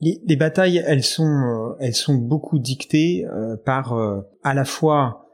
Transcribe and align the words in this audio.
les, 0.00 0.20
les, 0.26 0.36
batailles, 0.36 0.82
elles 0.86 1.04
sont, 1.04 1.76
elles 1.80 1.94
sont 1.94 2.14
beaucoup 2.14 2.58
dictées 2.58 3.26
par 3.64 3.94
à 4.42 4.54
la 4.54 4.64
fois 4.64 5.26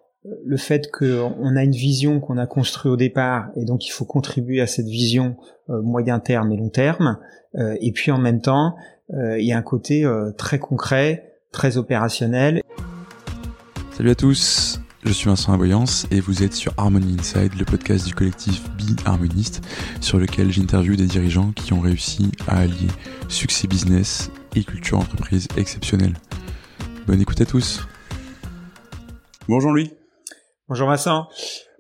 le 0.45 0.57
fait 0.57 0.91
qu'on 0.91 1.57
a 1.57 1.63
une 1.63 1.73
vision 1.73 2.21
qu'on 2.21 2.37
a 2.37 2.47
construite 2.47 2.93
au 2.93 2.97
départ 2.97 3.51
et 3.57 3.65
donc 3.65 3.87
il 3.87 3.91
faut 3.91 4.05
contribuer 4.05 4.61
à 4.61 4.67
cette 4.67 4.87
vision 4.87 5.37
moyen 5.69 6.19
terme 6.19 6.51
et 6.53 6.57
long 6.57 6.69
terme, 6.69 7.19
et 7.57 7.93
puis 7.93 8.11
en 8.11 8.19
même 8.19 8.41
temps, 8.41 8.75
il 9.13 9.45
y 9.45 9.53
a 9.53 9.59
un 9.59 9.63
côté 9.63 10.05
très 10.37 10.59
concret, 10.59 11.35
très 11.53 11.77
opérationnel. 11.77 12.61
Salut 13.97 14.11
à 14.11 14.15
tous, 14.15 14.81
je 15.07 15.13
suis 15.13 15.29
Vincent 15.29 15.53
Aboyance 15.53 16.07
et 16.11 16.21
vous 16.21 16.43
êtes 16.43 16.53
sur 16.53 16.75
Harmony 16.77 17.17
Inside, 17.19 17.53
le 17.59 17.65
podcast 17.65 18.07
du 18.07 18.13
collectif 18.13 18.63
Be 18.71 19.01
Harmoniste, 19.07 19.63
sur 20.01 20.19
lequel 20.19 20.51
j'interviewe 20.51 20.97
des 20.97 21.07
dirigeants 21.07 21.53
qui 21.53 21.73
ont 21.73 21.81
réussi 21.81 22.33
à 22.49 22.59
allier 22.59 22.89
succès 23.29 23.69
business 23.69 24.31
et 24.57 24.65
culture 24.65 24.99
entreprise 24.99 25.49
exceptionnelle. 25.57 26.15
Bonne 27.07 27.21
écoute 27.21 27.41
à 27.41 27.45
tous. 27.45 27.87
Bonjour 29.49 29.71
Louis. 29.71 29.93
Bonjour 30.69 30.89
Vincent. 30.89 31.29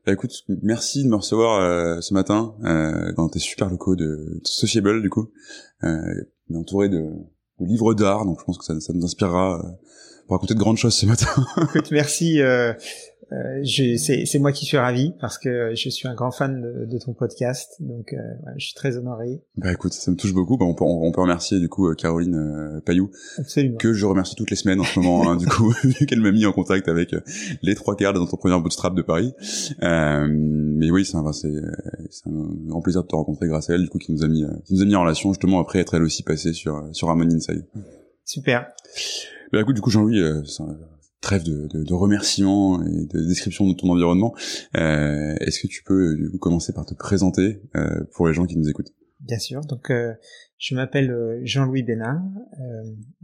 Bah 0.05 0.13
écoute, 0.13 0.45
merci 0.63 1.03
de 1.03 1.09
me 1.09 1.17
recevoir 1.17 1.61
euh, 1.61 2.01
ce 2.01 2.13
matin 2.15 2.55
euh, 2.65 3.13
dans 3.17 3.29
tes 3.29 3.39
super 3.39 3.71
locaux 3.71 3.97
de, 3.97 4.41
Sociable 4.45 5.03
du 5.03 5.09
coup, 5.09 5.31
euh, 5.85 5.99
entouré 6.55 6.89
de, 6.89 7.01
de 7.61 7.67
livres 7.67 7.95
d'art, 7.95 8.25
donc 8.27 8.39
je 8.39 8.45
pense 8.45 8.59
que 8.59 8.65
ça, 8.65 8.79
ça 8.79 8.93
nous 8.93 9.05
inspirera 9.05 9.59
euh, 9.59 9.69
pour 10.27 10.37
raconter 10.37 10.55
de 10.55 10.59
grandes 10.59 10.77
choses 10.77 10.95
ce 10.95 11.07
matin. 11.07 11.27
Écoute, 11.63 11.91
merci. 11.91 12.41
Euh, 13.33 13.65
c'est 13.65 14.39
moi 14.39 14.53
qui 14.53 14.67
suis 14.67 14.77
ravi 14.77 15.13
parce 15.21 15.37
que 15.39 15.75
je 15.75 15.89
suis 15.89 16.07
un 16.07 16.15
grand 16.15 16.31
fan 16.31 16.63
de, 16.63 16.85
de 16.85 16.99
ton 16.99 17.13
podcast, 17.13 17.75
donc 17.81 18.13
euh, 18.13 18.19
je 18.57 18.67
suis 18.67 18.75
très 18.75 18.97
honoré. 18.97 19.43
Bah 19.57 19.73
écoute, 19.73 19.93
ça 19.95 20.11
me 20.13 20.17
touche 20.17 20.33
beaucoup. 20.33 20.57
Bah, 20.57 20.65
on, 20.65 20.75
peut, 20.75 20.85
on, 20.85 21.11
peut 21.11 21.21
remercier 21.21 21.59
du 21.59 21.69
coup 21.69 21.89
euh, 21.89 21.95
Caroline 21.95 22.37
euh, 22.37 22.81
Payou, 22.81 23.11
Absolument. 23.39 23.79
que 23.79 23.93
je 23.93 24.07
remercie 24.07 24.37
toutes 24.37 24.51
les 24.51 24.57
semaines 24.57 24.81
en 24.81 24.85
ce 24.85 25.01
moment, 25.01 25.29
hein, 25.29 25.37
du 25.37 25.47
coup, 25.47 25.73
vu 25.85 26.07
qu'elle 26.07 26.21
m'a 26.21 26.31
mis 26.31 26.47
en 26.47 26.53
contact 26.53 26.89
avec 26.89 27.15
euh, 27.15 27.21
les 27.63 27.75
trois 27.75 27.97
quarts 27.97 28.13
des 28.13 28.21
entrepreneurs 28.21 28.61
bootstrap 28.61 28.95
de 28.95 29.03
Paris. 29.03 29.35
mais 29.81 30.91
oui, 30.91 31.05
c'est 31.05 31.17
un, 31.17 31.25
un 31.27 32.49
grand 32.67 32.81
plaisir 32.81 33.03
de 33.03 33.09
te 33.09 33.17
rencontrer 33.17 33.49
grâce 33.49 33.71
à 33.71 33.75
elle, 33.75 33.83
du 33.83 33.89
coup, 33.89 33.99
qui 33.99 34.13
nous 34.13 34.23
a 34.23 34.29
mis, 34.29 34.45
qui 34.65 34.75
nous 34.75 34.83
a 34.83 34.85
mis 34.85 34.95
en 34.95 35.01
relation 35.01 35.33
justement 35.33 35.59
après 35.59 35.81
être 35.81 35.95
elle 35.95 36.03
aussi 36.03 36.23
passée 36.23 36.53
sur 36.53 36.89
sur 36.93 37.09
Harmony 37.09 37.35
Inside. 37.35 37.65
Super. 38.25 38.73
Bah 39.53 39.61
écoute, 39.61 39.77
du 39.77 39.81
coup 39.81 39.91
Jean-Louis, 39.91 40.21
euh, 40.21 40.43
trêve 41.21 41.43
de, 41.45 41.67
de, 41.69 41.83
de, 41.83 41.95
remerciements 41.95 42.83
et 42.83 43.07
de 43.07 43.27
description 43.27 43.67
de 43.67 43.75
ton 43.75 43.91
environnement. 43.91 44.35
Euh, 44.77 45.35
Est-ce 45.41 45.61
que 45.61 45.67
tu 45.67 45.83
peux 45.83 46.13
euh, 46.13 46.17
du 46.17 46.31
coup 46.31 46.39
commencer 46.39 46.73
par 46.73 46.87
te 46.87 46.95
présenter 46.95 47.63
euh, 47.75 48.05
pour 48.13 48.29
les 48.29 48.35
gens 48.35 48.47
qui 48.47 48.57
nous 48.57 48.69
écoutent? 48.69 48.93
Bien 49.21 49.39
sûr. 49.39 49.63
Donc, 49.63 49.91
euh, 49.91 50.13
je 50.59 50.75
m'appelle 50.75 51.11
euh, 51.11 51.41
Jean-Louis 51.43 51.83
Bénard. 51.83 52.23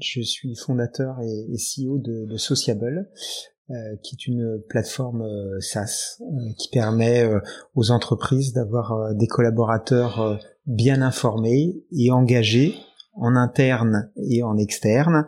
je 0.01 0.21
suis 0.21 0.57
fondateur 0.57 1.21
et, 1.21 1.53
et 1.53 1.57
CEO 1.57 1.99
de, 1.99 2.27
de 2.27 2.37
Sociable, 2.37 3.09
qui 4.03 4.17
est 4.17 4.27
une 4.27 4.61
plateforme 4.69 5.25
SaaS 5.61 6.19
qui 6.59 6.69
permet 6.69 7.25
aux 7.75 7.91
entreprises 7.91 8.53
d'avoir 8.53 9.15
des 9.15 9.27
collaborateurs 9.27 10.39
bien 10.67 11.01
informés 11.01 11.83
et 11.91 12.11
engagés 12.11 12.75
en 13.15 13.35
interne 13.35 14.11
et 14.17 14.43
en 14.43 14.59
externe. 14.59 15.27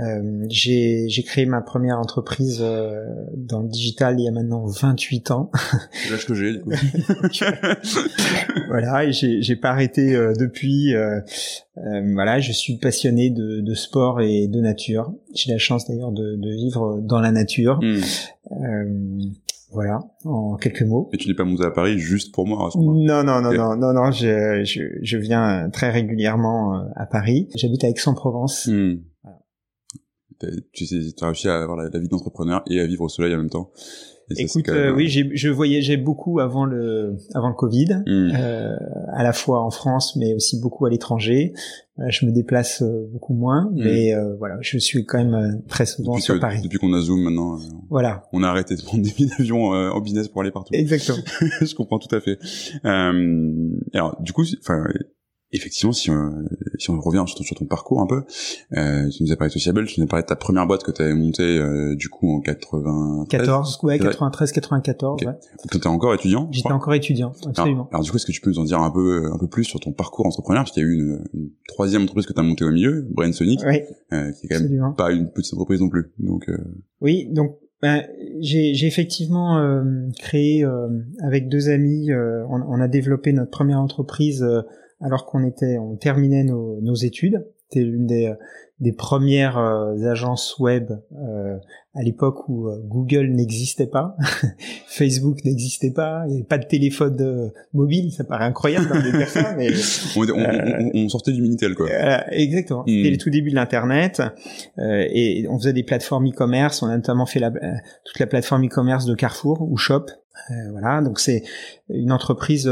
Euh, 0.00 0.44
j'ai 0.48 1.22
créé 1.26 1.46
ma 1.46 1.60
première 1.60 1.98
entreprise 1.98 2.60
euh, 2.62 3.04
dans 3.36 3.60
le 3.60 3.68
digital 3.68 4.18
il 4.18 4.24
y 4.24 4.28
a 4.28 4.30
maintenant 4.30 4.64
28 4.64 5.30
ans. 5.30 5.50
C'est 5.92 6.10
l'âge 6.10 6.26
que 6.26 6.34
j'ai, 6.34 6.52
du 6.52 6.60
coup. 6.60 6.70
voilà, 8.68 9.04
et 9.04 9.12
j'ai 9.12 9.56
pas 9.56 9.70
arrêté 9.70 10.14
euh, 10.14 10.32
depuis. 10.38 10.94
Euh, 10.94 11.20
voilà, 12.14 12.40
je 12.40 12.52
suis 12.52 12.78
passionné 12.78 13.30
de, 13.30 13.60
de, 13.60 13.74
sport 13.74 14.20
et 14.20 14.48
de 14.48 14.60
nature. 14.60 15.12
J'ai 15.34 15.52
la 15.52 15.58
chance 15.58 15.86
d'ailleurs 15.86 16.12
de, 16.12 16.36
de, 16.36 16.50
vivre 16.50 17.00
dans 17.02 17.20
la 17.20 17.32
nature. 17.32 17.80
Hmm. 17.82 18.00
Voilà, 19.72 20.00
en 20.24 20.56
quelques 20.56 20.82
mots. 20.82 21.08
Et 21.12 21.16
tu 21.16 21.28
n'es 21.28 21.34
pas 21.34 21.44
monté 21.44 21.64
à 21.64 21.70
Paris 21.70 21.96
juste 21.96 22.34
pour 22.34 22.44
moi 22.44 22.70
Non, 22.74 23.22
non, 23.22 23.40
non, 23.40 23.52
non, 23.52 23.76
non, 23.76 23.92
non, 23.92 24.10
je, 24.10 24.64
je, 24.64 24.82
je, 25.00 25.16
viens 25.16 25.70
très 25.70 25.90
régulièrement 25.90 26.90
à 26.96 27.06
Paris. 27.06 27.48
J'habite 27.54 27.84
à 27.84 27.88
Aix-en-Provence. 27.88 28.66
Hmm 28.66 28.96
tu 30.72 30.86
sais, 30.86 30.96
as 31.20 31.26
réussi 31.26 31.48
à 31.48 31.62
avoir 31.62 31.76
la, 31.76 31.98
vie 31.98 32.08
d'entrepreneur 32.08 32.62
et 32.68 32.80
à 32.80 32.86
vivre 32.86 33.04
au 33.04 33.08
soleil 33.08 33.34
en 33.34 33.38
même 33.38 33.50
temps. 33.50 33.70
Écoute, 34.36 34.68
euh, 34.68 34.94
oui, 34.94 35.08
je 35.08 35.48
voyageais 35.48 35.96
beaucoup 35.96 36.38
avant 36.38 36.64
le 36.64 37.16
avant 37.34 37.48
le 37.48 37.54
Covid, 37.54 38.02
hmm. 38.06 38.30
euh, 38.34 38.76
à 39.12 39.24
la 39.24 39.32
fois 39.32 39.60
en 39.60 39.70
France, 39.70 40.14
mais 40.16 40.34
aussi 40.34 40.60
beaucoup 40.60 40.86
à 40.86 40.90
l'étranger. 40.90 41.52
Euh, 41.98 42.04
je 42.08 42.24
me 42.26 42.32
déplace 42.32 42.82
euh, 42.82 43.08
beaucoup 43.12 43.34
moins, 43.34 43.70
hmm. 43.72 43.82
mais 43.82 44.14
euh, 44.14 44.36
voilà, 44.36 44.56
je 44.60 44.78
suis 44.78 45.04
quand 45.04 45.18
même 45.18 45.62
très 45.68 45.84
souvent 45.84 46.16
sur 46.18 46.38
Paris. 46.38 46.60
Depuis 46.62 46.78
qu'on 46.78 46.92
a 46.92 47.00
Zoom 47.00 47.22
maintenant, 47.22 47.58
voilà, 47.88 48.22
on 48.32 48.42
a 48.42 48.48
arrêté 48.48 48.76
de 48.76 48.82
prendre 48.82 49.02
des 49.04 49.10
billets 49.10 49.30
d'avion 49.36 49.70
en 49.70 50.00
business 50.00 50.28
pour 50.28 50.42
aller 50.42 50.52
partout. 50.52 50.72
Exactement. 50.74 51.18
je 51.60 51.74
comprends 51.74 51.98
tout 51.98 52.14
à 52.14 52.20
fait. 52.20 52.38
alors, 52.84 54.16
du 54.20 54.32
coup, 54.32 54.44
enfin 54.60 54.84
effectivement, 55.52 55.92
si 55.92 56.10
on, 56.10 56.44
si 56.78 56.90
on 56.90 57.00
revient 57.00 57.24
sur 57.26 57.36
ton, 57.36 57.44
sur 57.44 57.56
ton 57.56 57.64
parcours 57.64 58.00
un 58.00 58.06
peu, 58.06 58.22
euh, 58.76 59.08
tu 59.08 59.22
nous 59.22 59.32
as 59.32 59.36
parlé 59.36 59.48
de 59.48 59.54
Sociable, 59.54 59.86
tu 59.86 60.00
nous 60.00 60.04
as 60.04 60.08
parlé 60.08 60.22
de 60.22 60.28
ta 60.28 60.36
première 60.36 60.66
boîte 60.66 60.82
que 60.82 60.90
tu 60.90 61.02
avais 61.02 61.14
montée 61.14 61.58
euh, 61.58 61.94
du 61.96 62.08
coup 62.08 62.36
en 62.36 62.40
93 62.40 63.28
14, 63.28 63.78
ouais, 63.82 63.98
93, 63.98 64.52
94. 64.52 65.14
Okay. 65.14 65.26
Ouais. 65.26 65.32
Tu 65.70 65.76
étais 65.76 65.86
encore 65.86 66.14
étudiant 66.14 66.48
J'étais 66.50 66.72
encore 66.72 66.94
étudiant, 66.94 67.32
absolument. 67.46 67.88
Alors, 67.90 68.02
du 68.02 68.10
coup, 68.10 68.16
est-ce 68.16 68.26
que 68.26 68.32
tu 68.32 68.40
peux 68.40 68.50
nous 68.50 68.58
en 68.58 68.64
dire 68.64 68.80
un 68.80 68.90
peu 68.90 69.30
un 69.32 69.38
peu 69.38 69.48
plus 69.48 69.64
sur 69.64 69.80
ton 69.80 69.92
parcours 69.92 70.26
entrepreneur? 70.26 70.62
Parce 70.62 70.72
qu'il 70.72 70.82
y 70.82 70.86
a 70.86 70.88
eu 70.88 70.94
une, 70.94 71.24
une 71.34 71.50
troisième 71.68 72.02
entreprise 72.02 72.26
que 72.26 72.32
tu 72.32 72.40
as 72.40 72.44
montée 72.44 72.64
au 72.64 72.70
milieu, 72.70 73.06
Brain 73.10 73.32
Sonic, 73.32 73.60
oui, 73.66 73.80
euh, 74.12 74.32
qui 74.32 74.46
est 74.46 74.48
quand 74.48 74.60
même 74.60 74.94
pas 74.96 75.12
une 75.12 75.30
petite 75.30 75.54
entreprise 75.54 75.80
non 75.80 75.88
plus. 75.88 76.12
Donc 76.18 76.48
euh, 76.48 76.58
Oui, 77.00 77.28
donc 77.30 77.56
ben, 77.82 78.04
j'ai 78.40 78.86
effectivement 78.86 79.58
euh, 79.58 79.82
créé 80.18 80.66
avec 81.22 81.48
deux 81.48 81.70
amis, 81.70 82.12
on, 82.12 82.60
on, 82.60 82.80
a 82.80 82.88
développé 82.88 83.32
notre 83.32 83.50
première 83.50 83.80
entreprise 83.80 84.44
alors 85.00 85.26
qu'on 85.26 85.44
était, 85.44 85.78
on 85.78 85.96
terminait 85.96 86.44
nos, 86.44 86.80
nos 86.80 86.94
études. 86.94 87.46
C'était 87.68 87.84
l'une 87.84 88.06
des, 88.06 88.34
des 88.80 88.92
premières 88.92 89.58
euh, 89.58 90.10
agences 90.10 90.58
web 90.58 90.90
euh, 91.12 91.56
à 91.94 92.02
l'époque 92.02 92.48
où 92.48 92.68
euh, 92.68 92.80
Google 92.82 93.26
n'existait 93.28 93.86
pas, 93.86 94.16
Facebook 94.86 95.44
n'existait 95.44 95.90
pas, 95.90 96.22
il 96.26 96.30
n'y 96.30 96.34
avait 96.36 96.46
pas 96.46 96.56
de 96.56 96.66
téléphone 96.66 97.52
mobile, 97.74 98.10
ça 98.10 98.24
paraît 98.24 98.46
incroyable 98.46 98.88
dans 98.88 99.02
des 99.02 99.12
personnes, 99.12 99.54
mais 99.58 99.68
on, 100.16 100.94
on, 100.94 101.08
sortait 101.10 101.32
du 101.32 101.42
minitel 101.42 101.74
quoi. 101.74 101.88
exactement, 102.30 102.84
c'était 102.86 103.08
hmm. 103.08 103.12
le 103.12 103.18
tout 103.18 103.30
début 103.30 103.50
de 103.50 103.56
l'internet 103.56 104.22
et 104.78 105.46
on 105.50 105.58
faisait 105.58 105.74
des 105.74 105.82
plateformes 105.82 106.28
e-commerce, 106.28 106.82
on 106.82 106.86
a 106.86 106.96
notamment 106.96 107.26
fait 107.26 107.40
la, 107.40 107.50
toute 107.50 108.18
la 108.18 108.26
plateforme 108.26 108.64
e-commerce 108.64 109.04
de 109.04 109.14
Carrefour 109.14 109.60
ou 109.60 109.76
Shop, 109.76 110.06
voilà, 110.70 111.02
donc 111.02 111.20
c'est 111.20 111.42
une 111.90 112.12
entreprise 112.12 112.70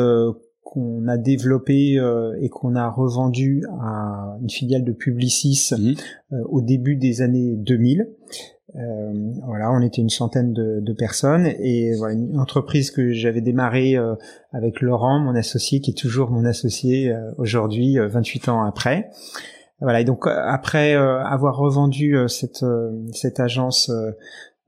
qu'on 0.69 1.09
a 1.09 1.17
développé 1.17 1.99
euh, 1.99 2.37
et 2.43 2.51
qu'on 2.51 2.75
a 2.75 2.91
revendu 2.91 3.65
à 3.81 4.37
une 4.43 4.51
filiale 4.51 4.85
de 4.85 4.93
Publicis 4.93 5.71
mhm. 5.73 5.95
euh, 6.33 6.37
au 6.51 6.61
début 6.61 6.97
des 6.97 7.23
années 7.23 7.57
2000. 7.57 8.07
Euh, 8.77 8.81
voilà, 9.47 9.73
on 9.73 9.81
était 9.81 10.03
une 10.03 10.11
centaine 10.11 10.53
de, 10.53 10.81
de 10.81 10.93
personnes 10.93 11.47
et 11.47 11.95
voilà, 11.97 12.15
une 12.17 12.39
entreprise 12.39 12.91
que 12.91 13.13
j'avais 13.13 13.41
démarrée 13.41 13.97
euh, 13.97 14.15
avec 14.53 14.83
Laurent, 14.83 15.21
mon 15.21 15.35
associé, 15.35 15.81
qui 15.81 15.93
est 15.93 15.99
toujours 15.99 16.31
mon 16.31 16.45
associé 16.45 17.15
aujourd'hui, 17.39 17.97
28 17.99 18.51
ans 18.51 18.63
après. 18.63 19.09
Voilà, 19.81 20.03
et 20.03 20.05
donc 20.05 20.27
après 20.27 20.95
avoir 20.95 21.57
revendu 21.57 22.15
cette 22.27 22.65
cette 23.13 23.41
agence 23.41 23.91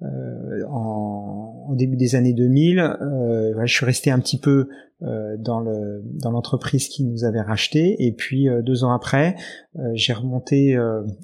euh, 0.03 0.65
en, 0.71 1.67
au 1.69 1.75
début 1.75 1.97
des 1.97 2.15
années 2.15 2.33
2000. 2.33 2.79
Euh, 2.79 3.67
je 3.67 3.75
suis 3.75 3.85
resté 3.85 4.11
un 4.11 4.19
petit 4.19 4.39
peu 4.39 4.51
euh, 4.51 4.67
dans 5.01 5.61
le 5.61 6.03
dans 6.05 6.31
l'entreprise 6.31 6.89
qui 6.89 7.05
nous 7.05 7.25
avait 7.25 7.41
racheté 7.41 7.97
et 7.99 8.13
puis 8.13 8.49
euh, 8.49 8.63
deux 8.63 8.85
ans 8.85 8.93
après, 8.93 9.37
euh, 9.77 9.83
j'ai 9.95 10.13
remonté 10.13 10.77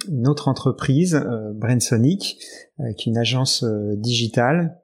une 0.08 0.28
autre 0.28 0.48
entreprise, 0.48 1.20
Brainsonic, 1.54 2.38
qui 2.96 3.08
est 3.08 3.10
une 3.10 3.18
agence 3.18 3.64
digitale 3.96 4.76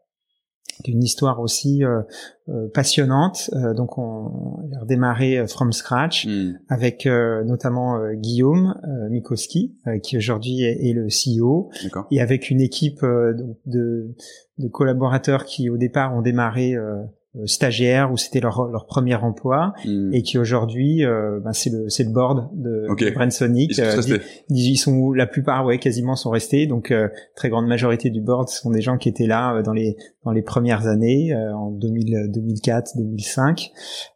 une 0.89 1.03
histoire 1.03 1.41
aussi 1.41 1.85
euh, 1.85 2.03
euh, 2.49 2.69
passionnante. 2.73 3.51
Euh, 3.55 3.75
donc 3.75 3.99
on, 3.99 4.61
a 4.77 4.81
redémarré 4.81 5.47
from 5.47 5.73
scratch 5.73 6.27
hmm. 6.27 6.59
avec 6.69 7.07
notamment 7.07 7.99
Guillaume 8.15 8.75
Mikoski, 9.11 9.77
qui 10.03 10.17
aujourd'hui 10.17 10.63
est, 10.63 10.93
le 10.93 11.09
CEO, 11.09 11.71
et 12.11 12.21
avec 12.21 12.51
une 12.51 12.61
équipe 12.61 13.03
de, 13.03 14.15
de, 14.59 14.69
collaborateurs 14.69 15.45
qui 15.45 15.69
au 15.69 15.77
départ 15.77 16.15
ont 16.15 16.23
démarré 16.23 16.75
euh, 16.75 17.03
stagiaires 17.47 18.13
où 18.13 18.19
c'était 18.19 18.41
leur, 18.41 18.69
leur 18.69 18.85
premier 18.85 19.15
emploi 19.15 19.73
hmm. 19.87 20.13
et 20.13 20.23
qui 20.23 20.37
aujourd'hui 20.37 21.03
euh, 21.03 21.41
ben 21.41 21.55
c'est 21.55 21.71
le 21.71 21.89
c'est 21.89 22.05
le 22.05 22.11
board 22.11 22.51
de, 22.53 22.87
okay. 22.91 23.11
Brainsonic 23.11 23.79
ils, 23.79 24.21
ils, 24.51 24.77
sont 24.77 25.13
la 25.13 25.27
plupart 25.27 25.65
ouais 25.65 25.79
quasiment 25.79 26.15
sont 26.15 26.29
restés 26.29 26.67
donc 26.67 26.91
euh, 26.91 27.09
très 27.35 27.49
grande 27.49 27.67
majorité 27.67 28.11
du 28.11 28.21
board 28.21 28.49
sont 28.51 28.71
des 28.71 28.83
gens 28.83 28.99
qui 28.99 29.09
étaient 29.09 29.27
là 29.27 29.63
dans 29.63 29.73
les 29.73 29.97
dans 30.25 30.31
les 30.31 30.43
premières 30.43 30.87
années 30.87 31.35
en 31.35 31.71
2000 31.71 32.31
2004 32.33 32.99
2005 32.99 33.71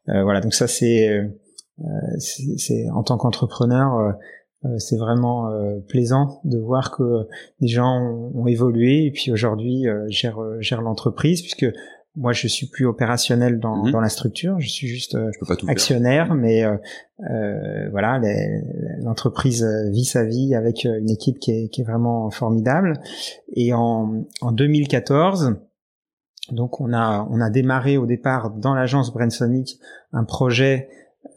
voilà 0.06 0.42
donc 0.42 0.52
ça 0.52 0.66
c'est 0.66 1.30
c'est 2.18 2.90
en 2.90 3.02
tant 3.02 3.16
qu'entrepreneur 3.16 4.14
c'est 4.76 4.96
vraiment 4.96 5.50
plaisant 5.88 6.40
de 6.44 6.58
voir 6.58 6.90
que 6.90 7.28
les 7.60 7.68
gens 7.68 7.98
ont, 8.34 8.46
évolué 8.46 9.06
et 9.06 9.10
puis 9.10 9.32
aujourd'hui 9.32 9.84
gèrent, 10.08 10.60
gèrent 10.60 10.82
l'entreprise 10.82 11.40
puisque 11.40 11.66
moi 12.16 12.32
je 12.32 12.48
suis 12.48 12.66
plus 12.66 12.86
opérationnel 12.86 13.58
dans, 13.58 13.84
mhm. 13.84 13.92
dans 13.92 14.00
la 14.00 14.08
structure, 14.08 14.58
je 14.58 14.68
suis 14.68 14.88
juste 14.88 15.16
actionnaire, 15.68 16.34
mais 16.34 16.64
euh, 16.64 17.88
voilà, 17.90 18.20
l'entreprise 19.00 19.66
vit 19.90 20.04
sa 20.04 20.24
vie 20.24 20.54
avec 20.54 20.84
une 20.84 21.10
équipe 21.10 21.38
qui 21.38 21.52
est, 21.52 21.68
qui 21.68 21.82
est 21.82 21.84
vraiment 21.84 22.30
formidable. 22.30 22.94
Et 23.54 23.72
en, 23.74 24.24
en 24.40 24.52
2014, 24.52 25.56
donc 26.52 26.80
on 26.80 26.92
a 26.92 27.26
on 27.30 27.40
a 27.40 27.50
démarré 27.50 27.96
au 27.96 28.06
départ 28.06 28.50
dans 28.50 28.74
l'agence 28.74 29.12
Brainsonic 29.12 29.78
un 30.12 30.24
projet 30.24 30.88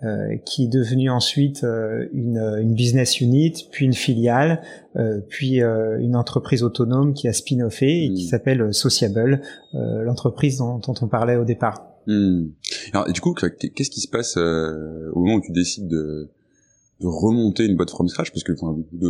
euh, 0.04 0.38
qui 0.46 0.64
est 0.64 0.68
devenu 0.68 1.10
ensuite 1.10 1.64
euh, 1.64 2.08
une, 2.14 2.38
une, 2.62 2.74
business 2.74 3.20
unit, 3.20 3.68
puis 3.70 3.86
une 3.86 3.94
filiale, 3.94 4.62
euh, 4.96 5.20
puis 5.28 5.60
une 5.60 6.16
entreprise 6.16 6.64
autonome 6.64 7.14
qui 7.14 7.28
a 7.28 7.34
spin-offé 7.34 8.06
et 8.06 8.14
qui 8.14 8.26
hmm. 8.26 8.30
s'appelle 8.30 8.74
Sociable, 8.74 9.42
l'entreprise 9.74 10.58
dont, 10.58 10.80
dont, 10.80 10.94
on 11.02 11.08
parlait 11.08 11.36
au 11.36 11.44
départ. 11.44 11.86
Hmm. 12.08 12.48
Alors, 12.94 13.12
du 13.12 13.20
coup, 13.20 13.34
qu'est-ce 13.34 13.90
qui 13.90 14.02
se 14.02 14.08
passe 14.08 14.38
au 14.38 15.20
moment 15.20 15.36
où 15.36 15.42
tu 15.42 15.52
décides 15.52 15.88
de, 15.88 16.30
de 17.02 17.08
remonter 17.08 17.66
une 17.66 17.78
boîte 17.78 17.92
from 17.92 18.08
scratch 18.10 18.32
parce 18.32 18.44
que 18.44 18.52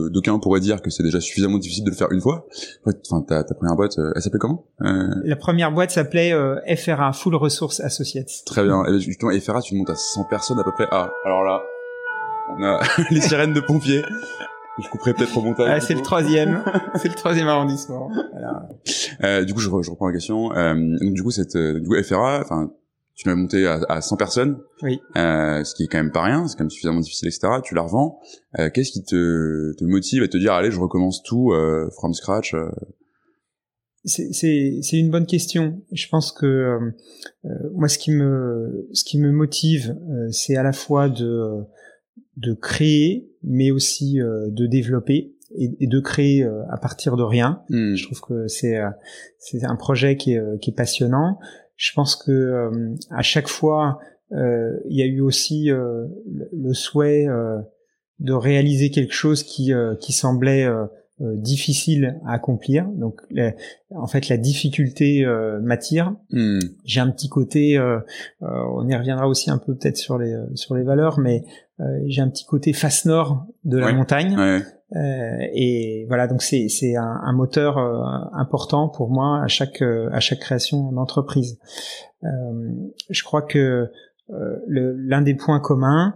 d'aucuns 0.10 0.38
pourraient 0.40 0.60
dire 0.60 0.82
que 0.82 0.90
c'est 0.90 1.04
déjà 1.04 1.20
suffisamment 1.20 1.58
difficile 1.58 1.84
de 1.84 1.90
le 1.90 1.96
faire 1.96 2.12
une 2.12 2.22
fois. 2.22 2.46
Enfin, 2.86 3.22
ta, 3.22 3.44
ta 3.44 3.56
première 3.56 3.76
boîte, 3.76 3.98
euh, 3.98 4.12
elle 4.16 4.22
s'appelait 4.22 4.40
comment? 4.40 4.68
Euh... 4.82 5.08
La 5.24 5.36
première 5.36 5.72
boîte 5.72 5.92
s'appelait 5.92 6.32
euh, 6.32 6.60
FRA, 6.76 7.14
Full 7.14 7.36
Resource 7.36 7.80
Associates. 7.80 8.44
Très 8.46 8.64
bien. 8.64 8.86
Et 8.86 9.00
justement, 9.00 9.32
FRA, 9.40 9.62
tu 9.62 9.76
montes 9.76 9.90
à 9.90 9.96
100 9.96 10.26
personnes 10.26 10.60
à 10.60 10.64
peu 10.64 10.72
près. 10.72 10.88
Ah, 10.92 11.12
alors 11.26 11.44
là, 11.44 11.64
on 12.58 12.64
a 12.64 12.80
les 13.12 13.22
sirènes 13.22 13.54
de 13.54 13.62
pompiers. 13.62 14.04
Je 14.82 14.88
couperai 14.88 15.14
peut-être 15.14 15.36
au 15.36 15.42
montage. 15.42 15.68
Ah, 15.70 15.80
c'est 15.80 15.96
le 15.96 16.02
troisième. 16.02 16.64
c'est 16.96 17.10
le 17.10 17.16
troisième 17.16 17.48
arrondissement. 17.48 18.10
Voilà. 18.32 18.70
Euh, 19.24 19.44
du 19.44 19.54
coup, 19.54 19.60
je, 19.60 19.70
je, 19.82 19.92
reprends 19.92 20.08
la 20.08 20.14
question. 20.14 20.54
Euh, 20.54 20.76
donc, 20.76 21.14
du 21.14 21.24
coup, 21.24 21.32
cette, 21.32 21.58
du 21.58 21.88
coup, 21.88 21.96
FRA, 22.04 22.40
enfin, 22.42 22.72
tu 23.20 23.28
l'as 23.28 23.36
monté 23.36 23.68
à, 23.68 23.82
à 23.90 24.00
100 24.00 24.16
personnes, 24.16 24.60
oui. 24.82 25.02
euh, 25.18 25.62
ce 25.66 25.76
qui 25.76 25.84
est 25.84 25.88
quand 25.88 25.98
même 25.98 26.12
pas 26.12 26.24
rien, 26.24 26.48
c'est 26.48 26.56
quand 26.56 26.64
même 26.64 26.70
suffisamment 26.70 27.02
difficile, 27.02 27.28
etc. 27.28 27.50
Tu 27.62 27.76
la 27.76 27.82
revends. 27.82 28.22
Euh, 28.58 28.70
Qu'est-ce 28.74 28.92
qui 28.92 29.04
te, 29.04 29.76
te 29.78 29.84
motive 29.84 30.24
à 30.24 30.30
te 30.30 30.38
dire, 30.38 30.54
allez, 30.54 30.72
je 30.72 30.80
recommence 30.80 31.22
tout 31.24 31.52
euh, 31.52 31.90
from 31.98 32.14
scratch 32.14 32.54
euh? 32.54 32.70
C'est 34.06 34.94
une 34.94 35.12
bonne 35.12 35.26
question. 35.26 35.82
Je 35.92 36.08
pense 36.08 36.32
que 36.32 36.46
euh, 36.46 36.80
euh, 37.44 37.50
moi, 37.74 37.90
ce 37.90 37.98
qui 37.98 38.12
me, 38.12 38.88
ce 38.94 39.04
qui 39.04 39.20
me 39.20 39.34
motive, 39.34 39.98
c'est 40.32 40.56
à 40.56 40.64
la 40.64 40.72
fois 40.72 41.10
de, 41.10 41.66
de 42.38 42.54
créer, 42.54 43.30
mais 43.44 43.70
aussi 43.70 44.16
de 44.20 44.66
développer 44.66 45.36
et, 45.58 45.88
de 45.88 46.00
créer 46.00 46.46
à 46.70 46.78
partir 46.78 47.18
de 47.18 47.24
rien. 47.24 47.64
Hmm. 47.68 47.96
Je 47.96 48.06
trouve 48.06 48.22
que 48.22 48.48
c'est 48.48 48.80
c'est 49.40 49.66
un 49.66 49.76
projet 49.76 50.16
qui 50.16 50.36
est, 50.36 50.60
qui 50.62 50.70
est 50.70 50.76
passionnant. 50.76 51.38
Je 51.80 51.94
pense 51.94 52.18
que 52.18 52.32
euh, 52.32 52.94
à 53.10 53.22
chaque 53.22 53.48
fois, 53.48 54.00
euh, 54.34 54.78
il 54.90 54.98
y 54.98 55.02
a 55.02 55.06
eu 55.06 55.22
aussi 55.22 55.72
euh, 55.72 56.08
le 56.52 56.74
souhait 56.74 57.26
de 58.20 58.34
réaliser 58.34 58.92
quelque 58.92 59.14
chose 59.14 59.44
qui, 59.44 59.72
qui 60.02 60.12
semblait 60.12 60.68
difficile 61.20 62.20
à 62.26 62.34
accomplir. 62.34 62.86
Donc, 62.86 63.22
en 63.92 64.08
fait, 64.08 64.28
la 64.28 64.36
difficulté 64.36 65.26
m'attire. 65.62 66.16
Hmm. 66.32 66.60
J'ai 66.84 67.00
un 67.00 67.10
petit 67.10 67.30
côté, 67.30 67.80
on 68.42 68.88
y 68.90 68.96
reviendra 68.96 69.30
aussi 69.30 69.50
un 69.50 69.58
peu 69.58 69.74
peut-être 69.74 69.96
sur 69.96 70.18
les 70.18 70.36
sur 70.56 70.76
les 70.76 70.84
valeurs, 70.84 71.18
mais 71.18 71.44
j'ai 72.08 72.22
un 72.22 72.30
petit 72.30 72.46
côté 72.46 72.74
face 72.74 73.06
nord 73.06 73.46
de 73.64 73.78
la 73.78 73.94
montagne. 73.94 74.38
Ouais. 74.38 74.62
Euh, 74.96 75.38
et 75.54 76.06
voilà, 76.08 76.28
donc 76.28 76.42
c'est 76.42 76.68
c'est 76.68 76.96
un, 76.96 77.22
un, 77.24 77.34
moteur 77.34 77.78
euh, 77.78 78.02
important 78.34 78.90
pour 78.90 79.10
moi 79.10 79.42
à 79.44 79.48
chaque 79.48 79.82
euh, 79.82 80.10
à 80.12 80.20
chaque 80.20 80.40
création 80.40 80.92
d'entreprise. 80.92 81.60
je 83.10 83.24
crois 83.24 83.42
que 83.42 83.90
l'un 84.68 85.22
des 85.22 85.36
points 85.36 85.60
communs, 85.60 86.16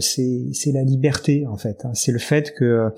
c'est 0.00 0.48
c'est 0.52 0.72
la 0.72 0.82
liberté 0.82 1.46
en 1.46 1.56
fait. 1.56 1.84
Hein. 1.84 1.92
C'est 1.94 2.12
le 2.12 2.18
fait 2.18 2.54
que 2.54 2.90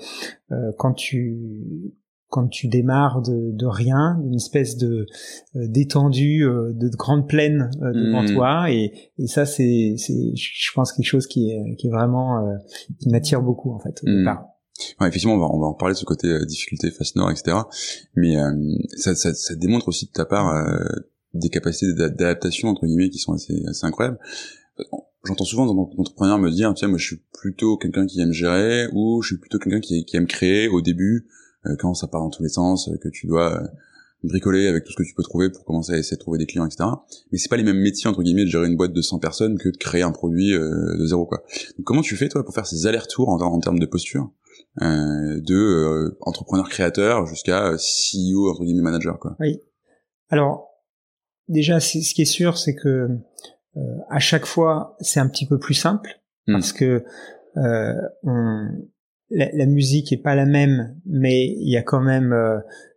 quand 0.77 0.93
tu 0.93 1.93
quand 2.29 2.49
tu 2.49 2.67
démarres 2.67 3.21
de, 3.21 3.51
de 3.53 3.65
rien, 3.65 4.19
une 4.25 4.35
espèce 4.35 4.77
de 4.77 5.05
d'étendue, 5.53 6.41
de 6.41 6.89
grande 6.95 7.27
plaine 7.27 7.69
devant 7.81 8.23
mmh. 8.23 8.33
toi, 8.33 8.71
et, 8.71 8.91
et 9.17 9.27
ça 9.27 9.45
c'est 9.45 9.95
c'est 9.97 10.35
je 10.35 10.71
pense 10.73 10.91
quelque 10.93 11.05
chose 11.05 11.27
qui 11.27 11.51
est 11.51 11.75
qui 11.75 11.87
est 11.87 11.91
vraiment 11.91 12.57
qui 12.99 13.09
m'attire 13.09 13.41
beaucoup 13.41 13.73
en 13.73 13.79
fait 13.79 14.01
au 14.03 14.09
mmh. 14.09 14.17
départ. 14.19 14.56
Ouais, 14.99 15.07
effectivement, 15.07 15.35
on 15.35 15.39
va, 15.39 15.45
on 15.45 15.59
va 15.59 15.67
en 15.67 15.73
parler 15.73 15.93
de 15.93 15.99
ce 15.99 16.05
côté 16.05 16.27
euh, 16.27 16.45
difficulté 16.45 16.91
face 16.91 17.15
nord, 17.15 17.31
etc. 17.31 17.57
Mais 18.15 18.37
euh, 18.37 18.51
ça, 18.95 19.15
ça, 19.15 19.33
ça, 19.33 19.55
démontre 19.55 19.87
aussi 19.87 20.05
de 20.05 20.11
ta 20.11 20.25
part 20.25 20.55
euh, 20.55 20.79
des 21.33 21.49
capacités 21.49 21.93
d'adaptation 21.93 22.69
entre 22.69 22.85
guillemets 22.85 23.09
qui 23.09 23.17
sont 23.17 23.33
assez, 23.33 23.63
assez 23.67 23.85
incroyables. 23.85 24.19
J'entends 25.23 25.45
souvent 25.45 25.65
dans 25.65 25.77
entrepreneurs 25.97 26.37
me 26.37 26.51
dire, 26.51 26.71
tiens, 26.75 26.87
moi 26.87 26.97
je 26.97 27.05
suis 27.05 27.21
plutôt 27.33 27.77
quelqu'un 27.77 28.05
qui 28.05 28.21
aime 28.21 28.31
gérer 28.31 28.87
ou 28.93 29.21
je 29.21 29.29
suis 29.29 29.37
plutôt 29.37 29.57
quelqu'un 29.57 29.79
qui, 29.79 30.05
qui, 30.05 30.15
aime 30.15 30.27
créer 30.27 30.67
au 30.67 30.81
début 30.81 31.27
quand 31.79 31.93
ça 31.95 32.07
part 32.07 32.21
dans 32.21 32.29
tous 32.29 32.43
les 32.43 32.49
sens, 32.49 32.89
que 33.01 33.09
tu 33.09 33.27
dois 33.27 33.61
bricoler 34.23 34.67
avec 34.67 34.85
tout 34.85 34.91
ce 34.91 34.97
que 34.97 35.03
tu 35.03 35.13
peux 35.13 35.23
trouver 35.23 35.49
pour 35.49 35.65
commencer 35.65 35.91
à 35.93 35.97
essayer 35.97 36.15
de 36.15 36.21
trouver 36.21 36.37
des 36.37 36.45
clients, 36.45 36.65
etc. 36.65 36.89
Mais 37.31 37.39
c'est 37.39 37.49
pas 37.49 37.57
les 37.57 37.63
mêmes 37.63 37.79
métiers 37.79 38.09
entre 38.09 38.23
guillemets 38.23 38.45
de 38.45 38.49
gérer 38.49 38.67
une 38.67 38.77
boîte 38.77 38.93
de 38.93 39.01
100 39.01 39.19
personnes 39.19 39.57
que 39.57 39.67
de 39.67 39.75
créer 39.75 40.03
un 40.03 40.11
produit 40.11 40.53
de 40.53 41.05
zéro 41.05 41.25
quoi. 41.25 41.43
Donc, 41.77 41.85
comment 41.85 42.01
tu 42.01 42.15
fais 42.15 42.29
toi 42.29 42.45
pour 42.45 42.53
faire 42.53 42.67
ces 42.67 42.85
allers-retours 42.85 43.27
en, 43.27 43.59
termes 43.59 43.79
de 43.79 43.85
posture? 43.85 44.31
euh, 44.31 44.36
de 44.81 45.55
euh, 45.55 46.17
entrepreneur 46.21 46.69
créateur 46.69 47.25
jusqu'à 47.25 47.75
CEO 47.75 48.49
entre 48.51 48.63
guillemets 48.63 48.83
manager 48.83 49.19
quoi. 49.19 49.35
Oui. 49.39 49.61
Alors 50.29 50.69
déjà 51.47 51.79
ce 51.79 52.13
qui 52.13 52.21
est 52.21 52.25
sûr 52.25 52.57
c'est 52.57 52.75
que 52.75 53.09
euh, 53.77 53.81
à 54.09 54.19
chaque 54.19 54.45
fois 54.45 54.95
c'est 54.99 55.19
un 55.19 55.27
petit 55.27 55.47
peu 55.47 55.59
plus 55.59 55.73
simple 55.73 56.21
hmm. 56.47 56.53
parce 56.53 56.73
que 56.73 57.03
on, 57.55 58.67
la, 59.31 59.49
la, 59.51 59.65
musique 59.65 60.13
est 60.13 60.21
pas 60.21 60.35
la 60.35 60.45
même 60.45 60.95
mais 61.05 61.47
il 61.47 61.69
y 61.69 61.77
a 61.77 61.81
quand 61.81 62.01
même 62.01 62.35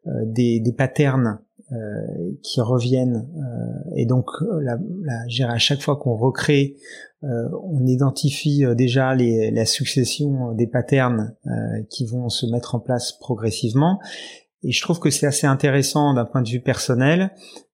des, 0.06 0.60
des 0.60 0.72
patterns 0.72 1.40
qui 2.42 2.60
reviennent 2.60 3.28
et 3.94 4.04
donc 4.06 4.26
la, 4.60 4.76
à 5.48 5.58
chaque 5.58 5.80
fois 5.80 5.96
qu'on 5.96 6.16
recrée 6.16 6.76
euh, 7.22 7.48
on 7.64 7.86
identifie 7.86 8.64
euh, 8.64 8.74
déjà 8.74 9.14
les, 9.14 9.50
la 9.50 9.66
succession 9.66 10.52
des 10.52 10.66
patterns 10.66 11.34
euh, 11.46 11.50
qui 11.90 12.06
vont 12.06 12.30
se 12.30 12.46
mettre 12.46 12.74
en 12.74 12.80
place 12.80 13.12
progressivement. 13.12 14.00
Et 14.62 14.72
je 14.72 14.80
trouve 14.80 15.00
que 15.00 15.10
c'est 15.10 15.26
assez 15.26 15.46
intéressant 15.46 16.14
d'un 16.14 16.24
point 16.24 16.42
de 16.42 16.48
vue 16.48 16.60
personnel 16.60 17.30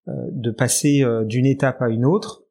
de 0.06 0.52
passer 0.52 1.04
d'une 1.24 1.46
étape 1.46 1.82
à 1.82 1.88
une 1.88 2.04
autre. 2.04 2.45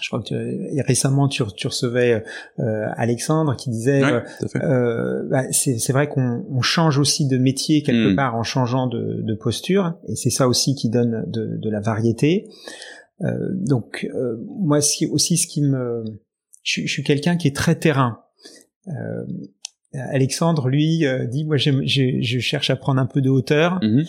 Je 0.00 0.08
crois 0.08 0.22
que 0.22 0.86
récemment 0.86 1.28
tu, 1.28 1.42
recevais 1.42 2.24
Alexandre 2.58 3.56
qui 3.56 3.70
disait 3.70 4.00
bah, 4.00 5.42
c'est 5.52 5.92
vrai 5.92 6.08
qu'on 6.08 6.62
change 6.62 6.98
aussi 6.98 7.26
de 7.26 7.38
métier 7.38 7.82
quelque 7.82 8.12
hmm. 8.12 8.16
part 8.16 8.34
en 8.34 8.42
changeant 8.42 8.86
de, 8.86 9.34
posture 9.40 9.94
et 10.08 10.14
c'est 10.14 10.30
ça 10.30 10.48
aussi 10.48 10.74
qui 10.74 10.88
donne 10.88 11.24
de, 11.26 11.58
de 11.60 11.70
la 11.70 11.80
variété. 11.80 12.48
Euh, 13.22 13.48
donc 13.52 14.08
euh, 14.12 14.36
moi 14.58 14.78
aussi 15.10 15.36
ce 15.36 15.46
qui 15.46 15.62
me 15.62 16.02
je, 16.62 16.86
suis 16.86 17.02
quelqu'un 17.02 17.36
qui 17.36 17.48
est 17.48 17.56
très 17.56 17.76
terrain. 17.76 18.20
Euh, 18.88 19.24
Alexandre, 19.92 20.68
lui, 20.68 21.04
dit, 21.30 21.44
moi, 21.44 21.56
je, 21.56 21.70
je, 21.84 22.38
cherche 22.40 22.70
à 22.70 22.74
prendre 22.74 23.00
un 23.00 23.06
peu 23.06 23.20
de 23.20 23.30
hauteur. 23.30 23.78
Mm-hmm. 23.80 24.08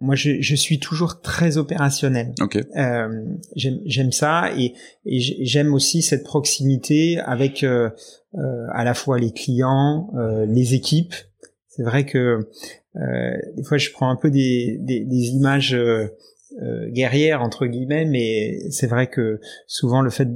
Moi, 0.00 0.14
je, 0.14 0.40
je, 0.40 0.54
suis 0.54 0.78
toujours 0.78 1.20
très 1.20 1.56
opérationnel. 1.56 2.32
Okay. 2.40 2.62
Euh, 2.76 3.08
j'aime 3.56 4.12
ça 4.12 4.52
et, 4.56 4.74
et 5.04 5.18
j'aime 5.18 5.74
aussi 5.74 6.02
cette 6.02 6.22
proximité 6.22 7.18
avec 7.18 7.64
euh, 7.64 7.90
à 8.72 8.84
la 8.84 8.94
fois 8.94 9.18
les 9.18 9.32
clients, 9.32 10.10
euh, 10.16 10.46
les 10.46 10.74
équipes. 10.74 11.14
C'est 11.68 11.82
vrai 11.82 12.06
que 12.06 12.48
des 13.56 13.62
fois, 13.62 13.78
je 13.78 13.90
prends 13.92 14.10
un 14.10 14.16
peu 14.16 14.30
des, 14.30 14.76
des, 14.80 15.04
des 15.04 15.28
images 15.28 15.76
euh, 16.60 16.88
guerrière 16.88 17.42
entre 17.42 17.66
guillemets, 17.66 18.04
mais 18.04 18.58
c'est 18.70 18.88
vrai 18.88 19.06
que 19.06 19.38
souvent 19.68 20.00
le 20.00 20.10
fait 20.10 20.28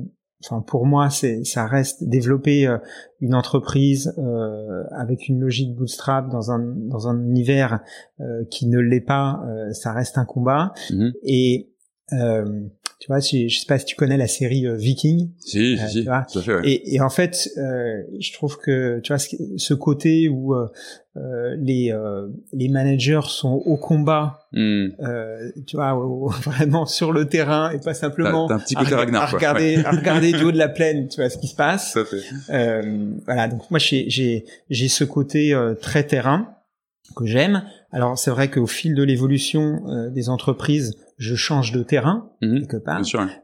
enfin 0.44 0.62
pour 0.62 0.86
moi 0.86 1.10
c'est 1.10 1.44
ça 1.44 1.66
reste 1.66 2.04
développer 2.04 2.66
euh, 2.66 2.78
une 3.20 3.34
entreprise 3.34 4.14
euh, 4.18 4.82
avec 4.96 5.28
une 5.28 5.40
logique 5.40 5.74
bootstrap 5.74 6.30
dans 6.30 6.50
un 6.50 6.58
dans 6.58 7.08
un 7.08 7.18
univers 7.24 7.80
euh, 8.20 8.44
qui 8.50 8.66
ne 8.66 8.78
l'est 8.78 9.00
pas 9.00 9.40
ça 9.72 9.92
reste 9.92 10.18
un 10.18 10.24
combat 10.24 10.72
mm-hmm. 10.90 11.12
et 11.22 11.68
tu 12.98 13.08
vois, 13.08 13.18
je, 13.18 13.48
je 13.48 13.58
sais 13.58 13.66
pas 13.66 13.78
si 13.78 13.86
tu 13.86 13.96
connais 13.96 14.18
la 14.18 14.28
série 14.28 14.64
Viking. 14.76 15.32
Si, 15.40 15.76
si, 15.76 15.88
si, 15.88 16.04
fait, 16.04 16.52
ouais. 16.52 16.60
et, 16.70 16.94
et, 16.94 17.00
en 17.00 17.08
fait, 17.08 17.48
je 17.56 18.32
trouve 18.34 18.58
que 18.58 19.00
tu 19.00 19.12
vois 19.12 19.18
ce 19.18 19.74
côté 19.74 20.28
où 20.28 20.54
euh, 21.18 21.56
les 21.58 21.92
euh, 21.92 22.28
les 22.54 22.68
managers 22.68 23.20
sont 23.28 23.62
au 23.66 23.76
combat, 23.76 24.48
euh, 24.54 24.88
tu 25.66 25.76
vois, 25.76 25.92
vraiment 26.42 26.86
sur 26.86 27.12
le 27.12 27.26
terrain 27.26 27.70
et 27.70 27.78
pas 27.78 27.92
simplement 27.92 28.50
un 28.50 28.58
petit 28.58 28.74
côté 28.74 28.94
à, 28.94 28.96
Ragnar, 28.96 29.22
à 29.24 29.26
regarder 29.26 29.76
à 29.84 29.90
regarder 29.90 30.32
du 30.32 30.44
haut 30.44 30.52
de 30.52 30.56
la 30.56 30.70
plaine, 30.70 31.08
tu 31.08 31.20
vois 31.20 31.28
ce 31.28 31.36
qui 31.36 31.48
se 31.48 31.54
passe. 31.54 31.98
Euh, 32.48 33.10
voilà, 33.26 33.48
donc 33.48 33.70
moi 33.70 33.78
j'ai 33.78 34.08
j'ai 34.08 34.46
j'ai 34.70 34.88
ce 34.88 35.04
côté 35.04 35.54
très 35.82 36.04
terrain 36.04 36.54
que 37.14 37.26
j'aime. 37.26 37.62
Alors 37.90 38.16
c'est 38.16 38.30
vrai 38.30 38.48
qu'au 38.48 38.66
fil 38.66 38.94
de 38.94 39.02
l'évolution 39.02 40.08
des 40.10 40.30
entreprises, 40.30 40.96
je 41.22 41.36
change 41.36 41.72
de 41.72 41.82
terrain 41.82 42.30
mhm. 42.42 42.60
quelque 42.60 42.76
part. 42.76 43.00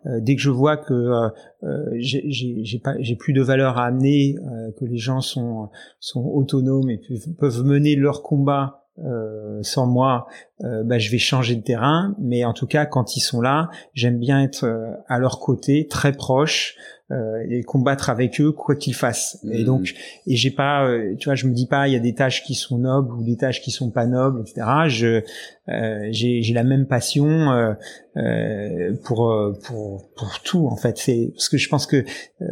Euh, 0.07 0.21
dès 0.21 0.35
que 0.35 0.43
je 0.43 0.51
vois 0.51 0.77
que 0.77 0.95
euh, 0.95 1.29
euh 1.63 1.85
j'ai 1.97 2.81
pas 2.83 2.95
j'ai 3.01 3.17
plus 3.17 3.33
de 3.33 3.43
valeur 3.43 3.79
à 3.79 3.87
amener, 3.87 4.37
euh, 4.37 4.73
que 4.79 4.85
les 4.85 4.99
gens 4.99 5.21
sont 5.21 5.71
sont 6.01 6.25
autonomes 6.25 6.91
et 6.91 7.01
peuvent 7.39 7.65
mener 7.65 7.95
leur 7.95 8.23
combat 8.23 8.85
euh, 9.05 9.61
sans 9.63 9.87
moi, 9.87 10.27
euh, 10.65 10.83
bah, 10.83 10.99
je 10.99 11.09
vais 11.13 11.19
changer 11.19 11.55
de 11.55 11.63
terrain. 11.63 12.17
Mais 12.19 12.45
en 12.45 12.53
tout 12.53 12.67
cas, 12.67 12.85
quand 12.85 13.17
ils 13.17 13.21
sont 13.21 13.41
là, 13.41 13.71
j'aime 13.95 14.19
bien 14.19 14.43
être 14.43 14.67
à 15.07 15.21
leur 15.21 15.39
côté, 15.39 15.87
très 15.87 16.11
proche, 16.13 16.75
euh, 17.11 17.43
et 17.49 17.63
combattre 17.63 18.11
avec 18.11 18.39
eux 18.39 18.53
quoi 18.53 18.77
qu'ils 18.77 18.95
fassent. 18.95 19.39
Et 19.51 19.63
mmh. 19.63 19.65
donc, 19.65 19.95
et 20.27 20.37
j'ai 20.37 20.51
pas, 20.51 20.87
euh, 20.87 21.15
tu 21.19 21.31
vois, 21.31 21.37
je 21.37 21.47
me 21.47 21.55
dis 21.55 21.67
pas, 21.67 21.89
il 21.89 21.95
y 21.95 21.97
a 21.97 22.01
des 22.01 22.15
tâches 22.15 22.43
qui 22.45 22.55
sont 22.55 22.77
nobles 22.77 23.15
ou 23.15 23.25
des 23.25 23.39
tâches 23.39 23.63
qui 23.63 23.71
sont 23.71 23.91
pas 23.91 24.05
nobles, 24.05 24.43
etc. 24.43 24.67
Je, 24.89 25.23
euh, 25.71 26.09
j'ai, 26.11 26.43
j'ai 26.43 26.53
la 26.53 26.65
même 26.65 26.87
passion 26.87 27.51
euh, 27.51 27.73
euh 28.19 28.95
pour 29.05 29.35
pour 29.65 30.11
pour 30.15 30.41
tout 30.45 30.67
en 30.67 30.77
fait. 30.77 30.99
C'est 30.99 31.31
parce 31.35 31.49
que 31.49 31.57
je 31.57 31.69
pense 31.71 31.87
que 31.87 32.05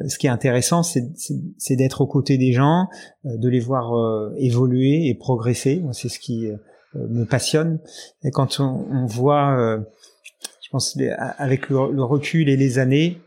ce 0.09 0.17
qui 0.17 0.27
est 0.27 0.31
intéressant, 0.31 0.83
c'est 0.83 1.05
c'est 1.59 1.77
d'être 1.77 2.01
aux 2.01 2.07
côtés 2.07 2.39
des 2.39 2.53
gens, 2.53 2.87
de 3.25 3.49
les 3.51 3.61
voir 3.61 3.93
évoluer 4.39 5.09
et 5.09 5.15
progresser. 5.15 5.83
C'est 5.93 6.09
ce 6.09 6.19
qui 6.19 6.49
me 6.95 7.25
passionne. 7.25 7.79
Et 8.25 8.31
quand 8.31 8.59
on, 8.61 8.87
on 8.91 9.05
voit, 9.05 9.85
je 10.63 10.71
pense 10.71 10.97
avec 11.37 11.69
le, 11.69 11.93
le 11.93 12.03
recul 12.05 12.49
et 12.49 12.57
les 12.57 12.79
années 12.79 13.19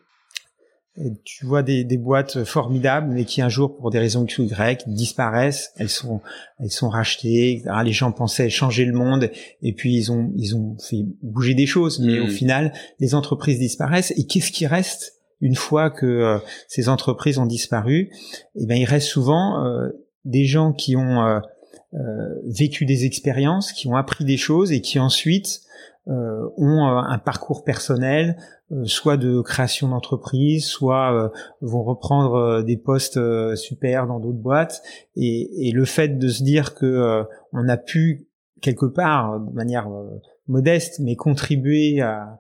tu 1.24 1.46
vois 1.46 1.63
des, 1.63 1.84
des, 1.84 1.98
boîtes 1.98 2.44
formidables, 2.44 3.12
mais 3.13 3.25
qui 3.25 3.41
un 3.41 3.50
jour, 3.50 3.77
pour 3.77 3.89
des 3.89 4.00
raisons 4.00 4.25
X 4.25 4.39
ou 4.39 4.44
Y, 4.44 4.88
disparaissent. 4.88 5.72
Elles 5.77 5.89
sont, 5.89 6.22
elles 6.60 6.72
sont 6.72 6.89
rachetées. 6.89 7.63
Les 7.84 7.91
gens 7.91 8.12
pensaient 8.12 8.50
changer 8.50 8.86
le 8.86 8.94
monde, 8.94 9.32
et 9.62 9.74
puis 9.74 9.96
ils 9.96 10.12
ont, 10.12 10.32
ils 10.36 10.56
ont 10.56 10.77
fait 10.79 11.06
bouger 11.22 11.53
des 11.53 11.65
choses. 11.65 12.00
Mais 12.00 12.20
au 12.20 12.25
hmm. 12.25 12.32
final, 12.32 12.74
les 13.00 13.15
entreprises 13.15 13.60
disparaissent. 13.60 14.12
Et 14.18 14.25
qu'est-ce 14.25 14.51
qui 14.51 14.68
reste 14.68 15.13
une 15.41 15.56
fois 15.56 15.89
que 15.89 16.06
euh, 16.06 16.38
ces 16.68 16.89
entreprises 16.89 17.38
ont 17.38 17.46
disparu? 17.46 18.10
Eh 18.56 18.65
ben, 18.65 18.75
il 18.75 18.86
reste 18.86 19.08
souvent 19.08 19.65
euh, 19.65 19.89
des 20.25 20.46
gens 20.46 20.74
qui 20.74 20.96
ont 20.96 21.22
euh, 21.22 21.39
vécu 22.46 22.86
des 22.86 23.06
expériences, 23.06 23.72
qui 23.72 23.88
ont 23.88 23.96
appris 23.96 24.25
des 24.25 24.38
choses, 24.38 24.72
et 24.72 24.82
qui 24.82 25.00
ensuite 25.00 25.62
ont 26.08 26.86
un 26.86 27.18
parcours 27.20 27.63
personnel, 27.63 28.36
euh, 28.72 28.86
soit 28.86 29.18
de 29.18 29.41
création 29.41 29.89
d'entreprise, 29.89 30.68
soit 30.68 31.12
euh, 31.13 31.29
vont 31.62 31.82
reprendre 31.82 32.36
euh, 32.36 32.62
des 32.62 32.77
postes 32.77 33.20
super 33.56 34.06
dans 34.06 34.20
d'autres 34.20 34.38
boîtes. 34.38 34.84
Et, 35.15 35.68
et, 35.68 35.72
le 35.72 35.86
fait 35.86 36.20
de 36.20 36.27
se 36.27 36.44
dire 36.44 36.75
que 36.75 37.24
on 37.51 37.68
a 37.68 37.77
pu 37.77 38.27
quelque 38.62 38.86
part, 38.86 39.39
de 39.39 39.51
manière 39.53 39.89
modeste, 40.48 41.00
mais 41.00 41.15
contribuer 41.15 42.01
à, 42.01 42.39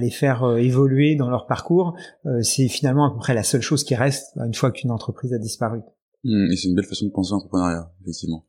les 0.00 0.10
faire 0.10 0.56
évoluer 0.58 1.16
dans 1.16 1.30
leur 1.30 1.46
parcours, 1.46 1.96
c'est 2.42 2.68
finalement 2.68 3.06
à 3.06 3.10
peu 3.10 3.18
près 3.18 3.34
la 3.34 3.42
seule 3.42 3.62
chose 3.62 3.84
qui 3.84 3.94
reste 3.94 4.36
une 4.36 4.54
fois 4.54 4.70
qu'une 4.70 4.90
entreprise 4.90 5.32
a 5.32 5.38
disparu. 5.38 5.80
Mmh, 6.24 6.50
et 6.50 6.56
c'est 6.56 6.68
une 6.68 6.74
belle 6.74 6.84
façon 6.84 7.06
de 7.06 7.12
penser 7.12 7.30
l'entrepreneuriat, 7.30 7.92
effectivement. 8.02 8.44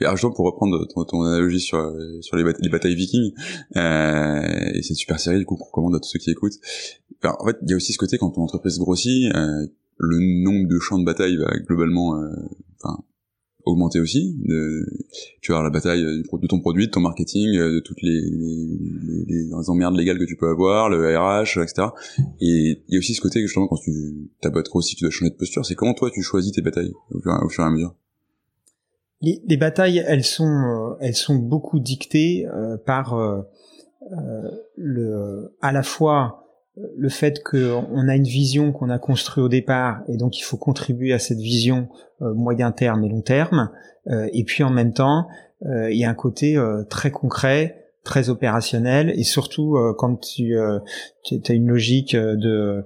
Et 0.00 0.04
alors, 0.04 0.16
justement, 0.16 0.32
pour 0.32 0.46
reprendre 0.46 0.86
ton, 0.86 1.22
analogie 1.22 1.60
sur 1.60 1.78
sur 2.22 2.36
les, 2.36 2.44
les 2.60 2.68
batailles 2.68 2.94
vikings, 2.94 3.32
euh, 3.76 4.70
et 4.74 4.82
cette 4.82 4.96
super 4.96 5.20
série, 5.20 5.38
du 5.38 5.44
coup, 5.44 5.56
qu'on 5.56 5.66
recommande 5.66 5.94
à 5.96 6.00
tous 6.00 6.08
ceux 6.08 6.18
qui 6.18 6.30
écoutent. 6.30 6.58
en 7.24 7.46
fait, 7.46 7.56
il 7.62 7.70
y 7.70 7.72
a 7.74 7.76
aussi 7.76 7.92
ce 7.92 7.98
côté 7.98 8.16
quand 8.16 8.30
ton 8.30 8.42
entreprise 8.42 8.78
grossit, 8.78 9.34
euh, 9.34 9.66
le 9.98 10.18
nombre 10.42 10.66
de 10.66 10.78
champs 10.78 10.98
de 10.98 11.04
bataille 11.04 11.36
va 11.36 11.50
globalement, 11.58 12.16
euh, 12.16 12.30
augmenter 13.64 14.00
aussi. 14.00 14.36
De, 14.44 14.86
tu 15.40 15.52
vois 15.52 15.62
la 15.62 15.70
bataille 15.70 16.02
de 16.02 16.46
ton 16.46 16.60
produit, 16.60 16.86
de 16.86 16.90
ton 16.90 17.00
marketing, 17.00 17.56
euh, 17.56 17.74
de 17.74 17.80
toutes 17.80 18.02
les, 18.02 18.20
les, 18.20 19.44
les, 19.44 19.70
emmerdes 19.70 19.96
légales 19.96 20.18
que 20.18 20.24
tu 20.24 20.36
peux 20.36 20.48
avoir, 20.48 20.88
le 20.88 21.16
RH, 21.16 21.58
etc. 21.62 21.88
Et 22.40 22.82
il 22.88 22.94
y 22.94 22.96
a 22.96 22.98
aussi 22.98 23.14
ce 23.14 23.20
côté 23.20 23.40
que 23.40 23.46
justement 23.46 23.68
quand 23.68 23.76
tu 23.76 24.30
ta 24.40 24.50
boîte 24.50 24.66
grossit, 24.66 24.98
tu 24.98 25.04
dois 25.04 25.10
changer 25.10 25.30
de 25.30 25.36
posture. 25.36 25.64
C'est 25.64 25.74
comment 25.74 25.94
toi 25.94 26.10
tu 26.12 26.22
choisis 26.22 26.52
tes 26.52 26.62
batailles 26.62 26.92
au 27.10 27.20
fur, 27.48 27.62
et 27.62 27.66
à 27.66 27.70
mesure? 27.70 27.94
Les, 29.22 29.42
les, 29.46 29.56
batailles, 29.58 30.02
elles 30.06 30.24
sont, 30.24 30.44
euh, 30.44 30.96
elles 31.00 31.14
sont 31.14 31.34
beaucoup 31.34 31.78
dictées 31.78 32.46
euh, 32.46 32.78
par 32.78 33.14
euh, 33.14 33.42
le, 34.76 35.54
à 35.60 35.72
la 35.72 35.82
fois 35.82 36.49
le 36.96 37.08
fait 37.08 37.42
qu'on 37.42 38.08
a 38.08 38.16
une 38.16 38.24
vision 38.24 38.72
qu'on 38.72 38.90
a 38.90 38.98
construite 38.98 39.44
au 39.44 39.48
départ 39.48 40.02
et 40.08 40.16
donc 40.16 40.38
il 40.38 40.42
faut 40.42 40.56
contribuer 40.56 41.12
à 41.12 41.18
cette 41.18 41.38
vision 41.38 41.88
euh, 42.22 42.34
moyen 42.34 42.72
terme 42.72 43.04
et 43.04 43.08
long 43.08 43.22
terme 43.22 43.70
euh, 44.08 44.28
et 44.32 44.44
puis 44.44 44.62
en 44.62 44.70
même 44.70 44.92
temps 44.92 45.28
euh, 45.66 45.90
il 45.90 45.98
y 45.98 46.04
a 46.04 46.10
un 46.10 46.14
côté 46.14 46.58
très 46.88 47.10
concret 47.10 47.86
très 48.04 48.30
opérationnel 48.30 49.12
et 49.14 49.24
surtout 49.24 49.76
quand 49.98 50.16
tu, 50.16 50.56
tu 51.22 51.40
as 51.46 51.52
une 51.52 51.68
logique 51.68 52.16
de 52.16 52.84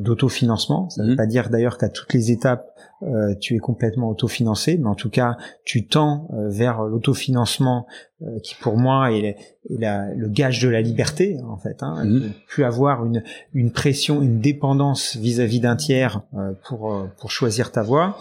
d'autofinancement 0.00 0.90
ça 0.90 1.02
ne 1.02 1.08
veut 1.08 1.14
mmh. 1.14 1.16
pas 1.16 1.26
dire 1.26 1.50
d'ailleurs 1.50 1.78
qu'à 1.78 1.88
toutes 1.88 2.12
les 2.14 2.30
étapes 2.30 2.72
euh, 3.04 3.34
tu 3.34 3.56
es 3.56 3.58
complètement 3.58 4.10
autofinancé, 4.10 4.78
mais 4.78 4.88
en 4.88 4.94
tout 4.94 5.10
cas, 5.10 5.36
tu 5.64 5.86
tends 5.86 6.28
euh, 6.34 6.48
vers 6.48 6.82
l'autofinancement 6.82 7.86
euh, 8.22 8.38
qui, 8.44 8.54
pour 8.54 8.76
moi, 8.76 9.10
est, 9.10 9.36
le 9.68 10.28
gage 10.28 10.62
de 10.62 10.68
la 10.68 10.80
liberté, 10.80 11.40
en 11.48 11.56
fait. 11.56 11.82
Hein, 11.82 12.04
mmh. 12.04 12.30
plus 12.46 12.62
avoir 12.62 13.04
une, 13.04 13.24
une 13.54 13.72
pression, 13.72 14.22
une 14.22 14.38
dépendance 14.38 15.16
vis-à-vis 15.16 15.58
d'un 15.58 15.74
tiers 15.74 16.22
pour, 16.64 17.08
pour 17.18 17.30
choisir 17.30 17.72
ta 17.72 17.82
voie. 17.82 18.16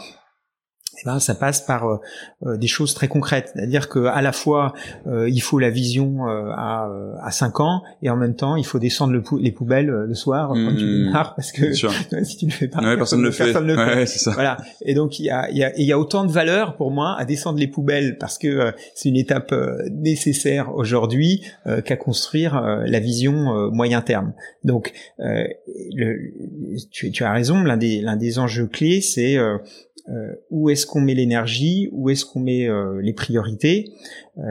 Eh 1.01 1.05
ben, 1.05 1.20
ça 1.20 1.36
passe 1.36 1.62
par 1.62 1.88
euh, 1.88 1.98
euh, 2.46 2.58
des 2.58 2.67
choses 2.67 2.93
très 2.93 3.08
concrètes, 3.08 3.51
c'est-à-dire 3.53 3.89
que 3.89 4.05
à 4.05 4.22
la 4.22 4.31
fois 4.31 4.74
euh, 5.08 5.29
il 5.29 5.41
faut 5.41 5.60
la 5.60 5.70
vision 5.70 6.25
à, 6.27 6.89
à 7.22 7.31
5 7.31 7.60
ans 7.60 7.84
et 8.01 8.10
en 8.10 8.17
même 8.17 8.36
temps 8.36 8.55
il 8.55 8.65
faut 8.65 8.79
descendre 8.79 9.13
le 9.13 9.24
les 9.39 9.51
poubelles 9.51 9.88
le 9.88 10.13
soir 10.13 10.50
quand 10.50 10.75
tu 10.75 10.84
mmh. 10.84 11.05
démarres 11.05 11.36
parce 11.36 11.51
que 11.51 11.72
si 12.24 12.38
tu 12.38 12.46
le 12.46 12.51
fais 12.51 12.67
pas, 12.67 12.79
personne, 12.96 13.20
ne 13.20 13.25
le 13.25 13.31
fait. 13.31 13.53
le 13.62 13.75
fait. 13.75 14.05
Ça. 14.05 14.31
Voilà. 14.31 14.58
Et 14.86 14.93
donc 14.93 15.20
il 15.20 15.25
y 15.25 15.29
a, 15.29 15.50
il 15.50 15.58
y, 15.58 15.63
a, 15.63 15.77
il 15.77 15.86
y 15.86 15.91
a 15.91 16.00
autant 16.00 16.25
de 16.25 16.31
valeur 16.31 16.75
pour 16.75 16.91
moi 16.91 17.15
à 17.17 17.25
descendre 17.25 17.60
les 17.60 17.67
poubelles 17.67 18.17
parce 18.17 18.38
que 18.38 18.74
c'est 18.96 19.10
une 19.10 19.17
étape 19.17 19.53
nécessaire 19.91 20.74
aujourd'hui 20.75 21.43
qu'à 21.86 21.96
construire 21.96 22.62
la 22.62 23.00
vision 23.00 23.72
moyen 23.72 24.01
terme. 24.01 24.34
Donc 24.63 24.93
le, 25.17 26.34
tu, 26.91 27.12
tu 27.12 27.24
as 27.24 27.31
raison, 27.31 27.63
l'un 27.63 27.77
des 27.77 28.01
l'un 28.01 28.15
des 28.15 28.39
enjeux 28.39 28.67
clés 28.67 29.01
c'est 29.01 29.38
euh, 29.38 29.58
où 30.50 30.70
est-ce 30.70 30.86
qu'on 30.86 31.02
met 31.02 31.14
l'énergie, 31.14 31.90
où 31.92 32.10
est-ce 32.10 32.26
qu'on 32.26 32.40
met 32.40 32.68
euh, 32.68 33.00
les 33.02 33.14
priorités? 33.14 33.92
Euh, 34.38 34.42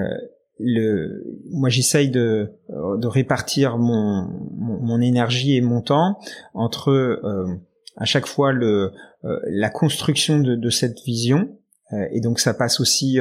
le, 0.59 1.25
moi, 1.51 1.69
j'essaye 1.69 2.11
de, 2.11 2.53
de 2.69 3.07
répartir 3.07 3.79
mon, 3.79 4.29
mon, 4.57 5.01
énergie 5.01 5.57
et 5.57 5.63
mon 5.63 5.81
temps 5.81 6.19
entre 6.53 7.19
à 7.97 8.05
chaque 8.05 8.27
fois 8.27 8.53
le, 8.53 8.93
la 9.23 9.71
construction 9.71 10.39
de, 10.39 10.57
de 10.57 10.71
cette 10.71 11.01
vision, 11.01 11.49
et 12.11 12.21
donc 12.21 12.41
ça 12.41 12.53
passe 12.53 12.79
aussi 12.79 13.19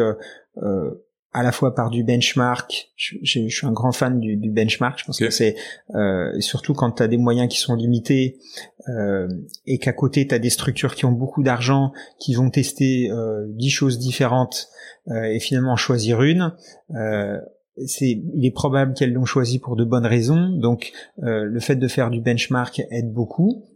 à 1.32 1.44
la 1.44 1.52
fois 1.52 1.76
par 1.76 1.90
du 1.90 2.04
benchmark. 2.04 2.92
Je, 2.96 3.18
je, 3.22 3.48
suis 3.48 3.68
un 3.68 3.72
grand 3.72 3.92
fan 3.92 4.20
du, 4.20 4.36
du 4.36 4.50
benchmark. 4.50 5.00
Je 5.00 5.06
pense 5.06 5.20
que 5.20 5.30
c'est 5.30 5.56
euh, 5.96 6.40
surtout 6.40 6.74
quand 6.74 6.92
tu 6.92 7.04
as 7.04 7.08
des 7.08 7.18
moyens 7.18 7.50
qui 7.50 7.60
sont 7.60 7.76
limités 7.76 8.40
euh, 8.88 9.28
et 9.68 9.78
qu'à 9.78 9.94
côté 9.94 10.28
tu 10.28 10.34
as 10.34 10.40
des 10.40 10.50
structures 10.50 10.96
qui 10.96 11.06
ont 11.06 11.12
beaucoup 11.12 11.44
d'argent, 11.44 11.92
qui 12.20 12.34
vont 12.34 12.50
tester 12.50 13.12
euh, 13.12 13.46
dix 13.50 13.70
choses 13.70 14.00
différentes 14.00 14.70
euh, 15.10 15.24
et 15.24 15.40
finalement 15.40 15.76
choisir 15.76 16.24
une. 16.24 16.54
Euh, 16.96 17.38
c'est, 17.86 18.22
il 18.36 18.46
est 18.46 18.52
probable 18.52 18.94
qu'elles 18.94 19.14
l'ont 19.14 19.26
choisi 19.26 19.60
pour 19.60 19.76
de 19.76 19.86
bonnes 19.86 20.06
raisons. 20.06 20.50
Donc 20.50 20.92
le 21.18 21.60
fait 21.62 21.78
de 21.78 21.88
faire 21.88 22.10
du 22.10 22.20
benchmark 22.20 22.82
aide 22.92 23.14
beaucoup 23.14 23.69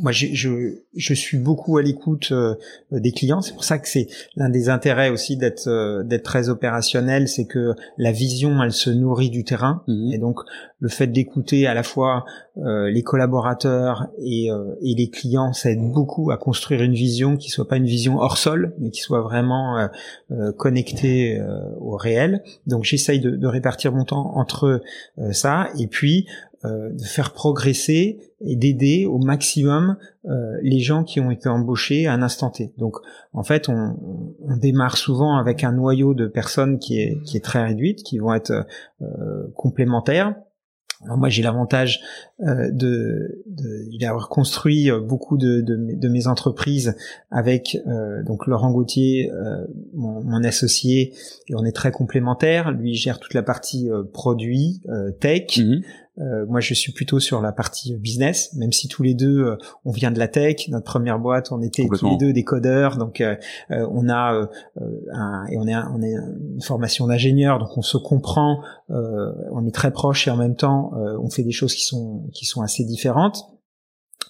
moi, 0.00 0.12
je, 0.12 0.26
je, 0.32 0.74
je, 0.94 1.14
suis 1.14 1.38
beaucoup 1.38 1.76
à 1.78 1.82
l'écoute 1.82 2.28
euh, 2.32 2.54
des 2.90 3.12
clients. 3.12 3.40
C'est 3.40 3.52
pour 3.52 3.64
ça 3.64 3.78
que 3.78 3.88
c'est 3.88 4.08
l'un 4.36 4.48
des 4.48 4.68
intérêts 4.68 5.10
aussi 5.10 5.36
d'être 5.36 5.68
euh, 5.68 6.02
d'être 6.02 6.24
très 6.24 6.48
opérationnel, 6.48 7.28
c'est 7.28 7.46
que 7.46 7.74
la 7.96 8.12
vision, 8.12 8.62
elle 8.62 8.72
se 8.72 8.90
nourrit 8.90 9.30
du 9.30 9.44
terrain, 9.44 9.82
mhm. 9.86 10.12
et 10.12 10.18
donc 10.18 10.40
le 10.80 10.88
fait 10.88 11.08
d'écouter 11.08 11.66
à 11.66 11.74
la 11.74 11.82
fois 11.82 12.24
euh, 12.58 12.90
les 12.90 13.02
collaborateurs 13.02 14.08
et, 14.18 14.48
et, 14.82 14.94
les 14.94 15.10
clients, 15.10 15.52
ça 15.52 15.70
aide 15.70 15.92
beaucoup 15.92 16.30
à 16.30 16.36
construire 16.36 16.82
une 16.82 16.94
vision 16.94 17.36
qui 17.36 17.50
soit 17.50 17.66
pas 17.66 17.76
une 17.76 17.86
vision 17.86 18.18
hors 18.18 18.38
sol, 18.38 18.74
mais 18.78 18.90
qui 18.90 19.00
soit 19.00 19.20
vraiment 19.20 19.88
connectée 20.56 21.40
au 21.80 21.96
réel. 21.96 22.42
Donc, 22.66 22.84
j'essaye 22.84 23.20
de, 23.20 23.30
de, 23.30 23.46
répartir 23.46 23.92
mon 23.92 24.04
temps 24.04 24.36
entre 24.36 24.80
ça 25.32 25.68
et 25.78 25.86
puis 25.86 26.26
de 26.64 27.04
faire 27.04 27.32
progresser 27.32 28.18
et 28.40 28.56
d'aider 28.56 29.06
au 29.06 29.18
maximum 29.18 29.96
les 30.62 30.80
gens 30.80 31.04
qui 31.04 31.20
ont 31.20 31.30
été 31.30 31.48
embauchés 31.48 32.06
à 32.06 32.12
un 32.12 32.22
instant 32.22 32.50
T. 32.50 32.72
Donc 32.78 32.96
en 33.32 33.44
fait, 33.44 33.68
on, 33.68 33.96
on, 34.42 34.56
démarre 34.56 34.96
souvent 34.96 35.36
avec 35.36 35.62
un 35.62 35.72
noyau 35.72 36.14
de 36.14 36.26
personnes 36.26 36.78
qui 36.78 37.00
est, 37.00 37.20
qui 37.24 37.36
est 37.36 37.44
très 37.44 37.64
réduite, 37.64 38.02
qui 38.02 38.18
vont 38.18 38.34
être 38.34 38.66
complémentaires 39.54 40.34
alors 41.04 41.16
moi, 41.16 41.28
j'ai 41.28 41.42
l'avantage 41.42 42.00
euh, 42.40 42.70
de, 42.72 43.44
d'avoir 44.00 44.28
construit 44.28 44.90
euh, 44.90 45.00
beaucoup 45.00 45.38
de, 45.38 45.60
de, 45.60 46.08
mes 46.08 46.26
entreprises 46.26 46.96
avec 47.30 47.78
euh, 47.86 48.24
donc 48.24 48.48
Laurent 48.48 48.72
Gauthier, 48.72 49.30
euh, 49.30 49.64
mon, 49.94 50.42
associé, 50.42 51.14
et 51.48 51.54
on 51.54 51.64
est 51.64 51.72
très 51.74 51.92
complémentaires. 51.92 52.72
Lui 52.72 52.94
gère 52.94 53.20
toute 53.20 53.34
la 53.34 53.42
partie 53.42 53.88
produit, 54.12 54.80
tech. 55.20 55.58
Mhm. 55.58 55.82
Euh, 56.20 56.46
moi, 56.46 56.60
je 56.60 56.74
suis 56.74 56.92
plutôt 56.92 57.20
sur 57.20 57.40
la 57.40 57.52
partie 57.52 57.94
business, 57.96 58.52
même 58.54 58.72
si 58.72 58.88
tous 58.88 59.02
les 59.02 59.14
deux, 59.14 59.40
euh, 59.40 59.56
on 59.84 59.92
vient 59.92 60.10
de 60.10 60.18
la 60.18 60.28
tech. 60.28 60.68
Notre 60.68 60.84
première 60.84 61.18
boîte, 61.18 61.52
on 61.52 61.62
était 61.62 61.86
tous 61.86 62.08
les 62.08 62.16
deux 62.16 62.32
des 62.32 62.44
codeurs, 62.44 62.96
donc 62.96 63.20
euh, 63.20 63.36
on 63.70 64.08
a 64.08 64.48
un, 65.12 65.46
et 65.50 65.56
on 65.56 65.66
est 65.66 65.74
on 65.76 66.02
est 66.02 66.12
une 66.12 66.62
formation 66.62 67.06
d'ingénieur, 67.06 67.58
donc 67.58 67.76
on 67.76 67.82
se 67.82 67.96
comprend, 67.96 68.62
on 68.88 69.66
est 69.66 69.74
très 69.74 69.90
proches 69.90 70.28
et 70.28 70.30
en 70.30 70.36
même 70.36 70.56
temps, 70.56 70.92
on 70.94 71.30
fait 71.30 71.42
des 71.42 71.52
choses 71.52 71.74
qui 71.74 71.84
sont 71.84 72.24
qui 72.32 72.46
sont 72.46 72.62
assez 72.62 72.84
différentes. 72.84 73.57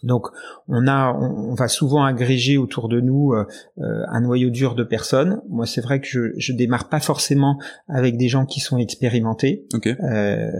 Donc 0.02 0.26
on 0.68 0.86
a, 0.86 1.12
on, 1.12 1.54
va 1.54 1.68
souvent 1.68 2.04
agréger 2.04 2.58
autour 2.58 2.88
de 2.88 3.00
nous 3.00 3.32
euh, 3.32 3.44
euh, 3.78 4.02
un 4.08 4.20
noyau 4.20 4.50
dur 4.50 4.74
de 4.74 4.84
personnes. 4.84 5.40
Moi, 5.48 5.66
c'est 5.66 5.80
vrai 5.80 6.00
que 6.00 6.06
je, 6.06 6.20
je 6.36 6.52
démarre 6.52 6.88
pas 6.88 7.00
forcément 7.00 7.58
avec 7.88 8.16
des 8.16 8.28
gens 8.28 8.46
qui 8.46 8.60
sont 8.60 8.78
expérimentés. 8.78 9.66
Okay. 9.74 9.96
Euh, 10.02 10.50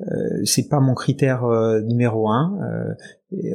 euh, 0.00 0.40
c'est 0.44 0.68
pas 0.68 0.80
mon 0.80 0.94
critère 0.94 1.44
numéro 1.84 2.30
un. 2.30 2.58
Et, 3.32 3.52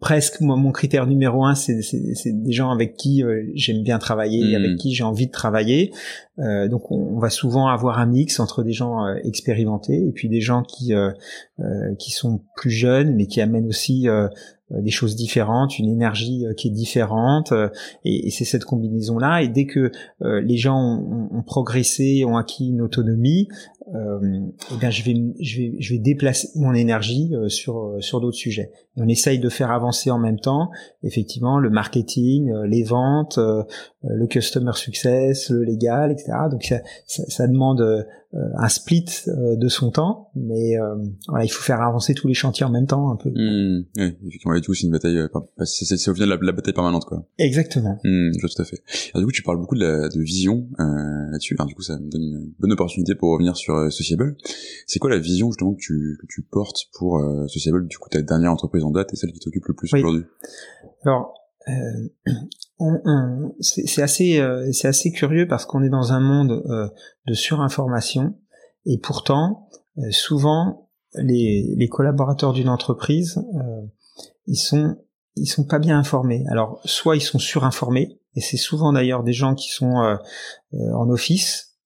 presque 0.00 0.40
moi 0.40 0.56
mon 0.56 0.72
critère 0.72 1.06
numéro 1.06 1.44
un 1.44 1.54
c'est 1.54 1.82
des 2.24 2.52
gens 2.52 2.70
avec 2.70 2.96
qui 2.96 3.22
euh, 3.22 3.44
j'aime 3.54 3.82
bien 3.82 3.98
travailler 3.98 4.56
avec 4.56 4.72
hmm. 4.72 4.76
qui 4.76 4.94
j'ai 4.94 5.04
envie 5.04 5.26
de 5.26 5.32
travailler 5.32 5.92
euh, 6.40 6.68
donc 6.68 6.90
on, 6.90 7.18
va 7.18 7.28
souvent 7.28 7.66
avoir 7.66 7.98
un 7.98 8.06
mix 8.06 8.40
entre 8.40 8.62
des 8.62 8.72
gens 8.72 9.04
euh, 9.04 9.16
expérimentés 9.24 10.06
et 10.06 10.12
puis 10.12 10.28
des 10.28 10.40
gens 10.40 10.62
qui 10.62 10.94
euh, 10.94 11.10
qui 11.98 12.12
sont 12.12 12.40
plus 12.56 12.70
jeunes 12.70 13.14
mais 13.14 13.26
qui 13.26 13.40
amènent 13.42 13.66
aussi 13.66 14.06
des 14.70 14.90
choses 14.92 15.16
différentes, 15.16 15.78
une 15.80 15.90
énergie 15.90 16.44
qui 16.56 16.68
est 16.68 16.70
différente, 16.70 17.52
et, 18.04 18.28
et 18.28 18.30
c'est 18.30 18.44
cette 18.44 18.64
combinaison-là. 18.64 19.42
Et 19.42 19.48
dès 19.48 19.66
que 19.66 19.90
les 20.20 20.56
gens 20.56 20.78
ont, 20.78 21.28
ont, 21.36 21.42
progressé, 21.42 22.24
ont 22.24 22.36
acquis 22.36 22.68
une 22.68 22.80
autonomie, 22.80 23.48
euh, 23.94 24.18
eh 24.72 24.76
bien 24.78 24.90
je 24.90 25.02
vais, 25.02 25.14
je 25.40 25.58
vais, 25.58 25.76
je 25.78 25.94
vais 25.94 25.98
déplacer 25.98 26.48
mon 26.56 26.74
énergie 26.74 27.32
sur 27.48 27.96
sur 28.00 28.20
d'autres 28.20 28.36
sujets 28.36 28.70
on 28.96 29.08
essaye 29.08 29.38
de 29.38 29.48
faire 29.48 29.70
avancer 29.70 30.10
en 30.10 30.18
même 30.18 30.38
temps, 30.38 30.70
effectivement, 31.02 31.58
le 31.58 31.70
marketing, 31.70 32.50
euh, 32.50 32.66
les 32.66 32.82
ventes, 32.82 33.38
euh, 33.38 33.62
euh, 34.04 34.08
le 34.14 34.26
customer 34.26 34.72
success, 34.74 35.50
le 35.50 35.62
légal, 35.62 36.12
etc. 36.12 36.32
Donc 36.50 36.64
ça, 36.64 36.80
ça, 37.06 37.46
demande 37.46 38.06
un 38.32 38.68
split 38.68 39.06
de 39.26 39.68
son 39.68 39.90
temps, 39.90 40.30
mais 40.36 40.74
voilà, 41.28 41.44
il 41.44 41.48
faut 41.48 41.62
faire 41.62 41.82
avancer 41.82 42.14
tous 42.14 42.28
les 42.28 42.34
chantiers 42.34 42.64
en 42.64 42.70
même 42.70 42.86
temps 42.86 43.10
un 43.10 43.16
peu. 43.16 43.28
Mmh, 43.28 43.84
oui, 43.96 44.16
effectivement, 44.28 44.54
et 44.54 44.60
tout, 44.60 44.72
c'est 44.72 44.86
une 44.86 44.92
bataille, 44.92 45.18
c'est 45.64 46.08
au 46.08 46.14
final 46.14 46.28
la, 46.28 46.36
la, 46.40 46.52
bataille 46.52 46.72
permanente, 46.72 47.06
quoi. 47.06 47.26
Exactement. 47.38 47.98
Mmh, 48.04 48.30
tout 48.40 48.62
à 48.62 48.64
fait. 48.64 48.80
Alors, 49.12 49.22
du 49.22 49.26
coup, 49.26 49.32
tu 49.32 49.42
parles 49.42 49.58
beaucoup 49.58 49.74
de, 49.74 49.84
la, 49.84 50.08
de 50.08 50.20
vision 50.20 50.68
là-dessus. 50.78 51.56
du 51.66 51.74
coup, 51.74 51.82
ça 51.82 51.98
me 51.98 52.08
donne 52.08 52.22
une 52.22 52.52
bonne 52.60 52.72
opportunité 52.72 53.16
pour 53.16 53.32
revenir 53.32 53.56
sur 53.56 53.74
Sociable. 53.88 54.36
C'est 54.86 54.98
quoi 54.98 55.10
la 55.10 55.18
vision 55.18 55.50
justement 55.50 55.74
que 55.74 55.80
tu, 55.80 56.18
que 56.20 56.26
tu 56.28 56.42
portes 56.42 56.88
pour 56.92 57.22
Sociable? 57.48 57.86
Du 57.86 57.98
coup, 57.98 58.08
ta 58.10 58.20
dernière 58.20 58.52
entreprise 58.52 58.84
en 58.84 58.90
date 58.90 59.12
et 59.12 59.16
celle 59.16 59.32
qui 59.32 59.40
t'occupe 59.40 59.66
le 59.66 59.74
plus 59.74 59.92
aujourd'hui? 59.94 60.24
Alors, 61.04 61.34
euh, 61.68 62.08
c'est 63.60 64.02
assez, 64.02 64.40
euh, 64.40 64.70
c'est 64.72 64.88
assez 64.88 65.12
curieux 65.12 65.46
parce 65.46 65.66
qu'on 65.66 65.82
est 65.82 65.90
dans 65.90 66.12
un 66.12 66.20
monde 66.20 66.62
euh, 66.66 66.88
de 67.26 67.34
surinformation 67.34 68.34
et 68.86 68.98
pourtant, 68.98 69.68
souvent, 70.10 70.88
les, 71.14 71.74
les 71.76 71.88
collaborateurs 71.88 72.54
d'une 72.54 72.70
entreprise, 72.70 73.38
ils 74.46 74.56
sont 74.56 74.96
ils 75.36 75.46
sont 75.46 75.64
pas 75.64 75.78
bien 75.78 75.98
informés. 75.98 76.44
Alors, 76.48 76.80
soit 76.86 77.16
ils 77.16 77.20
sont 77.20 77.38
surinformés, 77.38 78.18
et 78.34 78.40
c'est 78.40 78.56
souvent 78.56 78.94
d'ailleurs 78.94 79.22
des 79.22 79.34
gens 79.34 79.54
qui 79.54 79.68
sont 79.68 80.18
en 80.72 81.10
office. 81.10 81.76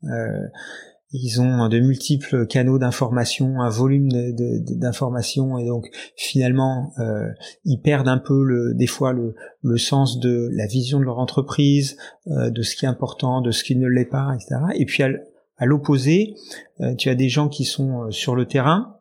Ils 1.16 1.40
ont 1.40 1.68
de 1.68 1.78
multiples 1.78 2.44
canaux 2.48 2.76
d'information, 2.80 3.60
un 3.60 3.68
volume 3.68 4.08
d'informations 4.10 5.58
et 5.58 5.66
donc 5.66 5.86
finalement 6.16 6.92
euh, 6.98 7.28
ils 7.64 7.78
perdent 7.78 8.08
un 8.08 8.18
peu 8.18 8.42
le, 8.42 8.74
des 8.74 8.88
fois 8.88 9.12
le, 9.12 9.76
sens 9.76 10.18
de 10.18 10.50
la 10.52 10.66
vision 10.66 10.98
de 10.98 11.04
leur 11.04 11.20
entreprise, 11.20 11.96
euh, 12.26 12.50
de 12.50 12.62
ce 12.62 12.74
qui 12.74 12.84
est 12.84 12.88
important, 12.88 13.42
de 13.42 13.52
ce 13.52 13.62
qui 13.62 13.76
ne 13.76 13.86
l'est 13.86 14.04
pas, 14.04 14.34
etc. 14.34 14.56
Et 14.74 14.86
puis 14.86 15.04
à, 15.04 15.66
l'opposé, 15.66 16.34
euh, 16.80 16.96
tu 16.96 17.08
as 17.10 17.14
des 17.14 17.28
gens 17.28 17.48
qui 17.48 17.64
sont 17.64 18.10
sur 18.10 18.34
le 18.34 18.46
terrain, 18.46 18.94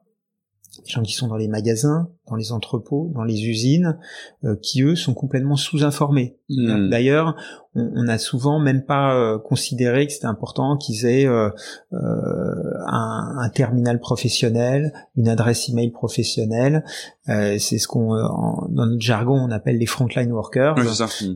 des 0.85 0.91
gens 0.91 1.03
qui 1.03 1.13
sont 1.13 1.27
dans 1.27 1.35
les 1.35 1.47
magasins, 1.47 2.09
dans 2.27 2.35
les 2.35 2.51
entrepôts, 2.51 3.11
dans 3.13 3.23
les 3.23 3.45
usines, 3.45 3.97
euh, 4.43 4.55
qui 4.61 4.81
eux 4.81 4.95
sont 4.95 5.13
complètement 5.13 5.55
sous-informés. 5.55 6.37
Hmm. 6.57 6.89
D'ailleurs, 6.89 7.35
on, 7.75 8.07
a 8.07 8.17
souvent 8.17 8.59
même 8.59 8.83
pas 8.83 9.15
euh, 9.15 9.39
considéré 9.39 10.05
que 10.05 10.13
c'était 10.13 10.27
important 10.27 10.77
qu'ils 10.77 11.05
aient 11.05 11.25
euh, 11.25 11.49
un, 11.91 13.35
un, 13.39 13.49
terminal 13.49 13.99
professionnel, 13.99 14.93
une 15.15 15.27
adresse 15.27 15.69
email 15.69 15.91
professionnelle. 15.91 16.83
c'est 17.25 17.77
ce 17.77 17.87
qu'on, 17.87 18.13
dans 18.13 18.85
notre 18.85 19.01
jargon, 19.01 19.35
on 19.35 19.51
appelle 19.51 19.77
les 19.77 19.85
frontline 19.85 20.31
workers. 20.31 20.75
Hmm. 20.77 21.35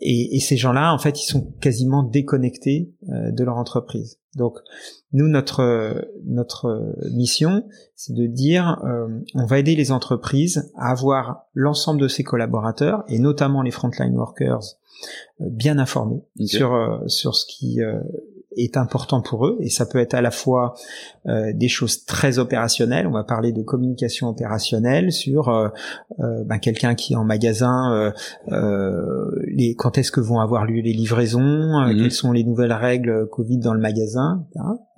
Et, 0.00 0.36
et, 0.36 0.40
ces 0.40 0.56
gens-là, 0.56 0.92
en 0.92 0.98
fait, 0.98 1.20
ils 1.20 1.26
sont 1.26 1.52
quasiment 1.60 2.02
déconnectés 2.02 2.92
de 3.08 3.44
leur 3.44 3.56
entreprise. 3.56 4.18
Donc, 4.36 4.58
nous, 5.12 5.28
notre 5.28 6.08
notre 6.24 6.94
mission, 7.12 7.64
c'est 7.96 8.14
de 8.14 8.26
dire, 8.26 8.82
on 9.34 9.46
va 9.46 9.58
aider 9.58 9.74
les 9.74 9.92
entreprises 9.92 10.70
à 10.76 10.90
avoir 10.90 11.46
l'ensemble 11.54 12.00
de 12.00 12.08
ses 12.08 12.24
collaborateurs 12.24 13.04
et 13.08 13.18
notamment 13.18 13.62
les 13.62 13.70
frontline 13.70 14.14
workers 14.14 14.51
euh, 14.52 15.46
bien 15.50 15.78
informés 15.78 16.22
sur 16.44 16.74
euh, 16.74 16.98
sur 17.06 17.34
ce 17.34 17.46
qui 17.46 17.82
euh, 17.82 17.98
est 18.56 18.76
important 18.76 19.20
pour 19.20 19.46
eux 19.46 19.56
et 19.60 19.70
ça 19.70 19.86
peut 19.86 19.98
être 19.98 20.14
à 20.14 20.20
la 20.20 20.30
fois 20.30 20.74
euh, 21.28 21.52
des 21.54 21.68
choses 21.68 22.04
très 22.04 22.38
opérationnelles. 22.38 23.06
On 23.06 23.12
va 23.12 23.24
parler 23.24 23.52
de 23.52 23.62
communication 23.62 24.28
opérationnelle 24.28 25.12
sur 25.12 25.48
euh, 25.48 25.68
euh, 26.20 26.44
ben, 26.44 26.58
quelqu'un 26.58 26.94
qui 26.94 27.12
est 27.12 27.16
en 27.16 27.24
magasin, 27.24 28.12
les, 28.48 29.74
quand 29.76 29.98
est-ce 29.98 30.10
que 30.10 30.20
vont 30.20 30.40
avoir 30.40 30.64
lieu 30.64 30.80
les 30.80 30.92
livraisons, 30.92 31.40
mhm. 31.40 31.96
quelles 31.96 32.12
sont 32.12 32.32
les 32.32 32.44
nouvelles 32.44 32.72
règles 32.72 33.28
Covid 33.28 33.58
dans 33.58 33.74
le 33.74 33.80
magasin, 33.80 34.44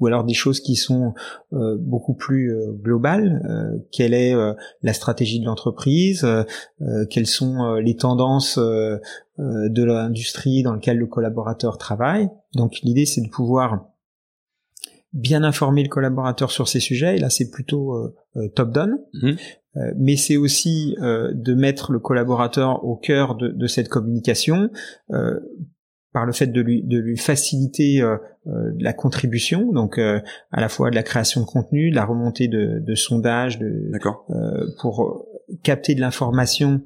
ou 0.00 0.06
alors 0.06 0.24
des 0.24 0.34
choses 0.34 0.60
qui 0.60 0.76
sont 0.76 1.14
beaucoup 1.52 2.14
plus 2.14 2.54
globales. 2.82 3.84
quelle 3.92 4.14
est 4.14 4.34
la 4.82 4.92
stratégie 4.92 5.40
de 5.40 5.44
l'entreprise? 5.44 6.26
Quelles 7.10 7.26
sont 7.26 7.74
les 7.74 7.96
tendances 7.96 8.58
de 9.38 9.82
l'industrie 9.82 10.62
dans 10.62 10.74
laquelle 10.74 10.98
le 10.98 11.06
collaborateur 11.06 11.76
travaille. 11.78 12.28
Donc 12.54 12.78
l'idée 12.82 13.06
c'est 13.06 13.20
de 13.20 13.28
pouvoir 13.28 13.94
bien 15.14 15.44
informer 15.44 15.84
le 15.84 15.88
collaborateur 15.88 16.50
sur 16.50 16.68
ces 16.68 16.80
sujets, 16.80 17.16
et 17.16 17.18
là 17.18 17.30
c'est 17.30 17.50
plutôt 17.50 17.94
euh, 17.94 18.14
euh, 18.36 18.48
top-down, 18.48 18.98
mhm. 19.14 19.36
euh, 19.76 19.92
mais 19.96 20.16
c'est 20.16 20.36
aussi 20.36 20.96
de 21.00 21.54
mettre 21.54 21.92
le 21.92 22.00
collaborateur 22.00 22.84
au 22.84 22.96
cœur 22.96 23.36
de, 23.36 23.66
cette 23.66 23.88
communication 23.88 24.70
par 26.12 26.26
le 26.26 26.32
fait 26.32 26.46
de 26.46 26.60
lui, 26.60 26.82
de 26.82 26.98
lui 26.98 27.16
faciliter 27.16 28.02
la 28.44 28.92
contribution, 28.92 29.72
donc 29.72 29.98
à 29.98 30.22
la 30.60 30.68
fois 30.68 30.90
de 30.90 30.94
la 30.94 31.02
création 31.02 31.40
de 31.40 31.46
contenu, 31.46 31.90
de 31.90 31.96
la 31.96 32.04
remontée 32.04 32.46
de, 32.46 32.78
de 32.78 32.94
sondages, 32.94 33.58
de, 33.58 33.90
pour 34.80 35.26
capter 35.62 35.94
de 35.94 36.00
l'information 36.00 36.82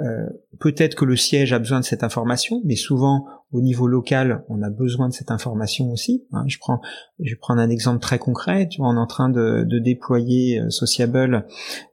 euh, 0.00 0.26
peut-être 0.58 0.94
que 0.94 1.04
le 1.04 1.16
siège 1.16 1.52
a 1.52 1.58
besoin 1.58 1.80
de 1.80 1.84
cette 1.84 2.02
information, 2.02 2.62
mais 2.64 2.76
souvent 2.76 3.26
au 3.52 3.60
niveau 3.60 3.86
local, 3.86 4.44
on 4.48 4.62
a 4.62 4.70
besoin 4.70 5.08
de 5.08 5.12
cette 5.12 5.30
information 5.30 5.90
aussi. 5.90 6.24
Hein. 6.32 6.44
Je 6.46 6.58
prends, 6.58 6.80
je 7.20 7.30
vais 7.30 7.36
prendre 7.36 7.60
un 7.60 7.68
exemple 7.68 8.00
très 8.00 8.18
concret. 8.18 8.68
Tu 8.68 8.80
vois, 8.80 8.88
on 8.88 8.96
est 8.96 9.00
en 9.00 9.06
train 9.06 9.28
de, 9.28 9.64
de 9.66 9.78
déployer 9.78 10.60
euh, 10.60 10.70
Sociable 10.70 11.46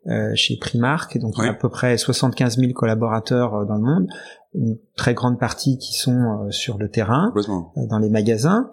euh, 0.08 0.32
chez 0.36 0.58
Primark, 0.58 1.18
donc 1.18 1.34
a 1.40 1.50
à 1.50 1.54
peu 1.54 1.68
près 1.68 1.98
75 1.98 2.58
000 2.58 2.72
collaborateurs 2.72 3.66
dans 3.66 3.76
le 3.76 3.82
monde, 3.82 4.08
une 4.54 4.78
très 4.96 5.14
grande 5.14 5.38
partie 5.38 5.78
qui 5.78 5.94
sont 5.94 6.48
sur 6.50 6.78
le 6.78 6.90
terrain, 6.90 7.34
dans 7.76 8.00
les 8.00 8.10
magasins. 8.10 8.70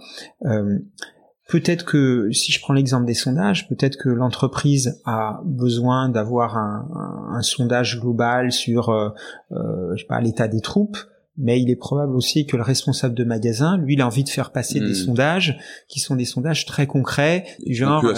Peut-être 1.49 1.85
que, 1.85 2.31
si 2.33 2.51
je 2.51 2.61
prends 2.61 2.75
l'exemple 2.75 3.05
des 3.07 3.15
sondages, 3.15 3.69
peut-être 3.69 3.97
que 3.97 4.09
l'entreprise 4.09 5.01
a 5.05 5.41
besoin 5.45 6.09
d'avoir 6.09 6.57
un, 6.59 6.89
un, 7.35 7.43
sondage 7.43 8.01
global 8.01 8.51
sur, 8.51 8.89
euh, 8.89 9.11
euh, 9.53 9.93
je 9.95 10.01
sais 10.03 10.07
pas, 10.09 10.21
l'état 10.21 10.49
des 10.49 10.61
troupes, 10.61 10.97
mais 11.39 11.61
il 11.61 11.71
est 11.71 11.77
probable 11.77 12.17
aussi 12.17 12.47
que 12.47 12.57
le 12.57 12.63
responsable 12.65 13.15
de 13.15 13.23
magasin, 13.23 13.77
lui, 13.77 13.95
il 13.95 14.01
a 14.01 14.07
envie 14.07 14.25
de 14.25 14.29
faire 14.29 14.51
passer 14.53 14.81
des 14.81 14.91
Hmm. 14.93 14.95
sondages 15.07 15.59
qui 15.87 16.01
sont 16.01 16.17
des 16.17 16.25
sondages 16.25 16.65
très 16.67 16.87
concrets, 16.87 17.45
du 17.65 17.75
genre 17.75 18.01
euh, 18.09 18.15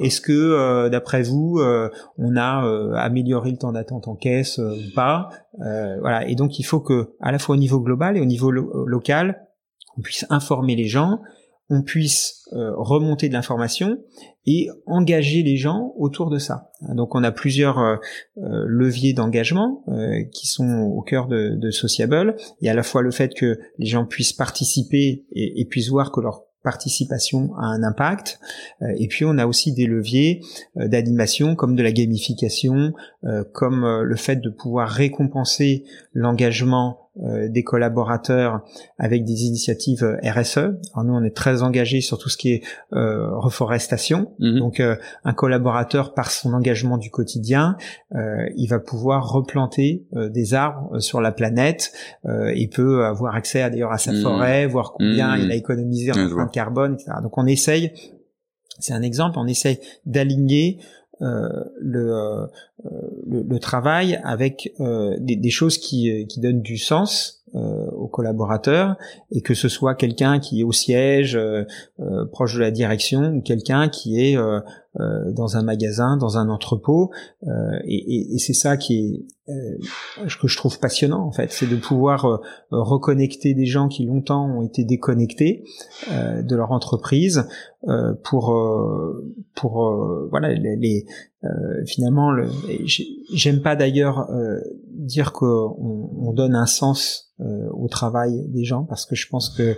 est-ce 0.00 0.20
que 0.22 0.32
euh, 0.32 0.88
d'après 0.88 1.22
vous, 1.22 1.58
euh, 1.60 1.88
on 2.18 2.34
a 2.36 2.66
euh, 2.66 2.94
amélioré 2.94 3.50
le 3.52 3.58
temps 3.58 3.72
d'attente 3.72 4.08
en 4.08 4.16
caisse 4.16 4.58
euh, 4.58 4.72
ou 4.74 4.94
pas 4.94 5.28
Euh, 5.64 5.98
Voilà, 6.00 6.26
et 6.26 6.34
donc 6.34 6.58
il 6.58 6.62
faut 6.64 6.80
que, 6.80 7.10
à 7.20 7.30
la 7.30 7.38
fois 7.38 7.54
au 7.54 7.58
niveau 7.58 7.78
global 7.78 8.16
et 8.16 8.20
au 8.20 8.24
niveau 8.24 8.50
lo- 8.50 8.86
local, 8.86 9.46
on 9.98 10.00
puisse 10.00 10.24
informer 10.30 10.74
les 10.74 10.86
gens, 10.88 11.20
on 11.70 11.82
puisse 11.82 12.42
euh, 12.52 12.72
remonter 12.76 13.28
de 13.28 13.32
l'information 13.32 13.98
et 14.44 14.68
engager 14.86 15.42
les 15.42 15.56
gens 15.56 15.94
autour 15.96 16.28
de 16.28 16.38
ça. 16.38 16.70
Donc 16.94 17.14
on 17.14 17.24
a 17.24 17.32
plusieurs 17.32 17.78
euh, 17.78 17.96
euh, 18.38 18.64
leviers 18.66 19.14
d'engagement 19.14 19.84
qui 20.32 20.46
sont 20.46 20.80
au 20.94 21.00
cœur 21.02 21.28
de, 21.28 21.70
Sociable. 21.70 22.36
Il 22.60 22.66
y 22.66 22.68
a 22.68 22.72
à 22.72 22.74
la 22.74 22.82
fois 22.82 23.02
le 23.02 23.10
fait 23.10 23.32
que 23.34 23.58
les 23.78 23.86
gens 23.86 24.04
puissent 24.04 24.32
participer 24.32 25.24
et, 25.32 25.64
puissent 25.64 25.88
voir 25.88 26.12
que 26.12 26.20
leur 26.20 26.44
participation 26.62 27.54
a 27.56 27.64
un 27.64 27.82
impact. 27.82 28.38
Et 28.98 29.08
puis 29.08 29.24
on 29.24 29.38
a 29.38 29.46
aussi 29.46 29.72
des 29.72 29.86
leviers 29.86 30.40
d'animation 30.76 31.56
comme 31.56 31.74
de 31.74 31.82
la 31.82 31.92
gamification, 31.92 32.92
comme 33.52 34.02
le 34.02 34.16
fait 34.16 34.36
de 34.36 34.50
pouvoir 34.50 34.90
récompenser 34.90 35.84
l'engagement 36.12 37.01
des 37.16 37.62
collaborateurs 37.62 38.62
avec 38.98 39.24
des 39.24 39.44
initiatives 39.44 40.02
euh, 40.02 40.16
RSE. 40.24 40.56
Alors 40.58 41.04
nous 41.04 41.12
on 41.14 41.22
est 41.22 41.36
très 41.36 41.62
engagés 41.62 42.00
sur 42.00 42.16
tout 42.18 42.28
ce 42.30 42.36
qui 42.38 42.52
est 42.52 42.62
euh, 42.94 43.28
reforestation. 43.36 44.32
Mhm. 44.38 44.58
Donc 44.58 44.80
euh, 44.80 44.96
un 45.24 45.34
collaborateur 45.34 46.14
par 46.14 46.30
son 46.30 46.54
engagement 46.54 46.96
du 46.96 47.10
quotidien, 47.10 47.76
euh, 48.14 48.46
il 48.56 48.66
va 48.68 48.78
pouvoir 48.78 49.30
replanter 49.30 50.06
euh, 50.16 50.30
des 50.30 50.54
arbres 50.54 50.94
euh, 50.94 51.00
sur 51.00 51.20
la 51.20 51.32
planète 51.32 51.92
euh, 52.24 52.50
et 52.54 52.66
peut 52.68 53.04
avoir 53.04 53.34
accès 53.34 53.60
à, 53.62 53.68
d'ailleurs 53.68 53.92
à 53.92 53.98
sa 53.98 54.12
Mhm. 54.12 54.22
forêt, 54.22 54.66
voir 54.66 54.92
combien 54.92 55.36
Mhm. 55.36 55.42
il 55.44 55.52
a 55.52 55.54
économisé 55.54 56.12
en 56.12 56.26
empreinte 56.26 56.52
carbone, 56.52 56.94
etc. 56.94 57.12
Donc 57.22 57.36
on 57.36 57.46
essaye, 57.46 57.92
c'est 58.78 58.94
un 58.94 59.02
exemple, 59.02 59.38
on 59.38 59.46
essaye 59.46 59.78
d'aligner 60.06 60.78
euh, 60.80 60.84
le, 61.20 62.14
euh, 62.14 62.46
euh, 62.84 62.90
le, 63.26 63.42
le 63.42 63.58
travail 63.58 64.20
avec 64.24 64.72
euh, 64.80 65.16
des, 65.20 65.36
des 65.36 65.50
choses 65.50 65.78
qui, 65.78 66.10
euh, 66.10 66.26
qui 66.26 66.40
donnent 66.40 66.62
du 66.62 66.78
sens 66.78 67.41
euh, 67.41 67.41
aux 67.54 68.08
collaborateurs 68.08 68.96
et 69.30 69.40
que 69.42 69.54
ce 69.54 69.68
soit 69.68 69.94
quelqu'un 69.94 70.38
qui 70.40 70.60
est 70.60 70.64
au 70.64 70.72
siège 70.72 71.36
euh, 71.36 71.64
euh, 72.00 72.24
proche 72.26 72.54
de 72.54 72.60
la 72.60 72.70
direction 72.70 73.20
ou 73.34 73.42
quelqu'un 73.42 73.88
qui 73.88 74.20
est 74.20 74.36
euh, 74.36 74.60
euh, 75.00 75.30
dans 75.32 75.56
un 75.56 75.62
magasin, 75.62 76.16
dans 76.18 76.36
un 76.36 76.48
entrepôt 76.50 77.10
euh, 77.46 77.50
et, 77.84 77.94
et- 78.16 78.34
et 78.34 78.38
c'est 78.38 78.52
ça 78.52 78.76
qui 78.76 79.26
est 79.48 79.52
euh, 79.52 79.78
que 80.40 80.46
je 80.48 80.56
trouve 80.56 80.78
passionnant 80.78 81.26
en 81.26 81.32
fait, 81.32 81.50
c'est 81.50 81.66
de 81.68 81.76
pouvoir 81.76 82.26
euh, 82.26 82.38
reconnecter 82.70 83.54
des 83.54 83.66
gens 83.66 83.88
qui 83.88 84.04
longtemps 84.06 84.46
ont 84.46 84.62
été 84.62 84.84
déconnectés 84.84 85.64
euh, 86.12 86.42
de 86.42 86.54
leur 86.56 86.70
entreprise 86.72 87.44
euh, 87.88 88.12
pour 88.22 88.52
euh, 88.54 89.34
pour 89.56 89.88
euh, 89.88 90.28
voilà 90.30 90.52
les, 90.52 90.76
les, 90.76 91.06
euh, 91.44 91.48
finalement 91.86 92.30
j'aime 93.34 93.60
pas 93.62 93.74
d'ailleurs 93.76 94.30
euh, 94.30 94.60
dire 94.94 95.32
qu'on 95.32 95.76
on 95.78 96.32
donne 96.32 96.54
un 96.54 96.66
sens 96.66 97.32
euh, 97.40 97.68
au 97.72 97.88
travail 97.88 98.46
des 98.48 98.64
gens 98.64 98.84
parce 98.84 99.06
que 99.06 99.14
je 99.14 99.26
pense 99.28 99.50
que 99.50 99.76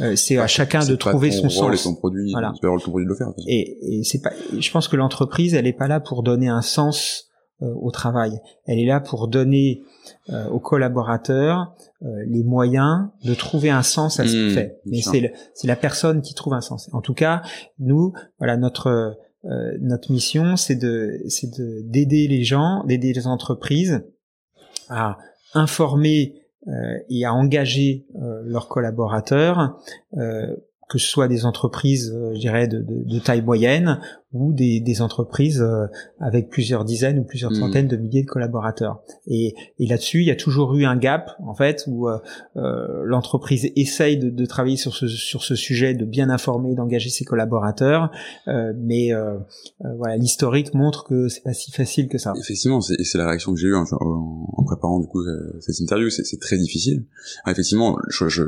euh, 0.00 0.16
c'est 0.16 0.38
à 0.38 0.46
chacun 0.46 0.84
de 0.86 0.94
trouver 0.96 1.30
son 1.30 1.48
sens 1.48 1.80
et 1.80 1.82
ton 1.84 1.94
produit, 1.94 2.30
Voilà. 2.32 2.52
ton 2.60 2.78
produit 2.78 3.04
de 3.04 3.10
le 3.10 3.16
faire. 3.16 3.28
de 3.28 3.34
et, 3.46 3.98
et 4.00 4.04
c'est 4.04 4.20
pas 4.22 4.30
je 4.58 4.70
pense 4.70 4.88
que 4.88 4.96
l'entreprise 4.96 5.54
elle 5.54 5.66
est 5.66 5.72
pas 5.72 5.88
là 5.88 6.00
pour 6.00 6.22
donner 6.22 6.48
un 6.48 6.62
sens 6.62 7.26
euh, 7.62 7.66
au 7.80 7.90
travail. 7.90 8.32
Elle 8.66 8.78
est 8.78 8.86
là 8.86 9.00
pour 9.00 9.28
donner 9.28 9.82
euh, 10.30 10.48
aux 10.48 10.58
collaborateurs 10.60 11.74
euh, 12.02 12.06
les 12.26 12.42
moyens 12.42 13.08
de 13.24 13.34
trouver 13.34 13.70
un 13.70 13.82
sens 13.82 14.18
à 14.20 14.24
ce 14.26 14.32
qu'il 14.32 14.50
Mmh, 14.50 14.54
fait 14.54 14.80
mais 14.86 15.00
c'est 15.02 15.32
c'est 15.54 15.66
la 15.68 15.76
personne 15.76 16.20
qui 16.22 16.34
trouve 16.34 16.54
un 16.54 16.60
sens. 16.60 16.88
En 16.92 17.00
tout 17.00 17.14
cas 17.14 17.42
nous 17.78 18.12
voilà 18.38 18.56
notre 18.56 19.16
euh, 19.44 19.76
notre 19.80 20.10
mission 20.10 20.56
c'est 20.56 20.74
de 20.76 21.20
c'est 21.28 21.50
de 21.58 21.82
d'aider 21.84 22.26
les 22.28 22.44
gens 22.44 22.82
d'aider 22.86 23.12
les 23.12 23.26
entreprises 23.26 24.02
à 24.88 25.18
informer 25.54 26.34
euh, 26.66 26.98
et 27.10 27.24
à 27.24 27.34
engager 27.34 28.06
euh, 28.16 28.42
leurs 28.44 28.68
collaborateurs, 28.68 29.78
euh, 30.16 30.56
que 30.88 30.98
ce 30.98 31.06
soit 31.08 31.28
des 31.28 31.44
entreprises, 31.46 32.12
euh, 32.14 32.34
je 32.34 32.40
dirais, 32.40 32.68
de, 32.68 32.78
de- 32.78 33.04
de 33.04 33.18
taille 33.18 33.42
moyenne 33.42 34.00
ou 34.32 34.52
des, 34.52 34.80
des 34.80 35.00
entreprises 35.00 35.60
euh, 35.62 35.86
avec 36.20 36.50
plusieurs 36.50 36.84
dizaines 36.84 37.20
ou 37.20 37.24
plusieurs 37.24 37.52
Mhm. 37.52 37.56
centaines 37.60 37.88
de 37.88 37.96
milliers 37.96 38.22
de 38.22 38.28
collaborateurs. 38.28 39.00
Et, 39.26 39.54
et 39.78 39.86
là-dessus, 39.86 40.20
il 40.22 40.26
y 40.26 40.30
a 40.30 40.36
toujours 40.36 40.74
eu 40.74 40.84
un 40.84 40.96
gap, 40.96 41.30
en 41.46 41.54
fait, 41.54 41.84
où 41.86 42.08
euh, 42.08 42.18
euh, 42.56 43.02
l'entreprise 43.04 43.70
essaye 43.76 44.18
de, 44.18 44.30
de 44.30 44.44
travailler 44.46 44.76
sur 44.76 44.94
ce, 44.94 45.06
sur 45.06 45.42
ce 45.44 45.54
sujet, 45.54 45.94
de 45.94 46.04
bien 46.04 46.30
informer, 46.30 46.74
d'engager 46.74 47.10
ses 47.10 47.24
collaborateurs, 47.24 48.10
euh, 48.48 48.72
mais 48.76 49.12
euh, 49.12 49.38
voilà, 49.98 50.16
l'historique 50.16 50.74
montre 50.74 51.04
que 51.04 51.28
c'est 51.28 51.42
pas 51.44 51.52
si 51.54 51.70
facile 51.70 52.08
que 52.08 52.18
ça. 52.18 52.32
Effectivement, 52.38 52.80
c'est 52.80 52.96
la 53.18 53.26
réaction 53.28 53.52
que 53.54 53.60
j'ai 53.60 53.68
eue 53.68 53.76
en, 53.76 53.84
en- 54.00 54.46
en 54.52 54.64
préparant 54.64 54.98
du 55.00 55.06
coup 55.06 55.22
cette 55.60 55.78
interview. 55.80 56.10
C'est 56.10 56.24
c'est 56.24 56.40
très 56.40 56.58
difficile. 56.58 57.04
Alors, 57.44 57.52
effectivement, 57.52 57.96
je, 58.08 58.28
je- 58.28 58.42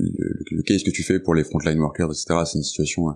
le, 0.00 0.44
le 0.50 0.62
case 0.62 0.82
que 0.82 0.90
tu 0.90 1.02
fais 1.02 1.18
pour 1.20 1.34
les 1.34 1.44
frontline 1.44 1.78
workers, 1.78 2.08
etc., 2.10 2.40
c'est 2.46 2.58
une 2.58 2.64
situation 2.64 3.08
euh, 3.10 3.12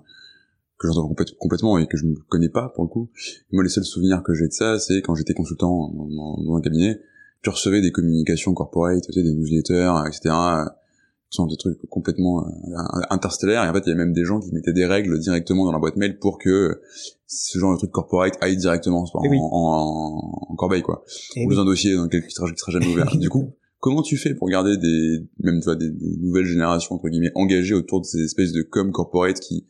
que 0.79 0.89
j'entends 0.89 1.09
complète- 1.09 1.37
complètement 1.39 1.79
et 1.79 1.87
que 1.87 1.97
je 1.97 2.05
ne 2.07 2.15
connais 2.29 2.49
pas 2.49 2.69
pour 2.75 2.85
le 2.85 2.89
coup. 2.89 3.11
Moi, 3.53 3.63
les 3.63 3.69
seuls 3.71 3.85
souvenirs 3.85 4.23
que 4.23 4.35
j'ai 4.35 4.49
de 4.49 4.53
ça, 4.53 4.79
c'est 4.79 5.01
quand 5.03 5.15
j'étais 5.15 5.35
consultant 5.35 5.91
dans, 5.95 6.39
dans- 6.43 6.57
un 6.57 6.61
cabinet, 6.61 7.01
tu 7.43 7.51
recevais 7.51 7.81
des 7.81 7.93
communications 7.93 8.55
corporate, 8.55 9.03
tu 9.05 9.13
sais, 9.13 9.23
des 9.23 9.33
newsletters, 9.35 9.93
etc., 10.09 10.35
qui 11.31 11.37
sont 11.37 11.47
des 11.47 11.57
trucs 11.57 11.79
complètement 11.91 12.47
euh, 12.47 13.01
interstellaires. 13.11 13.65
Et 13.65 13.69
en 13.69 13.73
fait, 13.75 13.83
il 13.87 13.91
y 13.91 13.93
a 13.93 13.97
même 13.97 14.13
des 14.13 14.25
gens 14.25 14.41
qui 14.41 14.53
mettaient 14.53 14.73
des 14.73 14.87
règles 14.87 15.19
directement 15.19 15.65
dans 15.65 15.73
la 15.73 15.79
boîte 15.79 15.97
mail 15.97 16.19
pour 16.19 16.39
que 16.39 16.81
ce 17.27 17.59
genre 17.59 17.73
de 17.73 17.79
truc 17.79 17.91
corporate 17.91 18.35
aille 18.41 18.57
directement 18.57 19.03
en, 19.03 19.23
Eh 19.25 19.29
oui. 19.29 19.39
en, 19.41 20.47
en 20.51 20.55
corbeille, 20.57 20.83
quoi 20.83 21.05
Et 21.37 21.45
ou 21.45 21.49
oui. 21.49 21.57
dans 21.57 21.63
un 21.63 21.65
dossier 21.65 21.95
dans 21.97 22.05
lequel 22.05 22.25
qui 22.27 22.31
sera, 22.33 22.49
qui 22.51 22.59
sera 22.59 22.73
jamais 22.73 22.87
ouvert. 22.87 23.17
du 23.19 23.29
coup, 23.29 23.53
comment 23.85 24.01
tu 24.01 24.17
fais 24.17 24.35
pour 24.35 24.49
garder 24.49 24.79
des, 24.79 25.29
même 25.41 25.61
tu 25.61 25.67
vois, 25.67 25.77
des, 25.77 25.91
des 25.91 26.17
nouvelles 26.17 26.47
générations 26.47 26.95
entre 26.95 27.11
guillemets 27.11 27.33
engagées 27.35 27.75
autour 27.75 28.01
de 28.01 28.07
ces 28.07 28.23
espèces 28.25 28.53
de 28.53 28.63
com 28.63 28.91
corporate 28.93 29.39
qui 29.41 29.67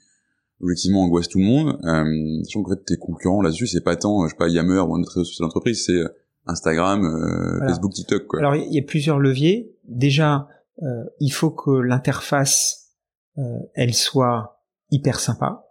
objectivement 0.60 1.02
angoissent 1.02 1.28
tout 1.28 1.40
le 1.40 1.44
monde, 1.44 1.80
euh, 1.82 2.44
sachant 2.44 2.62
qu'en 2.62 2.70
fait 2.70 2.84
tes 2.84 2.96
concurrents 2.96 3.42
là-dessus 3.42 3.66
c'est 3.66 3.82
pas 3.82 3.96
tant, 3.96 4.24
je 4.24 4.30
sais 4.30 4.36
pas 4.36 4.48
Yammer 4.48 4.78
ou 4.86 4.94
un 4.94 5.00
autre 5.00 5.14
réseau 5.14 5.24
social 5.24 5.48
d'entreprise, 5.48 5.84
c'est 5.84 5.98
euh, 5.98 6.08
Instagram, 6.46 7.04
euh, 7.04 7.56
Voilà. 7.56 7.66
Facebook, 7.66 7.92
TikTok 7.92 8.26
quoi. 8.28 8.38
Alors 8.38 8.54
il 8.54 8.72
y 8.72 8.78
a 8.78 8.82
plusieurs 8.82 9.18
leviers. 9.18 9.74
Déjà, 9.88 10.46
euh, 10.84 10.86
il 11.18 11.30
faut 11.30 11.50
que 11.50 11.72
l'interface 11.72 12.92
euh, 13.38 13.42
elle 13.74 13.94
soit 13.94 14.62
hyper 14.92 15.18
sympa. 15.18 15.64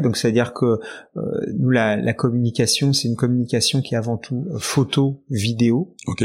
Donc 0.00 0.16
c'est 0.16 0.28
à 0.28 0.30
dire 0.30 0.52
que 0.52 0.78
euh, 1.16 1.20
nous 1.58 1.70
la, 1.70 1.96
la 1.96 2.12
communication, 2.12 2.92
c'est 2.92 3.08
une 3.08 3.16
communication 3.16 3.82
qui 3.82 3.94
est 3.94 3.98
avant 3.98 4.16
tout 4.16 4.46
euh, 4.50 4.58
photo, 4.58 5.24
vidéo, 5.28 5.94
ok. 6.06 6.24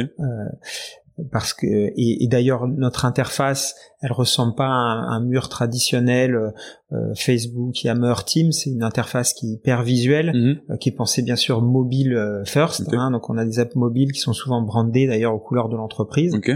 Parce 1.31 1.53
que 1.53 1.65
et, 1.67 2.23
et 2.23 2.27
d'ailleurs 2.27 2.67
notre 2.67 3.05
interface, 3.05 3.75
elle 4.01 4.11
ressemble 4.11 4.55
pas 4.55 4.65
à 4.65 4.69
un, 4.69 5.07
un 5.09 5.19
mur 5.21 5.49
traditionnel 5.49 6.35
euh, 6.91 7.13
Facebook, 7.15 7.83
Yammer, 7.83 8.13
Teams. 8.25 8.51
C'est 8.51 8.69
une 8.69 8.83
interface 8.83 9.33
qui 9.33 9.47
est 9.47 9.53
hyper 9.53 9.83
visuelle 9.83 10.31
Mhm. 10.33 10.59
euh, 10.71 10.77
qui 10.77 10.89
est 10.89 10.93
pensé 10.95 11.21
bien 11.21 11.35
sûr 11.35 11.61
mobile 11.61 12.13
euh, 12.13 12.43
first. 12.45 12.93
Hein, 12.93 13.11
donc 13.11 13.29
on 13.29 13.37
a 13.37 13.45
des 13.45 13.59
apps 13.59 13.75
mobiles 13.75 14.11
qui 14.11 14.19
sont 14.19 14.33
souvent 14.33 14.61
brandées 14.61 15.07
d'ailleurs 15.07 15.33
aux 15.33 15.39
couleurs 15.39 15.69
de 15.69 15.75
l'entreprise. 15.75 16.33
Ok. 16.35 16.51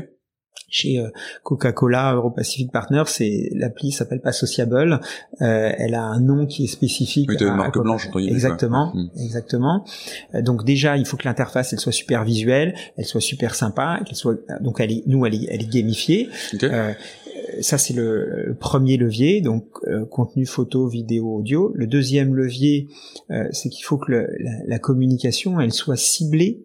Chez 0.69 0.97
euh, 0.99 1.09
Coca-Cola, 1.43 2.13
Euro-Pacific 2.15 2.71
Partners, 2.71 3.03
c'est 3.05 3.49
l'appli 3.53 3.91
s'appelle 3.91 4.21
pas 4.21 4.31
Sociable. 4.31 4.99
Euh, 5.41 5.71
elle 5.77 5.93
a 5.93 6.01
un 6.03 6.19
nom 6.19 6.47
qui 6.47 6.63
est 6.63 6.67
spécifique. 6.67 7.29
Oui, 7.29 7.37
t'as 7.37 7.45
une 7.45 7.51
à- 7.51 7.55
marque 7.57 7.77
à- 7.77 7.81
blanche, 7.81 8.07
entre 8.07 8.19
guillemets, 8.19 8.33
Exactement. 8.33 8.91
Mhm. 8.95 9.09
exactement. 9.23 9.85
Euh, 10.33 10.41
donc 10.41 10.65
déjà, 10.65 10.97
il 10.97 11.05
faut 11.05 11.15
que 11.15 11.25
l'interface 11.27 11.73
elle 11.73 11.79
soit 11.79 11.91
super 11.91 12.23
visuelle, 12.23 12.73
elle 12.97 13.05
soit 13.05 13.21
super 13.21 13.53
sympa, 13.53 13.99
qu'elle 14.05 14.15
soit 14.15 14.35
donc 14.61 14.79
elle 14.79 14.91
est, 14.91 15.03
nous 15.05 15.25
elle 15.27 15.35
est, 15.35 15.47
elle 15.49 15.61
est 15.61 15.69
gamifiée. 15.71 16.29
Euh, 16.63 16.93
ça 17.61 17.77
c'est 17.77 17.93
le, 17.93 18.45
le 18.47 18.55
premier 18.55 18.97
levier, 18.97 19.41
donc 19.41 19.65
euh, 19.87 20.05
contenu 20.05 20.45
photo, 20.47 20.87
vidéo, 20.87 21.35
audio. 21.37 21.71
Le 21.75 21.85
deuxième 21.85 22.33
levier, 22.33 22.87
euh, 23.29 23.43
c'est 23.51 23.69
qu'il 23.69 23.85
faut 23.85 23.97
que 23.97 24.11
le- 24.11 24.27
la, 24.39 24.51
la 24.65 24.79
communication 24.79 25.59
elle 25.59 25.71
soit 25.73 25.97
ciblée 25.97 26.63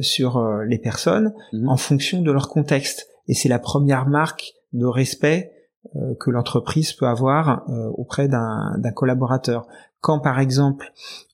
sur 0.00 0.38
euh, 0.38 0.64
les 0.64 0.78
personnes 0.78 1.32
Mhm. 1.52 1.68
en 1.68 1.76
fonction 1.76 2.22
de 2.22 2.32
leur 2.32 2.48
contexte. 2.48 3.08
Et 3.28 3.34
c'est 3.34 3.48
la 3.48 3.58
première 3.58 4.08
marque 4.08 4.52
de 4.72 4.86
respect 4.86 5.52
euh, 5.96 6.14
que 6.18 6.30
l'entreprise 6.30 6.92
peut 6.92 7.06
avoir 7.06 7.68
euh, 7.70 7.88
auprès 7.94 8.28
d'un 8.28 8.92
collaborateur. 8.94 9.66
Quand 10.00 10.18
par 10.20 10.38
exemple 10.40 10.92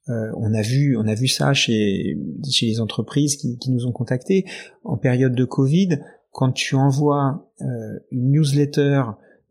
euh, 0.08 0.30
on 0.36 0.54
a 0.54 0.62
vu 0.62 0.96
on 0.96 1.06
a 1.06 1.14
vu 1.14 1.26
ça 1.28 1.52
chez 1.52 2.16
chez 2.48 2.66
les 2.66 2.80
entreprises 2.80 3.36
qui, 3.36 3.58
qui 3.58 3.70
nous 3.70 3.86
ont 3.86 3.92
contactés 3.92 4.44
en 4.84 4.96
période 4.96 5.34
de 5.34 5.44
Covid, 5.44 6.00
quand 6.32 6.52
tu 6.52 6.76
envoies 6.76 7.48
euh, 7.62 7.98
une 8.10 8.32
newsletter 8.32 9.02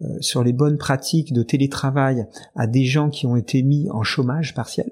euh, 0.02 0.06
sur 0.22 0.44
les 0.44 0.54
bonnes 0.54 0.78
pratiques 0.78 1.34
de 1.34 1.44
télétravail 1.44 2.26
à 2.56 2.68
des 2.68 2.86
gens 2.86 3.10
qui 3.10 3.26
ont 3.26 3.36
été 3.36 3.64
mis 3.64 3.90
en 3.92 4.04
chômage 4.04 4.54
partiel, 4.54 4.92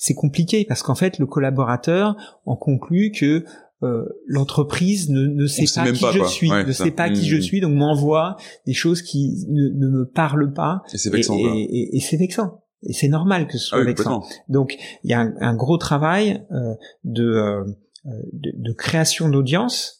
c'est 0.00 0.14
compliqué 0.14 0.64
parce 0.66 0.82
qu'en 0.82 0.94
fait 0.94 1.18
le 1.18 1.26
collaborateur 1.26 2.16
en 2.46 2.56
conclut 2.56 3.12
que 3.12 3.44
l'entreprise 4.26 5.08
ne, 5.10 5.26
ne 5.26 5.46
sait 5.46 5.64
pas 5.74 5.90
qui 5.90 6.04
je 6.18 6.24
suis, 6.24 6.50
ne 6.50 6.72
sait 6.72 6.90
pas 6.90 7.10
qui 7.10 7.26
je 7.26 7.36
suis, 7.36 7.60
donc 7.60 7.74
m'envoie 7.74 8.36
des 8.66 8.74
choses 8.74 9.02
qui 9.02 9.46
ne, 9.48 9.68
ne, 9.68 9.88
me 9.90 10.04
parlent 10.06 10.52
pas. 10.52 10.82
Et 10.92 10.98
c'est 10.98 11.10
vexant. 11.10 11.36
Et, 11.38 11.96
et, 11.96 12.00
c'est 12.00 12.16
vexant. 12.16 12.62
Et 12.82 12.92
c'est 12.92 13.08
normal 13.08 13.46
que 13.46 13.58
ce 13.58 13.66
soit 13.66 13.80
ah 13.80 13.84
vexant. 13.84 14.22
Donc 14.48 14.76
il 15.04 15.10
y 15.10 15.14
a 15.14 15.20
un, 15.20 15.34
un 15.40 15.54
gros 15.54 15.78
travail 15.78 16.46
de, 17.04 17.64
de, 18.04 18.52
de 18.54 18.72
création 18.72 19.28
d'audience 19.28 19.99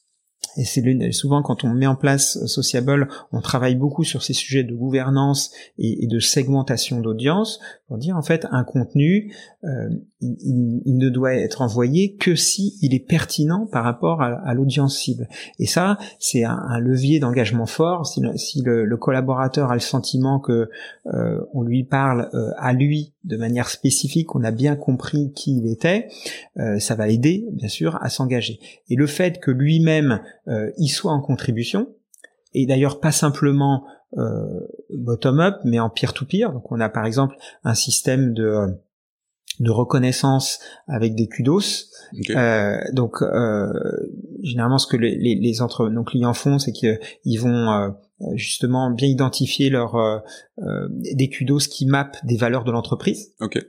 et 0.60 0.64
c'est 0.64 1.12
souvent 1.12 1.40
quand 1.40 1.64
on 1.64 1.70
met 1.70 1.86
en 1.86 1.96
place 1.96 2.44
Sociable, 2.44 3.08
on 3.32 3.40
travaille 3.40 3.76
beaucoup 3.76 4.04
sur 4.04 4.22
ces 4.22 4.34
sujets 4.34 4.62
de 4.62 4.74
gouvernance 4.74 5.52
et, 5.78 6.06
de 6.06 6.20
segmentation 6.20 7.00
d'audience 7.00 7.60
pour 7.88 7.96
dire 7.96 8.14
en 8.14 8.22
fait 8.22 8.46
un 8.50 8.62
contenu, 8.62 9.34
euh, 9.64 9.88
il, 10.20 10.98
ne 10.98 11.08
doit 11.08 11.34
être 11.34 11.62
envoyé 11.62 12.14
que 12.14 12.34
si 12.34 12.76
il 12.82 12.94
est 12.94 13.04
pertinent 13.04 13.66
par 13.66 13.84
rapport 13.84 14.20
à, 14.20 14.52
l'audience 14.52 14.98
cible. 14.98 15.28
Et 15.58 15.66
ça, 15.66 15.98
c'est 16.18 16.44
un, 16.44 16.78
levier 16.78 17.20
d'engagement 17.20 17.66
fort. 17.66 18.06
Si, 18.06 18.62
le, 18.62 18.96
collaborateur 18.96 19.70
a 19.70 19.74
le 19.74 19.80
sentiment 19.80 20.40
que 20.40 20.68
euh, 21.06 21.40
on 21.54 21.62
lui 21.62 21.84
parle 21.84 22.28
euh, 22.34 22.50
à 22.58 22.74
lui 22.74 23.14
de 23.24 23.36
manière 23.36 23.68
spécifique, 23.68 24.34
on 24.34 24.44
a 24.44 24.50
bien 24.50 24.76
compris 24.76 25.32
qui 25.34 25.58
il 25.58 25.70
était, 25.70 26.08
ça 26.78 26.94
va 26.94 27.06
l'aider 27.06 27.46
bien 27.52 27.68
sûr 27.68 27.98
à 28.02 28.08
s'engager. 28.08 28.58
Et 28.88 28.96
le 28.96 29.06
fait 29.06 29.40
que 29.40 29.50
lui-même 29.50 30.22
euh, 30.48 30.70
y 30.78 30.88
soit 30.88 31.12
en 31.12 31.20
contribution, 31.20 31.94
et 32.54 32.66
d'ailleurs 32.66 33.00
pas 33.00 33.12
simplement 33.12 33.84
euh, 34.18 34.60
bottom-up, 34.94 35.56
mais 35.64 35.78
en 35.78 35.90
peer-to-peer. 35.90 36.52
Donc 36.52 36.70
on 36.72 36.80
a 36.80 36.88
par 36.88 37.06
exemple 37.06 37.36
un 37.62 37.74
système 37.74 38.32
de 38.32 38.44
euh, 38.44 38.68
de 39.58 39.70
reconnaissance 39.70 40.58
avec 40.88 41.14
des 41.14 41.28
kudos. 41.28 41.90
Euh, 42.30 42.78
donc 42.92 43.20
euh, 43.20 43.68
généralement 44.42 44.78
ce 44.78 44.86
que 44.86 44.96
les, 44.96 45.16
les, 45.16 45.34
les 45.34 45.60
entre 45.60 45.88
nos 45.88 46.02
clients 46.02 46.32
font, 46.32 46.58
c'est 46.58 46.72
qu'ils 46.72 47.40
vont 47.40 47.70
euh, 47.70 47.90
justement 48.34 48.90
bien 48.90 49.08
identifier 49.08 49.70
leurs 49.70 49.96
euh, 49.96 50.18
euh, 50.58 50.88
des 50.90 51.28
kudos 51.28 51.68
qui 51.68 51.86
mappent 51.86 52.18
des 52.24 52.36
valeurs 52.36 52.64
de 52.64 52.70
l'entreprise. 52.70 53.34
Okay. 53.40 53.60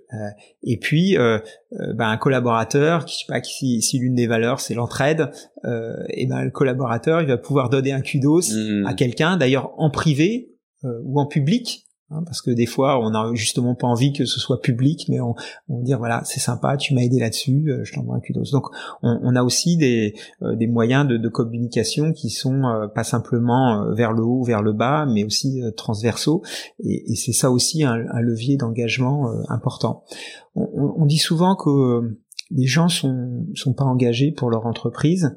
et 0.63 0.77
puis 0.77 1.17
ben, 1.17 2.09
un 2.09 2.17
collaborateur, 2.17 3.05
qui, 3.05 3.15
je 3.15 3.19
sais 3.19 3.25
pas, 3.27 3.43
si, 3.43 3.81
si 3.81 3.99
l'une 3.99 4.15
des 4.15 4.27
valeurs 4.27 4.59
c'est 4.59 4.73
l'entraide, 4.73 5.29
et 6.09 6.25
ben 6.27 6.43
le 6.43 6.51
collaborateur 6.51 7.21
il 7.21 7.27
va 7.27 7.37
pouvoir 7.37 7.69
donner 7.69 7.91
un 7.91 8.01
kudos 8.01 8.51
mmh. 8.51 8.85
à 8.85 8.93
quelqu'un, 8.93 9.37
d'ailleurs 9.37 9.73
en 9.77 9.89
privé 9.89 10.51
ou 10.83 11.19
en 11.19 11.25
public, 11.25 11.85
Hein, 12.11 12.23
parce 12.25 12.41
que 12.41 12.51
des 12.51 12.65
fois, 12.65 12.99
on 12.99 13.11
n'a 13.11 13.33
justement 13.33 13.73
pas 13.73 13.87
envie 13.87 14.11
que 14.11 14.25
ce 14.25 14.39
soit 14.39 14.61
public, 14.61 15.05
mais 15.07 15.21
on, 15.21 15.33
on 15.69 15.81
dire 15.81 15.97
voilà, 15.97 16.21
c'est 16.25 16.41
sympa, 16.41 16.75
tu 16.75 16.93
m'as 16.93 17.01
aidé 17.01 17.19
là-dessus, 17.19 17.69
euh, 17.69 17.85
je 17.85 17.93
t'envoie 17.93 18.15
un 18.15 18.19
kudos. 18.19 18.51
Donc, 18.51 18.65
on, 19.01 19.19
on 19.23 19.35
a 19.35 19.43
aussi 19.43 19.77
des, 19.77 20.13
euh, 20.41 20.55
des 20.55 20.67
moyens 20.67 21.07
de, 21.07 21.15
de, 21.15 21.29
communication 21.29 22.11
qui 22.11 22.29
sont 22.29 22.65
euh, 22.65 22.87
pas 22.87 23.05
simplement 23.05 23.93
vers 23.93 24.11
le 24.11 24.23
haut, 24.23 24.43
vers 24.43 24.61
le 24.61 24.73
bas, 24.73 25.05
mais 25.05 25.23
aussi 25.23 25.61
transversaux. 25.77 26.41
Et, 26.79 27.11
et 27.11 27.15
c'est 27.15 27.31
ça 27.31 27.49
aussi 27.49 27.83
un, 27.83 28.05
un 28.09 28.19
levier 28.19 28.57
d'engagement 28.57 29.31
important. 29.47 30.03
On, 30.55 30.93
on, 30.97 31.05
dit 31.05 31.17
souvent 31.17 31.55
que 31.55 32.17
les 32.49 32.67
gens 32.67 32.89
sont 32.89 33.45
sont 33.55 33.73
pas 33.73 33.85
engagés 33.85 34.31
pour 34.31 34.49
leur 34.49 34.65
entreprise, 34.65 35.35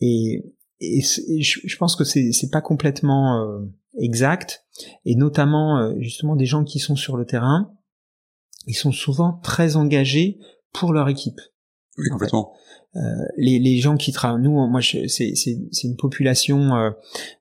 et, 0.00 0.42
et 0.82 1.00
je, 1.00 1.60
je, 1.64 1.76
pense 1.76 1.96
que 1.96 2.04
c'est 2.04 2.50
pas 2.50 2.60
complètement 2.60 3.62
exact, 3.98 4.64
et 5.04 5.14
notamment 5.14 5.78
euh, 5.78 5.94
justement 5.98 6.36
des 6.36 6.46
gens 6.46 6.64
qui 6.64 6.78
sont 6.78 6.96
sur 6.96 7.16
le 7.16 7.24
terrain, 7.24 7.72
ils 8.66 8.74
sont 8.74 8.92
souvent 8.92 9.40
très 9.42 9.76
engagés 9.76 10.38
pour 10.72 10.92
leur 10.92 11.08
équipe. 11.08 11.40
Oui, 11.98 12.08
complètement. 12.10 12.52
Euh, 12.96 13.00
les, 13.36 13.58
les 13.58 13.78
gens 13.78 13.96
qui 13.96 14.12
travaillent, 14.12 14.42
nous, 14.42 14.66
moi, 14.66 14.80
c'est 14.82 15.08
c'est 15.08 15.84
une 15.84 15.96
population 15.96 16.74
euh, 16.74 16.90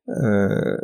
euh, 0.10 0.77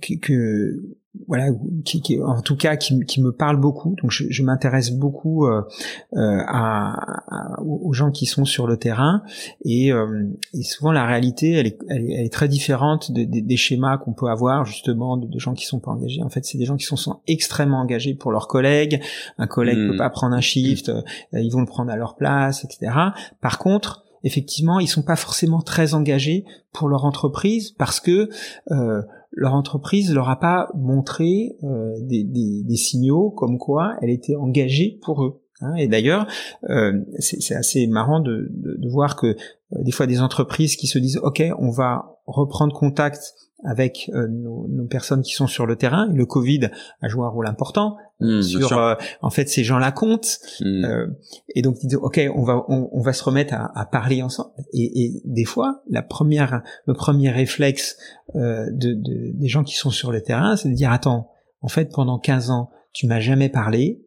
que, 0.00 0.14
que 0.18 0.96
voilà, 1.28 1.48
qui, 1.84 2.00
qui, 2.00 2.20
en 2.22 2.40
tout 2.40 2.56
cas 2.56 2.76
qui, 2.76 2.98
qui, 3.00 3.20
me 3.20 3.32
parle 3.32 3.58
beaucoup. 3.58 3.94
Donc 4.00 4.10
je, 4.10 4.24
je 4.30 4.42
m'intéresse 4.42 4.90
beaucoup 4.90 5.46
euh, 5.46 5.62
euh 6.14 6.38
à, 6.48 7.60
aux 7.62 7.92
gens 7.92 8.10
qui 8.10 8.26
sont 8.26 8.44
sur 8.44 8.66
le 8.66 8.78
terrain 8.78 9.22
et, 9.64 9.92
euh, 9.92 10.26
et 10.54 10.62
souvent 10.62 10.90
la 10.90 11.06
réalité 11.06 11.52
elle 11.52 11.66
est, 11.66 11.78
elle 11.88 12.10
est, 12.10 12.32
très 12.32 12.48
différente 12.48 13.12
des 13.12 13.56
schémas 13.56 13.98
qu'on 13.98 14.14
peut 14.14 14.28
avoir 14.28 14.64
justement 14.64 15.16
de, 15.16 15.38
gens 15.38 15.54
qui 15.54 15.66
sont 15.66 15.80
pas 15.80 15.90
engagés. 15.90 16.22
En 16.22 16.28
fait, 16.28 16.44
c'est 16.44 16.58
des 16.58 16.64
gens 16.64 16.76
qui 16.76 16.84
sont, 16.84 16.96
sont, 16.96 17.20
extrêmement 17.26 17.80
engagés 17.80 18.14
pour 18.14 18.32
leurs 18.32 18.48
collègues. 18.48 19.00
Un 19.38 19.46
collègue 19.46 19.78
ne 19.78 19.90
peut 19.90 19.96
pas 19.96 20.10
prendre 20.10 20.34
un 20.34 20.40
shift, 20.40 20.88
euh, 20.88 21.02
ils 21.32 21.50
vont 21.50 21.60
le 21.60 21.66
prendre 21.66 21.90
à 21.90 21.96
leur 21.96 22.16
place, 22.16 22.64
etc. 22.64 22.92
Par 23.40 23.58
contre, 23.58 24.04
effectivement, 24.24 24.80
ils 24.80 24.88
sont 24.88 25.02
pas 25.02 25.16
forcément 25.16 25.60
très 25.60 25.94
engagés 25.94 26.44
pour 26.72 26.88
leur 26.88 27.04
entreprise 27.04 27.72
parce 27.72 28.00
que 28.00 28.28
euh, 28.70 29.02
leur 29.32 29.54
entreprise 29.54 30.12
leur 30.12 30.28
a 30.28 30.38
pas 30.38 30.68
montré 30.74 31.56
euh, 31.64 31.94
des, 32.00 32.22
des, 32.24 32.62
des, 32.64 32.76
signaux 32.76 33.30
comme 33.30 33.58
quoi 33.58 33.94
elle 34.02 34.10
était 34.10 34.36
engagée 34.36 34.98
pour 35.02 35.24
eux. 35.24 35.42
Hein. 35.60 35.74
Et 35.76 35.88
d'ailleurs, 35.88 36.26
euh, 36.68 37.00
c'est 37.18 37.54
assez 37.54 37.86
marrant 37.86 38.20
de, 38.20 38.48
de, 38.50 38.76
de 38.76 38.88
voir 38.88 39.16
que 39.16 39.28
euh, 39.28 39.82
des 39.82 39.92
fois 39.92 40.06
des 40.06 40.20
entreprises 40.20 40.76
qui 40.76 40.86
se 40.86 40.98
disent 40.98 41.18
OK, 41.18 41.42
on 41.58 41.70
va 41.70 42.18
reprendre 42.26 42.74
contact 42.74 43.34
avec 43.64 44.10
euh, 44.14 44.26
nos, 44.28 44.66
nos, 44.68 44.86
personnes 44.86 45.22
qui 45.22 45.32
sont 45.32 45.46
sur 45.46 45.66
le 45.66 45.76
terrain. 45.76 46.08
Le 46.12 46.26
Covid 46.26 46.70
a 47.00 47.08
joué 47.08 47.24
un 47.24 47.28
rôle 47.28 47.46
important 47.46 47.96
mmh, 48.20 48.42
sur. 48.42 48.76
Euh, 48.76 48.94
en 49.20 49.30
fait, 49.30 49.48
ces 49.48 49.64
gens-là 49.64 49.92
comptent. 49.92 50.38
Mmh. 50.60 50.84
Euh, 50.84 51.06
et 51.54 51.62
donc, 51.62 51.76
ils 51.82 51.88
disent 51.88 51.98
ok, 52.00 52.20
on 52.34 52.42
va 52.42 52.64
on, 52.68 52.88
on 52.92 53.00
va 53.00 53.12
se 53.12 53.22
remettre 53.24 53.54
à, 53.54 53.70
à 53.78 53.86
parler 53.86 54.22
ensemble. 54.22 54.50
Et, 54.72 55.04
et, 55.04 55.22
des 55.24 55.44
fois, 55.44 55.82
la 55.88 56.02
première 56.02 56.62
le 56.86 56.94
premier 56.94 57.30
réflexe 57.30 57.96
de, 58.34 58.70
de, 58.70 59.32
des 59.34 59.48
gens 59.48 59.62
qui 59.62 59.76
sont 59.76 59.90
sur 59.90 60.10
le 60.10 60.22
terrain, 60.22 60.56
c'est 60.56 60.68
de 60.68 60.74
dire 60.74 60.90
attends, 60.90 61.30
en 61.60 61.68
fait, 61.68 61.92
pendant 61.92 62.18
15 62.18 62.50
ans, 62.50 62.70
tu 62.92 63.06
m'as 63.06 63.20
jamais 63.20 63.48
parlé. 63.48 64.02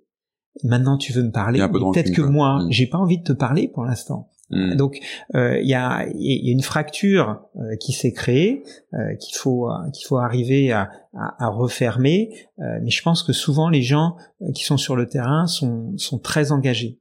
Maintenant, 0.64 0.98
tu 0.98 1.12
veux 1.12 1.24
me 1.24 1.32
parler. 1.32 1.60
Peut-être 1.60 2.12
que 2.12 2.22
moi, 2.22 2.60
mmh. 2.60 2.72
j'ai 2.72 2.88
pas 2.88 2.98
envie 2.98 3.18
de 3.18 3.24
te 3.24 3.34
parler 3.34 3.68
pour 3.68 3.84
l'instant. 3.84 4.30
Hmm. 4.52 4.76
Donc 4.76 5.00
euh, 5.34 5.60
il 5.60 5.68
y, 5.68 5.74
a, 5.74 6.06
une 6.06 6.62
fracture 6.62 7.42
euh, 7.56 7.76
qui 7.78 7.94
s'est 7.94 8.14
créée 8.14 8.64
euh, 8.94 9.16
qu'il 9.16 9.36
faut 9.36 9.68
qu'il 9.92 10.06
faut 10.06 10.18
arriver 10.18 10.72
à, 10.72 10.92
à, 11.18 11.46
à 11.46 11.48
refermer. 11.50 12.30
mais 12.60 12.90
je 12.90 13.02
pense 13.02 13.24
que 13.24 13.34
souvent 13.34 13.70
les 13.70 13.82
gens 13.82 14.18
qui 14.54 14.64
sont 14.64 14.78
sur 14.78 14.96
le 14.96 15.08
terrain 15.08 15.48
sont, 15.48 15.98
sont 15.98 16.20
très 16.20 16.52
engagés 16.52 17.00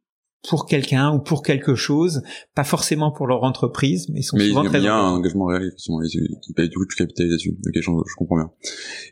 pour 0.49 0.67
quelqu'un 0.67 1.13
ou 1.15 1.21
pour 1.21 1.43
quelque 1.43 1.75
chose, 1.75 2.23
pas 2.55 2.65
forcément 2.65 3.11
pour 3.11 3.27
leur 3.27 3.43
entreprise, 3.45 4.09
mais 4.11 4.21
ils 4.21 4.25
sont 4.25 4.39
souvent 4.39 4.63
très. 4.63 4.73
Mais 4.73 4.81
il 4.81 4.85
y 4.85 4.89
a 4.89 4.97
un 4.97 5.15
engagement 5.15 5.47
réel 5.47 5.69
effectivement 5.69 6.01
qui 6.43 6.53
paye 6.53 6.69
du 6.69 6.77
coup 6.77 6.85
tu 6.87 6.97
capitalises 6.97 7.33
là-dessus. 7.33 7.59
Ok, 7.67 7.73
je, 7.75 7.81
je, 7.81 8.15
comprends 8.17 8.37
bien. 8.37 8.51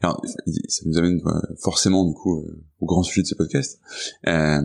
Alors, 0.03 0.21
ça 0.69 0.83
nous 0.85 0.99
amène 0.99 1.21
forcément 1.59 2.05
du 2.05 2.15
coup 2.15 2.41
euh, 2.41 2.63
au 2.81 2.87
grand 2.87 3.03
sujet 3.03 3.23
de 3.23 3.27
ce 3.27 3.35
podcast, 3.35 3.81
euh, 4.27 4.61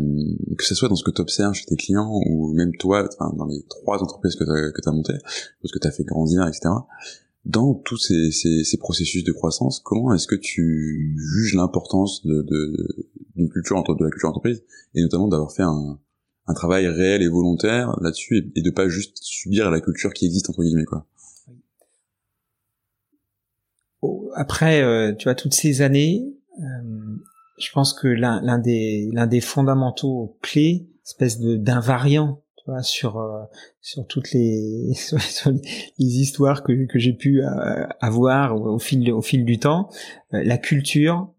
que 0.58 0.64
ce 0.66 0.76
soit 0.76 0.90
dans 0.90 0.96
ce 0.96 1.04
que 1.04 1.12
tu 1.12 1.22
observes 1.22 1.54
chez 1.54 1.66
tes 1.66 1.78
clients 1.78 2.12
ou 2.26 2.54
même 2.54 2.76
toi, 2.78 3.08
dans 3.20 3.46
les 3.46 3.64
trois 3.70 4.04
entreprises 4.04 4.36
que 4.36 4.44
tu 4.44 4.52
as, 4.52 4.72
que 4.72 4.90
as 4.90 4.92
montées, 4.92 5.18
parce 5.62 5.72
que 5.72 5.80
tu 5.80 5.88
as 5.88 5.92
fait 5.92 6.04
grandir, 6.04 6.46
etc. 6.48 6.70
Dans 7.46 7.76
tous 7.76 7.98
ces, 7.98 8.32
ces, 8.32 8.66
ces 8.66 8.78
processus 8.78 9.24
de 9.24 9.32
croissance, 9.32 9.80
comment 9.80 10.14
est-ce 10.14 10.28
que 10.28 10.36
tu 10.36 11.16
juges 11.18 11.56
l'importance 11.56 12.26
de, 12.26 12.42
de, 12.42 13.08
d'une 13.38 13.48
culture 13.48 13.78
entre 13.78 13.96
de 13.96 14.04
la 14.04 14.10
culture 14.10 14.28
entreprise 14.28 14.64
et 14.96 15.02
notamment 15.02 15.30
d'avoir 15.30 15.54
fait 15.54 15.64
un 15.64 15.98
un 16.48 16.54
travail 16.54 16.88
réel 16.88 17.22
et 17.22 17.28
volontaire 17.28 17.98
là-dessus 18.02 18.52
et, 18.56 18.62
de 18.62 18.70
pas 18.70 18.88
juste 18.88 19.18
subir 19.22 19.70
la 19.70 19.82
culture 19.82 20.14
qui 20.14 20.26
existe 20.26 20.50
entre 20.50 20.64
guillemets 20.64 20.86
quoi. 20.86 21.06
Après, 24.36 24.82
euh, 24.82 25.14
tu 25.14 25.26
vois, 25.26 25.36
toutes 25.36 25.56
ces 25.56 25.82
années, 25.82 26.24
euh, 26.60 26.64
je 27.58 27.72
pense 27.72 27.94
que 27.94 28.08
l'un 28.08 28.60
des 28.60 29.42
fondamentaux 29.42 30.38
clés, 30.44 30.88
espèce 31.04 31.40
de 31.40 31.56
d'invariant, 31.56 32.44
tu 32.58 32.66
vois, 32.68 32.84
sur 32.84 33.18
euh, 33.18 33.44
sur 33.82 34.06
toutes 34.06 34.32
les 34.32 34.94
histoires 35.98 36.64
que 36.64 36.86
que 36.86 37.00
j'ai 37.00 37.14
pu 37.14 37.42
avoir 38.00 38.62
au 38.62 38.78
fil 38.78 39.12
au 39.12 39.24
fil 39.24 39.44
du 39.44 39.58
temps, 39.58 39.90
la 40.32 40.60
culture, 40.60 41.34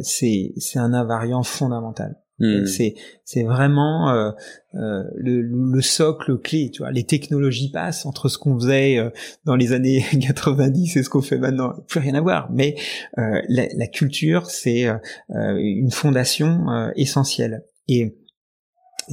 c'est 0.00 0.52
c'est 0.58 0.78
un 0.78 0.92
invariant 0.92 1.42
fondamental. 1.42 2.20
Hmm. 2.40 2.66
C'est 2.66 2.96
c'est 3.24 3.44
vraiment 3.44 4.10
euh, 4.10 4.32
euh, 4.74 5.04
le, 5.14 5.40
le, 5.40 5.80
socle 5.80 6.36
clé. 6.38 6.68
Tu 6.72 6.82
vois, 6.82 6.90
les 6.90 7.04
technologies 7.04 7.70
passent 7.70 8.06
entre 8.06 8.28
ce 8.28 8.38
qu'on 8.38 8.58
faisait 8.58 8.98
euh, 8.98 9.10
dans 9.44 9.54
les 9.54 9.72
années 9.72 10.04
90 10.20 10.96
et 10.96 11.02
ce 11.04 11.08
qu'on 11.08 11.22
fait 11.22 11.38
maintenant, 11.38 11.74
plus 11.86 12.00
rien 12.00 12.14
à 12.16 12.20
voir. 12.20 12.50
Mais 12.50 12.74
euh, 13.18 13.40
la, 13.48 13.68
la, 13.76 13.86
culture, 13.86 14.50
c'est 14.50 14.88
euh, 14.88 14.98
une 15.30 15.92
fondation 15.92 16.66
essentielle. 16.96 17.62
Et, 17.86 18.18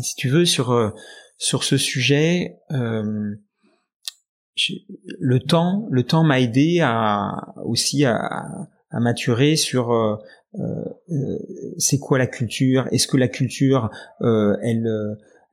si 0.02 0.16
tu 0.16 0.30
veux 0.30 0.46
sur 0.46 0.94
sur 1.38 1.66
ce 1.66 1.78
sujet, 1.78 2.56
le 2.70 3.38
temps 5.40 5.86
le 5.92 6.04
temps 6.04 6.24
m'a 6.24 6.40
aidé 6.40 6.80
à 6.82 7.54
aussi 7.66 8.06
à, 8.06 8.70
à 8.90 9.00
maturer 9.02 9.58
sur 9.58 9.92
euh, 10.60 10.84
euh, 11.12 11.38
c'est 11.78 12.00
quoi 12.00 12.18
la 12.18 12.28
culture? 12.28 12.88
Est-ce 12.92 13.08
que 13.08 13.18
la 13.18 13.28
culture, 13.28 13.90
euh, 14.22 14.56
elle 14.62 14.88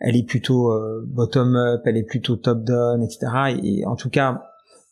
elle 0.01 0.17
est 0.17 0.27
plutôt 0.27 0.73
bottom 1.07 1.57
up, 1.57 1.83
elle 1.85 1.97
est 1.97 2.05
plutôt 2.05 2.37
top 2.37 2.63
down, 2.63 3.03
etc. 3.03 3.59
Et, 3.65 3.85
en 3.85 3.97
tout 3.97 4.11
cas, 4.11 4.45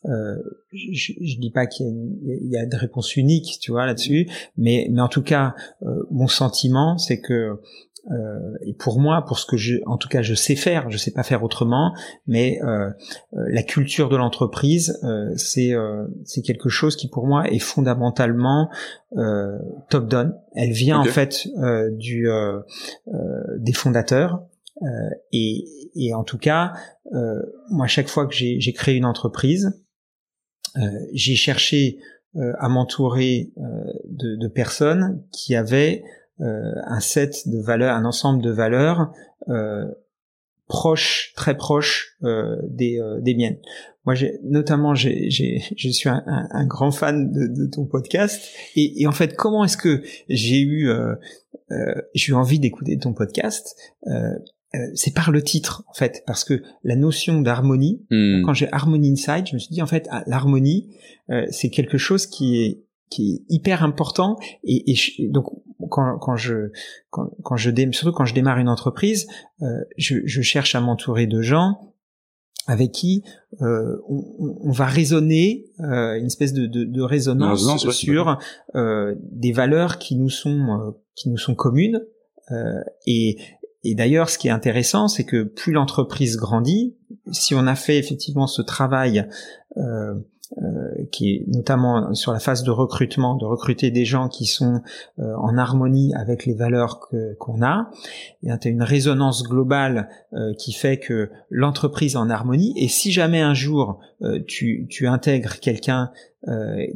euh, 0.06 0.36
je, 0.72 1.12
je 1.20 1.38
dis 1.38 1.52
pas 1.52 1.66
qu'il 1.66 1.86
y, 2.24 2.48
y, 2.48 2.56
a 2.56 2.66
de 2.66 2.76
réponse 2.76 3.16
unique, 3.16 3.58
tu 3.60 3.70
vois, 3.70 3.86
là-dessus, 3.86 4.28
mais 4.56 4.88
mais 4.90 5.00
en 5.00 5.08
tout 5.08 5.22
cas, 5.22 5.54
mon 6.10 6.26
sentiment, 6.26 6.98
c'est 6.98 7.20
que 7.20 7.60
euh, 8.10 8.56
et 8.64 8.72
pour 8.74 9.00
moi, 9.00 9.24
pour 9.26 9.38
ce 9.38 9.46
que 9.46 9.56
je, 9.56 9.76
en 9.86 9.96
tout 9.96 10.08
cas, 10.08 10.22
je 10.22 10.34
sais 10.34 10.54
faire, 10.54 10.90
je 10.90 10.96
sais 10.96 11.10
pas 11.10 11.22
faire 11.22 11.42
autrement, 11.42 11.94
mais 12.26 12.60
euh, 12.62 12.90
euh 13.34 13.44
la 13.48 13.62
culture 13.62 14.08
de 14.08 14.16
l'entreprise, 14.16 14.98
euh, 15.02 15.32
c'est 15.36 15.72
euh, 15.72 16.06
c'est 16.24 16.42
quelque 16.42 16.68
chose 16.68 16.96
qui 16.96 17.08
pour 17.08 17.26
moi 17.26 17.48
est 17.50 17.58
fondamentalement 17.58 18.70
top 19.88 20.08
down. 20.08 20.34
Elle 20.54 20.72
vient 20.72 20.98
en 20.98 21.04
fait 21.04 21.48
du 21.92 22.28
des 23.58 23.72
fondateurs. 23.72 24.42
et, 25.32 25.64
et 25.94 26.12
en 26.12 26.22
tout 26.22 26.36
cas, 26.36 26.74
moi, 27.70 27.86
chaque 27.86 28.08
fois 28.08 28.26
que 28.26 28.34
j'ai 28.34 28.72
créé 28.74 28.96
une 28.96 29.06
entreprise, 29.06 29.72
j'ai 31.14 31.34
cherché 31.34 31.98
à 32.34 32.68
m'entourer 32.68 33.52
de, 33.56 34.36
de, 34.36 34.48
personnes 34.48 35.24
qui 35.32 35.54
avaient 35.54 36.02
euh, 36.04 36.08
un 36.38 37.00
set 37.00 37.48
de 37.48 37.58
valeurs, 37.60 37.94
un 37.94 38.04
ensemble 38.04 38.42
de 38.42 38.50
valeurs 38.50 39.12
euh, 39.48 39.86
proches, 40.68 41.32
très 41.36 41.56
proches 41.56 42.16
euh, 42.24 42.56
des, 42.68 43.00
des 43.20 43.34
miennes. 43.34 43.58
Moi, 44.04 44.14
j'ai 44.14 44.38
notamment, 44.44 44.94
j'ai, 44.94 45.30
j'ai, 45.30 45.62
je 45.76 45.88
suis 45.88 46.08
un, 46.08 46.22
un, 46.26 46.66
grand 46.66 46.92
fan 46.92 47.32
de, 47.32 47.46
de 47.46 47.70
ton 47.70 47.86
podcast. 47.86 48.42
Et, 48.76 49.02
et, 49.02 49.06
en 49.06 49.12
fait, 49.12 49.34
comment 49.34 49.64
est-ce 49.64 49.76
que 49.76 50.02
j'ai 50.28 50.60
eu, 50.60 50.88
euh, 50.88 51.14
j'ai 52.14 52.32
eu 52.32 52.34
envie 52.34 52.58
d'écouter 52.58 52.98
ton 52.98 53.12
podcast 53.14 53.76
euh, 54.06 54.30
C'est 54.94 55.14
par 55.14 55.32
le 55.32 55.42
titre, 55.42 55.84
en 55.88 55.94
fait, 55.94 56.22
parce 56.26 56.44
que 56.44 56.62
la 56.84 56.94
notion 56.96 57.40
d'harmonie. 57.40 58.04
Hmm. 58.10 58.42
Quand 58.44 58.54
j'ai 58.54 58.68
Harmony 58.72 59.12
Inside, 59.12 59.46
je 59.48 59.54
me 59.54 59.58
suis 59.58 59.72
dit 59.72 59.82
en 59.82 59.86
fait, 59.86 60.06
ah, 60.10 60.22
l'harmonie, 60.26 60.96
c'est 61.50 61.70
quelque 61.70 61.98
chose 61.98 62.26
qui 62.26 62.62
est 62.62 62.82
qui 63.08 63.34
est 63.34 63.54
hyper 63.54 63.84
important 63.84 64.36
et, 64.64 64.92
et 64.92 65.28
donc 65.28 65.46
quand, 65.88 66.18
quand 66.18 66.36
je 66.36 66.70
quand, 67.10 67.30
quand 67.42 67.56
je 67.56 67.70
surtout 67.92 68.12
quand 68.12 68.24
je 68.24 68.34
démarre 68.34 68.58
une 68.58 68.68
entreprise 68.68 69.26
euh, 69.62 69.66
je, 69.96 70.16
je, 70.24 70.42
cherche 70.42 70.74
à 70.74 70.80
m'entourer 70.80 71.26
de 71.26 71.40
gens 71.40 71.94
avec 72.66 72.92
qui 72.92 73.22
euh, 73.62 73.96
on, 74.08 74.58
on, 74.64 74.72
va 74.72 74.86
raisonner 74.86 75.66
euh, 75.80 76.18
une 76.18 76.26
espèce 76.26 76.52
de, 76.52 76.66
de, 76.66 76.84
de 76.84 77.02
résonance, 77.02 77.88
sur 77.90 78.38
euh, 78.74 79.14
des 79.20 79.52
valeurs 79.52 79.98
qui 79.98 80.16
nous 80.16 80.30
sont 80.30 80.80
euh, 80.80 80.90
qui 81.14 81.30
nous 81.30 81.38
sont 81.38 81.54
communes. 81.54 82.04
Euh, 82.50 82.80
et, 83.06 83.38
et 83.82 83.94
d'ailleurs 83.94 84.30
ce 84.30 84.38
qui 84.38 84.48
est 84.48 84.52
intéressant 84.52 85.08
c'est 85.08 85.24
que 85.24 85.42
plus 85.42 85.72
l'entreprise 85.72 86.36
grandit 86.36 86.96
si 87.32 87.54
on 87.54 87.66
a 87.66 87.74
fait 87.74 87.98
effectivement 87.98 88.46
ce 88.46 88.62
travail 88.62 89.26
qui 91.12 91.34
est 91.34 91.44
notamment 91.48 92.14
sur 92.14 92.32
la 92.32 92.38
phase 92.38 92.62
de 92.62 92.70
recrutement, 92.70 93.36
de 93.36 93.44
recruter 93.44 93.90
des 93.90 94.04
gens 94.04 94.28
qui 94.28 94.46
sont 94.46 94.80
euh, 95.18 95.34
en 95.38 95.56
harmonie 95.56 96.12
avec 96.14 96.46
les 96.46 96.54
valeurs 96.54 97.00
qu'on 97.38 97.62
a. 97.62 97.90
Tu 98.42 98.50
as 98.50 98.70
une 98.70 98.82
résonance 98.82 99.44
globale 99.44 100.08
euh, 100.32 100.52
qui 100.58 100.72
fait 100.72 100.98
que 100.98 101.30
l'entreprise 101.50 102.14
est 102.14 102.18
en 102.18 102.30
harmonie. 102.30 102.74
Et 102.76 102.88
si 102.88 103.12
jamais 103.12 103.40
un 103.40 103.54
jour 103.54 104.00
tu, 104.46 104.86
tu 104.88 105.06
intègres 105.06 105.60
quelqu'un 105.60 106.10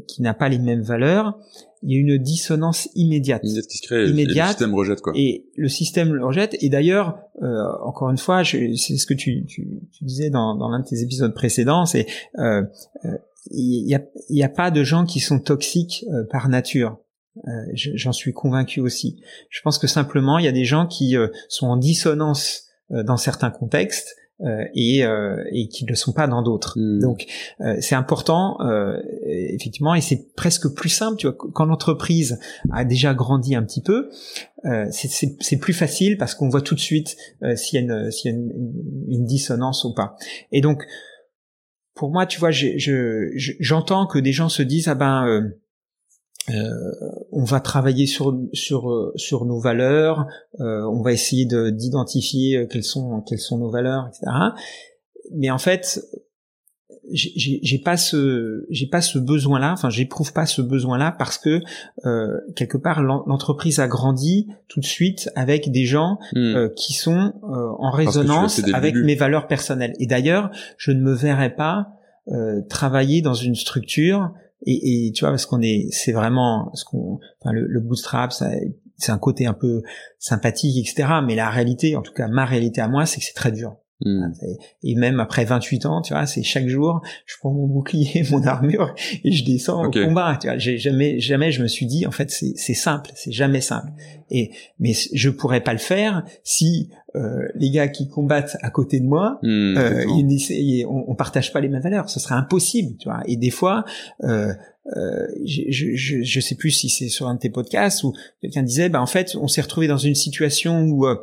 qui 0.06 0.22
n'a 0.22 0.34
pas 0.34 0.48
les 0.48 0.58
mêmes 0.58 0.82
valeurs, 0.82 1.36
il 1.82 1.92
y 1.92 1.96
a 1.96 2.00
une 2.00 2.18
dissonance 2.18 2.88
immédiate. 2.94 3.42
Immédiate 3.42 3.66
qui 3.66 3.78
se 3.78 3.86
crée, 3.86 4.06
immédiate, 4.06 4.60
et 4.60 4.64
le 4.64 4.68
système 4.68 4.74
rejette 4.74 5.00
quoi. 5.00 5.12
Et 5.16 5.46
le 5.56 5.68
système 5.68 6.14
le 6.14 6.24
rejette. 6.24 6.56
Et 6.60 6.68
d'ailleurs, 6.68 7.18
euh, 7.42 7.46
encore 7.82 8.10
une 8.10 8.18
fois, 8.18 8.44
c'est 8.44 8.76
ce 8.76 9.06
que 9.06 9.14
tu, 9.14 9.46
tu, 9.46 9.80
tu 9.92 10.04
disais 10.04 10.30
dans, 10.30 10.54
dans 10.56 10.68
l'un 10.68 10.80
de 10.80 10.86
tes 10.86 11.00
épisodes 11.00 11.34
précédents, 11.34 11.86
c'est 11.86 12.06
euh, 12.38 12.62
il 13.50 13.84
n'y 13.86 13.94
a, 13.94 14.02
y 14.28 14.42
a, 14.42 14.48
pas 14.48 14.70
de 14.70 14.84
gens 14.84 15.06
qui 15.06 15.20
sont 15.20 15.38
toxiques 15.38 16.04
euh, 16.12 16.24
par 16.30 16.48
nature. 16.48 16.98
Euh, 17.48 17.50
j'en 17.74 18.12
suis 18.12 18.32
convaincu 18.32 18.80
aussi. 18.80 19.22
Je 19.48 19.60
pense 19.62 19.78
que 19.78 19.86
simplement, 19.86 20.38
il 20.38 20.44
y 20.44 20.48
a 20.48 20.52
des 20.52 20.64
gens 20.64 20.86
qui 20.86 21.16
euh, 21.16 21.28
sont 21.48 21.66
en 21.66 21.76
dissonance 21.76 22.66
dans 22.90 23.16
certains 23.16 23.52
contextes 23.52 24.16
et, 24.74 25.00
et 25.52 25.68
qui 25.68 25.84
ne 25.84 25.90
le 25.90 25.94
sont 25.94 26.12
pas 26.12 26.26
dans 26.26 26.42
d'autres. 26.42 26.78
Hmm. 26.78 27.00
Donc, 27.00 27.26
c'est 27.80 27.94
important, 27.94 28.58
effectivement, 29.24 29.94
et 29.94 30.00
c'est 30.00 30.34
presque 30.34 30.68
plus 30.74 30.88
simple. 30.88 31.16
Tu 31.16 31.26
vois, 31.26 31.36
quand 31.36 31.64
l'entreprise 31.64 32.38
a 32.72 32.84
déjà 32.84 33.14
grandi 33.14 33.54
un 33.54 33.62
petit 33.62 33.82
peu, 33.82 34.10
c'est 34.90 35.58
plus 35.60 35.74
facile 35.74 36.16
parce 36.16 36.34
qu'on 36.34 36.48
voit 36.48 36.62
tout 36.62 36.74
de 36.74 36.80
suite 36.80 37.16
s'il 37.56 37.80
y 37.80 37.82
a, 37.82 37.84
une, 37.84 38.10
y 38.24 38.28
a 38.28 38.30
une, 38.30 38.72
une, 39.08 39.24
dissonance 39.24 39.84
ou 39.84 39.94
pas. 39.94 40.16
Et 40.52 40.60
donc, 40.60 40.84
pour 42.00 42.10
moi, 42.10 42.24
tu 42.24 42.40
vois, 42.40 42.50
j'entends 42.50 44.06
que 44.06 44.18
des 44.18 44.32
gens 44.32 44.48
se 44.48 44.62
disent 44.62 44.88
ah 44.88 44.94
ben 44.94 45.26
euh, 45.26 45.60
euh, 46.48 46.70
on 47.32 47.44
va 47.44 47.60
travailler 47.60 48.06
sur 48.06 48.36
sur 48.52 48.90
euh, 48.90 49.12
sur 49.16 49.44
nos 49.44 49.60
valeurs, 49.60 50.26
on 50.58 51.02
va 51.02 51.12
essayer 51.12 51.44
d'identifier 51.44 52.66
quelles 52.70 52.84
sont 52.84 53.22
quelles 53.22 53.38
sont 53.38 53.58
nos 53.58 53.70
valeurs, 53.70 54.08
etc. 54.08 54.32
Mais 55.32 55.50
en 55.50 55.58
fait, 55.58 56.00
j'ai 57.12 57.78
pas 57.78 57.96
ce 57.96 58.66
j'ai 58.70 58.86
pas 58.86 59.00
ce 59.00 59.18
besoin 59.18 59.58
là 59.58 59.72
enfin 59.72 59.90
j'éprouve 59.90 60.32
pas 60.32 60.46
ce 60.46 60.62
besoin 60.62 60.98
là 60.98 61.14
parce 61.16 61.38
que 61.38 61.60
euh, 62.04 62.38
quelque 62.56 62.76
part 62.76 63.02
l'entreprise 63.02 63.80
a 63.80 63.88
grandi 63.88 64.48
tout 64.68 64.80
de 64.80 64.84
suite 64.84 65.30
avec 65.34 65.70
des 65.70 65.84
gens 65.84 66.18
hmm. 66.34 66.38
euh, 66.38 66.68
qui 66.76 66.92
sont 66.92 67.32
euh, 67.42 67.68
en 67.78 67.90
résonance 67.90 68.60
avec 68.72 68.94
mes 68.94 69.14
valeurs 69.14 69.46
personnelles 69.46 69.94
et 69.98 70.06
d'ailleurs 70.06 70.50
je 70.76 70.92
ne 70.92 71.00
me 71.00 71.12
verrais 71.12 71.54
pas 71.54 71.88
euh, 72.28 72.60
travailler 72.68 73.22
dans 73.22 73.34
une 73.34 73.54
structure 73.54 74.32
et, 74.62 75.06
et 75.06 75.12
tu 75.12 75.20
vois 75.20 75.30
parce 75.30 75.46
qu'on 75.46 75.60
est 75.60 75.88
c'est 75.90 76.12
vraiment 76.12 76.70
ce 76.74 76.84
qu'on 76.84 77.18
enfin 77.40 77.52
le, 77.52 77.66
le 77.66 77.80
bootstrap 77.80 78.32
c'est 78.32 79.12
un 79.12 79.18
côté 79.18 79.46
un 79.46 79.54
peu 79.54 79.82
sympathique 80.18 80.76
etc 80.78 81.08
mais 81.24 81.34
la 81.34 81.50
réalité 81.50 81.96
en 81.96 82.02
tout 82.02 82.12
cas 82.12 82.28
ma 82.28 82.44
réalité 82.44 82.80
à 82.80 82.88
moi 82.88 83.06
c'est 83.06 83.20
que 83.20 83.26
c'est 83.26 83.34
très 83.34 83.52
dur 83.52 83.76
Hmm. 84.04 84.32
Et 84.82 84.94
même 84.94 85.20
après 85.20 85.44
28 85.44 85.86
ans, 85.86 86.02
tu 86.02 86.14
vois, 86.14 86.26
c'est 86.26 86.42
chaque 86.42 86.68
jour, 86.68 87.02
je 87.26 87.36
prends 87.38 87.52
mon 87.52 87.66
bouclier, 87.66 88.24
mon 88.30 88.42
armure 88.44 88.94
et 89.24 89.32
je 89.32 89.44
descends 89.44 89.86
au 89.86 89.90
combat. 89.90 90.38
Tu 90.40 90.48
vois, 90.48 90.58
j'ai 90.58 90.78
jamais, 90.78 91.20
jamais 91.20 91.52
je 91.52 91.62
me 91.62 91.68
suis 91.68 91.86
dit, 91.86 92.06
en 92.06 92.10
fait, 92.10 92.30
c'est 92.30 92.74
simple, 92.74 93.10
c'est 93.14 93.32
jamais 93.32 93.60
simple. 93.60 93.90
Et 94.30 94.52
mais 94.78 94.92
je 95.12 95.28
pourrais 95.28 95.60
pas 95.60 95.72
le 95.72 95.78
faire 95.78 96.24
si 96.44 96.88
euh, 97.16 97.48
les 97.56 97.70
gars 97.70 97.88
qui 97.88 98.08
combattent 98.08 98.56
à 98.62 98.70
côté 98.70 99.00
de 99.00 99.06
moi, 99.06 99.40
hmm, 99.42 99.76
euh, 99.76 100.04
on, 100.86 101.04
on, 101.08 101.14
partage 101.16 101.52
pas 101.52 101.60
les 101.60 101.68
mêmes 101.68 101.82
valeurs. 101.82 102.08
Ce 102.08 102.20
serait 102.20 102.36
impossible, 102.36 102.96
tu 102.98 103.08
vois. 103.08 103.22
Et 103.26 103.36
des 103.36 103.50
fois, 103.50 103.84
euh, 104.22 104.52
euh, 104.96 105.26
je, 105.44 105.94
je, 105.94 106.22
je 106.22 106.40
sais 106.40 106.54
plus 106.54 106.70
si 106.70 106.88
c'est 106.88 107.08
sur 107.08 107.28
un 107.28 107.34
de 107.34 107.40
tes 107.40 107.50
podcasts 107.50 108.02
où 108.02 108.12
quelqu'un 108.40 108.62
disait, 108.62 108.88
bah 108.88 109.00
en 109.00 109.06
fait, 109.06 109.36
on 109.40 109.46
s'est 109.46 109.60
retrouvé 109.60 109.86
dans 109.86 109.98
une 109.98 110.14
situation 110.14 110.82
où 110.82 111.06
euh, 111.06 111.16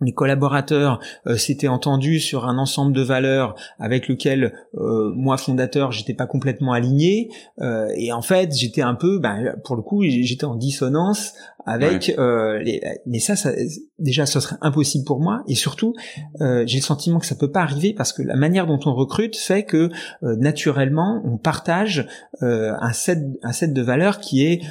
les 0.00 0.12
collaborateurs 0.12 1.00
euh, 1.26 1.36
s'étaient 1.36 1.68
entendus 1.68 2.20
sur 2.20 2.46
un 2.46 2.58
ensemble 2.58 2.92
de 2.92 3.02
valeurs 3.02 3.54
avec 3.78 4.08
lequel 4.08 4.54
euh, 4.76 5.12
moi 5.14 5.36
fondateur 5.36 5.92
j'étais 5.92 6.14
pas 6.14 6.26
complètement 6.26 6.72
aligné. 6.72 7.30
Euh, 7.60 7.88
et 7.96 8.12
en 8.12 8.22
fait 8.22 8.54
j'étais 8.54 8.82
un 8.82 8.94
peu 8.94 9.18
ben, 9.18 9.56
pour 9.64 9.76
le 9.76 9.82
coup 9.82 10.04
j'étais 10.04 10.44
en 10.44 10.54
dissonance 10.54 11.34
avec 11.66 12.14
euh, 12.18 12.58
les 12.60 12.80
mais 13.06 13.18
ça, 13.18 13.36
ça 13.36 13.50
déjà 13.98 14.24
ce 14.24 14.40
serait 14.40 14.56
impossible 14.60 15.04
pour 15.04 15.20
moi. 15.20 15.42
Et 15.48 15.54
surtout 15.54 15.94
j'ai 16.40 16.78
le 16.78 16.82
sentiment 16.82 17.18
que 17.18 17.26
ça 17.26 17.34
peut 17.34 17.50
pas 17.50 17.62
arriver 17.62 17.92
parce 17.92 18.12
que 18.12 18.22
la 18.22 18.36
manière 18.36 18.66
dont 18.66 18.80
on 18.86 18.94
recrute 18.94 19.36
fait 19.36 19.64
que 19.64 19.90
naturellement 20.22 21.22
on 21.24 21.36
partage 21.36 22.06
un 22.40 22.92
set 22.92 23.18
un 23.42 23.52
set 23.52 23.72
de 23.72 23.82
valeurs 23.82 24.20
qui 24.20 24.44
est 24.44 24.62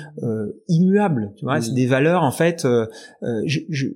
immuable. 0.68 1.34
Tu 1.36 1.46
vois 1.46 1.62
c'est 1.62 1.74
des 1.74 1.86
valeurs 1.88 2.24
en 2.24 2.32
fait 2.32 2.66
je, 3.22 3.60
je 3.70 3.88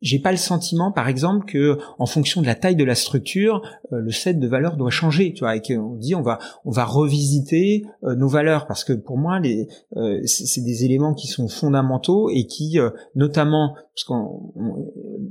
j'ai 0.00 0.18
pas 0.18 0.30
le 0.30 0.38
sentiment, 0.38 0.92
par 0.92 1.08
exemple, 1.08 1.46
que 1.46 1.78
en 1.98 2.06
fonction 2.06 2.40
de 2.40 2.46
la 2.46 2.54
taille 2.54 2.76
de 2.76 2.84
la 2.84 2.94
structure, 2.94 3.62
euh, 3.92 4.00
le 4.00 4.10
set 4.10 4.38
de 4.38 4.48
valeurs 4.48 4.76
doit 4.76 4.90
changer. 4.90 5.32
Tu 5.34 5.40
vois, 5.40 5.56
et 5.56 5.60
qu'on 5.60 5.96
dit 5.96 6.14
on 6.14 6.22
va 6.22 6.38
on 6.64 6.70
va 6.70 6.84
revisiter 6.84 7.84
euh, 8.04 8.14
nos 8.14 8.28
valeurs 8.28 8.66
parce 8.66 8.84
que 8.84 8.92
pour 8.92 9.18
moi, 9.18 9.40
les 9.40 9.68
euh, 9.96 10.20
c'est 10.24 10.62
des 10.62 10.84
éléments 10.84 11.14
qui 11.14 11.26
sont 11.26 11.48
fondamentaux 11.48 12.30
et 12.30 12.46
qui, 12.46 12.78
notamment, 13.14 13.74
parce 13.94 14.04
qu'on 14.04 14.52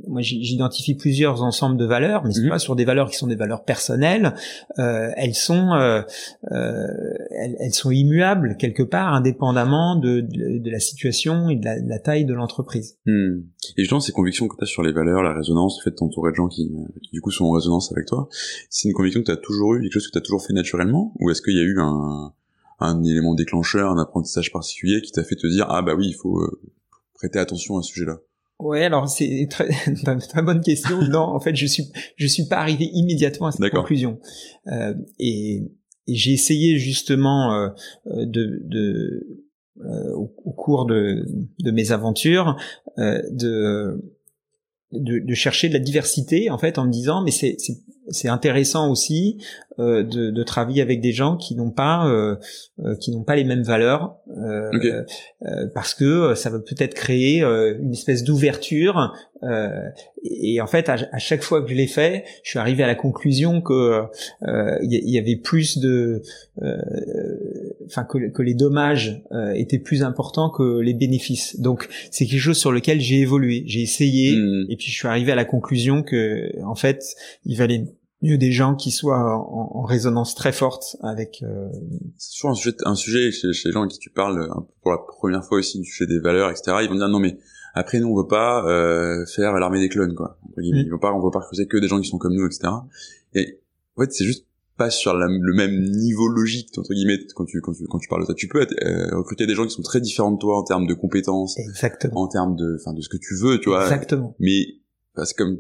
moi 0.08 0.22
j'identifie 0.22 0.96
plusieurs 0.96 1.42
ensembles 1.42 1.78
de 1.78 1.86
valeurs, 1.86 2.24
mais 2.24 2.32
c'est 2.32 2.42
mhm. 2.42 2.50
pas 2.50 2.60
sur 2.60 2.76
des 2.76 2.86
valeurs 2.86 3.10
qui 3.10 3.18
sont 3.18 3.28
des 3.28 3.36
valeurs 3.36 3.64
personnelles. 3.64 4.36
elles 4.78 5.36
sont 5.36 5.74
elles, 6.52 7.56
elles, 7.60 7.74
sont 7.74 7.92
immuables 7.92 8.58
quelque 8.58 8.84
part, 8.84 9.14
indépendamment 9.14 9.96
de, 9.96 10.22
de, 10.22 10.70
la 10.70 10.80
situation 10.80 11.50
et 11.50 11.56
de 11.56 11.66
la, 11.66 11.80
de 11.80 11.90
la 11.90 12.00
taille 12.00 12.26
de 12.26 12.34
l'entreprise. 12.34 12.98
Hmm. 13.06 13.42
Et 13.78 13.82
justement, 13.82 14.00
ces 14.00 14.12
convictions 14.12 14.48
que 14.48 14.59
sur 14.66 14.84
les 14.84 14.92
valeurs, 14.92 15.24
la 15.24 15.34
résonance, 15.34 15.80
le 15.80 15.84
fait 15.84 15.92
de 15.92 15.96
t'entourer 15.96 16.32
de 16.32 16.36
gens 16.36 16.48
qui, 16.48 16.72
qui, 17.04 17.12
du 17.12 17.22
coup 17.22 17.32
sont 17.32 17.46
en 17.46 17.52
résonance 17.52 17.92
avec 17.92 18.06
toi, 18.06 18.28
c'est 18.70 18.88
une 18.88 18.94
conviction 18.94 19.22
que 19.22 19.26
tu 19.26 19.32
as 19.32 19.38
toujours 19.38 19.76
eu, 19.76 19.82
quelque 19.82 19.94
chose 19.94 20.08
que 20.08 20.12
tu 20.12 20.18
as 20.18 20.22
toujours 20.22 20.46
fait 20.46 20.54
naturellement, 20.54 21.14
ou 21.20 21.30
est-ce 21.30 21.42
qu'il 21.42 21.56
y 21.56 21.60
a 21.60 21.64
eu 21.64 21.80
un, 21.80 22.34
un 22.80 23.04
élément 23.04 23.36
déclencheur, 23.36 23.92
un 23.92 24.02
apprentissage 24.02 24.52
particulier 24.52 25.02
qui 25.02 25.12
t'a 25.12 25.24
fait 25.24 25.36
te 25.36 25.48
dire 25.48 25.66
ah 25.70 25.82
bah 25.82 25.96
oui, 25.96 26.08
il 26.08 26.16
faut 26.16 26.40
euh, 26.40 26.62
prêter 27.14 27.40
attention 27.40 27.78
à 27.78 27.82
ce 27.82 27.92
sujet-là? 27.92 28.20
Ouais, 28.60 28.84
alors 28.84 29.08
c'est 29.10 29.48
très, 29.52 29.70
très 30.20 30.42
bonne 30.42 30.62
question. 30.62 31.02
non, 31.10 31.22
en 31.22 31.40
fait, 31.40 31.56
je 31.56 31.66
suis 31.66 31.92
je 32.16 32.28
suis 32.28 32.48
pas 32.48 32.58
arrivé 32.58 32.90
immédiatement 32.94 33.48
à 33.48 33.52
cette 33.52 33.72
conclusion. 33.72 34.20
Euh, 34.68 34.94
et, 35.18 35.64
et 36.08 36.16
j'ai 36.16 36.34
essayé 36.34 36.78
justement 36.78 37.54
euh, 37.54 37.70
de, 38.06 38.62
de 38.64 39.44
euh, 39.82 40.14
au, 40.14 40.34
au, 40.44 40.52
cours 40.52 40.86
de, 40.86 41.26
de 41.60 41.72
mes 41.72 41.92
aventures 41.92 42.58
euh, 42.98 43.22
de, 43.32 44.14
de, 44.92 45.20
de 45.20 45.34
chercher 45.34 45.70
de 45.70 45.74
la 45.74 45.80
diversité 45.80 46.50
en 46.50 46.58
fait 46.58 46.78
en 46.78 46.86
me 46.86 46.92
disant 46.92 47.22
mais 47.24 47.32
c'est 47.32 47.58
c'est 48.12 48.28
intéressant 48.28 48.90
aussi 48.90 49.38
euh, 49.80 50.04
de, 50.04 50.32
de, 50.32 50.44
travailler 50.44 50.82
avec 50.82 51.00
des 51.00 51.12
gens 51.12 51.38
qui 51.38 51.56
n'ont 51.56 51.72
pas 51.72 52.08
euh, 52.08 52.36
euh 52.84 52.96
qui 52.96 53.12
n'ont 53.12 53.24
pas 53.24 53.36
les 53.36 53.44
mêmes 53.44 53.64
valeurs 53.64 54.18
euh, 54.36 55.06
euh 55.44 55.68
parce 55.74 55.94
que 55.94 56.34
ça 56.36 56.50
va 56.50 56.60
peut-être 56.60 56.94
créer 56.94 57.42
une 57.42 57.94
espèce 57.94 58.24
d'ouverture 58.24 59.14
et, 60.24 60.60
en 60.60 60.68
fait 60.68 60.90
à, 60.90 60.98
à, 61.12 61.18
chaque 61.18 61.44
fois 61.44 61.62
que 61.62 61.70
je 61.70 61.76
l'ai 61.76 61.88
fait 61.88 62.26
je 62.44 62.50
suis 62.50 62.60
arrivé 62.60 62.84
à 62.84 62.88
la 62.88 62.96
conclusion 62.96 63.62
que 63.62 64.04
il 64.82 65.10
y, 65.10 65.18
avait 65.18 65.38
plus 65.38 65.78
de 65.78 66.22
enfin 67.90 68.04
que, 68.04 68.30
que, 68.30 68.42
les 68.42 68.54
dommages 68.54 69.22
étaient 69.56 69.80
plus 69.80 70.04
importants 70.04 70.50
que 70.50 70.80
les 70.80 70.94
bénéfices 70.94 71.60
donc 71.60 71.90
c'est 72.12 72.26
quelque 72.26 72.40
chose 72.40 72.58
sur 72.58 72.72
lequel 72.72 73.02
j'ai 73.02 73.20
évolué 73.20 73.64
j'ai 73.66 73.82
essayé 73.82 74.36
hmm. 74.36 74.66
et 74.70 74.76
puis 74.76 74.88
je 74.88 74.94
suis 74.94 75.08
arrivé 75.08 75.32
à 75.32 75.36
la 75.36 75.46
conclusion 75.46 76.04
que 76.04 76.52
en 76.64 76.76
fait 76.76 77.04
il 77.46 77.58
valait 77.58 77.86
mieux 78.22 78.38
des 78.38 78.52
gens 78.52 78.76
qui 78.76 78.92
soient 78.92 79.38
en, 79.38 79.72
en 79.78 79.84
résonance 79.84 80.36
très 80.36 80.52
forte 80.52 80.98
avec. 81.02 81.44
Euh... 81.44 81.70
C'est 82.18 82.34
toujours 82.34 82.52
un 82.52 82.56
sujet, 82.56 82.76
un 82.86 82.96
sujet 82.96 83.32
chez, 83.32 83.54
chez, 83.54 83.70
les 83.70 83.74
gens 83.74 83.84
à 83.84 83.88
qui 83.88 84.00
tu 84.00 84.10
parles 84.10 84.50
un 84.52 84.62
peu 84.62 84.74
pour 84.82 84.92
la 84.92 84.98
première 84.98 85.44
fois 85.44 85.60
aussi 85.60 85.80
du 85.80 85.86
sujet 85.86 86.08
des 86.08 86.20
valeurs, 86.20 86.50
etc. 86.50 86.78
Ils 86.82 86.90
vont 86.90 86.96
dire 86.96 87.08
non 87.08 87.20
mais 87.20 87.38
après 87.74 88.00
nous 88.00 88.10
on 88.10 88.18
veut 88.18 88.28
pas 88.28 88.66
euh, 88.66 89.26
faire 89.26 89.54
l'armée 89.54 89.80
des 89.80 89.90
clones 89.90 90.16
quoi. 90.16 90.38
Mm. 90.58 90.64
Ils 90.64 90.90
vont 90.90 91.00
pas, 91.00 91.14
on 91.14 91.24
veut 91.24 91.32
pas 91.32 91.40
recruter 91.40 91.68
que 91.68 91.78
des 91.78 91.88
gens 91.88 92.00
qui 92.00 92.10
sont 92.10 92.18
comme 92.18 92.34
nous, 92.34 92.46
etc. 92.46 92.70
Et 93.34 93.60
en 93.96 94.02
fait 94.02 94.12
c'est 94.12 94.26
juste 94.26 94.46
pas 94.80 94.90
sur 94.90 95.14
la, 95.14 95.28
le 95.28 95.54
même 95.54 95.92
niveau 95.92 96.28
logique 96.28 96.70
entre 96.78 96.94
guillemets 96.94 97.20
quand 97.36 97.46
tu 97.46 97.62
quand 97.62 97.74
tu 97.74 97.86
quand 97.86 98.00
tu 98.00 98.08
parles 98.08 98.22
de 98.22 98.28
ça 98.28 98.34
tu 98.34 98.48
peux 98.48 98.62
euh, 98.62 99.18
recruter 99.18 99.46
des 99.46 99.54
gens 99.54 99.66
qui 99.66 99.72
sont 99.76 99.84
très 99.84 100.00
différents 100.00 100.32
de 100.32 100.40
toi 100.40 100.58
en 100.58 100.64
termes 100.64 100.88
de 100.88 100.94
compétences 100.94 101.60
exactement. 101.60 102.22
en 102.22 102.28
termes 102.28 102.56
de 102.56 102.78
enfin 102.80 102.94
de 102.94 103.02
ce 103.02 103.10
que 103.10 103.18
tu 103.18 103.36
veux 103.36 103.60
tu 103.60 103.70
vois. 103.70 103.84
Exactement. 103.84 104.36
Mais 104.40 104.66
parce 105.14 105.34
comme 105.34 105.58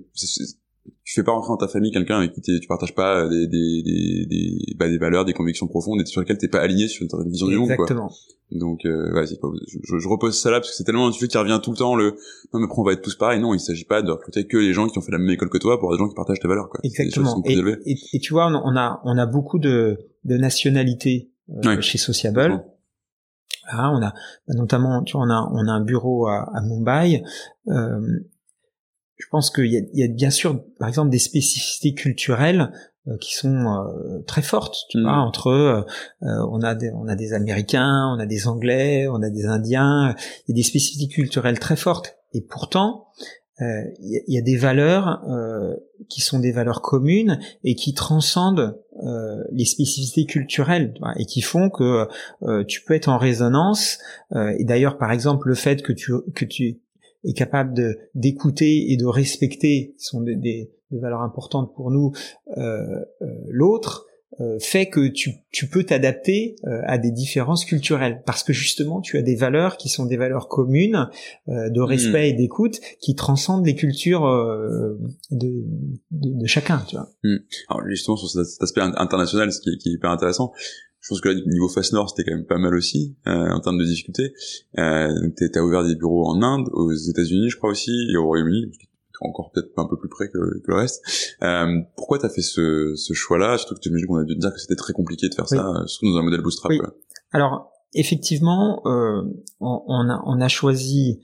tu 1.10 1.16
fais 1.16 1.24
pas 1.24 1.32
rentrer 1.32 1.50
dans 1.50 1.58
ta 1.58 1.68
famille 1.68 1.90
quelqu'un 1.90 2.20
avec 2.20 2.34
qui 2.34 2.42
tu 2.42 2.68
partages 2.68 2.94
pas 2.94 3.28
des 3.28 3.48
des 3.48 3.82
des 3.82 4.28
des, 4.28 4.76
bah, 4.78 4.88
des 4.88 5.00
valeurs, 5.00 5.26
des 5.26 5.34
convictions 5.34 5.66
profondes 5.66 6.00
et 6.02 6.06
sur 6.06 6.22
lesquelles 6.22 6.38
t'es 6.38 6.48
pas 6.48 6.60
aligné 6.60 6.88
sur 6.88 7.04
une 7.04 7.32
vision 7.32 7.48
du 7.48 7.58
monde 7.58 7.76
quoi. 7.76 7.88
Donc 8.52 8.86
euh, 8.86 9.12
vas-y, 9.12 9.40
je, 9.68 9.98
je, 9.98 10.08
repose 10.08 10.40
ça 10.40 10.52
là 10.52 10.60
parce 10.60 10.70
que 10.70 10.76
c'est 10.76 10.84
tellement 10.84 11.08
un 11.08 11.12
sujet 11.12 11.28
qui 11.28 11.38
revient 11.38 11.60
tout 11.64 11.72
le 11.72 11.78
temps 11.78 11.96
le 11.96 12.16
non 12.54 12.60
mais 12.60 12.66
après 12.66 12.78
on 12.78 12.84
va 12.84 12.94
être 12.94 13.02
tous 13.02 13.16
pareils? 13.16 13.40
Non, 13.40 13.56
il 13.56 13.60
s'agit 13.60 13.86
pas 13.86 14.04
de 14.04 14.12
recruter 14.12 14.46
que 14.46 14.58
les 14.58 14.72
gens 14.72 14.88
qui 14.88 15.00
ont 15.00 15.02
fait 15.02 15.12
la 15.12 15.18
même 15.18 15.32
école 15.32 15.50
que 15.50 15.58
toi 15.58 15.80
pour 15.80 15.92
des 15.92 15.98
gens 15.98 16.08
qui 16.08 16.14
partagent 16.14 16.40
tes 16.40 16.48
valeurs 16.48 16.70
quoi. 16.70 16.80
Exactement. 16.84 17.42
Et, 17.46 17.58
et, 18.14 18.20
tu 18.20 18.34
vois, 18.34 18.46
on 18.48 18.76
a 18.76 19.02
on 19.04 19.18
a 19.18 19.26
beaucoup 19.26 19.58
de 19.58 19.98
de 20.26 20.38
nationalités 20.38 21.32
euh, 21.66 21.82
chez 21.82 21.98
Sociable. 21.98 22.64
Là, 23.72 23.92
on 23.92 24.04
a 24.04 24.14
notamment, 24.48 25.04
tu 25.04 25.18
vois, 25.18 25.26
on 25.26 25.30
a 25.32 25.50
on 25.54 25.68
a 25.68 25.72
un 25.72 25.84
bureau 25.84 26.28
à, 26.28 26.50
à 26.56 26.62
Mumbai. 26.62 27.24
Euh, 27.68 28.00
je 29.20 29.28
pense 29.30 29.52
qu'il 29.52 29.68
y 29.68 29.78
a, 29.78 29.82
y 29.94 30.04
a, 30.04 30.08
bien 30.08 30.30
sûr, 30.30 30.64
par 30.80 30.88
exemple, 30.88 31.10
des 31.10 31.20
spécificités 31.20 31.94
culturelles 31.94 32.72
euh, 33.08 33.18
qui 33.18 33.34
sont 33.34 33.56
euh, 33.56 34.20
très 34.28 34.42
fortes. 34.42 34.86
Tu 34.90 35.02
vois, 35.02 35.18
mm. 35.18 35.28
entre 35.28 35.48
euh, 35.48 35.84
on 36.22 36.62
a 36.62 36.76
des, 36.76 36.92
on 36.92 37.08
a 37.08 37.16
des 37.16 37.34
Américains, 37.34 38.14
on 38.16 38.20
a 38.20 38.26
des 38.26 38.48
Anglais, 38.48 39.08
on 39.08 39.22
a 39.22 39.30
des 39.30 39.46
Indiens. 39.46 40.16
Il 40.48 40.52
y 40.52 40.54
a 40.54 40.56
des 40.56 40.64
spécificités 40.64 41.08
culturelles 41.08 41.60
très 41.60 41.76
fortes. 41.76 42.18
Et 42.34 42.42
pourtant, 42.42 43.08
il 43.62 44.24
y, 44.30 44.38
a 44.38 44.42
des 44.42 44.56
valeurs 44.56 45.22
qui 46.08 46.22
sont 46.22 46.40
des 46.40 46.54
valeurs 46.54 46.82
communes 46.82 47.42
et 47.66 47.76
qui 47.76 47.94
transcendent 47.94 48.80
les 49.52 49.66
spécificités 49.66 50.26
culturelles 50.26 50.94
et 51.18 51.26
qui 51.26 51.42
font 51.42 51.70
que 51.70 52.08
tu 52.64 52.82
peux 52.86 52.94
être 52.94 53.10
en 53.10 53.18
résonance. 53.18 53.98
et 54.34 54.64
d'ailleurs, 54.64 54.98
par 54.98 55.12
exemple, 55.12 55.50
le 55.50 55.56
fait 55.56 55.82
que 55.82 55.92
tu 55.92 56.14
que 56.36 56.46
tu 56.46 56.80
est 57.24 57.34
capable 57.34 57.74
de 57.74 57.98
d'écouter 58.16 58.92
et 58.92 58.98
de 58.98 59.06
respecter, 59.06 59.94
qui 59.98 60.04
sont 60.04 60.22
des, 60.22 60.36
des, 60.36 60.72
valeurs 60.92 61.22
importantes 61.22 61.74
pour 61.76 61.92
nous, 61.92 62.14
euh, 62.58 63.00
euh, 63.22 63.28
l'autre, 63.48 64.08
euh, 64.42 64.58
fait 64.60 64.88
que 64.88 65.08
tu, 65.08 65.32
tu 65.52 65.68
peux 65.68 65.84
t'adapter 65.84 66.56
euh, 66.66 66.82
à 66.86 66.98
des 66.98 67.12
différences 67.12 67.66
culturelles 67.66 68.22
parce 68.26 68.44
que 68.44 68.54
justement 68.54 69.02
tu 69.02 69.18
as 69.18 69.22
des 69.22 69.36
valeurs 69.36 69.76
qui 69.76 69.90
sont 69.90 70.06
des 70.06 70.18
valeurs 70.18 70.48
communes 70.48 71.10
de 71.48 71.82
respect 71.82 72.30
hmm. 72.30 72.34
et 72.34 72.34
d'écoute 72.34 72.80
qui 73.02 73.16
transcendent 73.16 73.66
les 73.66 73.76
cultures 73.76 74.22
de, 75.32 75.66
de, 76.12 76.40
de, 76.40 76.46
chacun 76.46 76.82
tu 76.88 76.96
vois 76.96 77.10
hmm. 77.24 77.38
alors 77.70 77.88
justement 77.90 78.16
sur 78.16 78.30
cet 78.30 78.62
aspect 78.62 78.82
international 78.82 79.52
ce 79.52 79.60
qui 79.60 79.72
est, 79.72 79.78
qui 79.78 79.90
est 79.90 79.94
hyper 79.94 80.12
intéressant 80.12 80.54
je 81.02 81.10
pense 81.10 81.22
que 81.22 81.30
là, 81.30 81.36
niveau 81.46 81.70
face 81.70 81.94
nord, 81.94 82.10
c'était 82.10 82.30
quand 82.30 82.36
même 82.36 82.46
pas 82.46 82.58
mal 82.58 82.76
aussi 82.76 83.16
euh, 83.28 83.50
en 83.52 83.60
termes 83.62 83.78
de 83.78 83.86
difficultés. 83.86 84.34
Euh, 84.78 85.08
t'as 85.54 85.62
ouvert 85.62 85.84
des 85.84 85.96
bureaux 85.96 86.28
en 86.28 86.42
Inde, 86.42 86.68
aux 86.74 86.94
États-Unis, 86.94 87.50
je 87.50 87.58
crois 87.58 87.72
aussi, 87.72 87.92
et 88.12 88.18
au 88.18 88.26
Royaume-Uni, 88.26 88.72
encore 89.22 89.52
peut-être 89.52 89.72
un 89.78 89.86
peu 89.86 89.98
plus 89.98 90.10
près 90.10 90.28
que, 90.30 90.38
que 90.38 90.68
le 90.68 90.76
reste. 90.76 91.04
Euh, 91.44 91.82
pourquoi 91.98 92.20
t'as 92.20 92.30
fait 92.30 92.42
ce, 92.42 92.94
ce 92.96 93.14
choix-là? 93.14 93.58
Surtout 93.58 93.76
que 93.76 93.80
tu 93.82 93.90
imagines 93.90 94.08
qu'on 94.08 94.18
a 94.18 94.24
dû 94.24 94.36
te 94.36 94.40
dire 94.40 94.54
que 94.54 94.60
c'était 94.60 94.76
très 94.76 94.94
compliqué 94.94 95.28
de 95.28 95.34
faire 95.34 95.48
ça, 95.48 95.84
surtout 95.88 96.14
dans 96.14 96.20
un 96.20 96.24
modèle 96.24 96.42
bootstrap. 96.42 96.72
Oui. 96.72 96.80
Alors, 97.32 97.72
effectivement, 97.94 98.82
euh, 98.86 99.22
on, 99.60 99.84
on, 99.88 100.10
a, 100.10 100.24
on 100.26 100.40
a 100.40 100.48
choisi 100.48 101.20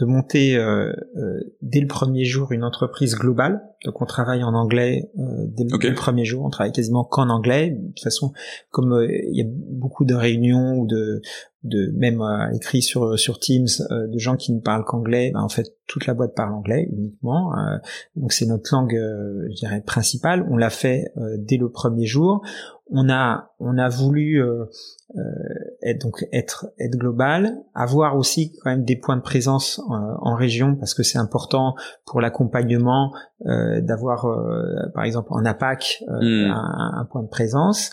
de 0.00 0.06
monter 0.06 0.56
euh, 0.56 0.92
euh, 1.16 1.40
dès 1.60 1.80
le 1.80 1.86
premier 1.86 2.24
jour 2.24 2.52
une 2.52 2.64
entreprise 2.64 3.14
globale. 3.14 3.60
Donc 3.84 4.00
on 4.00 4.06
travaille 4.06 4.42
en 4.42 4.54
anglais 4.54 5.10
euh, 5.18 5.44
dès, 5.48 5.64
le 5.64 5.94
premier 5.94 6.24
jour, 6.24 6.44
on 6.44 6.48
travaille 6.48 6.72
quasiment 6.72 7.04
qu'en 7.04 7.28
anglais. 7.28 7.70
De 7.70 7.86
toute 7.88 8.02
façon, 8.02 8.32
comme 8.70 9.06
il 9.08 9.36
y 9.36 9.42
a 9.42 9.46
beaucoup 9.46 10.06
de 10.06 10.14
réunions 10.14 10.78
ou 10.78 10.86
de, 10.86 11.20
de 11.64 11.92
même 11.96 12.22
écrit 12.54 12.80
sur 12.80 13.18
sur 13.18 13.38
Teams 13.38 13.68
de 13.90 14.18
gens 14.18 14.36
qui 14.36 14.52
ne 14.52 14.60
parlent 14.60 14.84
qu'anglais, 14.84 15.32
ben, 15.34 15.42
en 15.42 15.48
fait 15.48 15.74
toute 15.86 16.06
la 16.06 16.14
boîte 16.14 16.34
parle 16.34 16.54
anglais 16.54 16.88
uniquement. 16.90 17.52
donc 18.16 18.32
c'est 18.32 18.46
notre 18.46 18.74
langue, 18.74 18.94
je 18.94 19.54
dirais 19.54 19.82
principale. 19.84 20.46
On 20.50 20.56
l'a 20.56 20.70
fait 20.70 21.12
dès 21.38 21.56
le 21.56 21.70
premier 21.70 22.06
jour 22.06 22.42
on 22.90 23.08
a 23.08 23.52
on 23.58 23.78
a 23.78 23.88
voulu 23.88 24.42
euh, 24.42 24.64
euh, 25.16 25.20
être 25.82 26.00
donc 26.00 26.26
être 26.32 26.66
être 26.78 26.96
global, 26.96 27.58
avoir 27.74 28.16
aussi 28.16 28.52
quand 28.62 28.70
même 28.70 28.84
des 28.84 28.96
points 28.96 29.16
de 29.16 29.22
présence 29.22 29.80
euh, 29.90 29.94
en 30.20 30.34
région 30.34 30.76
parce 30.76 30.94
que 30.94 31.02
c'est 31.02 31.18
important 31.18 31.74
pour 32.06 32.20
l'accompagnement 32.20 33.12
d'avoir 33.42 34.26
par 34.92 35.04
exemple 35.04 35.28
en 35.30 35.46
APAC 35.46 36.04
hmm. 36.06 36.50
un, 36.50 37.08
point 37.10 37.22
de 37.22 37.28
présence 37.28 37.90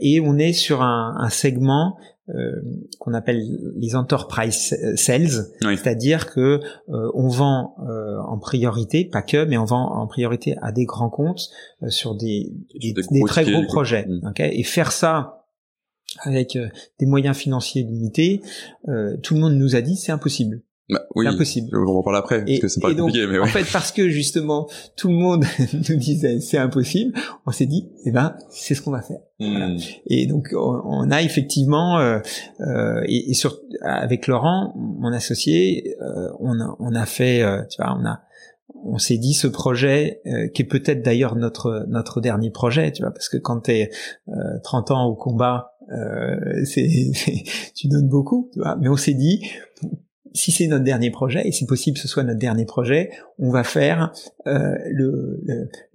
et 0.00 0.20
on 0.20 0.36
est 0.36 0.52
sur 0.52 0.82
un, 0.82 1.14
un 1.16 1.28
segment 1.28 1.96
euh, 2.30 2.62
qu'on 3.00 3.12
appelle 3.12 3.42
les 3.76 3.94
enterprise 3.96 4.74
sales, 4.96 5.44
c'est-à-dire 5.60 6.32
que 6.32 6.58
euh, 6.88 7.10
on 7.12 7.28
vend 7.28 7.74
euh, 7.86 8.18
en 8.18 8.38
priorité, 8.38 9.04
pas 9.04 9.20
que, 9.20 9.44
mais 9.44 9.58
on 9.58 9.66
vend 9.66 9.92
en 9.92 10.06
priorité 10.06 10.56
à 10.62 10.72
des 10.72 10.86
grands 10.86 11.10
comptes 11.10 11.50
sur 11.88 12.14
des, 12.14 12.50
des, 12.80 12.94
très 13.26 13.44
gros 13.44 13.64
projets. 13.64 14.06
Mm. 14.08 14.32
et 14.38 14.62
faire 14.62 14.90
ça 14.90 15.43
avec 16.20 16.58
des 16.98 17.06
moyens 17.06 17.36
financiers 17.36 17.82
limités, 17.82 18.40
tout 19.22 19.34
le 19.34 19.40
monde 19.40 19.54
nous 19.54 19.76
a 19.76 19.80
dit 19.80 19.96
c'est 19.96 20.12
impossible. 20.12 20.62
Bah, 20.90 21.00
oui, 21.14 21.26
impossible. 21.26 21.74
On 21.74 21.96
en 21.96 22.02
parler 22.02 22.18
après, 22.18 22.44
parce 22.44 22.58
que 22.58 22.68
c'est 22.68 22.80
pas 22.80 22.94
compliqué. 22.94 23.26
mais 23.26 23.38
En 23.38 23.46
fait, 23.46 23.64
parce 23.72 23.90
que 23.90 24.10
justement, 24.10 24.68
tout 24.96 25.08
le 25.08 25.14
monde 25.14 25.44
nous 25.88 25.96
disait 25.96 26.40
c'est 26.40 26.58
impossible, 26.58 27.14
on 27.46 27.52
s'est 27.52 27.64
dit, 27.64 27.88
eh 28.04 28.10
ben, 28.10 28.36
c'est 28.50 28.74
ce 28.74 28.82
qu'on 28.82 28.90
va 28.90 29.00
faire. 29.00 29.20
Hmm. 29.40 29.78
Et 30.06 30.26
donc, 30.26 30.48
on, 30.54 31.10
a 31.10 31.22
effectivement, 31.22 31.98
euh, 31.98 32.18
euh, 32.60 33.00
et, 33.06 33.30
et 33.30 33.34
sur, 33.34 33.58
avec 33.80 34.26
Laurent, 34.26 34.74
mon 34.76 35.12
associé, 35.12 35.96
euh, 36.02 36.28
on, 36.38 36.60
a, 36.60 36.76
on 36.78 36.94
a 36.94 37.06
fait, 37.06 37.42
euh, 37.42 37.62
tu 37.70 37.80
vois, 37.80 37.96
on 37.98 38.04
a, 38.04 38.20
on 38.84 38.98
s'est 38.98 39.16
dit 39.16 39.32
ce 39.32 39.46
projet 39.46 40.20
euh, 40.26 40.48
qui 40.48 40.62
est 40.62 40.66
peut-être 40.66 41.02
d'ailleurs 41.02 41.36
notre 41.36 41.86
notre 41.88 42.20
dernier 42.20 42.50
projet, 42.50 42.92
tu 42.92 43.02
vois, 43.02 43.12
parce 43.12 43.28
que 43.28 43.38
quand 43.38 43.60
t'es 43.60 43.90
euh, 44.28 44.32
30 44.62 44.90
ans 44.90 45.04
au 45.06 45.14
combat, 45.14 45.73
euh, 45.92 46.64
c'est 46.64 47.12
tu 47.74 47.88
donnes 47.88 48.08
beaucoup, 48.08 48.50
tu 48.52 48.60
vois. 48.60 48.76
Mais 48.76 48.88
on 48.88 48.96
s'est 48.96 49.14
dit 49.14 49.40
si 50.34 50.50
c'est 50.50 50.66
notre 50.66 50.82
dernier 50.82 51.10
projet, 51.10 51.46
et 51.46 51.52
c'est 51.52 51.64
possible 51.64 51.96
ce 51.96 52.08
soit 52.08 52.24
notre 52.24 52.40
dernier 52.40 52.64
projet, 52.64 53.10
on 53.38 53.50
va 53.50 53.62
faire 53.62 54.12
euh, 54.48 54.74
le, 54.90 55.40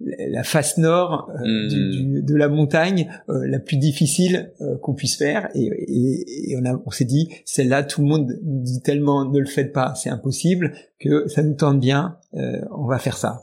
la 0.00 0.42
face 0.42 0.78
nord 0.78 1.30
euh, 1.30 1.42
hmm. 1.44 2.22
de 2.22 2.34
la 2.34 2.48
montagne 2.48 3.10
euh, 3.28 3.46
la 3.46 3.58
plus 3.58 3.76
difficile 3.76 4.52
euh, 4.62 4.78
qu'on 4.78 4.94
puisse 4.94 5.16
faire. 5.16 5.50
Et, 5.54 5.66
et, 5.66 6.52
et 6.52 6.56
on, 6.56 6.64
a, 6.64 6.82
on 6.86 6.90
s'est 6.90 7.04
dit, 7.04 7.28
celle-là, 7.44 7.84
tout 7.84 8.00
le 8.00 8.08
monde 8.08 8.32
dit 8.42 8.80
tellement 8.80 9.30
ne 9.30 9.38
le 9.38 9.46
faites 9.46 9.74
pas, 9.74 9.94
c'est 9.94 10.10
impossible, 10.10 10.72
que 10.98 11.28
ça 11.28 11.42
nous 11.42 11.54
tente 11.54 11.78
bien, 11.78 12.16
on 12.32 12.86
va 12.86 12.98
faire 12.98 13.18
ça. 13.18 13.42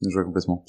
Je 0.00 0.12
vois 0.12 0.24
complètement. 0.24 0.64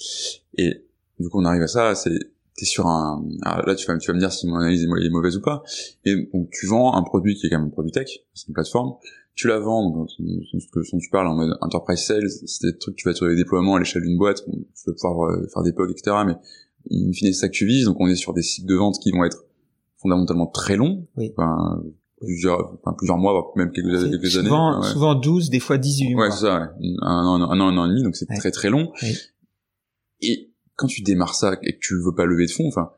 Et 0.58 0.86
du 1.20 1.30
coup, 1.30 1.42
on 1.42 1.46
arrive 1.46 1.64
à 1.64 1.68
ça, 1.68 1.96
c'est 1.96 2.12
t'es 2.56 2.66
sur 2.66 2.88
un 2.88 3.24
là 3.44 3.76
tu 3.76 3.88
vas 3.88 3.98
tu 3.98 4.08
vas 4.08 4.14
me 4.14 4.20
dire 4.20 4.32
si 4.32 4.48
mon 4.48 4.58
analyse 4.58 4.84
est 4.84 5.10
mauvaise 5.10 5.38
ou 5.38 5.42
pas 5.42 5.64
et 6.06 6.30
donc 6.34 6.50
tu 6.52 6.68
vends 6.68 6.94
un 6.94 7.04
produit 7.04 7.36
qui 7.36 7.48
est 7.48 7.50
quand 7.50 7.58
même 7.58 7.68
un 7.68 7.72
produit 7.72 7.92
tech 7.92 8.10
c'est 8.34 8.48
une 8.48 8.54
plateforme. 8.54 8.94
Tu 9.36 9.48
la 9.48 9.58
vends 9.58 9.90
donc 9.90 10.10
ce 10.12 10.68
que 10.72 10.98
tu 11.00 11.10
parles 11.10 11.28
en 11.28 11.36
mode 11.36 11.58
enterprise 11.62 12.00
sales 12.06 12.30
c'est 12.30 12.72
des 12.72 12.78
trucs 12.78 12.96
tu 12.96 13.08
vas 13.08 13.16
sur 13.16 13.26
les 13.26 13.36
déploiements 13.36 13.76
à 13.76 13.80
l'échelle 13.80 14.04
d'une 14.04 14.18
boîte 14.18 14.44
tu 14.46 14.52
vas 14.86 14.94
pouvoir 14.94 15.32
euh, 15.32 15.48
faire 15.52 15.64
des 15.64 15.74
POC 15.74 15.92
etc 15.92 16.18
mais 16.26 16.36
in 16.92 17.12
fine 17.12 17.28
c'est 17.28 17.34
ça 17.34 17.48
que 17.48 17.54
tu 17.54 17.66
vises 17.66 17.86
donc 17.86 17.98
on 18.00 18.08
est 18.08 18.16
sur 18.16 18.34
des 18.34 18.44
cycles 18.44 18.68
de 18.68 18.76
vente 18.76 19.00
qui 19.02 19.12
vont 19.12 19.24
être 19.24 19.46
fondamentalement 19.98 20.48
très 20.48 20.76
longs. 20.76 21.08
Oui. 21.18 21.34
enfin, 21.36 21.82
plusieurs 22.22 22.74
enfin, 22.84 22.94
plusieurs 22.96 23.18
mois 23.18 23.52
même 23.56 23.72
quelques, 23.72 24.12
quelques 24.12 24.28
souvent, 24.28 24.82
années 24.82 24.94
souvent 24.94 25.16
12 25.16 25.50
des 25.50 25.60
fois 25.60 25.80
18 25.80 26.16
ouais 26.16 26.30
c'est 26.30 26.42
ça 26.42 26.60
ouais. 26.60 26.68
un, 27.02 27.26
an, 27.26 27.42
un 27.42 27.60
an 27.60 27.68
un 27.70 27.78
an 27.78 27.86
et 27.86 27.90
demi 27.90 28.04
donc 28.04 28.16
c'est 28.16 28.28
très 28.28 28.52
très 28.52 28.70
long. 28.70 28.92
Oui. 29.02 29.18
et 30.22 30.53
quand 30.76 30.88
tu 30.88 31.02
démarres 31.02 31.36
ça 31.36 31.58
et 31.62 31.74
que 31.74 31.80
tu 31.80 31.96
veux 31.96 32.16
pas 32.16 32.26
lever 32.26 32.46
de 32.46 32.52
fonds, 32.52 32.68
enfin, 32.68 32.92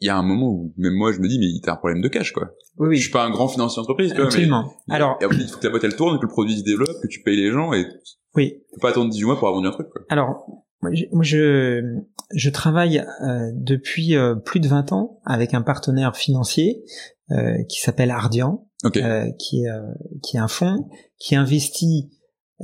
il 0.00 0.06
y 0.06 0.10
a 0.10 0.16
un 0.16 0.22
moment 0.22 0.48
où 0.48 0.72
même 0.76 0.94
moi 0.94 1.12
je 1.12 1.18
me 1.18 1.28
dis 1.28 1.38
mais 1.38 1.46
t'as 1.62 1.72
un 1.72 1.76
problème 1.76 2.00
de 2.00 2.08
cash 2.08 2.32
quoi. 2.32 2.50
Oui, 2.78 2.88
oui. 2.88 2.96
Je 2.96 3.02
suis 3.02 3.10
pas 3.10 3.24
un 3.24 3.30
grand 3.30 3.48
financier 3.48 3.80
d'entreprise. 3.80 4.12
Absolument. 4.12 4.72
Mais, 4.86 4.94
Alors, 4.94 5.18
il 5.20 5.48
faut 5.48 5.56
que 5.56 5.62
ta 5.62 5.70
boîte 5.70 5.84
elle 5.84 5.96
tourne, 5.96 6.18
que 6.18 6.22
le 6.22 6.28
produit 6.28 6.56
se 6.56 6.62
développe, 6.64 7.00
que 7.02 7.08
tu 7.08 7.22
payes 7.22 7.36
les 7.36 7.50
gens 7.50 7.72
et 7.72 7.86
oui. 8.34 8.62
Tu 8.68 8.74
peux 8.74 8.80
pas 8.80 8.90
attendre 8.90 9.10
18 9.10 9.24
mois 9.24 9.38
pour 9.38 9.48
avoir 9.48 9.60
vendu 9.60 9.68
un 9.68 9.72
truc 9.72 9.88
quoi. 9.90 10.02
Alors 10.08 10.46
moi 10.80 11.22
je 11.22 11.82
je 12.30 12.50
travaille 12.50 13.04
euh, 13.22 13.50
depuis 13.54 14.14
euh, 14.14 14.34
plus 14.34 14.60
de 14.60 14.68
20 14.68 14.92
ans 14.92 15.20
avec 15.24 15.54
un 15.54 15.62
partenaire 15.62 16.16
financier 16.16 16.84
euh, 17.30 17.62
qui 17.68 17.80
s'appelle 17.80 18.10
Ardian, 18.10 18.66
okay. 18.84 19.02
Euh, 19.02 19.30
qui 19.38 19.62
est 19.64 19.68
euh, 19.68 19.82
qui 20.22 20.38
est 20.38 20.40
un 20.40 20.48
fonds 20.48 20.88
qui 21.18 21.36
investit 21.36 22.10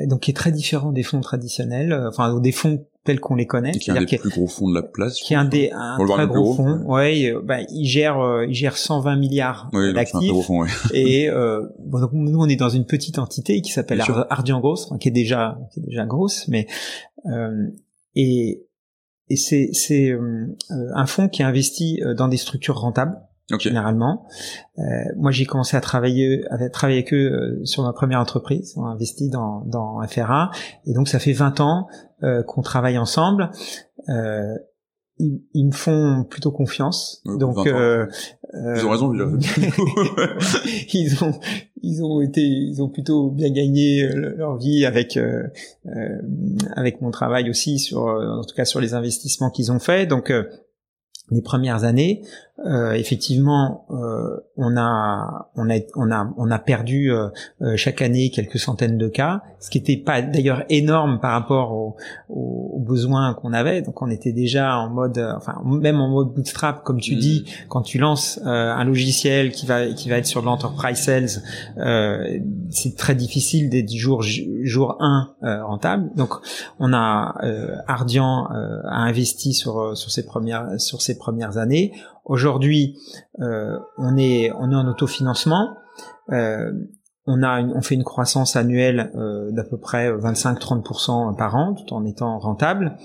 donc 0.06 0.20
qui 0.20 0.30
est 0.30 0.34
très 0.34 0.52
différent 0.52 0.90
des 0.90 1.02
fonds 1.02 1.20
traditionnels, 1.20 1.92
enfin 2.08 2.40
des 2.40 2.50
fonds 2.50 2.86
tels 3.04 3.20
qu'on 3.20 3.34
les 3.34 3.46
connaît. 3.46 3.72
Qui 3.72 3.90
est 3.90 3.96
un 3.96 4.02
des 4.02 4.18
plus 4.18 4.30
gros 4.30 4.48
fonds 4.48 4.68
de 4.68 4.74
la 4.74 4.82
place. 4.82 5.20
Qui 5.20 5.34
est 5.34 5.36
un 5.36 5.44
des 5.44 5.70
un 5.72 5.98
très 6.06 6.26
gros 6.26 6.54
fonds. 6.54 6.82
Ouais, 6.86 7.30
euh, 7.30 7.40
bah, 7.42 7.58
il 7.70 7.86
gère 7.86 8.18
euh, 8.18 8.46
il 8.46 8.54
gère 8.54 8.76
120 8.76 9.16
milliards 9.16 9.68
oui, 9.72 9.92
d'actifs. 9.92 10.48
Ouais. 10.48 10.68
et 10.94 11.28
euh, 11.28 11.66
bon, 11.78 12.00
donc 12.00 12.10
nous 12.12 12.38
on 12.38 12.48
est 12.48 12.56
dans 12.56 12.70
une 12.70 12.86
petite 12.86 13.18
entité 13.18 13.60
qui 13.60 13.72
s'appelle 13.72 14.00
Ar 14.00 14.26
Ardian 14.30 14.60
Gross, 14.60 14.90
qui 14.98 15.08
est 15.08 15.12
déjà 15.12 15.58
qui 15.72 15.80
est 15.80 15.84
déjà 15.84 16.06
grosse, 16.06 16.48
mais 16.48 16.66
euh, 17.26 17.68
et 18.14 18.66
et 19.28 19.36
c'est 19.36 19.68
c'est 19.72 20.10
euh, 20.10 20.56
un 20.94 21.06
fonds 21.06 21.28
qui 21.28 21.42
investit 21.42 22.00
dans 22.16 22.28
des 22.28 22.38
structures 22.38 22.78
rentables. 22.78 23.16
Okay. 23.52 23.68
généralement. 23.68 24.26
Euh, 24.78 24.82
moi, 25.18 25.30
j'ai 25.30 25.44
commencé 25.44 25.76
à 25.76 25.82
travailler, 25.82 26.42
à 26.50 26.70
travailler 26.70 27.00
avec 27.00 27.12
eux 27.12 27.30
euh, 27.30 27.64
sur 27.66 27.82
ma 27.82 27.92
première 27.92 28.18
entreprise. 28.18 28.72
On 28.78 28.86
a 28.86 28.88
investi 28.88 29.28
dans, 29.28 29.60
dans 29.66 30.00
FRA, 30.08 30.50
et 30.86 30.94
donc 30.94 31.08
ça 31.08 31.18
fait 31.18 31.34
20 31.34 31.60
ans 31.60 31.86
euh, 31.90 32.13
qu'on 32.46 32.62
travaille 32.62 32.98
ensemble. 32.98 33.50
Euh, 34.08 34.54
ils, 35.18 35.42
ils, 35.54 35.66
me 35.66 35.72
font 35.72 36.24
plutôt 36.28 36.50
confiance. 36.50 37.22
Ouais, 37.24 37.38
donc, 37.38 37.66
euh, 37.66 38.06
ils 38.52 38.84
ont 38.84 38.90
raison. 38.90 39.12
ils 40.92 41.22
ont, 41.22 41.38
ils 41.82 42.02
ont 42.02 42.20
été, 42.20 42.40
ils 42.40 42.82
ont 42.82 42.88
plutôt 42.88 43.30
bien 43.30 43.50
gagné 43.50 44.08
leur 44.08 44.56
vie 44.56 44.84
avec 44.84 45.18
avec 46.74 47.00
mon 47.00 47.12
travail 47.12 47.48
aussi 47.48 47.78
sur, 47.78 48.06
en 48.06 48.42
tout 48.42 48.56
cas 48.56 48.64
sur 48.64 48.80
les 48.80 48.94
investissements 48.94 49.50
qu'ils 49.50 49.70
ont 49.70 49.78
fait. 49.78 50.06
Donc 50.06 50.32
les 51.30 51.42
premières 51.42 51.84
années, 51.84 52.22
euh, 52.60 52.92
effectivement, 52.92 53.84
euh, 53.90 54.36
on 54.56 54.76
a 54.76 55.50
on 55.56 55.68
a 55.68 55.80
on 55.96 56.12
a 56.12 56.32
on 56.36 56.50
a 56.52 56.58
perdu 56.60 57.10
euh, 57.10 57.28
chaque 57.74 58.00
année 58.00 58.30
quelques 58.30 58.60
centaines 58.60 58.96
de 58.96 59.08
cas, 59.08 59.42
ce 59.58 59.70
qui 59.70 59.78
n'était 59.78 59.96
pas 59.96 60.22
d'ailleurs 60.22 60.62
énorme 60.68 61.18
par 61.18 61.32
rapport 61.32 61.72
aux, 61.72 61.96
aux, 62.28 62.78
besoins 62.78 63.34
qu'on 63.34 63.52
avait. 63.52 63.82
Donc 63.82 64.00
on 64.02 64.08
était 64.08 64.32
déjà 64.32 64.78
en 64.78 64.88
mode, 64.88 65.18
enfin 65.36 65.60
même 65.64 66.00
en 66.00 66.08
mode 66.08 66.32
bootstrap, 66.32 66.84
comme 66.84 67.00
tu 67.00 67.16
mmh. 67.16 67.18
dis, 67.18 67.44
quand 67.68 67.82
tu 67.82 67.98
lances 67.98 68.40
un 68.44 68.84
logiciel 68.84 69.50
qui 69.50 69.66
va 69.66 69.88
qui 69.88 70.08
va 70.08 70.18
être 70.18 70.26
sur 70.26 70.42
l'enterprise 70.42 70.98
sales, 70.98 71.42
c'est 72.70 72.96
très 72.96 73.16
difficile 73.16 73.68
d'être 73.68 73.90
jour 73.90 74.22
jour 74.22 74.96
1 75.00 75.34
rentable. 75.64 76.08
Donc 76.14 76.34
on 76.78 76.92
a 76.92 77.34
Ardian 77.88 78.46
a 78.46 79.00
investi 79.02 79.54
sur 79.54 79.96
sur 79.96 80.12
ses 80.12 80.24
premières 80.24 80.80
sur 80.80 81.02
ses 81.02 81.18
premières 81.18 81.58
années. 81.58 81.90
Aujourd'hui, 82.24 82.98
euh, 83.40 83.78
on 83.98 84.16
est 84.16 84.50
on 84.52 84.70
est 84.70 84.74
en 84.74 84.88
autofinancement. 84.88 85.76
Euh, 86.30 86.72
on 87.26 87.42
a 87.42 87.62
on 87.62 87.82
fait 87.82 87.94
une 87.94 88.04
croissance 88.04 88.56
annuelle 88.56 89.12
euh, 89.14 89.50
d'à 89.50 89.64
peu 89.64 89.78
près 89.78 90.10
25-30% 90.10 91.36
par 91.36 91.54
an, 91.54 91.74
tout 91.74 91.94
en 91.94 92.04
étant 92.04 92.38
rentable. 92.38 92.96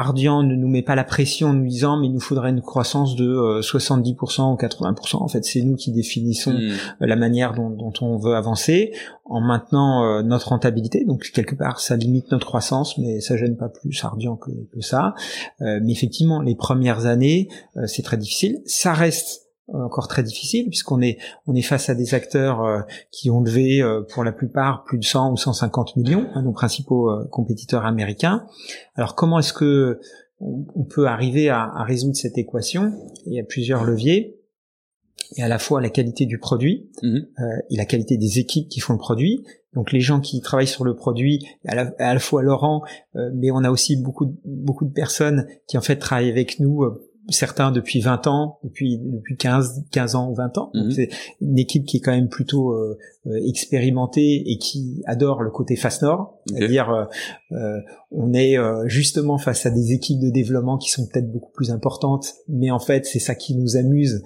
Ardian 0.00 0.42
ne 0.42 0.54
nous 0.54 0.68
met 0.68 0.82
pas 0.82 0.94
la 0.94 1.04
pression 1.04 1.48
en 1.48 1.52
nous 1.52 1.66
disant 1.66 1.98
mais 1.98 2.06
il 2.06 2.12
nous 2.12 2.20
faudrait 2.20 2.50
une 2.50 2.62
croissance 2.62 3.16
de 3.16 3.60
70% 3.60 4.40
euh, 4.40 4.44
ou 4.44 4.56
80%. 4.56 5.16
En 5.16 5.28
fait, 5.28 5.44
c'est 5.44 5.62
nous 5.62 5.76
qui 5.76 5.92
définissons 5.92 6.52
mmh. 6.52 7.04
la 7.06 7.16
manière 7.16 7.54
dont, 7.54 7.70
dont, 7.70 7.92
on 8.00 8.16
veut 8.16 8.34
avancer 8.34 8.92
en 9.30 9.40
maintenant 9.40 10.04
euh, 10.04 10.22
notre 10.22 10.48
rentabilité. 10.48 11.04
Donc 11.04 11.30
quelque 11.32 11.54
part, 11.54 11.80
ça 11.80 11.96
limite 11.96 12.30
notre 12.32 12.46
croissance, 12.46 12.98
mais 12.98 13.20
ça 13.20 13.36
gêne 13.36 13.56
pas 13.56 13.68
plus 13.68 14.04
Ardian 14.04 14.36
que, 14.36 14.50
que 14.50 14.80
ça. 14.80 15.14
Euh, 15.60 15.80
mais 15.82 15.92
effectivement, 15.92 16.42
les 16.42 16.56
premières 16.56 17.06
années, 17.06 17.48
euh, 17.76 17.86
c'est 17.86 18.02
très 18.02 18.16
difficile. 18.16 18.60
Ça 18.66 18.92
reste 18.92 19.49
encore 19.72 20.08
très 20.08 20.22
difficile 20.22 20.68
puisqu'on 20.68 21.00
est 21.00 21.18
on 21.46 21.54
est 21.54 21.62
face 21.62 21.88
à 21.88 21.94
des 21.94 22.14
acteurs 22.14 22.62
euh, 22.62 22.80
qui 23.10 23.30
ont 23.30 23.40
levé 23.40 23.82
euh, 23.82 24.02
pour 24.02 24.24
la 24.24 24.32
plupart 24.32 24.84
plus 24.84 24.98
de 24.98 25.04
100 25.04 25.32
ou 25.32 25.36
150 25.36 25.96
millions, 25.96 26.26
hein, 26.34 26.42
nos 26.42 26.52
principaux 26.52 27.10
euh, 27.10 27.24
compétiteurs 27.30 27.84
américains. 27.84 28.46
Alors 28.94 29.14
comment 29.14 29.38
est-ce 29.38 29.52
que 29.52 30.00
on, 30.42 30.84
peut 30.84 31.06
arriver 31.06 31.50
à, 31.50 31.64
à, 31.64 31.84
résoudre 31.84 32.16
cette 32.16 32.38
équation? 32.38 32.94
Il 33.26 33.34
y 33.34 33.40
a 33.40 33.44
plusieurs 33.44 33.84
leviers. 33.84 34.38
Il 35.32 35.40
y 35.40 35.42
a 35.42 35.44
à 35.44 35.48
la 35.48 35.58
fois 35.58 35.82
la 35.82 35.90
qualité 35.90 36.24
du 36.24 36.38
produit 36.38 36.90
mmh. 37.02 37.18
et 37.68 37.76
la 37.76 37.84
qualité 37.84 38.16
des 38.16 38.38
équipes 38.38 38.66
qui 38.70 38.80
font 38.80 38.94
le 38.94 38.98
produit. 38.98 39.44
Donc 39.74 39.92
les 39.92 40.00
gens 40.00 40.18
qui 40.18 40.40
travaillent 40.40 40.66
sur 40.66 40.82
le 40.82 40.96
produit, 40.96 41.46
à 41.66 41.74
la, 41.74 41.92
à 41.98 42.14
la 42.14 42.20
fois 42.20 42.42
Laurent, 42.42 42.82
mais 43.34 43.50
on 43.50 43.62
a 43.64 43.70
aussi 43.70 44.02
beaucoup 44.02 44.40
beaucoup 44.46 44.86
de 44.86 44.92
personnes 44.92 45.46
qui 45.68 45.76
en 45.76 45.82
fait 45.82 45.96
travaillent 45.96 46.30
avec 46.30 46.58
nous 46.58 46.86
certains 47.30 47.72
depuis 47.72 48.00
20 48.00 48.26
ans, 48.26 48.58
depuis 48.64 48.98
depuis 48.98 49.36
15 49.36 49.84
15 49.90 50.14
ans 50.14 50.30
ou 50.30 50.34
20 50.34 50.58
ans. 50.58 50.70
Mhm. 50.74 50.90
C'est 50.90 51.08
une 51.40 51.58
équipe 51.58 51.84
qui 51.86 51.98
est 51.98 52.00
quand 52.00 52.12
même 52.12 52.28
plutôt 52.28 52.76
euh, 53.26 53.38
expérimentée 53.46 54.44
et 54.46 54.56
qui 54.56 55.02
adore 55.04 55.42
le 55.42 55.50
côté 55.50 55.76
Fast 55.76 56.02
Nord, 56.02 56.40
okay. 56.48 56.58
c'est-à-dire 56.58 56.90
euh, 56.90 57.04
euh 57.52 57.80
on 58.12 58.32
est 58.32 58.58
euh, 58.58 58.88
justement 58.88 59.38
face 59.38 59.66
à 59.66 59.70
des 59.70 59.92
équipes 59.92 60.18
de 60.18 60.30
développement 60.30 60.78
qui 60.78 60.90
sont 60.90 61.06
peut-être 61.06 61.30
beaucoup 61.30 61.52
plus 61.52 61.70
importantes, 61.70 62.32
mais 62.48 62.70
en 62.70 62.80
fait 62.80 63.04
c'est 63.04 63.18
ça 63.20 63.34
qui 63.34 63.54
nous 63.54 63.76
amuse, 63.76 64.22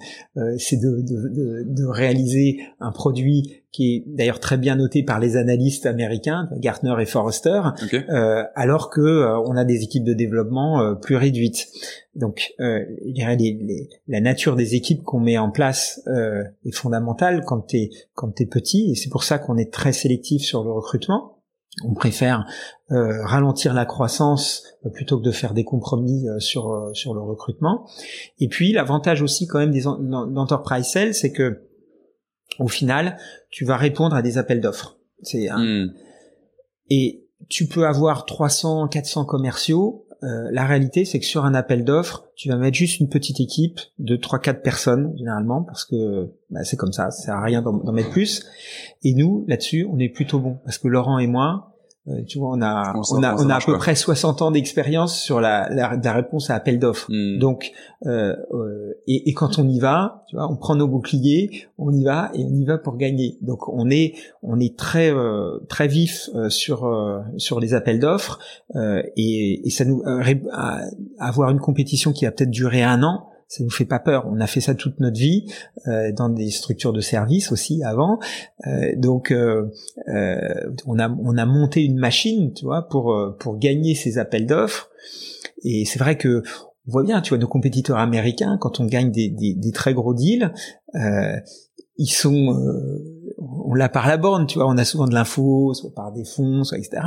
c'est 0.57 0.77
de, 0.77 1.01
de, 1.01 1.29
de, 1.29 1.63
de 1.67 1.85
réaliser 1.85 2.61
un 2.79 2.91
produit 2.91 3.61
qui 3.75 3.95
est 3.95 4.03
d'ailleurs 4.07 4.39
très 4.39 4.57
bien 4.57 4.77
noté 4.77 5.03
par 5.03 5.19
les 5.19 5.35
analystes 5.35 5.85
américains, 5.85 6.47
Gartner 6.59 6.95
et 7.01 7.05
Forrester, 7.05 7.59
okay. 7.83 8.05
euh, 8.09 8.43
alors 8.55 8.89
que 8.89 9.01
euh, 9.01 9.37
on 9.41 9.57
a 9.57 9.65
des 9.65 9.83
équipes 9.83 10.05
de 10.05 10.13
développement 10.13 10.79
euh, 10.79 10.95
plus 10.95 11.17
réduites. 11.17 11.67
Donc, 12.15 12.53
euh, 12.61 12.85
je 13.05 13.11
dirais 13.11 13.35
les, 13.35 13.59
les, 13.61 13.89
la 14.07 14.21
nature 14.21 14.55
des 14.55 14.75
équipes 14.75 15.03
qu'on 15.03 15.19
met 15.19 15.37
en 15.37 15.51
place 15.51 16.01
euh, 16.07 16.45
est 16.65 16.73
fondamentale 16.73 17.43
quand 17.45 17.59
t'es 17.67 17.89
quand 18.13 18.31
t'es 18.31 18.45
petit, 18.45 18.84
et 18.91 18.95
c'est 18.95 19.09
pour 19.09 19.23
ça 19.23 19.39
qu'on 19.39 19.57
est 19.57 19.71
très 19.71 19.93
sélectif 19.93 20.43
sur 20.43 20.63
le 20.63 20.71
recrutement. 20.71 21.43
On 21.83 21.93
préfère 21.93 22.45
ralentir 22.89 23.73
la 23.73 23.85
croissance 23.85 24.63
plutôt 24.93 25.19
que 25.19 25.25
de 25.25 25.31
faire 25.31 25.53
des 25.53 25.65
compromis 25.65 26.25
sur 26.39 26.89
sur 26.93 27.13
le 27.13 27.19
recrutement. 27.19 27.85
Et 28.39 28.47
puis 28.47 28.71
l'avantage 28.71 29.21
aussi 29.21 29.45
quand 29.45 29.59
même 29.59 29.71
des 29.71 29.85
enterprise 29.85 30.85
sales, 30.85 31.13
c'est 31.13 31.33
que 31.33 31.67
au 32.59 32.67
final, 32.67 33.17
tu 33.49 33.65
vas 33.65 33.75
répondre 33.75 34.15
à 34.15 34.21
des 34.21 34.37
appels 34.37 34.61
d'offres. 34.61 34.97
C'est 35.21 35.49
mmh. 35.49 35.93
et 36.89 37.25
tu 37.49 37.67
peux 37.67 37.85
avoir 37.85 38.25
300, 38.25 38.87
400 38.87 39.25
commerciaux. 39.25 40.04
Euh, 40.23 40.49
la 40.51 40.65
réalité, 40.65 41.05
c'est 41.05 41.19
que 41.19 41.25
sur 41.25 41.45
un 41.45 41.53
appel 41.53 41.83
d'offres, 41.83 42.25
tu 42.35 42.49
vas 42.49 42.57
mettre 42.57 42.77
juste 42.77 42.99
une 42.99 43.09
petite 43.09 43.39
équipe 43.39 43.79
de 43.99 44.15
3-4 44.15 44.61
personnes 44.61 45.13
généralement, 45.17 45.63
parce 45.63 45.85
que 45.85 46.31
bah, 46.49 46.63
c'est 46.63 46.77
comme 46.77 46.93
ça, 46.93 47.11
ça 47.11 47.23
sert 47.23 47.35
à 47.35 47.43
rien 47.43 47.61
d'en 47.61 47.91
mettre 47.91 48.11
plus. 48.11 48.45
Et 49.03 49.13
nous, 49.13 49.45
là-dessus, 49.47 49.87
on 49.91 49.99
est 49.99 50.09
plutôt 50.09 50.39
bon, 50.39 50.57
parce 50.65 50.77
que 50.77 50.87
Laurent 50.87 51.19
et 51.19 51.27
moi, 51.27 51.74
euh, 52.07 52.21
tu 52.27 52.37
vois, 52.37 52.49
on 52.49 52.61
a, 52.61 52.93
on, 53.11 53.23
a, 53.23 53.35
on 53.35 53.49
a 53.49 53.55
à 53.55 53.59
peu 53.59 53.75
près 53.79 53.95
60 53.95 54.43
ans 54.43 54.51
d'expérience 54.51 55.19
sur 55.19 55.41
la, 55.41 55.67
la, 55.69 55.95
la, 55.95 56.13
réponse 56.13 56.51
à 56.51 56.55
appel 56.55 56.77
d'offres. 56.77 57.07
Mm. 57.09 57.39
Donc, 57.39 57.71
euh, 58.05 58.35
euh, 58.53 58.93
et, 59.07 59.29
et, 59.29 59.33
quand 59.33 59.57
on 59.57 59.67
y 59.67 59.79
va, 59.79 60.23
tu 60.29 60.35
vois, 60.35 60.47
on 60.51 60.55
prend 60.55 60.75
nos 60.75 60.87
boucliers, 60.87 61.67
on 61.79 61.91
y 61.91 62.03
va 62.03 62.29
et 62.35 62.43
on 62.43 62.53
y 62.53 62.63
va 62.63 62.77
pour 62.77 62.97
gagner. 62.97 63.39
Donc, 63.41 63.67
on 63.69 63.89
est, 63.89 64.13
on 64.43 64.59
est 64.59 64.77
très, 64.77 65.11
euh, 65.11 65.57
très 65.67 65.87
vif 65.87 66.29
euh, 66.35 66.49
sur 66.49 66.85
euh, 66.85 67.21
sur 67.37 67.59
les 67.59 67.73
appels 67.73 67.99
d'offres 67.99 68.37
et, 68.75 69.67
et 69.67 69.69
ça 69.71 69.83
nous 69.83 70.03
avoir 71.19 71.49
une 71.49 71.59
compétition 71.59 72.11
qui 72.11 72.25
va 72.25 72.31
peut-être 72.31 72.51
durer 72.51 72.83
un 72.83 73.01
an 73.01 73.29
ça 73.47 73.63
nous 73.63 73.69
fait 73.69 73.85
pas 73.85 73.99
peur. 73.99 74.25
On 74.29 74.39
a 74.39 74.47
fait 74.47 74.61
ça 74.61 74.75
toute 74.75 74.99
notre 74.99 75.17
vie 75.17 75.45
euh, 75.87 76.11
dans 76.11 76.29
des 76.29 76.49
structures 76.49 76.93
de 76.93 77.01
services 77.01 77.51
aussi 77.51 77.83
avant. 77.83 78.19
Euh, 78.67 78.93
donc 78.97 79.31
euh, 79.31 79.71
euh, 80.07 80.39
on 80.85 80.99
a 80.99 81.09
on 81.09 81.37
a 81.37 81.45
monté 81.45 81.83
une 81.83 81.97
machine, 81.97 82.53
tu 82.53 82.65
vois, 82.65 82.87
pour 82.87 83.13
euh, 83.13 83.35
pour 83.39 83.57
gagner 83.57 83.95
ces 83.95 84.17
appels 84.17 84.45
d'offres. 84.45 84.89
Et 85.63 85.85
c'est 85.85 85.99
vrai 85.99 86.17
que 86.17 86.43
on 86.87 86.91
voit 86.91 87.03
bien, 87.03 87.21
tu 87.21 87.29
vois, 87.29 87.39
nos 87.39 87.47
compétiteurs 87.47 87.97
américains, 87.97 88.57
quand 88.59 88.79
on 88.79 88.85
gagne 88.85 89.11
des, 89.11 89.29
des, 89.29 89.55
des 89.55 89.71
très 89.71 89.95
gros 89.95 90.13
deals, 90.13 90.53
euh, 90.93 91.35
ils 91.97 92.11
sont, 92.11 92.55
on 93.39 93.73
l'a 93.73 93.89
par 93.89 94.07
la 94.07 94.17
borne, 94.17 94.45
tu 94.45 94.59
vois, 94.59 94.67
on 94.67 94.77
a 94.77 94.85
souvent 94.85 95.07
de 95.07 95.13
l'info, 95.15 95.73
soit 95.73 95.95
par 95.95 96.11
des 96.11 96.25
fonds, 96.25 96.63
soit 96.63 96.77
etc 96.77 97.01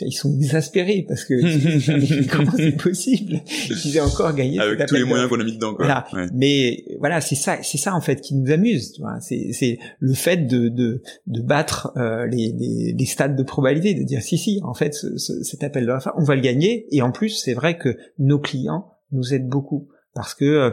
ils 0.00 0.12
sont 0.12 0.34
exaspérés 0.34 1.04
parce 1.06 1.24
que 1.24 1.34
comment 2.30 2.52
c'est 2.56 2.72
possible 2.72 3.40
qu'ils 3.44 3.96
aient 3.96 4.00
encore 4.00 4.34
gagné 4.34 4.58
avec 4.58 4.86
tous 4.86 4.94
les 4.94 5.04
moyens 5.04 5.28
qu'on 5.28 5.40
a 5.40 5.44
mis 5.44 5.54
dedans 5.54 5.74
quoi. 5.74 5.86
Voilà. 5.86 6.28
mais 6.32 6.84
voilà 6.98 7.20
c'est 7.20 7.34
ça 7.34 7.58
c'est 7.62 7.78
ça 7.78 7.94
en 7.94 8.00
fait 8.00 8.20
qui 8.20 8.34
nous 8.34 8.50
amuse 8.50 8.92
tu 8.92 9.02
vois 9.02 9.20
c'est 9.20 9.52
c'est 9.52 9.78
le 10.00 10.14
fait 10.14 10.46
de 10.46 10.68
de 10.68 11.02
de 11.26 11.40
battre 11.40 11.92
euh, 11.96 12.26
les, 12.26 12.52
les, 12.58 12.94
les 12.98 13.06
stades 13.06 13.36
de 13.36 13.42
probabilité 13.42 13.94
de 13.94 14.04
dire 14.04 14.22
si 14.22 14.36
si 14.36 14.60
en 14.64 14.74
fait 14.74 14.94
ce, 14.94 15.16
ce, 15.16 15.42
cet 15.42 15.62
appel 15.62 15.86
d'offres 15.86 16.12
on 16.16 16.24
va 16.24 16.34
le 16.34 16.42
gagner 16.42 16.86
et 16.90 17.02
en 17.02 17.12
plus 17.12 17.30
c'est 17.30 17.54
vrai 17.54 17.78
que 17.78 17.96
nos 18.18 18.38
clients 18.38 18.88
nous 19.12 19.32
aident 19.32 19.48
beaucoup 19.48 19.88
parce 20.12 20.34
que 20.34 20.44
euh, 20.44 20.70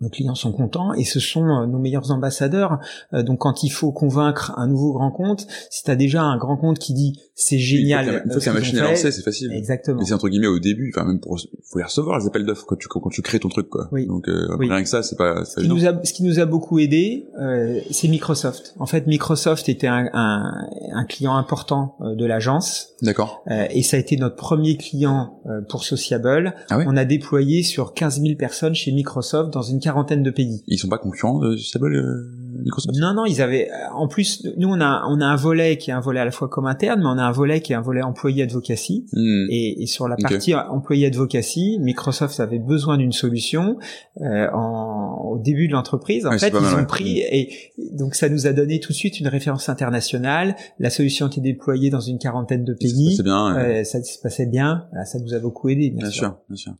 nos 0.00 0.10
clients 0.10 0.34
sont 0.34 0.52
contents 0.52 0.92
et 0.92 1.04
ce 1.04 1.20
sont 1.20 1.46
euh, 1.46 1.66
nos 1.66 1.78
meilleurs 1.78 2.10
ambassadeurs. 2.10 2.78
Euh, 3.14 3.22
donc 3.22 3.40
quand 3.40 3.62
il 3.62 3.70
faut 3.70 3.92
convaincre 3.92 4.52
un 4.56 4.66
nouveau 4.66 4.92
grand 4.92 5.10
compte, 5.10 5.46
si 5.70 5.84
tu 5.84 5.90
as 5.90 5.96
déjà 5.96 6.22
un 6.22 6.36
grand 6.36 6.56
compte 6.56 6.78
qui 6.78 6.92
dit 6.92 7.18
c'est 7.38 7.58
génial, 7.58 8.22
une 8.24 8.32
fois 8.32 8.40
que 8.40 8.46
la 8.46 8.52
machine 8.54 8.78
est 8.78 8.80
lancée, 8.80 9.12
c'est 9.12 9.22
facile. 9.22 9.52
Exactement. 9.52 10.00
Et 10.00 10.06
c'est 10.06 10.14
entre 10.14 10.28
guillemets 10.28 10.46
au 10.46 10.58
début, 10.58 10.92
enfin 10.94 11.06
même 11.06 11.20
pour 11.20 11.38
faut 11.38 11.78
les 11.78 11.84
recevoir 11.84 12.18
les 12.18 12.26
appels 12.26 12.46
d'offres 12.46 12.64
quand 12.66 12.76
tu 12.76 12.88
quand 12.88 13.10
tu 13.10 13.22
crées 13.22 13.38
ton 13.40 13.50
truc 13.50 13.68
quoi. 13.68 13.88
Oui. 13.92 14.06
Donc 14.06 14.28
euh, 14.28 14.56
rien 14.58 14.82
que 14.82 14.88
ça, 14.88 15.02
c'est 15.02 15.16
pas 15.16 15.44
ce 15.44 15.60
qui, 15.60 15.68
nous 15.68 15.86
a, 15.86 16.02
ce 16.02 16.12
qui 16.12 16.22
nous 16.22 16.40
a 16.40 16.46
beaucoup 16.46 16.78
aidé, 16.78 17.26
euh, 17.38 17.78
c'est 17.90 18.08
Microsoft. 18.08 18.74
En 18.78 18.86
fait, 18.86 19.06
Microsoft 19.06 19.68
était 19.68 19.86
un, 19.86 20.08
un, 20.12 20.66
un 20.92 21.04
client 21.04 21.36
important 21.36 21.96
de 22.00 22.24
l'agence. 22.24 22.94
D'accord. 23.02 23.44
et 23.70 23.82
ça 23.82 23.98
a 23.98 24.00
été 24.00 24.16
notre 24.16 24.36
premier 24.36 24.78
client 24.78 25.42
pour 25.68 25.84
Sociable. 25.84 26.54
Ah 26.70 26.78
On 26.86 26.96
a 26.96 27.04
déployé 27.04 27.62
sur 27.62 27.94
15 27.94 28.22
000 28.22 28.34
personnes 28.36 28.74
chez 28.74 28.92
Microsoft 28.92 29.52
dans 29.52 29.62
une 29.62 29.80
quarantaine 29.80 30.22
de 30.22 30.30
pays. 30.30 30.62
Ils 30.66 30.78
sont 30.78 30.88
pas 30.88 30.98
concurrents 30.98 31.38
de 31.38 31.54
euh, 31.54 32.24
Microsoft 32.66 32.98
Non, 32.98 33.14
non, 33.14 33.24
ils 33.24 33.40
avaient. 33.40 33.70
Euh, 33.70 33.92
en 33.94 34.08
plus, 34.08 34.44
nous 34.56 34.68
on 34.68 34.80
a 34.80 35.04
on 35.08 35.20
a 35.20 35.24
un 35.24 35.36
volet 35.36 35.78
qui 35.78 35.90
est 35.90 35.94
un 35.94 36.00
volet 36.00 36.18
à 36.18 36.24
la 36.24 36.32
fois 36.32 36.48
comme 36.48 36.66
interne, 36.66 37.00
mais 37.00 37.06
on 37.06 37.18
a 37.18 37.22
un 37.22 37.30
volet 37.30 37.60
qui 37.60 37.72
est 37.72 37.76
un 37.76 37.80
volet 37.80 38.02
employé 38.02 38.42
advocacy. 38.42 39.06
Hmm. 39.12 39.46
Et, 39.50 39.82
et, 39.82 39.86
sur 39.86 40.08
la 40.08 40.16
partie 40.16 40.54
employé 40.54 41.06
advocacy, 41.06 41.78
Microsoft 41.80 42.40
avait 42.40 42.58
besoin 42.58 42.98
d'une 42.98 43.12
solution 43.12 43.78
euh, 44.20 44.48
en, 44.52 45.16
au 45.30 45.38
début 45.38 45.68
de 45.68 45.72
l'entreprise. 45.72 46.26
En 46.26 46.36
fait, 46.36 46.52
ils 46.52 46.74
ont 46.74 46.84
pris 46.86 47.20
hmm. 47.20 47.34
et 47.34 47.72
donc 47.92 48.16
ça 48.16 48.28
nous 48.28 48.48
a 48.48 48.52
donné 48.52 48.80
tout 48.80 48.92
de 48.92 48.96
suite 48.96 49.20
une 49.20 49.28
référence 49.28 49.68
internationale. 49.68 50.56
La 50.80 50.90
solution 50.90 51.28
était 51.28 51.40
déployée 51.40 51.90
dans 51.90 52.00
une 52.00 52.18
quarantaine 52.18 52.64
de 52.64 52.74
pays. 52.74 53.14
Ça 53.16 53.22
se 53.22 53.22
passait 53.22 53.22
bien. 53.22 53.56
Euh, 53.56 53.84
ça 53.84 54.02
se 54.02 54.18
passait 54.18 54.46
bien. 54.46 54.86
ça 55.04 55.18
nous 55.20 55.34
a 55.34 55.38
beaucoup 55.38 55.68
aidé. 55.68 55.90
Bien, 55.90 56.00
bien 56.00 56.10
sûr. 56.10 56.20
sûr, 56.24 56.36
bien 56.48 56.56
sûr. 56.56 56.72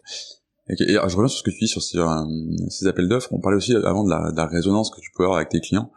Et, 0.69 0.77
je 0.79 0.99
reviens 0.99 1.29
sur 1.29 1.39
ce 1.39 1.43
que 1.43 1.51
tu 1.51 1.61
dis 1.61 1.69
sur 1.69 1.83
ces, 1.83 1.99
euh, 1.99 2.89
appels 2.89 3.09
d'offres. 3.09 3.33
On 3.33 3.41
parlait 3.41 3.57
aussi 3.57 3.75
avant 3.75 4.05
de 4.05 4.11
la, 4.11 4.47
résonance 4.47 4.91
que 4.91 5.01
tu 5.01 5.11
peux 5.17 5.25
avoir 5.25 5.39
avec 5.39 5.51
tes 5.51 5.61
clients. 5.61 5.91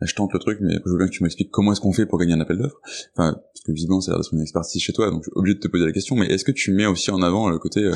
Là, 0.00 0.06
je 0.06 0.14
tente 0.14 0.32
le 0.32 0.38
truc, 0.38 0.58
mais 0.60 0.74
je 0.84 0.90
veux 0.90 0.98
bien 0.98 1.06
que 1.06 1.12
tu 1.12 1.22
m'expliques 1.22 1.50
comment 1.50 1.72
est-ce 1.72 1.80
qu'on 1.80 1.92
fait 1.92 2.06
pour 2.06 2.18
gagner 2.18 2.34
un 2.34 2.40
appel 2.40 2.58
d'offres. 2.58 2.80
Enfin, 3.16 3.34
parce 3.34 3.64
que 3.64 3.72
visiblement, 3.72 4.00
ça 4.00 4.12
a 4.12 4.14
l'air 4.14 4.20
d'être 4.20 4.32
une 4.32 4.40
expertise 4.40 4.82
chez 4.82 4.92
toi, 4.92 5.10
donc 5.10 5.22
je 5.24 5.30
suis 5.30 5.38
obligé 5.38 5.54
de 5.54 5.60
te 5.60 5.68
poser 5.68 5.84
la 5.84 5.92
question. 5.92 6.16
Mais 6.16 6.26
est-ce 6.26 6.44
que 6.44 6.52
tu 6.52 6.72
mets 6.72 6.86
aussi 6.86 7.10
en 7.10 7.22
avant 7.22 7.48
le 7.48 7.58
côté 7.58 7.84
euh, 7.84 7.94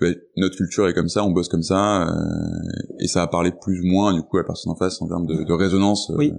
bah, 0.00 0.08
notre 0.36 0.56
culture 0.56 0.86
est 0.88 0.94
comme 0.94 1.08
ça, 1.08 1.24
on 1.24 1.30
bosse 1.30 1.48
comme 1.48 1.62
ça, 1.62 2.08
euh, 2.08 2.98
et 3.00 3.08
ça 3.08 3.22
a 3.22 3.26
parlé 3.26 3.50
plus 3.50 3.80
ou 3.80 3.86
moins 3.86 4.12
du 4.12 4.22
coup 4.22 4.36
à 4.36 4.40
la 4.40 4.46
personne 4.46 4.72
en 4.72 4.76
face 4.76 5.00
en 5.00 5.08
termes 5.08 5.26
de, 5.26 5.44
de 5.44 5.52
résonance. 5.52 6.12
Oui. 6.14 6.32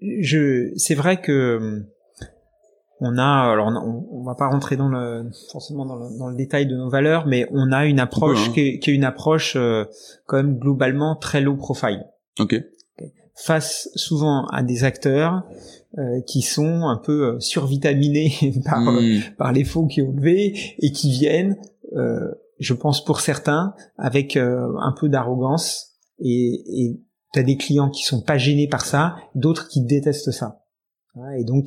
Je, 0.00 0.72
c'est 0.76 0.94
vrai 0.94 1.20
que 1.20 1.84
on 3.04 3.18
a, 3.18 3.52
alors 3.52 3.68
on, 3.68 4.06
on, 4.10 4.24
va 4.24 4.34
pas 4.34 4.48
rentrer 4.48 4.76
dans 4.76 4.88
le 4.88 5.30
forcément 5.52 5.84
dans 5.84 5.96
le, 5.96 6.18
dans 6.18 6.28
le, 6.28 6.36
détail 6.36 6.66
de 6.66 6.74
nos 6.74 6.88
valeurs, 6.88 7.26
mais 7.26 7.46
on 7.50 7.70
a 7.70 7.84
une 7.84 8.00
approche 8.00 8.48
hein. 8.48 8.52
qui, 8.52 8.60
est, 8.60 8.78
qui, 8.78 8.90
est, 8.90 8.94
une 8.94 9.04
approche 9.04 9.56
euh, 9.56 9.84
quand 10.26 10.36
même 10.36 10.58
globalement 10.58 11.16
très 11.16 11.40
low 11.40 11.56
profile. 11.56 12.04
Ok. 12.38 12.56
Face 13.36 13.90
souvent 13.94 14.46
à 14.46 14.62
des 14.62 14.84
acteurs 14.84 15.42
euh, 15.98 16.20
qui 16.26 16.42
sont 16.42 16.86
un 16.86 16.96
peu 16.96 17.34
euh, 17.34 17.40
survitaminés 17.40 18.32
par 18.64 18.80
hmm. 18.80 19.20
par 19.36 19.52
les 19.52 19.64
fonds 19.64 19.86
qui 19.86 20.00
ont 20.02 20.12
levé 20.12 20.56
et 20.78 20.90
qui 20.92 21.10
viennent, 21.10 21.56
je 22.58 22.74
pense 22.74 23.04
pour 23.04 23.20
certains, 23.20 23.74
avec 23.98 24.36
un 24.36 24.94
peu 24.98 25.08
d'arrogance 25.08 25.92
et, 26.18 26.62
et 26.66 27.00
t'as 27.32 27.42
des 27.42 27.56
clients 27.56 27.90
qui 27.90 28.04
sont 28.04 28.22
pas 28.22 28.38
gênés 28.38 28.68
par 28.68 28.84
ça, 28.84 29.16
d'autres 29.34 29.68
qui 29.68 29.82
détestent 29.84 30.32
ça. 30.32 30.64
Et 31.38 31.44
donc 31.44 31.64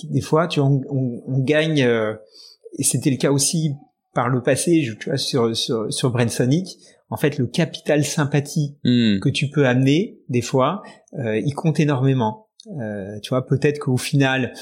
qui 0.00 0.08
des 0.08 0.20
fois, 0.20 0.48
tu 0.48 0.60
on, 0.60 0.80
on, 0.90 1.38
gagne, 1.38 1.82
euh, 1.82 2.14
et 2.78 2.82
c'était 2.82 3.10
le 3.10 3.16
cas 3.16 3.30
aussi 3.30 3.74
par 4.14 4.28
le 4.28 4.42
passé, 4.42 4.88
tu 4.98 5.08
vois, 5.08 5.18
sur, 5.18 5.56
sur, 5.56 5.92
sur 5.92 6.10
Brainsonic, 6.10 6.78
en 7.10 7.16
fait, 7.16 7.38
le 7.38 7.46
capital 7.46 8.04
sympathie 8.04 8.76
hmm. 8.84 9.18
que 9.20 9.28
tu 9.28 9.48
peux 9.50 9.66
amener, 9.66 10.18
des 10.28 10.42
fois, 10.42 10.82
euh, 11.18 11.38
il 11.38 11.54
compte 11.54 11.80
énormément. 11.80 12.46
Euh, 12.78 13.18
tu 13.20 13.30
vois, 13.30 13.46
peut-être 13.46 13.78
qu'au 13.78 13.96
final, 13.96 14.52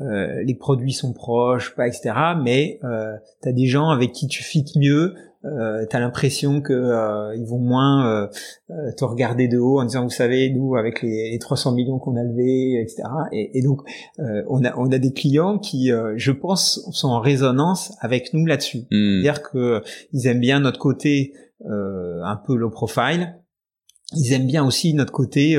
euh, 0.00 0.42
les 0.44 0.54
produits 0.54 0.92
sont 0.92 1.12
proches, 1.12 1.74
pas 1.74 1.88
etc. 1.88 2.14
Mais 2.42 2.78
euh, 2.84 3.14
tu 3.42 3.48
as 3.48 3.52
des 3.52 3.66
gens 3.66 3.88
avec 3.88 4.12
qui 4.12 4.28
tu 4.28 4.42
fites 4.42 4.76
mieux, 4.76 5.14
euh, 5.44 5.86
t'as 5.88 6.00
l'impression 6.00 6.60
que 6.60 6.72
euh, 6.72 7.36
ils 7.36 7.46
vont 7.46 7.60
moins 7.60 8.06
euh, 8.06 8.26
euh, 8.70 8.92
te 8.96 9.04
regarder 9.04 9.46
de 9.46 9.58
haut 9.58 9.80
en 9.80 9.84
disant 9.84 10.02
vous 10.02 10.10
savez 10.10 10.50
nous 10.50 10.74
avec 10.74 11.00
les, 11.00 11.30
les 11.30 11.38
300 11.38 11.72
millions 11.72 12.00
qu'on 12.00 12.16
a 12.16 12.24
levés 12.24 12.82
etc 12.82 13.04
et, 13.30 13.56
et 13.56 13.62
donc 13.62 13.82
euh, 14.18 14.42
on 14.48 14.64
a 14.64 14.76
on 14.76 14.90
a 14.90 14.98
des 14.98 15.12
clients 15.12 15.58
qui 15.58 15.90
je 16.16 16.32
pense 16.32 16.80
sont 16.92 17.08
en 17.08 17.20
résonance 17.20 17.92
avec 18.00 18.34
nous 18.34 18.46
là-dessus. 18.46 18.86
Hmm. 18.90 19.22
c'est-à-dire 19.22 19.42
que 19.42 19.82
ils 20.12 20.26
aiment 20.26 20.40
bien 20.40 20.60
notre 20.60 20.78
côté 20.78 21.32
un 21.64 22.36
peu 22.46 22.54
low 22.54 22.70
profile. 22.70 23.36
Ils 24.14 24.32
aiment 24.32 24.46
bien 24.46 24.64
aussi 24.64 24.94
notre 24.94 25.12
côté 25.12 25.56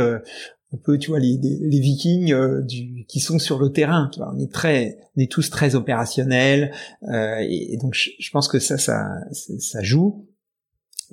un 0.74 0.78
peu 0.78 0.98
tu 0.98 1.10
vois 1.10 1.20
les, 1.20 1.38
les, 1.38 1.80
Vikings 1.80 2.32
euh, 2.32 2.62
du, 2.62 3.06
qui 3.08 3.20
sont 3.20 3.40
sur 3.40 3.60
le 3.60 3.72
terrain 3.72 4.10
tu 4.14 4.20
vois, 4.20 4.32
on 4.36 4.40
est 4.40 4.52
très 4.52 5.00
on 5.16 5.22
est 5.22 5.32
tous 5.32 5.50
très 5.50 5.76
opérationnels 5.76 6.72
euh, 7.04 7.38
et, 7.40 7.78
donc 7.78 7.94
je, 7.94 8.32
pense 8.32 8.48
que 8.48 8.60
ça 8.60 8.78
ça 8.78 9.08
ça 9.32 9.82
joue. 9.82 10.28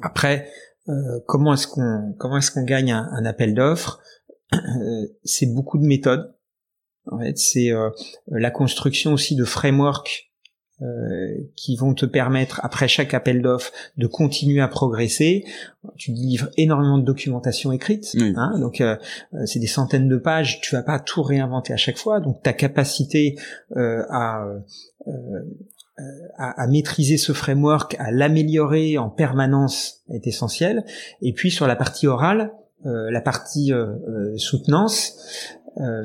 Après 0.03 0.51
euh, 0.89 1.21
comment 1.27 1.55
est-ce 1.55 1.67
qu'on 1.67 2.15
comment 2.19 2.39
est-ce 2.39 2.51
qu'on 2.51 2.65
gagne 2.65 2.93
un, 2.93 3.09
un 3.13 3.25
appel 3.25 3.55
d'offres? 3.55 4.01
C'est 5.25 5.47
beaucoup 5.47 5.79
de 5.79 5.87
méthodes. 5.87 6.35
En 7.11 7.19
fait 7.19 7.39
c'est 7.39 7.71
la 8.29 8.51
construction 8.51 9.13
aussi 9.13 9.37
de 9.37 9.45
frameworks 9.45 10.27
euh, 10.27 10.36
qui 11.57 11.77
vont 11.77 11.95
te 11.95 12.05
permettre 12.05 12.61
après 12.63 12.87
chaque 12.87 13.15
appel 13.15 13.41
d'offres 13.41 13.73
de 13.97 14.07
continuer 14.07 14.61
à 14.61 14.69
progresser. 14.69 15.45
Tu 15.97 16.13
livres 16.13 16.51
énormément 16.59 16.99
de 16.99 17.05
documentation 17.05 17.73
écrite, 17.73 18.15
hein, 18.37 18.59
donc 18.59 18.83
euh, 18.83 18.97
euh, 19.33 19.47
c'est 19.47 19.59
des 19.59 19.67
centaines 19.67 20.09
de 20.09 20.19
pages. 20.19 20.61
Tu 20.61 20.75
vas 20.75 20.83
pas 20.83 20.99
tout 20.99 21.23
réinventer 21.23 21.73
à 21.73 21.79
chaque 21.79 21.97
fois, 21.97 22.21
donc 22.21 22.43
ta 22.43 22.53
capacité 22.53 23.37
à 23.75 24.45
à, 26.37 26.63
à, 26.63 26.67
maîtriser 26.67 27.17
ce 27.17 27.33
framework, 27.33 27.97
à 27.99 28.11
l'améliorer 28.11 28.99
en 28.99 29.09
permanence 29.09 30.03
est 30.11 30.27
essentielle. 30.27 30.85
Et 31.23 31.33
puis 31.33 31.51
sur 31.51 31.67
la 31.67 31.75
partie 31.75 32.07
orale, 32.07 32.53
la 32.85 33.21
partie 33.23 33.73
soutenance, 34.37 35.17
euh, 35.79 36.03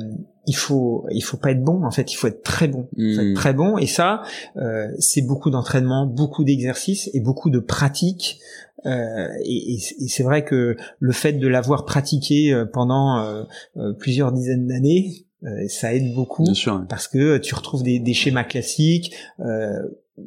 il 0.48 0.56
faut 0.56 1.06
il 1.12 1.22
faut 1.22 1.38
pas 1.38 1.52
être 1.52 1.64
bon 1.64 1.84
en 1.84 1.92
fait 1.92 2.12
il 2.12 2.16
faut 2.16 2.28
être 2.28 2.44
très 2.44 2.68
bon. 2.68 2.88
Mmh. 2.98 3.34
très 3.36 3.54
bon. 3.54 3.78
Et 3.78 3.88
ça 3.88 4.24
euh, 4.58 4.88
c'est 5.00 5.22
beaucoup 5.22 5.50
d'entraînement 5.50 6.06
beaucoup 6.06 6.44
d'exercices 6.44 7.10
et 7.14 7.20
beaucoup 7.20 7.50
de 7.50 7.60
pratique 7.60 8.40
euh, 8.86 9.28
et, 9.44 9.76
et 9.76 10.08
c'est 10.08 10.24
vrai 10.24 10.44
que 10.44 10.76
le 11.00 11.12
fait 11.12 11.34
de 11.34 11.48
l'avoir 11.48 11.86
pratiqué 11.86 12.52
euh, 12.54 12.66
pendant 12.66 13.20
euh, 13.20 13.44
euh, 13.78 13.94
plusieurs 13.94 14.32
dizaines 14.32 14.68
d'années 14.68 15.26
ça 15.70 15.92
aide 15.92 16.14
beaucoup 16.14 16.46
parce 16.88 17.08
que 17.08 17.40
tu 17.40 17.56
retrouves 17.56 17.82
des, 17.82 17.98
des 17.98 18.14
schémas 18.14 18.44
classiques 18.44 19.16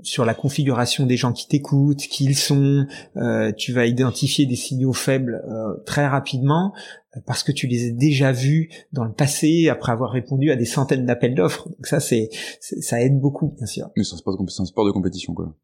sur 0.03 0.25
la 0.25 0.35
configuration 0.35 1.07
des 1.07 1.17
gens 1.17 1.33
qui 1.33 1.47
t'écoutent, 1.47 1.99
qui 1.99 2.25
ils 2.25 2.37
sont, 2.37 2.87
euh, 3.17 3.53
tu 3.53 3.73
vas 3.73 3.87
identifier 3.87 4.47
des 4.47 4.57
signaux 4.57 4.93
faibles 4.93 5.45
euh, 5.49 5.75
très 5.85 6.07
rapidement 6.07 6.73
parce 7.27 7.43
que 7.43 7.53
tu 7.53 7.67
les 7.67 7.89
as 7.89 7.93
déjà 7.93 8.33
vus 8.33 8.71
dans 8.93 9.05
le 9.05 9.13
passé 9.13 9.69
après 9.69 9.93
avoir 9.93 10.11
répondu 10.11 10.51
à 10.51 10.57
des 10.57 10.65
centaines 10.65 11.07
d'appels 11.07 11.35
d'offres. 11.35 11.69
Donc 11.69 11.87
ça, 11.87 12.01
c'est, 12.01 12.29
ça 12.61 13.01
aide 13.01 13.19
beaucoup, 13.19 13.55
bien 13.57 13.67
sûr. 13.67 13.91
Mais 13.97 14.05
c'est 14.05 14.15
un 14.15 14.19
sport 14.19 14.37
de, 14.37 14.43
un 14.43 14.65
sport 14.65 14.87
de 14.87 14.91
compétition, 14.91 15.35
quoi. 15.35 15.55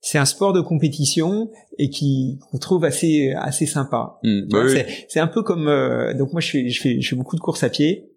C'est 0.00 0.18
un 0.18 0.24
sport 0.24 0.52
de 0.52 0.60
compétition 0.60 1.50
et 1.78 1.90
qui 1.90 2.38
qu'on 2.50 2.58
trouve 2.58 2.84
assez 2.84 3.32
assez 3.32 3.66
sympa. 3.66 4.18
Mmh, 4.22 4.40
bah 4.50 4.68
c'est, 4.68 4.86
c'est 5.08 5.20
un 5.20 5.26
peu 5.26 5.42
comme 5.42 5.68
euh, 5.68 6.14
donc 6.14 6.32
moi 6.32 6.40
je 6.40 6.50
fais 6.50 6.68
je 6.68 6.80
fais 6.80 7.00
je 7.00 7.08
fais 7.08 7.16
beaucoup 7.16 7.34
de 7.34 7.40
courses 7.40 7.64
à 7.64 7.70
pied. 7.70 8.12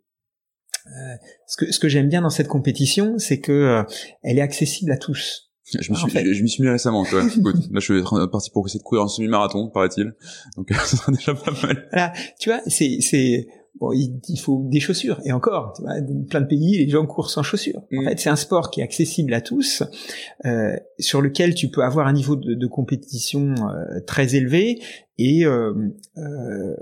Euh, 0.85 1.15
ce 1.47 1.57
que 1.57 1.71
ce 1.71 1.79
que 1.79 1.87
j'aime 1.87 2.09
bien 2.09 2.21
dans 2.21 2.29
cette 2.29 2.47
compétition, 2.47 3.17
c'est 3.17 3.39
que 3.39 3.51
euh, 3.51 3.83
elle 4.21 4.37
est 4.37 4.41
accessible 4.41 4.91
à 4.91 4.97
tous. 4.97 5.48
Je 5.79 5.91
me 5.91 5.97
suis, 5.97 6.33
je, 6.33 6.43
m'y 6.43 6.49
suis 6.49 6.63
mis 6.63 6.69
récemment, 6.69 7.03
tu 7.03 7.11
vois. 7.11 7.23
là, 7.71 7.79
je 7.79 7.79
suis 7.79 8.01
parti 8.31 8.49
pour 8.49 8.65
essayer 8.65 8.79
de 8.79 8.83
courir 8.83 9.03
un 9.03 9.07
semi-marathon, 9.07 9.69
paraît-il. 9.69 10.13
Donc, 10.57 10.69
ça 10.73 10.97
sera 10.97 11.11
déjà 11.11 11.33
pas 11.33 11.51
mal. 11.63 11.87
Voilà. 11.91 12.13
Tu 12.39 12.49
vois, 12.49 12.61
c'est, 12.67 12.97
c'est, 13.01 13.47
bon, 13.79 13.91
il, 13.93 14.39
faut 14.39 14.65
des 14.69 14.79
chaussures. 14.79 15.19
Et 15.25 15.31
encore, 15.31 15.73
tu 15.75 15.83
vois, 15.83 15.99
dans 16.01 16.23
plein 16.25 16.41
de 16.41 16.47
pays, 16.47 16.77
les 16.77 16.89
gens 16.89 17.05
courent 17.05 17.29
sans 17.29 17.43
chaussures. 17.43 17.81
En 17.95 18.01
mm. 18.01 18.05
fait, 18.05 18.19
c'est 18.19 18.29
un 18.29 18.35
sport 18.35 18.71
qui 18.71 18.81
est 18.81 18.83
accessible 18.83 19.33
à 19.33 19.41
tous, 19.41 19.83
euh, 20.45 20.75
sur 20.97 21.21
lequel 21.21 21.53
tu 21.53 21.69
peux 21.69 21.83
avoir 21.83 22.07
un 22.07 22.13
niveau 22.13 22.35
de, 22.35 22.53
de 22.53 22.67
compétition 22.67 23.53
euh, 23.53 23.99
très 24.05 24.35
élevé 24.35 24.81
et 25.17 25.45
euh, 25.45 25.73
euh 26.17 26.75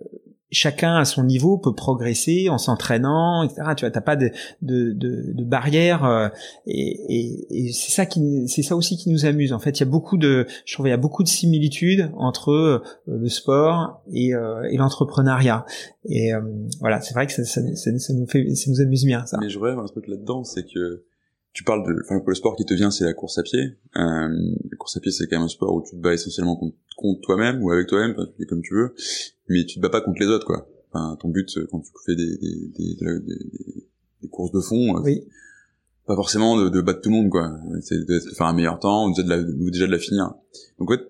chacun 0.52 0.96
à 0.96 1.06
son 1.06 1.24
niveau 1.24 1.58
peut 1.58 1.74
progresser 1.74 2.50
en 2.50 2.58
s'entraînant, 2.58 3.44
etc. 3.44 3.62
Tu 3.76 3.86
vois, 3.86 3.92
t'as 3.92 4.02
pas 4.02 4.16
de 4.16 4.32
de, 4.62 4.94
de, 4.94 5.34
de 5.34 5.44
barrière 5.44 6.06
euh, 6.06 6.30
et, 6.66 7.68
et, 7.68 7.72
c'est 7.74 7.92
ça 7.92 8.06
qui 8.06 8.48
c'est 8.48 8.64
ça 8.64 8.76
aussi 8.76 8.98
qui 8.98 9.10
nous 9.10 9.26
amuse. 9.26 9.54
En 9.54 9.60
fait, 9.60 9.80
il 9.80 9.82
y 9.82 9.88
a 9.88 9.90
beaucoup 9.90 10.18
de 10.18 10.46
je 10.66 10.74
trouve 10.74 10.88
il 10.88 10.92
y 10.92 10.94
a 10.94 10.98
beaucoup 10.98 11.24
de 11.24 11.28
similitudes 11.28 12.10
entre 12.16 12.52
euh, 12.52 12.84
le 13.08 13.30
sport 13.30 14.02
et, 14.12 14.34
euh, 14.34 14.64
et 14.72 14.78
l'entrepreneuriat. 14.78 15.66
Et 16.10 16.32
voilà, 16.80 17.02
c'est 17.02 17.14
vrai 17.14 17.28
que 17.28 17.34
ça, 17.34 17.44
ça, 17.44 17.62
ça, 17.76 18.14
nous 18.14 18.28
fait 18.28 18.56
ça 18.56 18.72
nous 18.72 18.80
amuse 18.80 19.04
bien 19.04 19.26
ça. 19.26 19.38
Mais 19.42 19.50
je 19.50 19.60
rêve 19.60 19.78
un 19.78 19.86
truc 19.86 20.08
là-dedans, 20.08 20.46
c'est 20.46 20.64
que 20.64 21.04
tu 21.58 21.64
parles 21.64 21.88
de, 21.88 22.04
enfin, 22.04 22.22
le 22.24 22.36
sport 22.36 22.56
qui 22.56 22.66
te 22.66 22.76
vient, 22.76 22.92
c'est 22.92 23.04
la 23.04 23.16
course 23.16 23.40
à 23.40 23.42
pied. 23.42 23.60
Euh, 23.60 23.72
la 23.96 24.78
course 24.78 24.96
à 24.96 25.00
pied, 25.00 25.12
c'est 25.12 25.26
quand 25.26 25.38
même 25.38 25.46
un 25.46 25.48
sport 25.48 25.74
où 25.74 25.82
tu 25.82 25.96
te 25.96 26.00
bats 26.00 26.14
essentiellement 26.14 26.56
contre, 26.96 27.22
toi-même 27.22 27.64
ou 27.64 27.72
avec 27.72 27.88
toi-même, 27.88 28.14
tu 28.14 28.34
fais 28.38 28.46
comme 28.46 28.62
tu 28.62 28.76
veux, 28.76 28.94
mais 29.50 29.66
tu 29.66 29.78
te 29.78 29.80
bats 29.80 29.90
pas 29.90 30.02
contre 30.02 30.20
les 30.20 30.28
autres, 30.28 30.46
quoi. 30.46 30.70
Enfin, 30.94 31.18
ton 31.20 31.30
but 31.30 31.50
quand 31.72 31.80
tu 31.80 31.90
fais 32.06 32.16
des, 32.16 32.38
des, 32.38 32.70
des, 32.78 33.20
des, 34.22 34.28
courses 34.30 34.52
de 34.52 34.60
fond, 34.60 34.98
euh, 34.98 35.02
oui. 35.04 35.24
pas 36.06 36.16
forcément 36.16 36.62
de, 36.62 36.70
de, 36.70 36.80
battre 36.80 37.02
tout 37.02 37.10
le 37.10 37.16
monde, 37.16 37.32
quoi. 37.32 37.50
C'est 37.82 38.06
de, 38.06 38.20
faire 38.36 38.46
un 38.46 38.54
meilleur 38.54 38.78
temps 38.78 39.08
ou 39.08 39.10
déjà 39.10 39.24
de 39.24 39.30
la, 39.30 39.40
ou 39.40 39.72
déjà 39.72 39.88
de 39.88 39.92
la 39.92 39.98
finir. 39.98 40.36
Donc, 40.78 40.92
en 40.92 40.94
fait, 40.94 41.08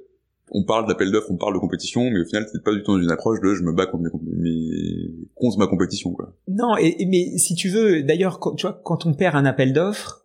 on 0.51 0.63
parle 0.63 0.87
d'appel 0.87 1.11
d'offres, 1.11 1.29
on 1.29 1.35
parle 1.35 1.55
de 1.55 1.59
compétition, 1.59 2.09
mais 2.09 2.21
au 2.21 2.25
final, 2.25 2.47
c'est 2.49 2.63
pas 2.63 2.73
du 2.73 2.83
tout 2.83 2.93
dans 2.93 3.03
une 3.03 3.11
approche 3.11 3.41
de 3.41 3.53
je 3.53 3.63
me 3.63 3.73
bats 3.73 3.85
contre, 3.85 4.03
mes, 4.23 5.11
contre 5.35 5.57
ma 5.57 5.67
compétition, 5.67 6.13
quoi. 6.13 6.33
Non, 6.47 6.77
et, 6.77 7.05
mais 7.05 7.37
si 7.37 7.53
tu 7.53 7.67
veux, 7.67 8.03
d'ailleurs, 8.03 8.39
tu 8.55 8.65
vois, 8.65 8.79
quand 8.85 9.05
on 9.05 9.13
perd 9.13 9.35
un 9.35 9.43
appel 9.43 9.73
d'offres, 9.73 10.23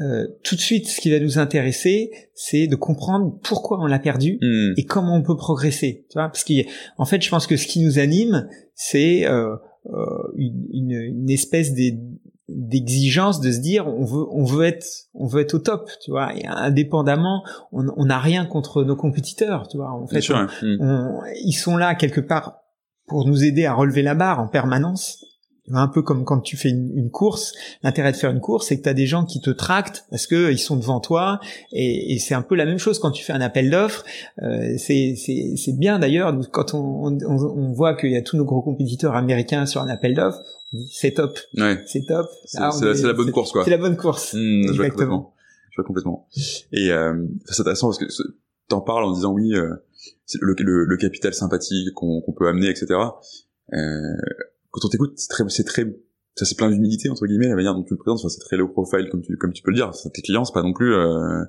euh, 0.00 0.26
tout 0.42 0.56
de 0.56 0.60
suite, 0.60 0.88
ce 0.88 1.00
qui 1.00 1.10
va 1.10 1.20
nous 1.20 1.38
intéresser, 1.38 2.10
c'est 2.34 2.66
de 2.66 2.74
comprendre 2.74 3.38
pourquoi 3.42 3.78
on 3.80 3.86
l'a 3.86 4.00
perdu 4.00 4.38
hmm. 4.40 4.72
et 4.76 4.84
comment 4.84 5.14
on 5.14 5.22
peut 5.22 5.36
progresser. 5.36 6.04
Tu 6.10 6.18
vois, 6.18 6.28
parce 6.28 6.44
qu'en 6.44 7.04
fait, 7.04 7.22
je 7.22 7.30
pense 7.30 7.46
que 7.46 7.56
ce 7.56 7.66
qui 7.66 7.80
nous 7.80 8.00
anime, 8.00 8.48
c'est 8.74 9.24
euh, 9.26 9.54
euh, 9.86 10.04
une, 10.36 10.90
une, 10.90 11.30
espèce 11.30 11.74
d'exigence 12.48 13.40
de 13.40 13.52
se 13.52 13.60
dire 13.60 13.86
on 13.86 14.04
veut 14.04 14.24
on 14.30 14.44
veut 14.44 14.64
être 14.64 14.86
on 15.14 15.26
veut 15.26 15.40
être 15.42 15.54
au 15.54 15.58
top 15.58 15.88
tu 16.02 16.10
vois 16.10 16.36
et 16.36 16.46
indépendamment 16.46 17.42
on 17.72 18.04
n'a 18.04 18.18
rien 18.18 18.44
contre 18.44 18.84
nos 18.84 18.96
compétiteurs 18.96 19.66
tu 19.66 19.78
vois 19.78 19.90
en 19.90 20.06
fait 20.06 20.20
hmm. 20.62 21.20
ils 21.42 21.54
sont 21.54 21.78
là 21.78 21.94
quelque 21.94 22.20
part 22.20 22.60
pour 23.06 23.26
nous 23.26 23.44
aider 23.44 23.64
à 23.64 23.72
relever 23.72 24.02
la 24.02 24.14
barre 24.14 24.40
en 24.40 24.48
permanence 24.48 25.24
un 25.72 25.88
peu 25.88 26.02
comme 26.02 26.24
quand 26.24 26.40
tu 26.40 26.56
fais 26.56 26.68
une, 26.68 27.10
course, 27.10 27.54
l'intérêt 27.82 28.12
de 28.12 28.16
faire 28.16 28.30
une 28.30 28.40
course, 28.40 28.68
c'est 28.68 28.78
que 28.78 28.82
tu 28.82 28.88
as 28.88 28.94
des 28.94 29.06
gens 29.06 29.24
qui 29.24 29.40
te 29.40 29.50
tractent 29.50 30.04
parce 30.10 30.26
que 30.26 30.50
ils 30.50 30.58
sont 30.58 30.76
devant 30.76 31.00
toi, 31.00 31.40
et, 31.72 32.18
c'est 32.18 32.34
un 32.34 32.42
peu 32.42 32.54
la 32.54 32.66
même 32.66 32.78
chose 32.78 32.98
quand 32.98 33.10
tu 33.10 33.24
fais 33.24 33.32
un 33.32 33.40
appel 33.40 33.70
d'offres. 33.70 34.04
Euh, 34.42 34.76
c'est 34.76 35.78
bien 35.78 35.98
d'ailleurs 35.98 36.36
quand 36.52 36.74
on, 36.74 37.06
on, 37.06 37.18
on 37.26 37.72
voit 37.72 37.94
qu'il 37.94 38.10
y 38.10 38.16
a 38.16 38.22
tous 38.22 38.36
nos 38.36 38.44
gros 38.44 38.62
compétiteurs 38.62 39.14
américains 39.14 39.66
sur 39.66 39.80
un 39.80 39.88
appel 39.88 40.14
d'offres, 40.14 40.40
c'est 40.90 41.12
top, 41.12 41.38
ouais. 41.56 41.78
c'est 41.86 42.04
top. 42.06 42.26
C'est 42.46 42.60
la, 42.60 43.12
bonne 43.12 43.30
course 43.30 43.52
quoi. 43.52 43.64
C'est 43.64 43.70
la 43.70 43.78
bonne 43.78 43.96
course. 43.96 44.34
Mmh, 44.34 44.68
exactement. 44.68 45.34
Je 45.70 45.76
vois 45.76 45.86
complètement. 45.86 46.28
Et 46.72 46.90
euh, 46.90 47.26
c'est 47.46 47.60
intéressant 47.60 47.88
parce 47.88 47.98
que 47.98 48.06
t'en 48.68 48.80
parles 48.80 49.04
en 49.04 49.12
disant 49.12 49.32
oui, 49.32 49.54
euh, 49.54 49.74
le, 50.40 50.54
le, 50.58 50.84
le, 50.84 50.96
capital 50.96 51.34
sympathique 51.34 51.92
qu'on 51.94 52.22
peut 52.36 52.48
amener, 52.48 52.68
etc. 52.68 52.86
Euh, 53.72 53.76
quand 54.74 54.84
on 54.84 54.88
t'écoute, 54.88 55.12
c'est 55.14 55.28
très, 55.28 55.44
c'est 55.48 55.62
très, 55.62 55.84
ça 56.34 56.44
c'est 56.44 56.56
plein 56.56 56.68
d'humilité 56.68 57.08
entre 57.08 57.26
guillemets 57.26 57.46
la 57.48 57.54
manière 57.54 57.74
dont 57.74 57.84
tu 57.84 57.94
le 57.94 57.98
présentes. 57.98 58.18
Enfin, 58.18 58.28
c'est 58.28 58.40
très 58.40 58.56
low 58.56 58.66
profile 58.66 59.08
comme 59.08 59.22
tu, 59.22 59.36
comme 59.36 59.52
tu 59.52 59.62
peux 59.62 59.70
le 59.70 59.76
dire. 59.76 59.92
Tes 60.12 60.20
clients, 60.20 60.44
c'est 60.44 60.52
pas 60.52 60.64
non 60.64 60.72
plus 60.72 60.92
euh, 60.92 61.44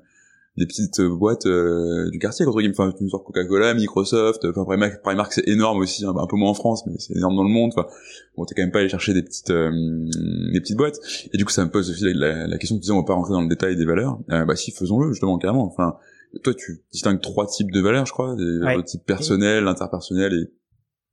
des 0.58 0.68
petites 0.68 1.02
boîtes 1.02 1.48
euh, 1.48 2.08
du 2.12 2.20
quartier 2.20 2.46
entre 2.46 2.60
guillemets. 2.60 2.76
Enfin, 2.78 2.94
tu 2.96 3.10
sors 3.10 3.24
Coca-Cola, 3.24 3.74
Microsoft. 3.74 4.46
Enfin, 4.46 4.64
Primark, 4.64 5.02
Primark 5.02 5.34
c'est 5.34 5.48
énorme 5.48 5.80
aussi, 5.80 6.06
un, 6.06 6.14
peu 6.28 6.38
moins 6.38 6.52
en 6.52 6.54
France, 6.54 6.86
mais 6.86 6.94
c'est 7.00 7.16
énorme 7.16 7.36
dans 7.36 7.44
le 7.44 7.50
monde. 7.50 7.72
Enfin, 7.76 7.88
bon, 8.38 8.46
t'es 8.46 8.54
quand 8.54 8.62
même 8.62 8.72
pas 8.72 8.82
allé 8.82 8.90
chercher 8.90 9.16
des 9.16 9.24
petites, 9.24 9.50
euh, 9.50 9.72
des 10.54 10.62
petites 10.62 10.78
boîtes. 10.78 11.00
Et 11.34 11.38
du 11.40 11.46
coup, 11.46 11.52
ça 11.52 11.66
me 11.66 11.72
pose 11.72 11.90
aussi 11.90 12.04
la, 12.14 12.46
la, 12.46 12.58
question. 12.60 12.76
Tu 12.76 12.82
disais, 12.82 12.94
on 12.94 13.00
va 13.00 13.06
pas 13.06 13.16
rentrer 13.16 13.34
dans 13.34 13.42
le 13.42 13.50
détail 13.50 13.76
des 13.76 13.86
valeurs. 13.86 14.20
bah 14.28 14.56
si, 14.56 14.70
faisons-le 14.70 15.10
justement 15.10 15.40
carrément. 15.40 15.66
Enfin, 15.66 15.96
toi, 16.44 16.54
tu 16.54 16.84
distingues 16.92 17.22
trois 17.22 17.48
types 17.48 17.72
de 17.72 17.80
valeurs, 17.80 18.06
je 18.06 18.12
crois, 18.12 18.36
des 18.36 18.60
ouais. 18.60 18.84
types 18.84 19.04
personnels, 19.04 19.68
interpersonnels 19.68 20.34
et 20.34 20.52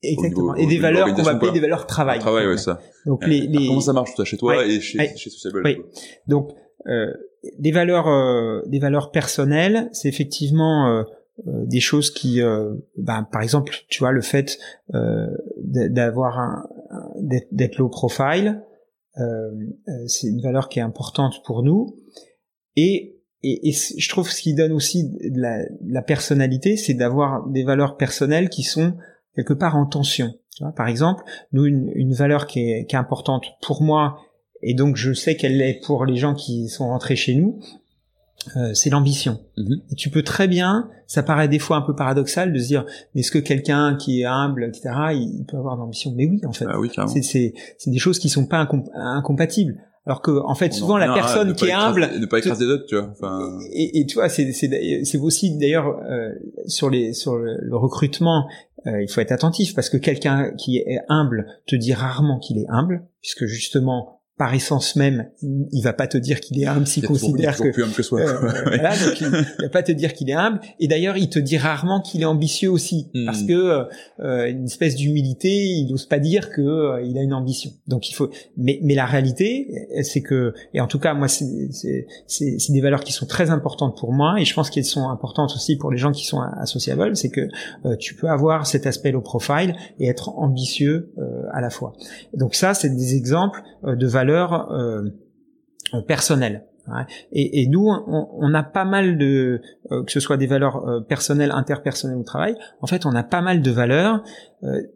Exactement. 0.03 0.55
et 0.57 0.67
des 0.67 0.79
valeurs 0.79 1.15
qu'on 1.15 1.23
va 1.23 1.33
appeler 1.33 1.53
des 1.53 1.61
valeurs 1.61 1.87
travail. 1.87 2.19
Travail, 2.19 2.47
ouais, 2.47 2.57
ça. 2.57 2.81
Donc 3.07 3.27
les, 3.27 3.41
les... 3.47 3.69
comment 3.69 3.81
ça 3.81 3.93
marche 3.93 4.15
toi 4.15 4.25
chez 4.25 4.37
toi 4.37 4.67
et 4.67 4.81
chez, 4.81 4.99
chez 5.17 5.31
Sociable 5.31 5.63
Oui. 5.65 5.79
Donc 6.27 6.51
euh, 6.87 7.13
des 7.59 7.73
valeurs, 7.73 8.09
euh, 8.09 8.63
des 8.67 8.79
valeurs 8.79 9.11
personnelles, 9.11 9.89
c'est 9.93 10.09
effectivement 10.09 10.89
euh, 10.89 11.03
euh 11.47 11.65
des 11.67 11.81
choses 11.81 12.11
qui, 12.11 12.43
euh, 12.43 12.75
bah, 12.97 13.27
par 13.31 13.43
exemple, 13.43 13.73
tu 13.89 14.01
vois, 14.01 14.13
le 14.13 14.21
fait 14.21 14.59
euh, 14.95 15.27
d'avoir 15.57 16.39
un, 16.39 16.69
d'être 17.21 17.79
low 17.79 17.89
profile, 17.89 18.63
c'est 20.07 20.27
une 20.29 20.41
valeur 20.41 20.69
qui 20.69 20.79
est 20.79 20.83
importante 20.83 21.43
pour 21.45 21.63
nous. 21.63 21.99
Et 22.77 23.19
et, 23.45 23.69
et, 23.69 23.73
je 23.73 24.09
trouve 24.09 24.31
ce 24.31 24.41
qui 24.41 24.55
donne 24.55 24.71
aussi 24.71 25.11
de 25.11 25.41
la, 25.41 25.65
de 25.65 25.93
la 25.93 26.03
personnalité, 26.03 26.77
c'est 26.77 26.95
d'avoir 26.95 27.49
des 27.49 27.65
valeurs 27.65 27.97
personnelles 27.97 28.49
qui 28.49 28.63
sont 28.63 28.95
quelque 29.35 29.55
part 29.55 29.77
en 29.77 29.87
tension. 29.87 30.35
Tu 30.57 30.63
vois, 30.63 30.73
par 30.73 30.89
exemple, 30.89 31.25
nous, 31.53 31.65
une, 31.65 31.91
une 31.95 32.13
valeur 32.13 32.47
qui 32.47 32.61
est, 32.71 32.87
qui 32.87 32.95
est, 32.95 32.99
importante 32.99 33.45
pour 33.63 33.83
moi, 33.83 34.19
et 34.63 34.75
donc 34.75 34.97
je 34.97 35.13
sais 35.13 35.37
qu'elle 35.37 35.57
l'est 35.57 35.81
pour 35.85 36.05
les 36.05 36.17
gens 36.17 36.35
qui 36.35 36.69
sont 36.69 36.89
rentrés 36.89 37.17
chez 37.17 37.35
nous, 37.35 37.59
euh, 38.57 38.75
c'est 38.75 38.91
l'ambition. 38.91 39.41
Mm-hmm. 39.57 39.83
Et 39.91 39.95
tu 39.95 40.11
peux 40.11 40.23
très 40.23 40.49
bien, 40.49 40.91
ça 41.07 41.23
paraît 41.23 41.49
des 41.49 41.59
fois 41.59 41.77
un 41.77 41.83
peu 41.83 41.95
paradoxal 41.95 42.53
de 42.53 42.59
se 42.59 42.67
dire, 42.67 42.85
est-ce 43.15 43.31
que 43.31 43.39
quelqu'un 43.39 43.97
qui 43.97 44.23
est 44.23 44.25
humble, 44.25 44.65
etc., 44.65 44.91
il, 45.13 45.45
peut 45.47 45.57
avoir 45.57 45.77
de 45.77 45.81
l'ambition? 45.81 46.13
Mais 46.17 46.27
oui, 46.27 46.41
en 46.45 46.53
fait, 46.53 46.67
ah 46.69 46.79
oui, 46.79 46.91
c'est 47.23 47.55
des 47.87 47.99
choses 47.99 48.19
qui 48.19 48.29
sont 48.29 48.47
pas 48.47 48.67
incompatibles. 48.95 49.79
Alors 50.05 50.21
que 50.21 50.33
en 50.33 50.55
fait 50.57 50.73
souvent 50.73 50.97
la 50.97 51.15
personne 51.15 51.55
qui 51.55 51.67
est 51.67 51.73
humble 51.73 52.11
ne 52.19 52.27
pas 52.27 52.39
écraser 52.39 52.67
d'autres 52.67 52.87
tu 52.87 52.97
vois 52.97 53.09
enfin... 53.13 53.59
et, 53.73 54.01
et, 54.01 54.07
tu 54.07 54.15
vois 54.15 54.29
c'est 54.29 54.51
c'est 54.53 55.19
aussi 55.19 55.57
d'ailleurs 55.59 56.01
euh, 56.11 56.31
sur 56.67 56.91
les 56.91 57.13
sur 57.13 57.37
le 57.37 57.77
recrutement 57.77 58.49
euh, 58.87 59.03
il 59.03 59.09
faut 59.09 59.21
être 59.21 59.33
attentif 59.33 59.75
parce 59.75 59.89
que 59.89 59.97
quelqu'un 59.97 60.53
qui 60.57 60.79
est 60.79 60.99
humble 61.09 61.47
te 61.67 61.77
dit 61.77 61.95
rarement 61.95 62.39
qu'il 62.39 62.59
est 62.59 62.67
humble, 62.69 63.07
puisque 63.21 63.45
justement 63.45 64.22
par 64.39 64.55
essence 64.55 64.97
même, 64.97 65.29
il 65.43 65.83
va 65.83 65.93
pas 65.93 66.07
te 66.07 66.17
dire 66.17 66.41
qu'il 66.41 66.61
est 66.61 66.67
humble 66.67 66.87
s'il 66.87 67.05
considère 67.05 67.57
que, 67.57 67.71
plus 67.71 67.85
humble 67.85 67.93
que 67.93 68.03
soi. 68.03 68.21
Euh, 68.21 68.41
voilà, 68.65 68.97
donc 68.97 69.21
il, 69.21 69.27
va 69.27 69.69
pas 69.69 69.83
te 69.83 69.93
dire 69.93 70.15
qu'il 70.15 70.31
est 70.31 70.35
humble. 70.35 70.59
Et 70.81 70.89
d'ailleurs, 70.89 71.19
il 71.19 71.29
te 71.29 71.39
dit 71.39 71.59
rarement 71.59 72.01
qu'il 72.01 72.23
est 72.23 72.27
ambitieux 72.27 72.71
aussi, 72.71 73.11
hmm. 73.15 73.27
parce 73.27 73.43
que 73.43 73.87
euh, 74.21 74.49
une 74.49 74.65
espèce 74.65 74.97
d'humilité, 74.97 75.51
il 75.51 75.89
n'ose 75.91 76.07
pas 76.07 76.19
dire 76.19 76.51
que 76.51 76.63
euh, 76.63 77.03
il 77.03 77.19
a 77.19 77.23
une 77.23 77.35
ambition. 77.35 77.73
Donc 77.87 78.09
il 78.09 78.15
faut. 78.15 78.31
Mais, 78.57 78.81
mais 78.83 78.95
la 78.95 79.05
réalité, 79.05 79.69
c'est 80.03 80.23
que, 80.23 80.55
et 80.73 80.81
en 80.81 80.87
tout 80.87 80.99
cas, 80.99 81.13
moi, 81.13 81.29
c'est 81.29 81.69
des 82.71 82.81
valeurs 82.81 83.05
qui 83.05 83.13
sont 83.13 83.27
très 83.27 83.51
importantes 83.51 83.99
pour 83.99 84.13
moi, 84.13 84.41
et 84.41 84.47
je 84.47 84.55
pense 84.55 84.71
qu'elles 84.71 84.85
sont 84.85 85.11
importantes 85.11 85.53
aussi 85.55 85.77
pour 85.77 85.93
les 85.93 85.99
gens 85.99 86.11
qui 86.11 86.25
sont 86.25 86.41
associables. 86.41 87.17
C'est 87.17 87.31
que 87.31 87.43
euh, 87.85 87.97
tu 87.97 88.15
peux 88.15 88.29
avoir 88.29 88.67
cet 88.67 88.87
aspect 88.87 89.13
low 89.13 89.21
profile 89.21 89.77
et 90.01 90.09
être 90.09 90.31
ambitieux 90.39 91.13
à 91.53 91.61
la 91.61 91.69
fois. 91.69 91.93
Donc 92.35 92.55
ça, 92.55 92.73
c'est 92.73 92.89
des 92.89 93.15
exemples 93.15 93.63
de 93.85 94.07
valeurs 94.07 94.22
euh, 94.31 95.11
personnelles. 96.07 96.67
Et, 97.31 97.69
nous, 97.69 97.89
on, 97.89 98.55
a 98.55 98.65
pas 98.65 98.85
mal 98.85 99.17
de, 99.17 99.61
euh, 99.93 100.03
que 100.03 100.11
ce 100.11 100.19
soit 100.19 100.37
des 100.37 100.49
valeurs 100.49 100.85
euh, 100.89 101.01
personnelles, 101.01 101.53
interpersonnelles 101.53 102.19
au 102.19 102.25
travail. 102.25 102.57
En 102.81 102.89
fait, 102.89 103.07
on 103.07 103.15
a 103.15 103.23
pas 103.23 103.41
mal 103.41 103.63
de 103.63 103.71
valeurs. 103.71 104.25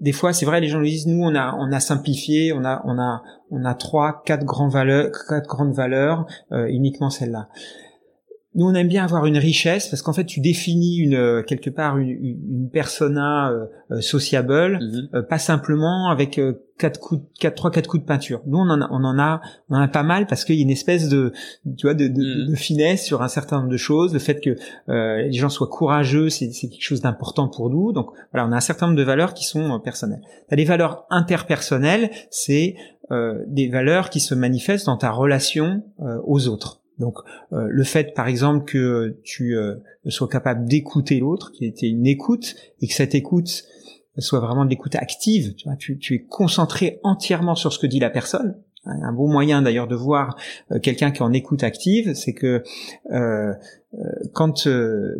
Des 0.00 0.12
fois, 0.12 0.32
c'est 0.32 0.46
vrai, 0.46 0.60
les 0.60 0.66
gens 0.66 0.80
le 0.80 0.86
disent. 0.86 1.06
Nous, 1.06 1.22
on 1.22 1.34
a, 1.36 1.54
on 1.58 1.70
a 1.72 1.78
simplifié. 1.78 2.52
On 2.52 2.64
a, 2.64 2.82
on 2.84 2.98
a, 2.98 3.22
on 3.52 3.64
a 3.64 3.74
trois, 3.74 4.22
quatre 4.24 4.44
grandes 4.44 4.72
valeurs, 4.72 5.12
quatre 5.28 5.46
grandes 5.46 5.74
valeurs, 5.74 6.26
uniquement 6.50 7.10
celles-là. 7.10 7.48
Nous, 8.56 8.64
on 8.64 8.74
aime 8.74 8.88
bien 8.88 9.04
avoir 9.04 9.26
une 9.26 9.36
richesse 9.36 9.86
parce 9.88 10.00
qu'en 10.00 10.14
fait, 10.14 10.24
tu 10.24 10.40
définis 10.40 10.96
une 10.96 11.14
euh, 11.14 11.42
quelque 11.42 11.68
part 11.68 11.98
une, 11.98 12.08
une 12.08 12.70
persona 12.72 13.50
euh, 13.50 13.66
euh, 13.90 14.00
sociable, 14.00 14.78
mhm. 14.80 15.26
pas 15.28 15.38
simplement 15.38 16.08
avec 16.08 16.40
quatre 16.78 16.98
coups, 16.98 17.22
quatre 17.38 17.54
trois 17.54 17.70
quatre 17.70 17.86
coups 17.86 18.02
de 18.02 18.08
peinture. 18.08 18.40
Nous, 18.46 18.56
on 18.56 18.70
en 18.70 18.80
a, 18.80 18.88
on 18.90 19.04
en 19.04 19.18
a, 19.18 19.42
on 19.68 19.76
en 19.76 19.82
a 19.82 19.88
pas 19.88 20.02
mal 20.02 20.26
parce 20.26 20.46
qu'il 20.46 20.54
y 20.54 20.60
a 20.60 20.62
une 20.62 20.70
espèce 20.70 21.10
de, 21.10 21.34
tu 21.76 21.86
vois, 21.86 21.92
de, 21.92 22.08
de, 22.08 22.48
mhm. 22.48 22.56
finesse 22.56 23.04
sur 23.04 23.20
un 23.20 23.28
certain 23.28 23.58
nombre 23.58 23.68
de 23.68 23.76
choses. 23.76 24.14
Le 24.14 24.20
fait 24.20 24.40
que 24.40 24.56
les 24.88 25.32
gens 25.32 25.50
soient 25.50 25.68
courageux, 25.68 26.30
c'est 26.30 26.48
quelque 26.48 26.80
chose 26.80 27.02
d'important 27.02 27.48
pour 27.48 27.68
nous. 27.68 27.92
Donc 27.92 28.08
voilà, 28.32 28.48
on 28.48 28.52
a 28.52 28.56
un 28.56 28.60
certain 28.60 28.86
nombre 28.86 28.98
de 28.98 29.04
valeurs 29.04 29.34
qui 29.34 29.44
sont 29.44 29.78
personnelles. 29.80 30.22
T'as 30.48 30.56
des 30.56 30.64
valeurs 30.64 31.04
interpersonnelles, 31.10 32.10
c'est 32.30 32.74
des 33.10 33.68
valeurs 33.68 34.08
qui 34.08 34.20
se 34.20 34.34
manifestent 34.34 34.86
dans 34.86 34.96
ta 34.96 35.10
relation 35.10 35.82
aux 36.24 36.48
autres. 36.48 36.80
Donc 36.98 37.18
euh, 37.52 37.66
le 37.68 37.84
fait 37.84 38.14
par 38.14 38.28
exemple 38.28 38.64
que 38.64 39.18
tu 39.22 39.56
euh, 39.56 39.76
sois 40.08 40.28
capable 40.28 40.66
d'écouter 40.66 41.18
l'autre, 41.18 41.52
qui 41.52 41.66
était 41.66 41.88
une 41.88 42.06
écoute, 42.06 42.56
et 42.80 42.86
que 42.86 42.94
cette 42.94 43.14
écoute 43.14 43.64
soit 44.18 44.40
vraiment 44.40 44.64
de 44.64 44.70
l'écoute 44.70 44.94
active. 44.94 45.54
Tu, 45.56 45.68
vois, 45.68 45.76
tu, 45.76 46.14
es 46.14 46.18
concentré 46.20 47.00
entièrement 47.02 47.54
sur 47.54 47.72
ce 47.72 47.78
que 47.78 47.86
dit 47.86 48.00
la 48.00 48.08
personne. 48.08 48.56
Un 48.86 49.12
bon 49.12 49.28
moyen 49.28 49.62
d'ailleurs 49.62 49.88
de 49.88 49.96
voir 49.96 50.36
euh, 50.70 50.78
quelqu'un 50.78 51.10
qui 51.10 51.18
est 51.18 51.24
en 51.24 51.32
écoute 51.32 51.64
active, 51.64 52.14
c'est 52.14 52.32
que 52.32 52.62
quand 54.32 54.68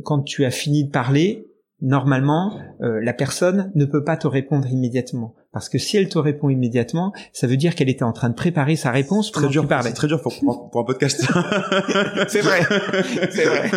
quand 0.05 0.23
tu 0.23 0.45
as 0.45 0.51
fini 0.51 0.85
de 0.85 0.91
parler, 0.91 1.49
normalement, 1.83 2.59
la 2.81 3.13
personne 3.13 3.71
ne 3.75 3.85
peut 3.85 4.05
pas 4.05 4.17
te 4.17 4.27
répondre 4.27 4.67
immédiatement. 4.69 5.35
Parce 5.57 5.71
que 5.71 5.79
si 5.79 5.97
elle 5.97 6.11
te 6.11 6.19
répond 6.19 6.51
immédiatement, 6.51 7.15
ça 7.33 7.47
veut 7.47 7.57
dire 7.57 7.75
qu'elle 7.75 7.89
était 7.89 8.03
en 8.03 8.13
train 8.13 8.29
de 8.29 8.35
préparer 8.35 8.77
sa 8.77 8.91
réponse 8.91 9.33
très 9.33 9.49
dur, 9.49 9.67
C'est 9.81 9.95
très 9.95 10.07
dur 10.07 10.21
pour, 10.21 10.39
pour 10.71 10.81
un 10.83 10.85
podcast. 10.85 11.19
c'est 12.29 12.43
vrai, 12.43 12.61
c'est 13.31 13.47
vrai, 13.47 13.71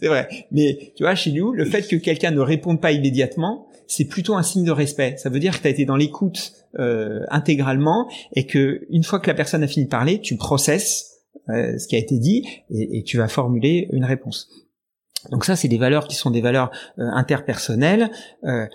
c'est 0.00 0.08
vrai. 0.08 0.46
Mais 0.52 0.94
tu 0.96 1.02
vois, 1.02 1.14
chez 1.14 1.32
nous, 1.32 1.52
le 1.52 1.66
fait 1.66 1.86
que 1.86 1.96
quelqu'un 1.96 2.30
ne 2.30 2.40
réponde 2.40 2.80
pas 2.80 2.92
immédiatement, 2.92 3.68
c'est 3.86 4.06
plutôt 4.06 4.36
un 4.36 4.42
signe 4.42 4.64
de 4.64 4.70
respect. 4.70 5.16
Ça 5.18 5.28
veut 5.28 5.38
dire 5.38 5.54
que 5.54 5.60
tu 5.60 5.66
as 5.66 5.70
été 5.70 5.84
dans 5.84 5.96
l'écoute 5.96 6.54
euh, 6.78 7.20
intégralement 7.28 8.08
et 8.32 8.46
que 8.46 8.86
une 8.88 9.04
fois 9.04 9.20
que 9.20 9.26
la 9.26 9.34
personne 9.34 9.62
a 9.62 9.68
fini 9.68 9.84
de 9.84 9.90
parler, 9.90 10.22
tu 10.22 10.34
processes 10.38 11.10
euh, 11.50 11.76
ce 11.76 11.86
qui 11.86 11.94
a 11.94 11.98
été 11.98 12.18
dit 12.18 12.48
et, 12.70 13.00
et, 13.00 13.02
tu 13.02 13.18
vas 13.18 13.28
formuler 13.28 13.90
une 13.92 14.06
réponse. 14.06 14.48
Donc 15.30 15.44
ça, 15.44 15.56
c'est 15.56 15.68
des 15.68 15.78
valeurs 15.78 16.06
qui 16.08 16.16
sont 16.16 16.30
des 16.30 16.40
valeurs 16.40 16.70
euh, 16.98 17.02
interpersonnelles. 17.12 18.10
Euh, 18.44 18.66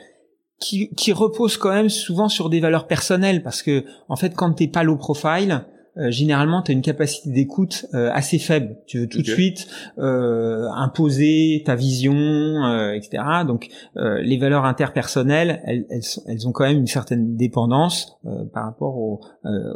qui, 0.64 0.90
qui 0.96 1.12
repose 1.12 1.58
quand 1.58 1.74
même 1.74 1.90
souvent 1.90 2.30
sur 2.30 2.50
des 2.50 2.62
valeurs 2.62 2.88
personnelles 2.88 3.44
parce 3.44 3.62
que 3.62 3.84
en 4.08 4.16
fait 4.16 4.34
quand 4.34 4.54
t'es 4.54 4.68
pas 4.68 4.84
low 4.84 4.96
profile 4.96 5.66
euh, 5.98 6.10
généralement 6.10 6.62
tu 6.62 6.72
as 6.72 6.74
une 6.74 6.82
capacité 6.82 7.30
d'écoute 7.30 7.86
euh, 7.94 8.10
assez 8.14 8.40
faible. 8.40 8.78
Tu 8.88 9.00
veux 9.00 9.08
tout 9.08 9.22
de 9.22 9.28
suite 9.28 9.68
euh, 10.00 10.68
imposer 10.74 11.64
ta 11.66 11.76
vision 11.76 12.16
euh, 12.16 12.94
etc 12.94 13.24
donc 13.46 13.68
les 13.96 14.38
valeurs 14.38 14.66
interpersonnelles 14.66 15.62
elles, 15.66 15.86
elles, 15.90 16.02
elles, 16.28 16.48
ont 16.48 16.52
quand 16.52 16.64
même 16.64 16.80
une 16.80 16.88
certaine 16.88 17.36
dépendance 17.36 18.18
par 18.54 18.64
rapport 18.64 18.98
aux, 18.98 19.22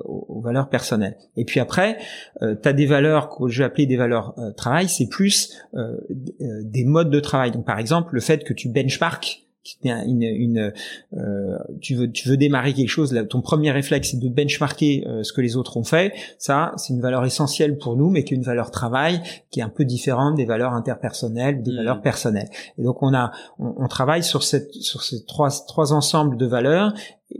aux, 0.05 0.41
valeurs 0.41 0.69
personnelles. 0.69 1.17
Et 1.35 1.43
puis 1.43 1.59
après 1.59 1.97
tu 2.39 2.67
as 2.67 2.73
des 2.73 2.85
valeurs 2.85 3.29
que 3.29 3.49
je 3.49 3.59
vais 3.59 3.65
appeler 3.65 3.85
des 3.85 3.97
valeurs 3.97 4.35
travail 4.55 4.87
c'est 4.87 5.09
plus 5.09 5.53
des 5.73 6.85
modes 6.85 7.09
de 7.09 7.19
travail. 7.19 7.51
Donc 7.51 7.65
par 7.65 7.77
exemple 7.77 8.13
le 8.13 8.21
fait 8.21 8.45
que 8.45 8.53
tu 8.53 8.69
benchmark 8.69 9.46
une, 9.83 10.23
une 10.23 10.73
euh, 11.13 11.57
tu 11.81 11.95
veux 11.95 12.11
tu 12.11 12.29
veux 12.29 12.37
démarrer 12.37 12.73
quelque 12.73 12.89
chose 12.89 13.13
là, 13.13 13.23
ton 13.23 13.41
premier 13.41 13.71
réflexe 13.71 14.11
c'est 14.11 14.19
de 14.19 14.29
benchmarker 14.29 15.05
euh, 15.07 15.23
ce 15.23 15.33
que 15.33 15.41
les 15.41 15.55
autres 15.55 15.77
ont 15.77 15.83
fait. 15.83 16.13
Ça 16.37 16.73
c'est 16.77 16.93
une 16.93 17.01
valeur 17.01 17.25
essentielle 17.25 17.77
pour 17.77 17.95
nous 17.95 18.09
mais 18.09 18.23
qui 18.23 18.33
est 18.33 18.37
une 18.37 18.43
valeur 18.43 18.71
travail 18.71 19.21
qui 19.51 19.59
est 19.59 19.63
un 19.63 19.69
peu 19.69 19.85
différente 19.85 20.35
des 20.35 20.45
valeurs 20.45 20.73
interpersonnelles 20.73 21.63
des 21.63 21.71
mmh. 21.71 21.77
valeurs 21.77 22.01
personnelles. 22.01 22.49
Et 22.77 22.83
donc 22.83 23.01
on 23.01 23.13
a 23.13 23.31
on, 23.59 23.87
travaille 23.87 24.23
sur 24.23 24.43
cette 24.43 24.73
sur 24.73 25.03
ces 25.03 25.25
trois 25.25 25.49
trois 25.67 25.93
ensembles 25.93 26.37
de 26.37 26.45
valeurs 26.45 26.93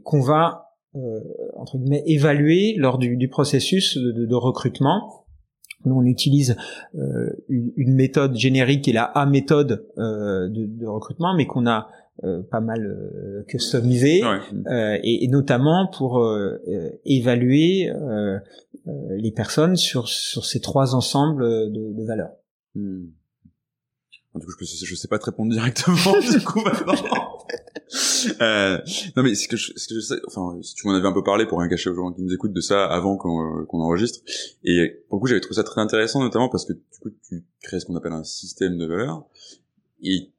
qu'on 0.04 0.22
va 0.22 0.68
euh, 0.98 1.20
entre 1.58 1.78
guillemets 1.78 2.04
évaluer 2.06 2.76
lors 2.78 2.98
du, 2.98 3.18
du 3.18 3.28
processus 3.28 3.98
de, 3.98 4.26
de, 4.26 4.36
recrutement. 4.36 5.26
Nous, 5.86 5.96
on 5.96 6.06
utilise 6.06 6.56
euh, 6.96 7.30
une, 7.50 7.72
une, 7.76 7.94
méthode 7.94 8.36
générique 8.36 8.84
qui 8.84 8.92
est 8.92 8.94
la 8.94 9.04
A 9.04 9.26
méthode 9.26 9.86
euh, 9.98 10.48
de, 10.48 10.66
de, 10.66 10.88
recrutement, 10.88 11.36
mais 11.36 11.46
qu'on 11.46 11.68
a 11.68 11.90
pas 12.50 12.62
mal 12.62 12.86
euh, 12.86 13.44
customisé 13.48 14.24
euh, 14.24 14.98
et, 15.04 15.24
et, 15.24 15.28
notamment 15.28 15.88
pour 15.88 16.20
euh, 16.20 16.60
évaluer 17.06 17.92
les 18.86 19.32
personnes 19.32 19.76
sur 19.76 20.08
sur 20.08 20.46
ces 20.46 20.60
trois 20.62 20.96
ensembles 20.96 21.72
de, 21.72 21.94
de 21.94 22.06
valeurs. 22.06 22.34
Hmm. 22.76 23.06
Du 24.36 24.46
coup, 24.46 24.52
je, 24.60 24.86
je 24.86 24.96
sais 24.96 25.08
pas 25.08 25.18
te 25.18 25.26
répondre 25.26 25.52
directement 25.52 26.20
du 26.32 26.44
coup 26.44 26.62
maintenant. 26.62 27.38
euh, 28.42 28.78
non 29.16 29.24
mais 29.24 29.34
ce 29.36 29.48
que 29.48 29.58
je, 29.58 29.72
ce 29.76 29.88
que 29.88 29.96
je 29.96 30.00
sais, 30.00 30.16
enfin, 30.28 30.60
tu 30.76 30.88
m'en 30.88 30.94
avais 30.94 31.08
un 31.08 31.14
peu 31.14 31.24
parlé 31.24 31.46
pour 31.46 31.60
rien 31.60 31.68
cacher 31.68 31.90
aux 31.90 31.96
gens 31.96 32.12
qui 32.12 32.22
nous 32.22 32.34
écoutent 32.34 32.54
de 32.54 32.62
ça 32.62 32.86
avant 32.86 33.18
qu'on 33.18 33.66
qu'on 33.66 33.82
enregistre. 33.82 34.20
Et 34.64 35.04
pour 35.10 35.18
le 35.18 35.22
coup, 35.22 35.28
j'avais 35.28 35.42
trouvé 35.42 35.56
ça 35.56 35.64
très 35.64 35.82
intéressant, 35.82 36.22
notamment 36.22 36.50
parce 36.50 36.66
que 36.66 36.74
du 36.74 37.00
coup, 37.02 37.10
tu 37.28 37.46
crées 37.62 37.80
ce 37.80 37.86
qu'on 37.86 37.96
appelle 37.96 38.14
un 38.14 38.24
système 38.24 38.78
de 38.78 38.86
valeurs 38.86 39.26
et 40.04 40.32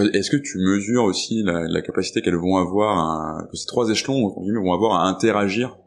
est-ce 0.00 0.30
que 0.30 0.36
tu 0.36 0.58
mesures 0.58 1.04
aussi 1.04 1.42
la, 1.42 1.64
la 1.68 1.82
capacité 1.82 2.22
qu'elles 2.22 2.36
vont 2.36 2.56
avoir, 2.56 2.98
à, 2.98 3.46
que 3.46 3.56
ces 3.56 3.66
trois 3.66 3.88
échelons 3.90 4.28
vont 4.28 4.72
avoir 4.72 5.00
à 5.00 5.08
interagir 5.08 5.78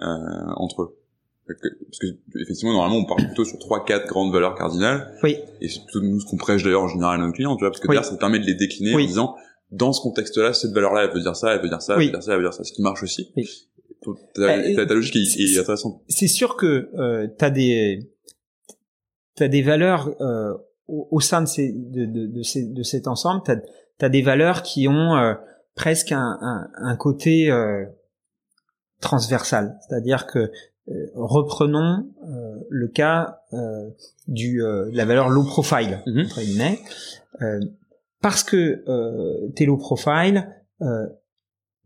euh, 0.00 0.06
entre 0.56 0.82
eux? 0.82 0.96
Parce 1.46 1.98
que 1.98 2.06
effectivement 2.40 2.72
normalement 2.74 2.98
on 2.98 3.04
parle 3.04 3.26
plutôt 3.26 3.44
sur 3.44 3.58
trois 3.58 3.84
quatre 3.84 4.06
grandes 4.06 4.32
valeurs 4.32 4.54
cardinales. 4.54 5.12
Oui. 5.22 5.36
Et 5.60 5.68
c'est 5.68 5.82
plutôt 5.84 6.00
nous 6.00 6.20
ce 6.20 6.26
qu'on 6.26 6.36
prêche 6.36 6.62
d'ailleurs 6.62 6.82
en 6.82 6.88
général 6.88 7.20
à 7.20 7.26
nos 7.26 7.32
clients 7.32 7.56
tu 7.56 7.64
vois 7.64 7.70
parce 7.70 7.80
que 7.80 7.88
derrière 7.88 8.04
ça 8.04 8.16
permet 8.16 8.38
de 8.38 8.46
les 8.46 8.54
décliner 8.54 8.94
en 8.94 8.98
disant 8.98 9.34
dans 9.72 9.92
ce 9.92 10.00
contexte 10.00 10.36
là 10.36 10.52
cette 10.52 10.72
valeur 10.72 10.94
là 10.94 11.04
elle 11.04 11.10
veut 11.10 11.20
dire 11.20 11.34
ça 11.34 11.54
elle 11.54 11.62
veut 11.62 11.68
dire 11.68 11.82
ça 11.82 11.94
elle 11.96 12.04
veut 12.04 12.10
dire 12.10 12.22
ça 12.22 12.32
elle 12.32 12.38
veut 12.38 12.44
dire 12.44 12.54
ça 12.54 12.62
ce 12.62 12.72
qui 12.72 12.82
marche 12.82 13.02
aussi. 13.02 13.32
Oui. 13.36 13.48
ta, 14.34 14.86
ta, 14.86 14.94
logique 14.94 15.16
est, 15.16 15.58
intéressante. 15.58 16.00
c'est 16.08 16.28
sûr 16.28 16.56
que 16.56 16.88
euh, 16.94 17.26
t'as 17.36 17.50
des 17.50 18.08
t'as 19.34 19.48
des 19.48 19.62
valeurs 19.62 20.14
euh, 20.20 20.54
au, 21.10 21.20
sein 21.20 21.42
de, 21.42 21.46
ces, 21.46 21.72
de, 21.72 22.04
de, 22.04 22.26
de, 22.26 22.42
ces, 22.42 22.64
de 22.64 22.82
cet 22.82 23.06
ensemble, 23.06 23.42
tu 23.44 24.04
as, 24.04 24.08
des 24.08 24.22
valeurs 24.22 24.62
qui 24.62 24.88
ont 24.88 25.16
euh, 25.16 25.34
presque 25.74 26.12
un, 26.12 26.38
un, 26.40 26.70
un 26.74 26.96
côté 26.96 27.50
euh, 27.50 27.84
transversal. 29.00 29.78
C'est-à-dire 29.86 30.26
que 30.26 30.38
euh, 30.38 31.06
reprenons 31.14 32.08
euh, 32.24 32.56
le 32.68 32.88
cas 32.88 33.40
du 34.26 34.58
de 34.58 34.96
la 34.96 35.04
valeur 35.04 35.28
low 35.28 35.44
profile 35.44 36.02
mm 36.06 36.20
entre 36.20 36.40
guillemets, 36.40 36.80
parce 38.20 38.42
que 38.42 38.84
t'es 39.54 39.64
low 39.66 39.76
profile, 39.76 40.48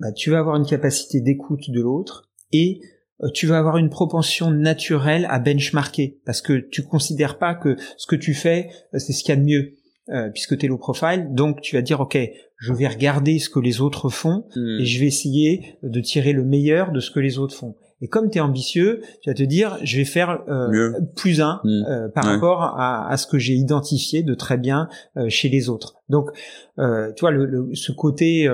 bah, 0.01 0.13
tu 0.13 0.31
vas 0.31 0.39
avoir 0.39 0.57
une 0.57 0.67
capacité 0.67 1.21
d'écoute 1.21 1.71
de 1.71 1.81
l'autre 1.81 2.29
et 2.53 2.81
euh, 2.83 2.94
tu 3.33 3.47
vas 3.47 3.59
avoir 3.59 3.77
une 3.79 3.91
propension 3.91 4.51
naturelle 4.51 5.27
à 5.31 5.39
benchmarker 5.39 6.19
parce 6.25 6.43
que 6.43 6.55
tu 6.55 6.83
considères 6.83 7.39
pas 7.39 7.55
que 7.55 7.77
ce 7.97 8.07
que 8.07 8.17
tu 8.17 8.35
fais 8.35 8.71
euh, 8.95 8.99
c'est 8.99 9.13
ce 9.13 9.23
qu'il 9.23 9.35
y 9.35 9.39
a 9.39 9.41
de 9.41 9.45
mieux 9.45 9.75
euh, 10.11 10.29
puisque 10.31 10.59
tu 10.59 10.67
es 10.67 10.69
low 10.69 10.79
profile. 10.79 11.29
Donc 11.31 11.61
tu 11.61 11.77
vas 11.77 11.83
dire 11.83 12.01
ok 12.01 12.19
je 12.57 12.73
vais 12.73 12.87
regarder 12.87 13.39
ce 13.39 13.49
que 13.51 13.59
les 13.61 13.81
autres 13.81 14.09
font 14.09 14.47
hmm. 14.57 14.81
et 14.81 14.85
je 14.85 15.01
vais 15.01 15.07
essayer 15.07 15.77
de 15.83 16.01
tirer 16.01 16.33
le 16.33 16.45
meilleur 16.45 16.93
de 16.93 17.01
ce 17.01 17.11
que 17.11 17.21
les 17.21 17.39
autres 17.39 17.55
font. 17.55 17.77
Et 18.01 18.09
comme 18.09 18.31
tu 18.31 18.39
es 18.39 18.41
ambitieux 18.41 19.01
tu 19.23 19.31
vas 19.31 19.35
te 19.35 19.43
dire 19.43 19.79
je 19.83 19.97
vais 19.97 20.05
faire 20.05 20.41
plus 21.15 21.41
un 21.41 21.61
hmm. 21.63 22.11
par 22.15 22.25
rapport 22.25 22.63
à, 22.63 23.09
à, 23.09 23.17
ce 23.17 23.27
que 23.27 23.39
j'ai 23.39 23.55
identifié 23.55 24.23
de 24.23 24.35
très 24.35 24.59
bien 24.59 24.89
chez 25.29 25.49
les 25.49 25.69
autres. 25.69 25.95
Donc 26.09 26.31
tu 26.77 27.21
vois 27.21 27.31
le, 27.31 27.71
ce 27.75 27.93
côté 27.93 28.49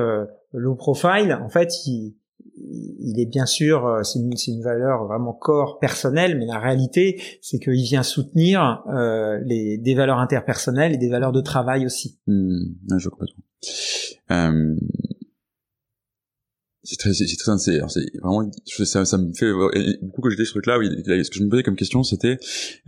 low 0.53 0.75
profile 0.75 1.39
en 1.43 1.49
fait 1.49 1.87
il 1.87 2.15
il 3.01 3.21
est 3.21 3.27
bien 3.27 3.47
sûr, 3.47 3.87
euh, 3.87 4.03
c'est 4.03 4.19
une, 4.19 4.33
une, 4.47 4.63
valeur 4.63 5.07
vraiment 5.07 5.33
corps 5.33 5.79
personnel, 5.79 6.39
mais 6.39 6.47
la 6.47 6.59
réalité, 6.59 7.21
c'est 7.41 7.59
qu'il 7.59 7.83
vient 7.83 8.03
soutenir 8.03 8.83
euh, 8.89 9.39
les, 9.45 9.79
des 9.79 9.95
valeurs 9.95 10.19
interpersonnelles 10.19 10.93
et 10.93 10.99
des 10.99 11.09
valeurs 11.09 11.33
de 11.33 11.41
travail 11.41 11.87
aussi. 11.87 12.19
Mmh, 12.27 12.99
je 12.99 13.09
comprends. 13.09 13.27
Euh, 14.31 14.77
c'est 16.83 16.97
très, 16.97 17.13
c'est 17.13 17.27
très, 17.37 17.59
c'est 17.59 17.79
vraiment, 18.23 18.51
ça, 18.67 19.05
ça 19.05 19.19
me 19.19 19.33
fait 19.35 19.53
beaucoup 20.03 20.23
que 20.23 20.31
j'étais 20.31 20.45
ce 20.45 20.51
truc-là. 20.51 20.79
Oui, 20.79 20.89
ce 20.89 21.31
que 21.31 21.37
je 21.37 21.45
me 21.45 21.51
posais 21.51 21.63
comme 21.63 21.77
question, 21.77 22.03
c'était 22.03 22.39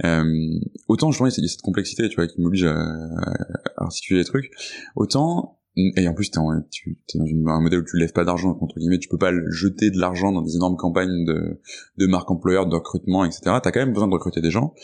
euh, 0.05 0.59
autant 0.89 1.11
je 1.11 1.19
vois 1.19 1.29
il 1.29 1.43
y 1.43 1.45
a 1.45 1.49
cette 1.49 1.63
complexité, 1.63 2.09
tu 2.09 2.17
vois, 2.17 2.27
qui 2.27 2.41
m'oblige 2.41 2.65
à, 2.65 2.75
à 2.75 3.85
articuler 3.85 4.21
les 4.21 4.25
trucs, 4.25 4.51
autant 4.97 5.62
et 5.77 6.07
en 6.07 6.13
plus 6.13 6.31
t'es 6.31 6.41
tu 6.71 6.99
es 7.15 7.19
dans 7.19 7.25
un 7.25 7.61
modèle 7.61 7.81
où 7.81 7.85
tu 7.85 7.97
lèves 7.97 8.13
pas 8.13 8.25
d'argent 8.25 8.59
entre 8.61 8.79
guillemets 8.79 8.99
tu 8.99 9.09
peux 9.09 9.19
pas 9.19 9.33
jeter 9.49 9.91
de 9.91 9.99
l'argent 9.99 10.31
dans 10.31 10.43
des 10.43 10.57
énormes 10.57 10.77
campagnes 10.77 11.25
de 11.25 11.61
de 11.97 12.07
marque 12.07 12.31
employeur 12.31 12.67
de 12.67 12.75
recrutement 12.75 13.25
etc 13.25 13.41
t'as 13.63 13.73
quand 13.73 13.81
même 13.81 13.93
besoin 13.93 14.09
de 14.09 14.13
recruter 14.13 14.41
des 14.41 14.51
gens. 14.51 14.75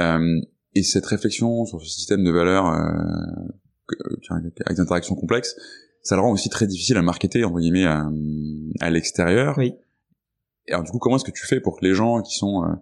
Euh, 0.00 0.40
et 0.74 0.82
cette 0.82 1.06
réflexion 1.06 1.64
sur 1.64 1.80
ce 1.80 1.86
système 1.86 2.24
de 2.24 2.30
valeurs 2.30 2.66
euh, 2.66 4.30
avec 4.30 4.76
des 4.76 4.80
interactions 4.80 5.14
complexes 5.14 5.56
ça 6.02 6.16
le 6.16 6.20
rend 6.20 6.32
aussi 6.32 6.50
très 6.50 6.66
difficile 6.66 6.98
à 6.98 7.02
marketer 7.02 7.44
entre 7.44 7.60
guillemets 7.60 7.86
à, 7.86 8.06
à 8.80 8.90
l'extérieur. 8.90 9.56
Oui. 9.56 9.74
Et 10.66 10.72
alors 10.72 10.84
du 10.84 10.90
coup 10.90 10.98
comment 10.98 11.16
est-ce 11.16 11.24
que 11.24 11.30
tu 11.30 11.46
fais 11.46 11.60
pour 11.60 11.80
que 11.80 11.86
les 11.86 11.94
gens 11.94 12.20
qui 12.20 12.36
sont 12.36 12.64
euh, 12.64 12.74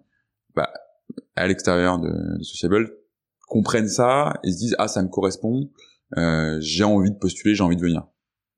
bah, 0.57 0.73
à 1.37 1.47
l'extérieur 1.47 2.01
de, 2.01 2.39
de 2.39 2.43
Sociable 2.43 2.93
comprennent 3.47 3.89
ça 3.89 4.33
et 4.43 4.51
se 4.51 4.57
disent 4.57 4.75
ah 4.79 4.89
ça 4.89 5.01
me 5.03 5.09
correspond 5.09 5.71
euh, 6.17 6.59
j'ai 6.61 6.85
envie 6.85 7.11
de 7.11 7.17
postuler, 7.17 7.55
j'ai 7.55 7.63
envie 7.63 7.77
de 7.77 7.83
venir. 7.83 8.07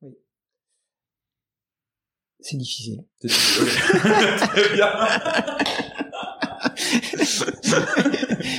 Oui. 0.02 0.12
C'est 2.40 2.56
difficile. 2.56 3.04
C'est 3.20 3.28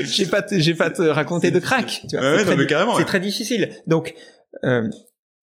j'ai 0.04 0.26
pas, 0.26 0.46
j'ai 0.52 0.74
pas 0.76 0.90
te 0.90 1.02
raconter 1.02 1.52
de 1.52 1.60
crack. 1.60 2.06
Tu 2.10 2.18
vois. 2.18 2.36
Ouais, 2.36 2.68
carrément. 2.68 2.98
C'est 2.98 3.06
très 3.06 3.20
difficile. 3.20 3.72
Donc, 3.88 4.16
euh, 4.64 4.90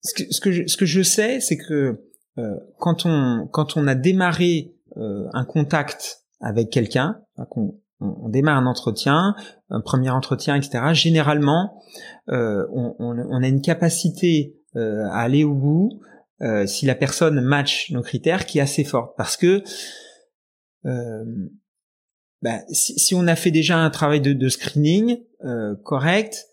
ce 0.03 0.13
que, 0.13 0.33
ce 0.33 0.41
que 0.41 0.51
je, 0.51 0.67
ce 0.67 0.77
que 0.77 0.85
je 0.85 1.01
sais, 1.01 1.39
c'est 1.39 1.57
que 1.57 1.99
euh, 2.37 2.55
quand 2.79 3.05
on, 3.05 3.47
quand 3.51 3.77
on 3.77 3.87
a 3.87 3.95
démarré 3.95 4.73
euh, 4.97 5.27
un 5.33 5.45
contact 5.45 6.23
avec 6.41 6.69
quelqu'un, 6.69 7.21
qu'on 7.49 7.79
on, 8.03 8.29
démarre 8.29 8.57
un 8.57 8.65
entretien, 8.65 9.35
un 9.69 9.81
premier 9.81 10.09
entretien, 10.09 10.55
etc. 10.55 10.93
Généralement, 10.93 11.81
euh, 12.29 12.65
on, 12.71 13.43
a 13.43 13.47
une 13.47 13.61
capacité 13.61 14.57
euh, 14.75 15.05
à 15.11 15.21
aller 15.21 15.43
au 15.43 15.53
bout 15.53 15.89
euh, 16.41 16.65
si 16.65 16.85
la 16.85 16.95
personne 16.95 17.41
match 17.41 17.91
nos 17.91 18.01
critères 18.01 18.45
qui 18.45 18.59
est 18.59 18.61
assez 18.61 18.83
forte 18.83 19.13
parce 19.17 19.37
que 19.37 19.63
bah, 22.41 22.59
si, 22.69 23.15
on 23.15 23.27
a 23.27 23.35
fait 23.35 23.51
déjà 23.51 23.77
un 23.77 23.89
travail 23.89 24.19
de, 24.19 24.49
screening 24.49 25.19
correct 25.83 26.45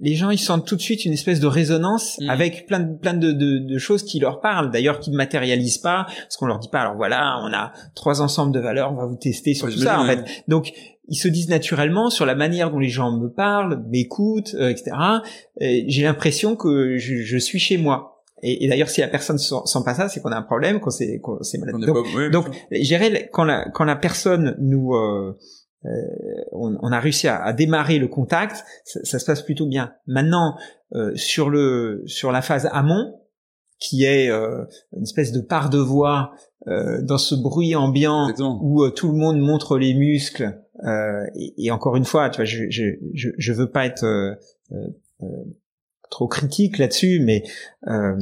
les 0.00 0.14
gens 0.14 0.30
ils 0.30 0.38
sentent 0.38 0.66
tout 0.66 0.76
de 0.76 0.80
suite 0.80 1.04
une 1.04 1.12
espèce 1.12 1.40
de 1.40 1.46
résonance 1.46 2.18
Mhm. 2.20 2.30
avec 2.30 2.66
plein 2.66 2.80
de 2.80 2.96
plein 2.98 3.14
de, 3.14 3.32
de, 3.32 3.58
de 3.58 3.78
choses 3.78 4.02
qui 4.04 4.18
leur 4.20 4.40
parlent 4.40 4.70
d'ailleurs 4.70 5.00
qui 5.00 5.10
ne 5.10 5.16
matérialisent 5.16 5.78
pas 5.78 6.06
parce 6.06 6.36
qu'on 6.36 6.46
leur 6.46 6.58
dit 6.60 6.68
pas. 6.70 6.80
Alors 6.82 6.96
voilà 6.96 7.38
on 7.42 7.52
a 7.52 7.72
trois 7.94 8.20
ensembles 8.20 8.52
de 8.52 8.60
valeurs 8.60 8.92
on 8.92 8.96
va 8.96 9.06
vous 9.06 9.16
tester 9.16 9.54
sur 9.54 9.66
Ouais, 9.66 9.72
tout 9.72 9.78
ça 9.80 10.00
en 10.00 10.06
fait. 10.06 10.24
donc 10.46 10.72
ils 11.10 11.16
se 11.16 11.26
disent 11.28 11.48
naturellement 11.48 12.10
sur 12.10 12.26
la 12.26 12.34
manière 12.34 12.70
dont 12.70 12.78
les 12.78 12.90
gens 12.90 13.10
me 13.10 13.28
parlent 13.28 13.82
m'écoutent 13.88 14.54
euh, 14.54 14.68
etc 14.68 14.90
euh, 15.62 15.80
j'ai 15.86 16.02
l'impression 16.04 16.54
que 16.54 16.96
je, 16.98 17.16
je 17.22 17.38
suis 17.38 17.58
chez 17.58 17.76
moi. 17.78 18.14
Et, 18.42 18.64
et 18.64 18.68
d'ailleurs 18.68 18.88
si 18.90 19.00
la 19.00 19.08
personne 19.08 19.36
sent, 19.36 19.56
sent 19.64 19.80
pas 19.84 19.94
ça 19.94 20.08
c'est 20.08 20.20
qu'on 20.20 20.30
a 20.30 20.36
un 20.36 20.42
problème 20.42 20.78
qu'on 20.78 20.90
s'est 20.90 21.18
qu'on 21.18 21.42
s'est 21.42 21.58
malade. 21.58 21.74
On 21.76 21.78
donc, 21.80 21.96
pas- 22.14 22.28
donc, 22.28 22.46
quand 23.32 23.42
la, 23.44 23.68
quand 23.70 23.82
la 23.84 23.96
personne 23.96 24.54
nous, 24.60 24.94
euh, 24.94 25.36
euh, 25.84 25.88
on, 26.52 26.76
on 26.80 26.92
a 26.92 27.00
réussi 27.00 27.28
à, 27.28 27.42
à 27.42 27.52
démarrer 27.52 27.98
le 27.98 28.08
contact, 28.08 28.64
ça, 28.84 29.00
ça 29.04 29.18
se 29.18 29.24
passe 29.24 29.42
plutôt 29.42 29.66
bien. 29.66 29.92
Maintenant, 30.06 30.56
euh, 30.94 31.12
sur 31.14 31.50
le, 31.50 32.02
sur 32.06 32.32
la 32.32 32.42
phase 32.42 32.68
amont, 32.72 33.20
qui 33.78 34.04
est 34.04 34.28
euh, 34.28 34.64
une 34.96 35.04
espèce 35.04 35.30
de 35.30 35.40
part 35.40 35.70
de 35.70 35.78
voix 35.78 36.32
euh, 36.66 37.00
dans 37.02 37.16
ce 37.18 37.36
bruit 37.36 37.76
ambiant 37.76 38.24
Exactement. 38.24 38.58
où 38.60 38.82
euh, 38.82 38.90
tout 38.90 39.08
le 39.12 39.16
monde 39.16 39.38
montre 39.38 39.78
les 39.78 39.94
muscles. 39.94 40.60
euh, 40.84 41.24
et, 41.36 41.54
et 41.66 41.70
encore 41.70 41.94
une 41.96 42.04
fois, 42.04 42.28
tu 42.30 42.38
vois, 42.38 42.44
je, 42.44 42.64
je, 42.70 42.84
je, 43.14 43.28
je 43.38 43.52
veux 43.52 43.70
pas 43.70 43.86
être 43.86 44.04
euh, 44.04 44.34
euh, 44.72 44.76
euh, 45.22 45.26
trop 46.10 46.26
critique 46.26 46.78
là-dessus, 46.78 47.20
mais 47.20 47.44
euh, 47.86 48.16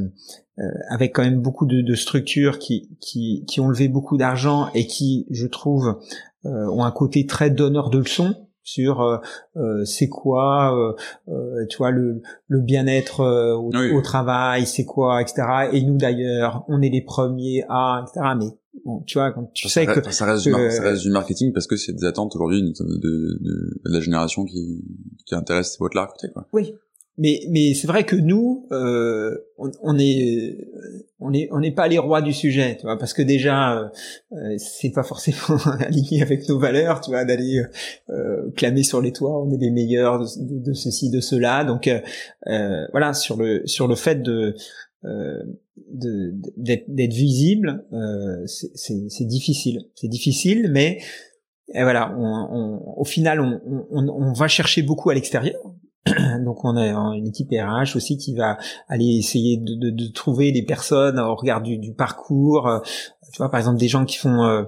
euh, 0.59 0.63
avec 0.89 1.15
quand 1.15 1.23
même 1.23 1.41
beaucoup 1.41 1.65
de, 1.65 1.81
de 1.81 1.95
structures 1.95 2.59
qui, 2.59 2.95
qui, 2.99 3.43
qui 3.47 3.59
ont 3.59 3.67
levé 3.69 3.87
beaucoup 3.87 4.17
d'argent 4.17 4.69
et 4.75 4.85
qui, 4.85 5.25
je 5.31 5.47
trouve, 5.47 5.99
ont 6.45 6.83
un 6.83 6.91
côté 6.91 7.25
très 7.25 7.49
donneur 7.49 7.89
de 7.89 7.99
leçons 7.99 8.35
sur 8.63 9.01
euh, 9.01 9.17
euh, 9.55 9.85
c'est 9.85 10.09
quoi, 10.09 10.75
euh, 10.77 10.93
euh, 11.29 11.65
tu 11.69 11.77
vois, 11.77 11.89
le, 11.91 12.21
le 12.49 12.59
bien-être 12.59 13.21
euh, 13.21 13.53
au, 13.55 13.69
Oui. 13.73 13.91
au 13.93 14.01
travail, 14.01 14.65
c'est 14.65 14.83
quoi, 14.83 15.21
etc. 15.21 15.69
Et 15.71 15.81
nous 15.83 15.95
d'ailleurs, 15.97 16.65
on 16.67 16.81
est 16.81 16.89
les 16.89 17.01
premiers 17.01 17.63
à, 17.69 18.03
etc. 18.05 18.25
Mais 18.37 18.47
bon, 18.83 19.03
tu 19.07 19.19
vois, 19.19 19.31
quand 19.31 19.49
tu 19.53 19.69
ça, 19.69 19.73
sais 19.81 19.85
que 19.85 19.91
reste, 20.01 20.11
ça, 20.11 20.25
reste 20.25 20.43
du 20.43 20.51
que- 20.51 20.69
ça 20.69 20.83
reste 20.83 21.01
du 21.03 21.11
marketing 21.11 21.53
parce 21.53 21.65
que 21.65 21.77
c'est 21.77 21.93
des 21.93 22.03
attentes 22.03 22.35
aujourd'hui 22.35 22.61
de, 22.61 22.71
de, 22.83 22.97
de, 22.97 23.81
de 23.85 23.93
la 23.93 24.01
génération 24.01 24.43
qui, 24.43 24.83
qui 25.25 25.33
intéresse 25.33 25.71
ces 25.71 25.77
boîtes-là 25.77 26.01
à 26.01 26.07
côté, 26.07 26.27
quoi. 26.33 26.45
Oui, 26.51 26.73
mais 27.17 27.41
mais 27.49 27.73
c'est 27.73 27.87
vrai 27.87 28.03
que 28.05 28.15
nous, 28.15 28.67
euh, 28.71 29.35
on, 29.57 29.71
on 29.81 29.97
est 29.99 30.57
on 31.19 31.33
est 31.33 31.49
on 31.51 31.59
n'est 31.59 31.71
pas 31.71 31.87
les 31.87 31.97
rois 31.97 32.21
du 32.21 32.33
sujet, 32.33 32.75
tu 32.77 32.83
vois, 32.83 32.97
parce 32.97 33.13
que 33.13 33.21
déjà 33.23 33.77
euh, 33.79 33.87
euh, 34.33 34.55
c'est 34.57 34.91
pas 34.91 35.03
forcément 35.03 35.57
aligné 35.79 36.21
avec 36.21 36.47
nos 36.47 36.59
valeurs, 36.59 37.01
tu 37.01 37.09
vois, 37.11 37.25
d'aller 37.25 37.61
euh, 38.09 38.49
clamer 38.55 38.83
sur 38.83 39.01
les 39.01 39.11
toits, 39.13 39.41
on 39.43 39.51
est 39.51 39.57
les 39.57 39.71
meilleurs 39.71 40.19
de, 40.37 40.73
ceci, 40.73 41.09
de 41.09 41.19
cela, 41.19 41.63
donc 41.63 41.87
euh, 41.87 41.99
euh, 42.47 42.85
voilà 42.91 43.13
sur 43.13 43.37
le 43.37 43.65
sur 43.65 43.87
le 43.87 43.95
fait 43.95 44.21
de 44.21 44.55
euh, 45.05 45.41
d'être 46.57 47.13
visible, 47.13 47.85
euh, 47.93 48.45
c'est- 48.45 49.25
difficile, 49.25 49.81
c'est 49.95 50.07
difficile, 50.07 50.69
mais 50.71 50.99
et 51.73 51.83
voilà, 51.83 52.15
on, 52.17 52.23
on- 52.25 52.99
au 52.99 53.03
final, 53.03 53.41
on, 53.41 53.59
on 53.91 54.33
va 54.33 54.47
chercher 54.47 54.81
beaucoup 54.83 55.09
à 55.09 55.13
l'extérieur. 55.13 55.59
Donc 56.45 56.63
on 56.63 56.75
a 56.77 56.85
une 57.15 57.27
équipe 57.27 57.49
RH 57.51 57.95
aussi 57.95 58.17
qui 58.17 58.35
va 58.35 58.57
aller 58.87 59.17
essayer 59.17 59.57
de, 59.57 60.11
trouver 60.13 60.51
des 60.51 60.63
personnes 60.63 61.19
au 61.19 61.35
regard 61.35 61.61
du, 61.61 61.77
du 61.77 61.93
parcours. 61.93 62.67
Euh, 62.67 62.79
Tu 63.31 63.37
vois, 63.37 63.49
par 63.49 63.59
exemple, 63.59 63.77
des 63.77 63.89
gens 63.89 64.05
qui 64.05 64.17
font 64.17 64.65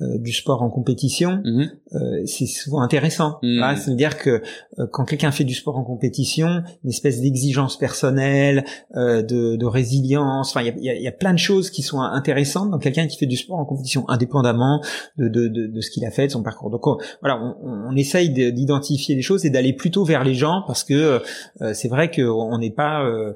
euh, 0.00 0.18
du 0.18 0.32
sport 0.32 0.62
en 0.62 0.70
compétition, 0.70 1.42
Mhm. 1.44 1.70
euh, 1.94 2.22
c'est 2.26 2.46
souvent 2.46 2.80
intéressant. 2.80 3.38
Mhm. 3.42 3.58
Voilà, 3.58 3.76
C'est-à-dire 3.76 4.16
que 4.16 4.30
euh, 4.78 4.86
quand 4.90 5.04
quelqu'un 5.04 5.30
fait 5.32 5.44
du 5.44 5.54
sport 5.54 5.76
en 5.76 5.84
compétition, 5.84 6.62
une 6.82 6.90
espèce 6.90 7.20
d'exigence 7.20 7.76
personnelle, 7.78 8.64
euh, 8.96 9.22
de, 9.22 9.56
de 9.56 9.66
résilience, 9.66 10.50
enfin, 10.50 10.62
il 10.62 10.68
y 10.68 10.70
a, 10.70 10.74
y 10.82 10.88
a- 10.90 10.94
il 10.96 11.02
y 11.02 11.08
a 11.08 11.12
plein 11.12 11.32
de 11.34 11.38
choses 11.38 11.70
qui 11.70 11.82
sont 11.82 12.00
intéressantes 12.00 12.70
dans 12.70 12.78
quelqu'un 12.78 13.06
qui 13.06 13.18
fait 13.18 13.26
du 13.26 13.36
sport 13.36 13.58
en 13.58 13.64
compétition, 13.66 14.08
indépendamment 14.08 14.82
de, 15.18 15.28
de, 15.28 15.48
de, 15.48 15.66
de 15.66 15.80
ce 15.82 15.90
qu'il 15.90 16.04
a 16.06 16.10
fait, 16.10 16.26
de 16.28 16.32
son 16.32 16.42
parcours. 16.42 16.70
Donc 16.70 16.86
on- 16.86 16.96
voilà, 17.20 17.38
on, 17.62 17.90
on 17.90 17.96
essaye 17.96 18.30
de- 18.30 18.50
d'identifier 18.50 19.14
les 19.14 19.22
choses 19.22 19.44
et 19.44 19.50
d'aller 19.50 19.74
plutôt 19.74 20.04
vers 20.04 20.24
les 20.24 20.34
gens 20.34 20.62
parce 20.66 20.84
que 20.84 21.20
euh, 21.60 21.74
c'est 21.74 21.88
vrai 21.88 22.10
qu'on 22.10 22.56
n'est 22.58 22.70
pas... 22.70 23.04
euh, 23.04 23.34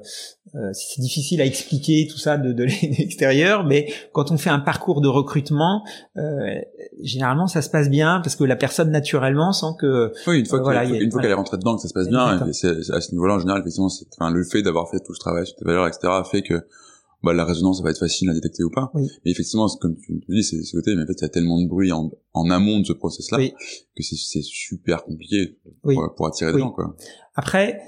euh, 0.55 0.69
c'est 0.71 1.01
difficile 1.01 1.41
à 1.41 1.45
expliquer 1.45 2.07
tout 2.09 2.17
ça 2.17 2.37
de, 2.37 2.53
de 2.53 2.63
l'extérieur, 2.97 3.65
mais 3.65 3.91
quand 4.13 4.31
on 4.31 4.37
fait 4.37 4.49
un 4.49 4.59
parcours 4.59 5.01
de 5.01 5.07
recrutement, 5.09 5.83
euh, 6.17 6.46
généralement 7.01 7.47
ça 7.47 7.61
se 7.61 7.69
passe 7.69 7.89
bien 7.89 8.19
parce 8.23 8.35
que 8.35 8.43
la 8.43 8.55
personne 8.55 8.91
naturellement 8.91 9.51
sent 9.53 9.75
que 9.79 10.11
Oui, 10.27 10.39
une 10.39 10.45
fois, 10.45 10.59
Euh, 10.59 10.63
voilà, 10.63 10.83
une 10.85 11.11
fois 11.11 11.21
qu'elle 11.21 11.31
est 11.31 11.33
rentrée 11.33 11.57
dedans, 11.57 11.75
que 11.75 11.81
ça 11.81 11.87
se 11.87 11.93
passe 11.93 12.09
bien, 12.09 12.45
et 12.47 12.53
c'est- 12.53 12.91
à 12.91 13.01
ce 13.01 13.11
niveau-là, 13.11 13.35
en 13.35 13.39
général, 13.39 13.61
effectivement, 13.61 13.89
c'est, 13.89 14.05
enfin, 14.19 14.31
le 14.31 14.43
fait 14.43 14.61
d'avoir 14.61 14.89
fait 14.89 14.99
tout 14.99 15.13
ce 15.13 15.19
travail 15.19 15.45
sur 15.47 15.55
tes 15.55 15.65
valeurs, 15.65 15.87
etc., 15.87 16.07
fait 16.31 16.41
que, 16.41 16.55
bah, 17.23 17.33
la 17.33 17.45
résonance, 17.45 17.77
ça 17.79 17.83
va 17.83 17.89
être 17.89 17.99
facile 17.99 18.29
à 18.29 18.33
détecter 18.33 18.63
ou 18.63 18.69
pas. 18.69 18.91
Oui. 18.93 19.07
Mais 19.25 19.31
effectivement, 19.31 19.67
comme 19.81 19.95
tu 19.97 20.19
dis, 20.29 20.43
c'est 20.43 20.61
ce 20.63 20.75
côté, 20.77 20.95
mais 20.95 21.03
en 21.03 21.07
fait, 21.07 21.13
il 21.17 21.21
y 21.23 21.25
a 21.25 21.29
tellement 21.29 21.59
de 21.61 21.67
bruit 21.67 21.91
en, 21.91 22.11
en 22.33 22.49
amont 22.51 22.79
de 22.79 22.85
ce 22.85 22.93
process-là, 22.93 23.37
Oui. 23.39 23.53
que 23.95 24.03
c'est, 24.03 24.15
c'est 24.15 24.43
super 24.43 25.03
compliqué 25.03 25.57
Oui. 25.83 25.95
pour, 26.15 26.27
attirer 26.27 26.53
des 26.53 26.59
gens, 26.59 26.71
quoi. 26.71 26.95
Après, 27.35 27.79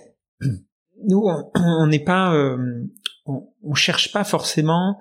nous, 1.07 1.22
on- 1.26 1.49
on 1.55 1.88
n'est 1.88 2.03
pas, 2.03 2.34
euh, 2.36 2.57
on, 3.26 3.47
on 3.64 3.74
cherche 3.76 4.12
pas 4.12 4.24
forcément 4.24 4.97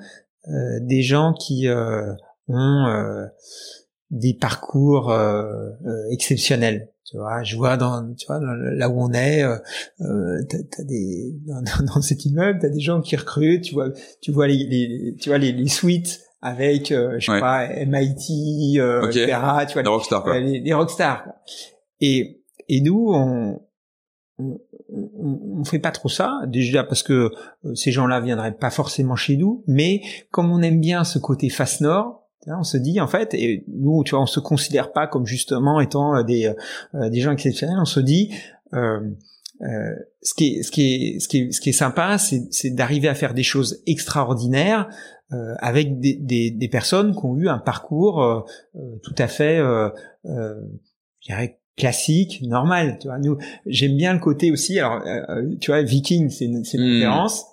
euh, 0.48 0.78
des 0.82 1.02
gens 1.02 1.32
qui 1.34 1.66
euh, 1.68 2.12
ont 2.48 2.86
euh, 2.86 3.26
des 4.10 4.34
parcours 4.34 5.10
euh, 5.10 5.70
euh, 5.86 6.10
exceptionnels. 6.10 6.90
Tu 7.04 7.16
vois, 7.16 7.42
je 7.42 7.56
vois 7.56 7.76
dans, 7.78 8.12
tu 8.14 8.26
vois, 8.26 8.38
là 8.40 8.88
où 8.90 9.00
on 9.02 9.12
est, 9.12 9.42
euh, 9.42 9.56
euh, 10.02 10.42
t'as, 10.48 10.82
des 10.84 11.32
dans, 11.46 11.62
dans- 11.94 12.02
cet 12.02 12.24
immeuble, 12.26 12.58
t'as 12.60 12.68
des 12.68 12.80
gens 12.80 13.00
qui 13.00 13.16
recrutent. 13.16 13.62
Tu 13.64 13.74
vois, 13.74 13.88
tu 14.20 14.30
vois 14.30 14.46
les, 14.46 14.66
les 14.66 15.16
tu 15.18 15.30
vois 15.30 15.38
les, 15.38 15.52
les 15.52 15.68
suites 15.68 16.20
avec, 16.42 16.92
euh, 16.92 17.16
je 17.18 17.26
sais 17.26 17.32
Ouais. 17.32 17.40
pas, 17.40 17.66
MIT, 17.86 18.78
euh, 18.78 19.06
etc. 19.08 19.26
Tu 19.66 19.72
vois, 19.72 19.82
La 19.82 19.90
rockstar, 19.90 20.22
quoi. 20.22 20.34
euh, 20.36 20.40
les, 20.40 20.60
les 20.60 20.72
rockstars. 20.74 21.24
quoi. 21.24 21.34
Et, 22.00 22.42
et 22.68 22.80
nous, 22.82 23.10
on, 23.14 23.58
on, 24.38 24.58
on, 24.92 25.64
fait 25.64 25.78
pas 25.80 25.90
trop 25.90 26.08
ça, 26.08 26.40
déjà 26.46 26.84
parce 26.84 27.02
que 27.02 27.30
euh, 27.64 27.74
ces 27.74 27.90
gens-là 27.90 28.20
viendraient 28.20 28.52
pas 28.56 28.70
forcément 28.70 29.16
chez 29.16 29.36
nous, 29.36 29.64
mais 29.66 30.02
comme 30.30 30.52
on 30.52 30.62
aime 30.62 30.80
bien 30.80 31.02
ce 31.04 31.18
côté 31.18 31.48
face 31.48 31.80
nord, 31.80 32.17
on 32.46 32.62
se 32.62 32.76
dit 32.76 33.00
en 33.00 33.06
fait, 33.08 33.34
et 33.34 33.64
nous, 33.68 34.02
tu 34.04 34.10
vois, 34.14 34.22
on 34.22 34.26
se 34.26 34.40
considère 34.40 34.92
pas 34.92 35.06
comme 35.06 35.26
justement 35.26 35.80
étant 35.80 36.16
euh, 36.16 36.22
des 36.22 36.52
euh, 36.94 37.08
des 37.10 37.20
gens 37.20 37.32
exceptionnels, 37.32 37.76
on 37.80 37.84
se 37.84 38.00
dit 38.00 38.32
euh, 38.74 39.00
euh, 39.62 39.94
ce 40.22 40.34
qui 40.34 40.54
est 40.56 40.62
ce 40.62 40.70
qui 40.70 40.82
est 40.94 41.18
ce 41.20 41.28
qui 41.28 41.38
est 41.38 41.52
ce 41.52 41.60
qui 41.60 41.70
est 41.70 41.72
sympa, 41.72 42.16
c'est 42.18 42.46
c'est 42.50 42.70
d'arriver 42.70 43.08
à 43.08 43.14
faire 43.14 43.34
des 43.34 43.42
choses 43.42 43.82
extraordinaires 43.86 44.88
euh, 45.32 45.54
avec 45.58 45.98
des, 46.00 46.14
des 46.14 46.50
des 46.50 46.68
personnes 46.68 47.12
qui 47.14 47.24
ont 47.24 47.36
eu 47.36 47.48
un 47.48 47.58
parcours 47.58 48.46
tout 49.02 49.14
à 49.18 49.26
fait 49.26 49.58
euh, 49.58 49.90
euh, 50.26 50.54
je 51.20 51.26
dirais 51.32 51.58
classique, 51.76 52.40
normal. 52.42 52.98
Tu 53.00 53.06
vois, 53.06 53.18
nous, 53.18 53.38
j'aime 53.66 53.96
bien 53.96 54.12
le 54.12 54.18
côté 54.18 54.50
aussi. 54.50 54.78
Alors, 54.80 55.00
euh, 55.06 55.54
tu 55.60 55.70
vois, 55.70 55.80
Viking, 55.82 56.28
c'est 56.28 56.46
une, 56.46 56.64
c'est 56.64 56.76
une 56.76 56.84
Mm. 56.84 56.94
référence. 56.94 57.44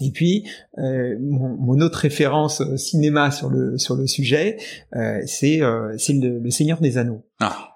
Et 0.00 0.10
puis, 0.10 0.44
euh, 0.78 1.16
mon, 1.20 1.50
mon 1.56 1.80
autre 1.80 1.98
référence 1.98 2.60
euh, 2.60 2.76
cinéma 2.76 3.30
sur 3.30 3.48
le 3.48 3.78
sur 3.78 3.94
le 3.94 4.06
sujet, 4.08 4.58
euh, 4.96 5.20
c'est 5.26 5.62
euh, 5.62 5.94
c'est 5.98 6.14
le, 6.14 6.38
le 6.40 6.50
Seigneur 6.50 6.80
des 6.80 6.98
Anneaux. 6.98 7.22
Ah, 7.40 7.70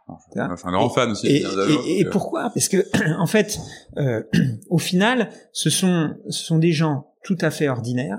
un 0.64 0.72
grand 0.72 0.88
fan 0.90 1.10
aussi. 1.12 1.26
Et, 1.28 1.36
Seigneur 1.42 1.54
des 1.54 1.62
Anneaux, 1.72 1.82
et- 1.86 2.00
et 2.00 2.06
euh, 2.06 2.10
pourquoi? 2.10 2.50
Parce 2.54 2.68
que 2.68 2.84
en 3.20 3.26
fait, 3.26 3.58
euh, 3.98 4.22
au 4.68 4.78
final, 4.78 5.30
ce 5.52 5.70
sont 5.70 6.14
ce 6.28 6.44
sont 6.44 6.58
des 6.58 6.72
gens 6.72 7.06
tout 7.22 7.38
à 7.40 7.50
fait 7.50 7.68
ordinaires 7.68 8.18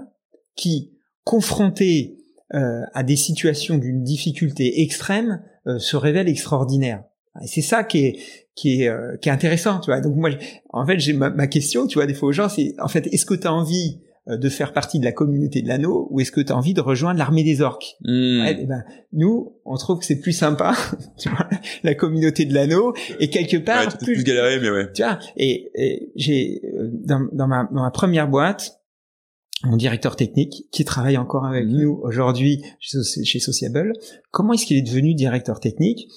qui, 0.56 0.94
confrontés 1.26 2.18
euh, 2.54 2.82
à 2.94 3.04
des 3.04 3.16
situations 3.16 3.78
d'une 3.78 4.02
difficulté 4.04 4.82
extrême, 4.82 5.42
euh, 5.68 5.78
se 5.78 5.96
révèlent 5.98 6.28
extraordinaires. 6.30 7.04
Et 7.44 7.48
c'est 7.48 7.62
ça 7.62 7.84
qui 7.84 8.06
est 8.06 8.20
qui 8.56 8.84
est 8.84 8.90
euh, 8.90 9.16
qui 9.18 9.30
est 9.30 9.32
intéressant, 9.32 9.80
tu 9.80 9.92
vois. 9.92 10.02
Donc 10.02 10.16
moi, 10.16 10.30
en 10.70 10.86
fait, 10.86 11.00
j'ai 11.00 11.14
ma, 11.14 11.30
ma 11.30 11.48
question, 11.48 11.88
tu 11.88 11.98
vois, 11.98 12.06
des 12.06 12.14
fois 12.14 12.30
aux 12.30 12.34
gens, 12.34 12.50
c'est 12.50 12.74
en 12.80 12.88
fait, 12.88 13.08
est-ce 13.14 13.26
que 13.26 13.34
tu 13.34 13.48
as 13.48 13.54
envie 13.54 14.00
euh, 14.28 14.38
de 14.38 14.50
faire 14.50 14.74
partie 14.74 15.00
de 15.00 15.06
la 15.06 15.12
communauté 15.12 15.62
de 15.62 15.68
l'anneau 15.68 16.08
ou 16.12 16.20
est-ce 16.20 16.32
que 16.32 16.42
tu 16.42 16.52
as 16.52 16.58
envie 16.58 16.74
de 16.74 16.82
rejoindre 16.82 17.18
l'armée 17.18 17.44
des 17.44 17.62
orques? 17.62 17.96
Hmm. 18.02 18.42
Ouais, 18.42 18.58
eh 18.60 18.66
ben, 18.66 18.84
nous, 19.14 19.54
on 19.66 19.78
trouve 19.78 20.00
que 20.00 20.06
c'est 20.06 20.20
plus 20.20 20.34
sympa, 20.34 20.74
tu 21.18 21.30
vois, 21.30 21.48
la 21.84 21.96
communauté 21.96 22.46
de 22.46 22.54
l'anneau, 22.54 22.94
et 23.20 23.30
quelque 23.30 23.58
Ouais, 23.58 23.64
part, 23.64 23.88
tu 23.88 23.98
t'es 23.98 24.06
plus 24.14 24.24
galéré, 24.24 24.60
mais 24.60 24.70
ouais. 24.70 24.92
tu 24.94 25.04
vois, 25.04 25.20
et, 25.38 25.72
et 25.76 26.12
j'ai 26.16 26.62
euh, 26.78 26.90
dans, 26.92 27.28
dans 27.32 27.48
ma, 27.48 27.70
dans 27.72 27.82
ma 27.82 27.92
première 27.92 28.28
boîte, 28.28 28.79
mon 29.64 29.76
directeur 29.78 30.16
technique, 30.16 30.68
qui 30.72 30.86
travaille 30.86 31.18
encore 31.18 31.46
avec 31.46 31.66
Mhm. 31.66 31.82
nous 31.82 32.00
aujourd'hui 32.04 32.62
chez, 32.80 32.98
Soci- 32.98 33.26
chez 33.26 33.40
Sociable, 33.40 33.94
comment 34.32 34.54
est-ce 34.54 34.66
qu'il 34.66 34.78
est 34.78 34.82
devenu 34.82 35.14
directeur 35.14 35.60
technique? 35.60 36.08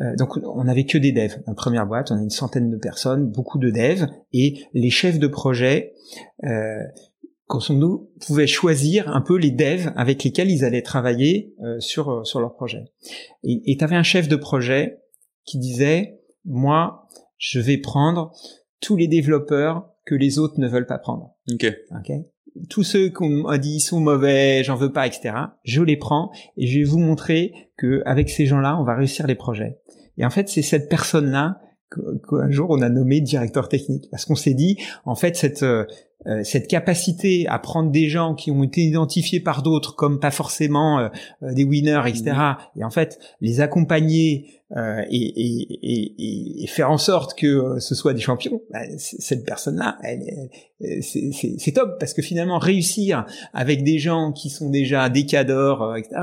Euh, 0.00 0.14
Donc, 0.16 0.36
on 0.44 0.64
n'avait 0.64 0.84
que 0.84 0.98
des 0.98 1.10
devs. 1.12 1.36
Dans 1.46 1.52
la 1.52 1.54
première 1.54 1.86
boîte, 1.86 2.10
on 2.12 2.16
a 2.16 2.22
une 2.22 2.30
centaine 2.30 2.70
de 2.70 2.76
personnes, 2.76 3.28
beaucoup 3.30 3.58
de 3.58 3.70
devs, 3.70 4.06
et 4.32 4.54
les 4.72 4.90
chefs 4.90 5.18
de 5.18 5.26
projet. 5.26 5.94
euh, 6.44 6.82
grosso 7.48 7.74
modo, 7.74 8.10
pouvaient 8.26 8.46
choisir 8.46 9.14
un 9.14 9.20
peu 9.20 9.36
les 9.36 9.50
devs 9.50 9.92
avec 9.96 10.24
lesquels 10.24 10.50
ils 10.50 10.64
allaient 10.64 10.80
travailler 10.80 11.54
euh, 11.62 11.78
sur 11.80 12.08
euh, 12.10 12.24
sur 12.24 12.40
leur 12.40 12.54
projet. 12.54 12.84
Et 13.44 13.76
tu 13.76 13.84
avais 13.84 13.96
un 13.96 14.02
chef 14.02 14.26
de 14.28 14.36
projet 14.36 15.00
qui 15.44 15.58
disait, 15.58 16.18
moi, 16.46 17.08
je 17.36 17.58
vais 17.60 17.76
prendre 17.76 18.32
tous 18.80 18.96
les 18.96 19.06
développeurs 19.06 19.86
que 20.06 20.14
les 20.14 20.38
autres 20.38 20.58
ne 20.60 20.66
veulent 20.68 20.86
pas 20.86 20.98
prendre. 20.98 21.34
Ok. 21.52 21.66
Ok? 21.90 22.12
Tous 22.68 22.82
ceux 22.82 23.10
qu'on 23.10 23.28
m'a 23.28 23.58
dit 23.58 23.80
sont 23.80 24.00
mauvais, 24.00 24.62
j'en 24.64 24.76
veux 24.76 24.92
pas, 24.92 25.06
etc. 25.06 25.34
Je 25.64 25.82
les 25.82 25.96
prends 25.96 26.30
et 26.56 26.66
je 26.66 26.78
vais 26.78 26.84
vous 26.84 26.98
montrer 26.98 27.52
que 27.76 28.02
avec 28.04 28.30
ces 28.30 28.46
gens-là, 28.46 28.78
on 28.78 28.84
va 28.84 28.94
réussir 28.94 29.26
les 29.26 29.34
projets. 29.34 29.78
Et 30.18 30.24
en 30.24 30.30
fait, 30.30 30.48
c'est 30.48 30.62
cette 30.62 30.88
personne-là 30.88 31.60
qu'un 31.90 32.50
jour 32.50 32.68
on 32.70 32.80
a 32.80 32.88
nommé 32.88 33.20
directeur 33.20 33.68
technique 33.68 34.08
parce 34.10 34.24
qu'on 34.24 34.34
s'est 34.34 34.54
dit 34.54 34.78
en 35.04 35.14
fait 35.14 35.36
cette 35.36 35.62
euh, 36.26 36.32
euh, 36.32 36.44
cette 36.44 36.68
capacité 36.68 37.46
à 37.48 37.58
prendre 37.58 37.90
des 37.90 38.08
gens 38.08 38.34
qui 38.34 38.50
ont 38.50 38.62
été 38.62 38.82
identifiés 38.82 39.40
par 39.40 39.62
d'autres 39.62 39.94
comme 39.96 40.20
pas 40.20 40.30
forcément 40.30 40.98
euh, 40.98 41.08
des 41.42 41.64
winners 41.64 42.02
etc 42.06 42.32
mmh. 42.32 42.80
et 42.80 42.84
en 42.84 42.90
fait 42.90 43.18
les 43.40 43.60
accompagner 43.60 44.46
euh, 44.76 45.02
et, 45.10 45.16
et, 45.16 45.78
et, 45.82 46.62
et, 46.64 46.66
faire 46.66 46.90
en 46.90 46.96
sorte 46.96 47.38
que 47.38 47.78
ce 47.78 47.94
soit 47.94 48.14
des 48.14 48.20
champions 48.20 48.62
bah, 48.70 48.80
cette 48.96 49.44
personne 49.44 49.76
là 49.76 49.98
elle, 50.02 50.48
c'est 51.02 51.72
top 51.74 51.98
parce 51.98 52.14
que 52.14 52.22
finalement 52.22 52.58
réussir 52.58 53.26
avec 53.52 53.84
des 53.84 53.98
gens 53.98 54.32
qui 54.32 54.48
sont 54.48 54.70
déjà 54.70 55.08
des 55.08 55.26
cadors 55.26 55.96
etc 55.96 56.20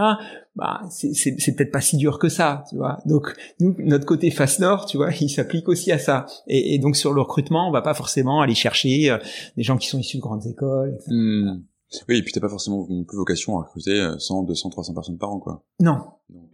bah 0.59 0.81
c'est 0.89 1.55
peut-être 1.55 1.71
pas 1.71 1.79
si 1.79 1.95
dur 1.95 2.19
que 2.19 2.27
ça, 2.27 2.65
tu 2.69 2.75
vois. 2.75 2.99
Donc 3.05 3.33
nous, 3.59 3.75
notre 3.79 4.05
côté 4.05 4.29
face 4.29 4.59
nord, 4.59 4.85
tu 4.85 4.97
vois, 4.97 5.09
il 5.21 5.29
s'applique 5.29 5.69
aussi 5.69 5.91
à 5.91 5.97
ça. 5.97 6.25
Et, 6.47 6.77
donc 6.79 6.97
sur 6.97 7.13
le 7.13 7.21
recrutement, 7.21 7.69
on 7.69 7.71
va 7.71 7.81
pas 7.81 7.93
forcément 7.93 8.41
aller 8.41 8.55
chercher 8.55 9.09
euh, 9.09 9.17
des 9.55 9.63
gens 9.63 9.77
qui 9.77 9.87
sont 9.89 9.99
issus 9.99 10.17
de 10.17 10.21
grandes 10.21 10.45
écoles. 10.45 10.95
Etc. 10.95 11.11
Hmm. 11.11 11.61
Oui, 12.07 12.17
et 12.17 12.21
puis 12.21 12.31
t'as 12.31 12.39
pas 12.39 12.49
forcément 12.49 12.85
non 12.87 13.03
plus 13.03 13.17
vocation 13.17 13.57
à 13.57 13.63
recruter 13.63 13.99
100, 14.17 14.43
200, 14.43 14.69
300 14.69 14.93
personnes 14.93 15.17
par 15.17 15.31
an, 15.31 15.39
quoi. 15.39 15.63
Non, 15.79 15.97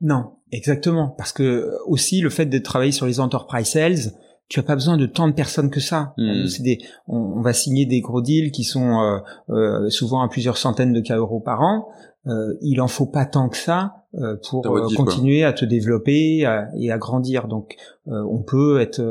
non, 0.01 0.31
exactement. 0.53 1.09
Parce 1.09 1.33
que 1.33 1.43
euh, 1.43 1.77
aussi 1.87 2.21
le 2.21 2.29
fait 2.29 2.45
de 2.45 2.57
travailler 2.57 2.93
sur 2.93 3.05
les 3.05 3.19
enterprise 3.19 3.67
sales, 3.67 4.13
tu 4.47 4.61
as 4.61 4.63
pas 4.63 4.75
besoin 4.75 4.95
de 4.95 5.05
tant 5.05 5.27
de 5.27 5.33
personnes 5.33 5.69
que 5.69 5.81
ça. 5.81 6.13
Hmm. 6.17 6.47
C'est 6.47 6.63
des, 6.63 6.79
on, 7.07 7.41
va 7.41 7.51
signer 7.51 7.85
des 7.85 7.99
gros 7.99 8.21
deals 8.21 8.51
qui 8.51 8.63
sont 8.63 9.01
euh, 9.01 9.17
euh, 9.49 9.89
souvent 9.89 10.21
à 10.21 10.29
plusieurs 10.29 10.57
centaines 10.57 10.93
de 10.93 11.01
cas 11.01 11.17
euros 11.17 11.41
par 11.41 11.61
an 11.61 11.89
euh, 12.27 12.55
il 12.61 12.81
en 12.81 12.87
faut 12.87 13.05
pas 13.05 13.25
tant 13.25 13.49
que 13.49 13.57
ça 13.57 14.05
euh, 14.15 14.35
pour 14.49 14.65
euh, 14.65 14.87
continuer 14.95 15.43
à 15.43 15.53
te 15.53 15.63
développer 15.63 16.45
et 16.77 16.91
à 16.91 16.97
grandir. 16.97 17.47
Donc 17.47 17.75
euh, 18.07 18.23
on 18.29 18.41
peut 18.41 18.79
être 18.79 19.01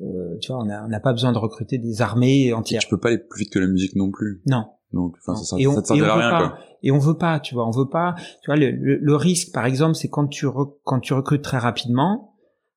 euh, 0.00 0.36
tu 0.40 0.52
vois, 0.52 0.62
on 0.62 0.88
n'a 0.88 1.00
pas 1.00 1.12
besoin 1.12 1.32
de 1.32 1.38
recruter 1.38 1.78
des 1.78 2.02
armées 2.02 2.52
entières. 2.52 2.80
Et 2.80 2.84
tu 2.84 2.88
peux 2.88 2.98
pas 2.98 3.08
aller 3.08 3.18
plus 3.18 3.40
vite 3.40 3.52
que 3.52 3.58
la 3.58 3.66
musique 3.66 3.94
non 3.96 4.10
plus. 4.10 4.42
Non. 4.46 4.64
Donc, 4.92 5.16
enfin, 5.20 5.36
ça, 5.36 5.56
et 5.58 5.66
on, 5.66 5.74
ça 5.74 5.82
te 5.82 5.92
à 5.92 6.14
rien, 6.14 6.30
quoi. 6.30 6.58
Et 6.82 6.90
on 6.90 6.98
veut 6.98 7.16
pas, 7.16 7.40
tu 7.40 7.54
vois, 7.54 7.66
on 7.66 7.70
veut 7.70 7.88
pas. 7.88 8.14
Tu 8.42 8.50
vois, 8.50 8.56
le, 8.56 8.70
le, 8.70 9.16
risque, 9.16 9.52
par 9.52 9.64
exemple, 9.64 9.94
c'est 9.94 10.08
quand 10.08 10.26
tu 10.26 10.46
quand 10.84 11.00
tu 11.00 11.14
recrutes 11.14 11.42
très 11.42 11.58
rapidement, 11.58 12.32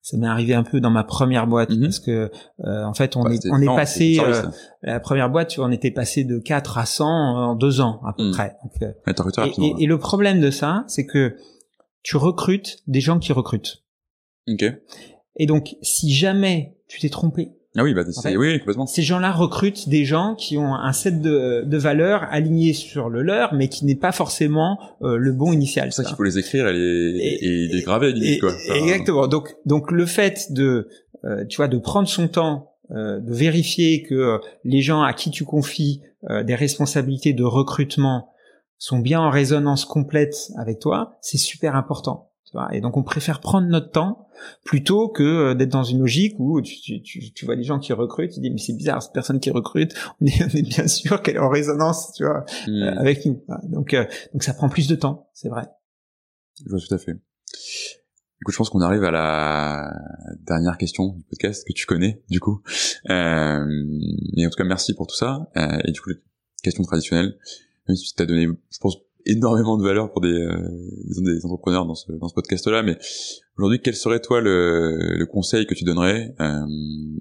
ça 0.06 0.16
m'est 0.18 0.28
arrivé 0.28 0.54
un 0.54 0.62
peu 0.62 0.80
dans 0.80 0.90
ma 0.90 1.02
première 1.02 1.48
boîte 1.48 1.70
mhm. 1.70 1.80
parce 1.80 1.98
que 1.98 2.30
euh, 2.64 2.84
en 2.84 2.94
fait 2.94 3.16
on 3.16 3.28
est 3.28 3.44
on 3.50 3.60
est 3.60 3.66
passé 3.66 4.20
euh, 4.20 4.40
la 4.82 5.00
première 5.00 5.28
boîte 5.30 5.48
tu 5.48 5.56
vois, 5.58 5.68
on 5.68 5.72
était 5.72 5.90
passé 5.90 6.22
de 6.22 6.38
4 6.38 6.78
à 6.78 6.86
100 6.86 7.04
en 7.04 7.56
deux 7.56 7.80
ans 7.80 8.00
à 8.06 8.12
peu 8.12 8.22
mhm. 8.22 8.30
près 8.30 8.56
Donc, 8.62 8.82
euh, 8.82 9.46
et, 9.58 9.82
et, 9.82 9.86
le 9.86 9.98
problème 9.98 10.40
de 10.40 10.52
ça 10.52 10.84
c'est 10.86 11.06
que 11.06 11.36
tu 12.04 12.16
recrutes 12.18 12.84
des 12.86 13.00
gens 13.00 13.18
qui 13.18 13.32
recrutent 13.32 13.82
ok 14.46 14.64
et 15.38 15.46
donc 15.46 15.74
si 15.82 16.14
jamais 16.14 16.75
tu 16.88 17.00
t'es 17.00 17.08
trompé 17.08 17.52
ah 17.78 17.82
oui, 17.82 17.92
bah, 17.92 18.02
oui, 18.36 18.58
complètement. 18.58 18.86
Ces 18.86 19.02
gens-là 19.02 19.32
recrutent 19.32 19.88
des 19.88 20.06
gens 20.06 20.34
qui 20.34 20.56
ont 20.56 20.74
un 20.74 20.92
set 20.92 21.20
de, 21.20 21.62
de 21.66 21.76
valeurs 21.76 22.24
alignées 22.30 22.72
sur 22.72 23.10
le 23.10 23.20
leur, 23.20 23.52
mais 23.52 23.68
qui 23.68 23.84
n'est 23.84 23.96
pas 23.96 24.12
forcément 24.12 24.78
euh, 25.02 25.18
le 25.18 25.32
bon 25.32 25.52
initial. 25.52 25.92
C'est 25.92 26.02
ça 26.02 26.08
qu'il 26.08 26.16
faut 26.16 26.22
les 26.22 26.38
écrire 26.38 26.68
et 26.68 26.72
les, 26.72 27.38
et, 27.42 27.68
les 27.68 27.82
graver, 27.82 28.12
limite, 28.12 28.40
quoi. 28.40 28.52
exactement. 28.74 29.26
Donc, 29.26 29.54
donc 29.66 29.90
le 29.90 30.06
fait 30.06 30.52
de, 30.52 30.88
euh, 31.24 31.44
tu 31.44 31.56
vois, 31.56 31.68
de 31.68 31.76
prendre 31.76 32.08
son 32.08 32.28
temps, 32.28 32.72
euh, 32.92 33.20
de 33.20 33.34
vérifier 33.34 34.02
que 34.02 34.40
les 34.64 34.80
gens 34.80 35.02
à 35.02 35.12
qui 35.12 35.30
tu 35.30 35.44
confies 35.44 36.00
des 36.44 36.56
responsabilités 36.56 37.34
de 37.34 37.44
recrutement 37.44 38.30
sont 38.78 38.98
bien 38.98 39.20
en 39.20 39.30
résonance 39.30 39.84
complète 39.84 40.34
avec 40.58 40.80
toi, 40.80 41.18
c'est 41.20 41.38
super 41.38 41.76
important. 41.76 42.25
Et 42.72 42.80
donc 42.80 42.96
on 42.96 43.02
préfère 43.02 43.40
prendre 43.40 43.66
notre 43.66 43.90
temps 43.90 44.28
plutôt 44.64 45.08
que 45.08 45.22
euh, 45.22 45.54
d'être 45.54 45.70
dans 45.70 45.82
une 45.82 46.00
logique 46.00 46.34
où 46.38 46.60
tu, 46.62 47.02
tu, 47.02 47.32
tu, 47.32 47.44
vois 47.44 47.56
des 47.56 47.64
gens 47.64 47.78
qui 47.78 47.92
recrutent, 47.92 48.32
tu 48.32 48.40
dis 48.40 48.50
mais 48.50 48.58
c'est 48.58 48.72
bizarre 48.72 49.02
cette 49.02 49.12
personne 49.12 49.40
qui 49.40 49.50
recrute, 49.50 49.94
on 50.20 50.26
est, 50.26 50.42
on 50.44 50.48
est 50.48 50.62
bien 50.62 50.86
sûr 50.86 51.22
qu'elle 51.22 51.36
est 51.36 51.40
en 51.40 51.50
résonance, 51.50 52.12
tu 52.14 52.24
vois, 52.24 52.44
hmm. 52.66 52.70
euh, 52.70 52.98
avec 52.98 53.26
nous. 53.26 53.42
Donc 53.64 53.92
euh, 53.92 54.04
donc 54.32 54.42
ça 54.42 54.54
prend 54.54 54.68
plus 54.68 54.88
de 54.88 54.94
temps, 54.94 55.28
c'est 55.34 55.48
vrai. 55.48 55.66
Je 56.64 56.70
vois 56.70 56.80
tout 56.80 56.94
à 56.94 56.98
fait. 56.98 57.16
Écoute, 58.42 58.52
je 58.52 58.58
pense 58.58 58.70
qu'on 58.70 58.82
arrive 58.82 59.02
à 59.04 59.10
la 59.10 59.92
dernière 60.46 60.76
question 60.76 61.08
du 61.08 61.22
podcast 61.24 61.66
que 61.66 61.72
tu 61.72 61.86
connais, 61.86 62.22
du 62.28 62.38
coup. 62.38 62.62
Euh, 63.08 63.66
et 64.36 64.46
en 64.46 64.50
tout 64.50 64.56
cas, 64.56 64.64
merci 64.64 64.94
pour 64.94 65.06
tout 65.06 65.16
ça. 65.16 65.50
Euh, 65.56 65.78
et 65.84 65.92
du 65.92 66.00
coup, 66.00 66.10
question 66.62 66.82
traditionnelle, 66.84 67.38
même 67.88 67.96
si 67.96 68.14
tu 68.14 68.22
as 68.22 68.26
donné, 68.26 68.46
je 68.46 68.78
pense, 68.78 68.98
énormément 69.26 69.76
de 69.76 69.82
valeur 69.82 70.10
pour 70.10 70.20
des, 70.20 70.28
euh, 70.28 70.56
des 71.18 71.44
entrepreneurs 71.44 71.84
dans 71.84 71.94
ce, 71.94 72.10
dans 72.12 72.28
ce 72.28 72.34
podcast-là. 72.34 72.82
Mais 72.82 72.96
aujourd'hui, 73.58 73.80
quel 73.82 73.94
serait 73.94 74.20
toi 74.20 74.40
le, 74.40 75.16
le 75.16 75.26
conseil 75.26 75.66
que 75.66 75.74
tu 75.74 75.84
donnerais 75.84 76.34
euh, 76.40 76.64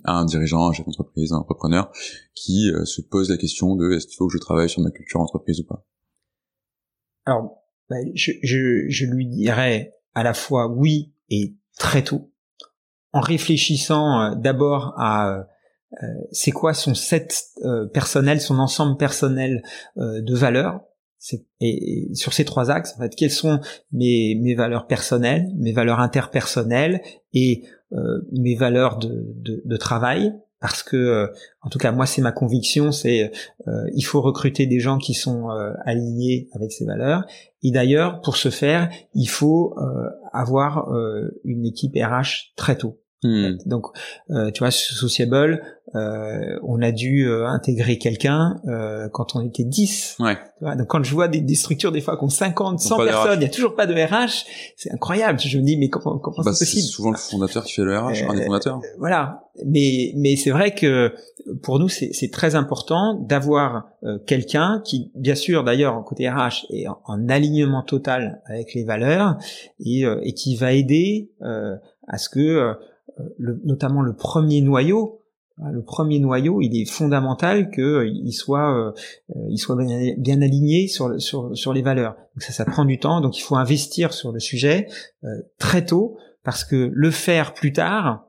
à 0.04 0.20
un 0.20 0.26
dirigeant, 0.26 0.70
un 0.70 0.74
chef 0.74 0.86
d'entreprise, 0.86 1.34
un 1.34 1.38
entrepreneur 1.38 1.92
qui 2.34 2.72
euh, 2.72 2.86
se 2.86 3.02
pose 3.02 3.30
la 3.30 3.38
question 3.38 3.76
de 3.76 3.92
est-ce 3.92 4.08
qu'il 4.08 4.16
faut 4.16 4.28
que 4.28 4.34
je 4.34 4.40
travaille 4.40 4.70
sur 4.70 4.82
ma 4.82 4.92
culture 4.92 5.20
entreprise 5.20 5.60
ou 5.60 5.66
pas? 5.66 5.86
Alors, 7.26 7.64
bah, 7.90 7.98
je, 8.14 8.32
je, 8.44 8.86
je 8.88 9.06
lui 9.06 9.28
dirais 9.28 9.94
à 10.14 10.24
la 10.24 10.34
fois 10.34 10.68
oui 10.68 11.14
et 11.30 11.56
très 11.78 12.04
tôt, 12.04 12.32
en 13.12 13.20
réfléchissant 13.20 14.22
euh, 14.22 14.36
d'abord 14.36 14.94
à 14.98 15.32
euh, 15.32 15.44
c'est 16.32 16.52
quoi 16.52 16.74
son 16.74 16.94
set 16.94 17.42
personnel, 17.94 18.42
son 18.42 18.60
ensemble 18.60 18.98
personnel 18.98 19.64
de 19.96 20.36
valeurs 20.36 20.82
et, 21.62 22.10
sur 22.14 22.34
ces 22.34 22.46
trois 22.46 22.72
axes, 22.72 22.94
en 22.98 23.02
fait, 23.02 23.16
quelles 23.16 23.32
sont 23.32 23.60
mes, 23.92 24.36
mes 24.42 24.56
valeurs 24.56 24.88
personnelles, 24.88 25.48
mes 25.58 25.72
valeurs 25.72 26.00
interpersonnelles 26.00 27.02
et 27.34 27.64
euh, 27.94 28.22
mes 28.32 28.56
valeurs 28.56 28.98
de, 28.98 29.26
de, 29.36 29.62
de, 29.64 29.78
travail? 29.78 30.34
Parce 30.60 30.84
que, 30.84 30.96
euh, 30.96 31.28
en 31.62 31.70
tout 31.70 31.78
cas, 31.78 31.92
moi, 31.92 32.06
c'est 32.06 32.22
ma 32.22 32.32
conviction, 32.32 32.92
c'est 32.92 33.32
euh, 33.68 33.72
il 33.94 34.04
faut 34.04 34.22
recruter 34.22 34.66
des 34.66 34.80
gens 34.80 34.98
qui 34.98 35.14
sont 35.14 35.52
euh, 35.52 35.72
alignés 35.86 36.50
avec 36.54 36.72
ces 36.72 36.86
valeurs. 36.86 37.26
Et 37.62 37.72
d'ailleurs, 37.72 38.22
pour 38.22 38.38
ce 38.38 38.50
faire, 38.50 38.90
il 39.14 39.28
faut 39.28 39.76
avoir 40.34 40.88
une 41.44 41.66
équipe 41.66 41.96
RH 41.96 42.54
très 42.56 42.78
tôt. 42.78 43.00
Hmm. 43.26 43.58
Donc, 43.66 43.88
euh, 44.30 44.52
tu 44.52 44.60
vois, 44.60 44.72
Sociable, 44.72 45.64
euh, 45.96 46.60
on 46.64 46.82
a 46.82 46.92
dû 46.92 47.28
euh, 47.28 47.48
intégrer 47.48 47.98
quelqu'un 47.98 48.58
euh, 48.68 49.08
quand 49.10 49.36
on 49.36 49.42
était 49.42 49.64
10. 49.64 50.18
Ouais. 50.20 50.38
donc, 50.62 50.88
quand 50.88 51.04
je 51.04 51.14
vois 51.14 51.28
des, 51.28 51.40
des, 51.40 51.56
structures 51.56 51.92
des 51.92 52.02
fois 52.02 52.18
qui 52.18 52.24
ont 52.24 52.30
50, 52.30 52.80
100 52.80 52.98
personnes, 52.98 53.40
il 53.40 53.44
y 53.44 53.46
a 53.46 53.50
toujours 53.50 53.76
pas 53.76 53.86
de 53.86 53.94
RH, 53.94 54.46
c'est 54.76 54.92
incroyable. 54.92 55.40
Je 55.40 55.58
me 55.58 55.64
dis, 55.64 55.78
mais 55.78 55.90
comment, 55.90 56.18
comment 56.18 56.38
bah, 56.44 56.52
c'est 56.54 56.66
possible 56.66 56.82
C'est 56.82 56.92
souvent 56.92 57.12
le 57.12 57.18
fondateur 57.18 57.64
qui 57.64 57.74
fait 57.74 57.84
le 57.84 57.98
RH, 57.98 58.30
un 58.30 58.34
des 58.34 58.42
euh, 58.42 58.46
fondateurs. 58.46 58.82
voilà. 58.98 59.42
Mais, 59.66 60.12
mais 60.18 60.36
c'est 60.36 60.50
vrai 60.50 60.76
que 60.76 61.14
pour 61.64 61.80
nous, 61.80 61.88
c'est 61.88 62.30
très 62.30 62.56
important 62.56 63.14
d'avoir 63.14 63.86
quelqu'un 64.28 64.82
qui, 64.84 65.12
bien 65.16 65.36
sûr, 65.36 65.64
d'ailleurs, 65.64 66.04
côté 66.04 66.30
RH, 66.30 66.66
est 66.72 66.88
en, 66.90 67.00
en, 67.06 67.30
alignement 67.30 67.82
total 67.82 68.42
avec 68.48 68.74
les 68.74 68.84
valeurs 68.84 69.38
et, 69.80 70.04
et 70.24 70.34
qui 70.34 70.58
va 70.58 70.74
aider 70.74 71.32
à 71.42 72.18
ce 72.18 72.28
que 72.28 72.76
le, 73.38 73.62
notamment 73.64 74.02
le 74.02 74.14
premier 74.14 74.60
noyau, 74.60 75.22
le 75.58 75.82
premier 75.84 76.20
noyau, 76.20 76.62
il 76.62 76.80
est 76.80 76.86
fondamental 76.86 77.72
qu'il 77.72 77.84
euh, 77.84 78.32
soit, 78.32 78.76
euh, 78.78 78.92
euh, 79.36 79.48
il 79.50 79.58
soit 79.58 79.78
bien, 80.18 80.42
aligné 80.42 80.88
sur, 80.88 81.10
les 81.74 81.82
valeurs. 81.82 82.16
Ça, 82.40 82.66
prend 82.66 82.84
du 82.84 83.00
temps. 83.00 83.22
Donc 83.22 83.38
il 83.38 83.42
faut 83.42 83.56
investir 83.56 84.14
sur 84.14 84.32
le 84.32 84.40
sujet 84.40 84.88
très 85.58 85.86
tôt 85.86 86.18
parce 86.44 86.64
que 86.66 86.92
le 86.94 87.12
faire 87.12 87.54
plus 87.54 87.72
tard, 87.72 88.26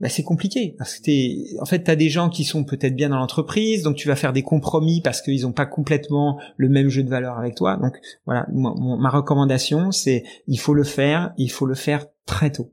bah, 0.00 0.08
c'est 0.08 0.22
compliqué 0.22 0.74
parce 0.78 0.96
que 0.96 1.02
t'es, 1.02 1.46
en 1.60 1.64
fait, 1.64 1.80
t'as 1.80 1.96
des 1.96 2.10
gens 2.10 2.28
qui 2.28 2.44
sont 2.44 2.62
peut-être 2.62 2.94
bien 2.94 3.08
dans 3.08 3.18
l'entreprise, 3.18 3.82
donc 3.82 3.96
tu 3.96 4.06
vas 4.06 4.14
faire 4.14 4.32
des 4.32 4.42
compromis 4.42 5.00
parce 5.00 5.22
qu'ils 5.22 5.42
n'ont 5.42 5.52
pas 5.52 5.66
complètement 5.66 6.38
le 6.56 6.68
même 6.68 6.88
jeu 6.88 7.02
de 7.02 7.10
valeur 7.10 7.38
avec 7.38 7.54
toi. 7.54 7.76
Donc 7.78 7.94
voilà, 8.26 8.46
ma 8.52 9.10
recommandation, 9.10 9.90
c'est 9.90 10.24
il 10.46 10.60
faut 10.60 10.74
le 10.74 10.84
faire, 10.84 11.32
il 11.38 11.50
faut 11.50 11.66
le 11.66 11.74
faire 11.74 12.06
très 12.26 12.52
tôt. 12.52 12.72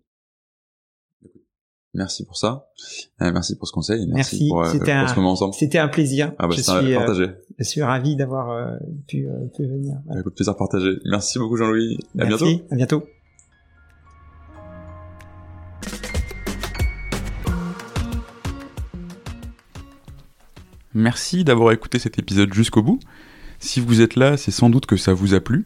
Merci 1.96 2.26
pour 2.26 2.36
ça. 2.36 2.68
Euh, 3.22 3.32
merci 3.32 3.56
pour 3.56 3.70
ce 3.70 3.72
conseil. 3.72 4.06
Merci, 4.08 4.50
pour, 4.50 4.64
euh, 4.64 4.74
un, 4.86 5.08
ce 5.08 5.16
moment 5.16 5.32
ensemble. 5.32 5.54
C'était 5.54 5.78
un 5.78 5.88
plaisir. 5.88 6.34
Ah 6.38 6.48
bah, 6.48 6.54
je, 6.56 6.62
suis, 6.62 6.94
euh, 6.94 6.98
partagé. 6.98 7.28
je 7.58 7.64
suis 7.64 7.82
ravi 7.82 8.18
d'avoir 8.18 8.52
euh, 8.52 8.76
pu, 9.08 9.26
pu, 9.56 9.66
venir. 9.66 9.96
Voilà. 10.06 10.20
Écoute, 10.20 10.36
plaisir 10.36 10.58
partagé. 10.58 10.90
Merci 11.06 11.40
beaucoup 11.40 11.56
Jean-Louis. 11.56 11.98
À 12.20 12.26
bientôt. 12.26 12.48
À 12.70 12.76
bientôt. 12.76 13.04
Merci 20.94 21.46
d'avoir 21.46 21.72
écouté 21.72 22.00
cet 22.00 22.20
épisode 22.20 22.54
jusqu'au 22.54 22.84
bout. 22.84 23.00
Si 23.60 23.80
vous 23.80 24.02
êtes 24.02 24.18
là, 24.18 24.36
c'est 24.36 24.52
sans 24.52 24.70
doute 24.70 24.86
que 24.86 24.98
ça 24.98 25.14
vous 25.14 25.34
a 25.34 25.40
plu. 25.40 25.66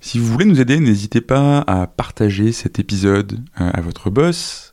Si 0.00 0.18
vous 0.18 0.26
voulez 0.26 0.44
nous 0.44 0.60
aider, 0.60 0.78
n'hésitez 0.78 1.22
pas 1.22 1.60
à 1.60 1.86
partager 1.86 2.52
cet 2.52 2.78
épisode 2.78 3.40
à 3.54 3.80
votre 3.80 4.10
boss, 4.10 4.72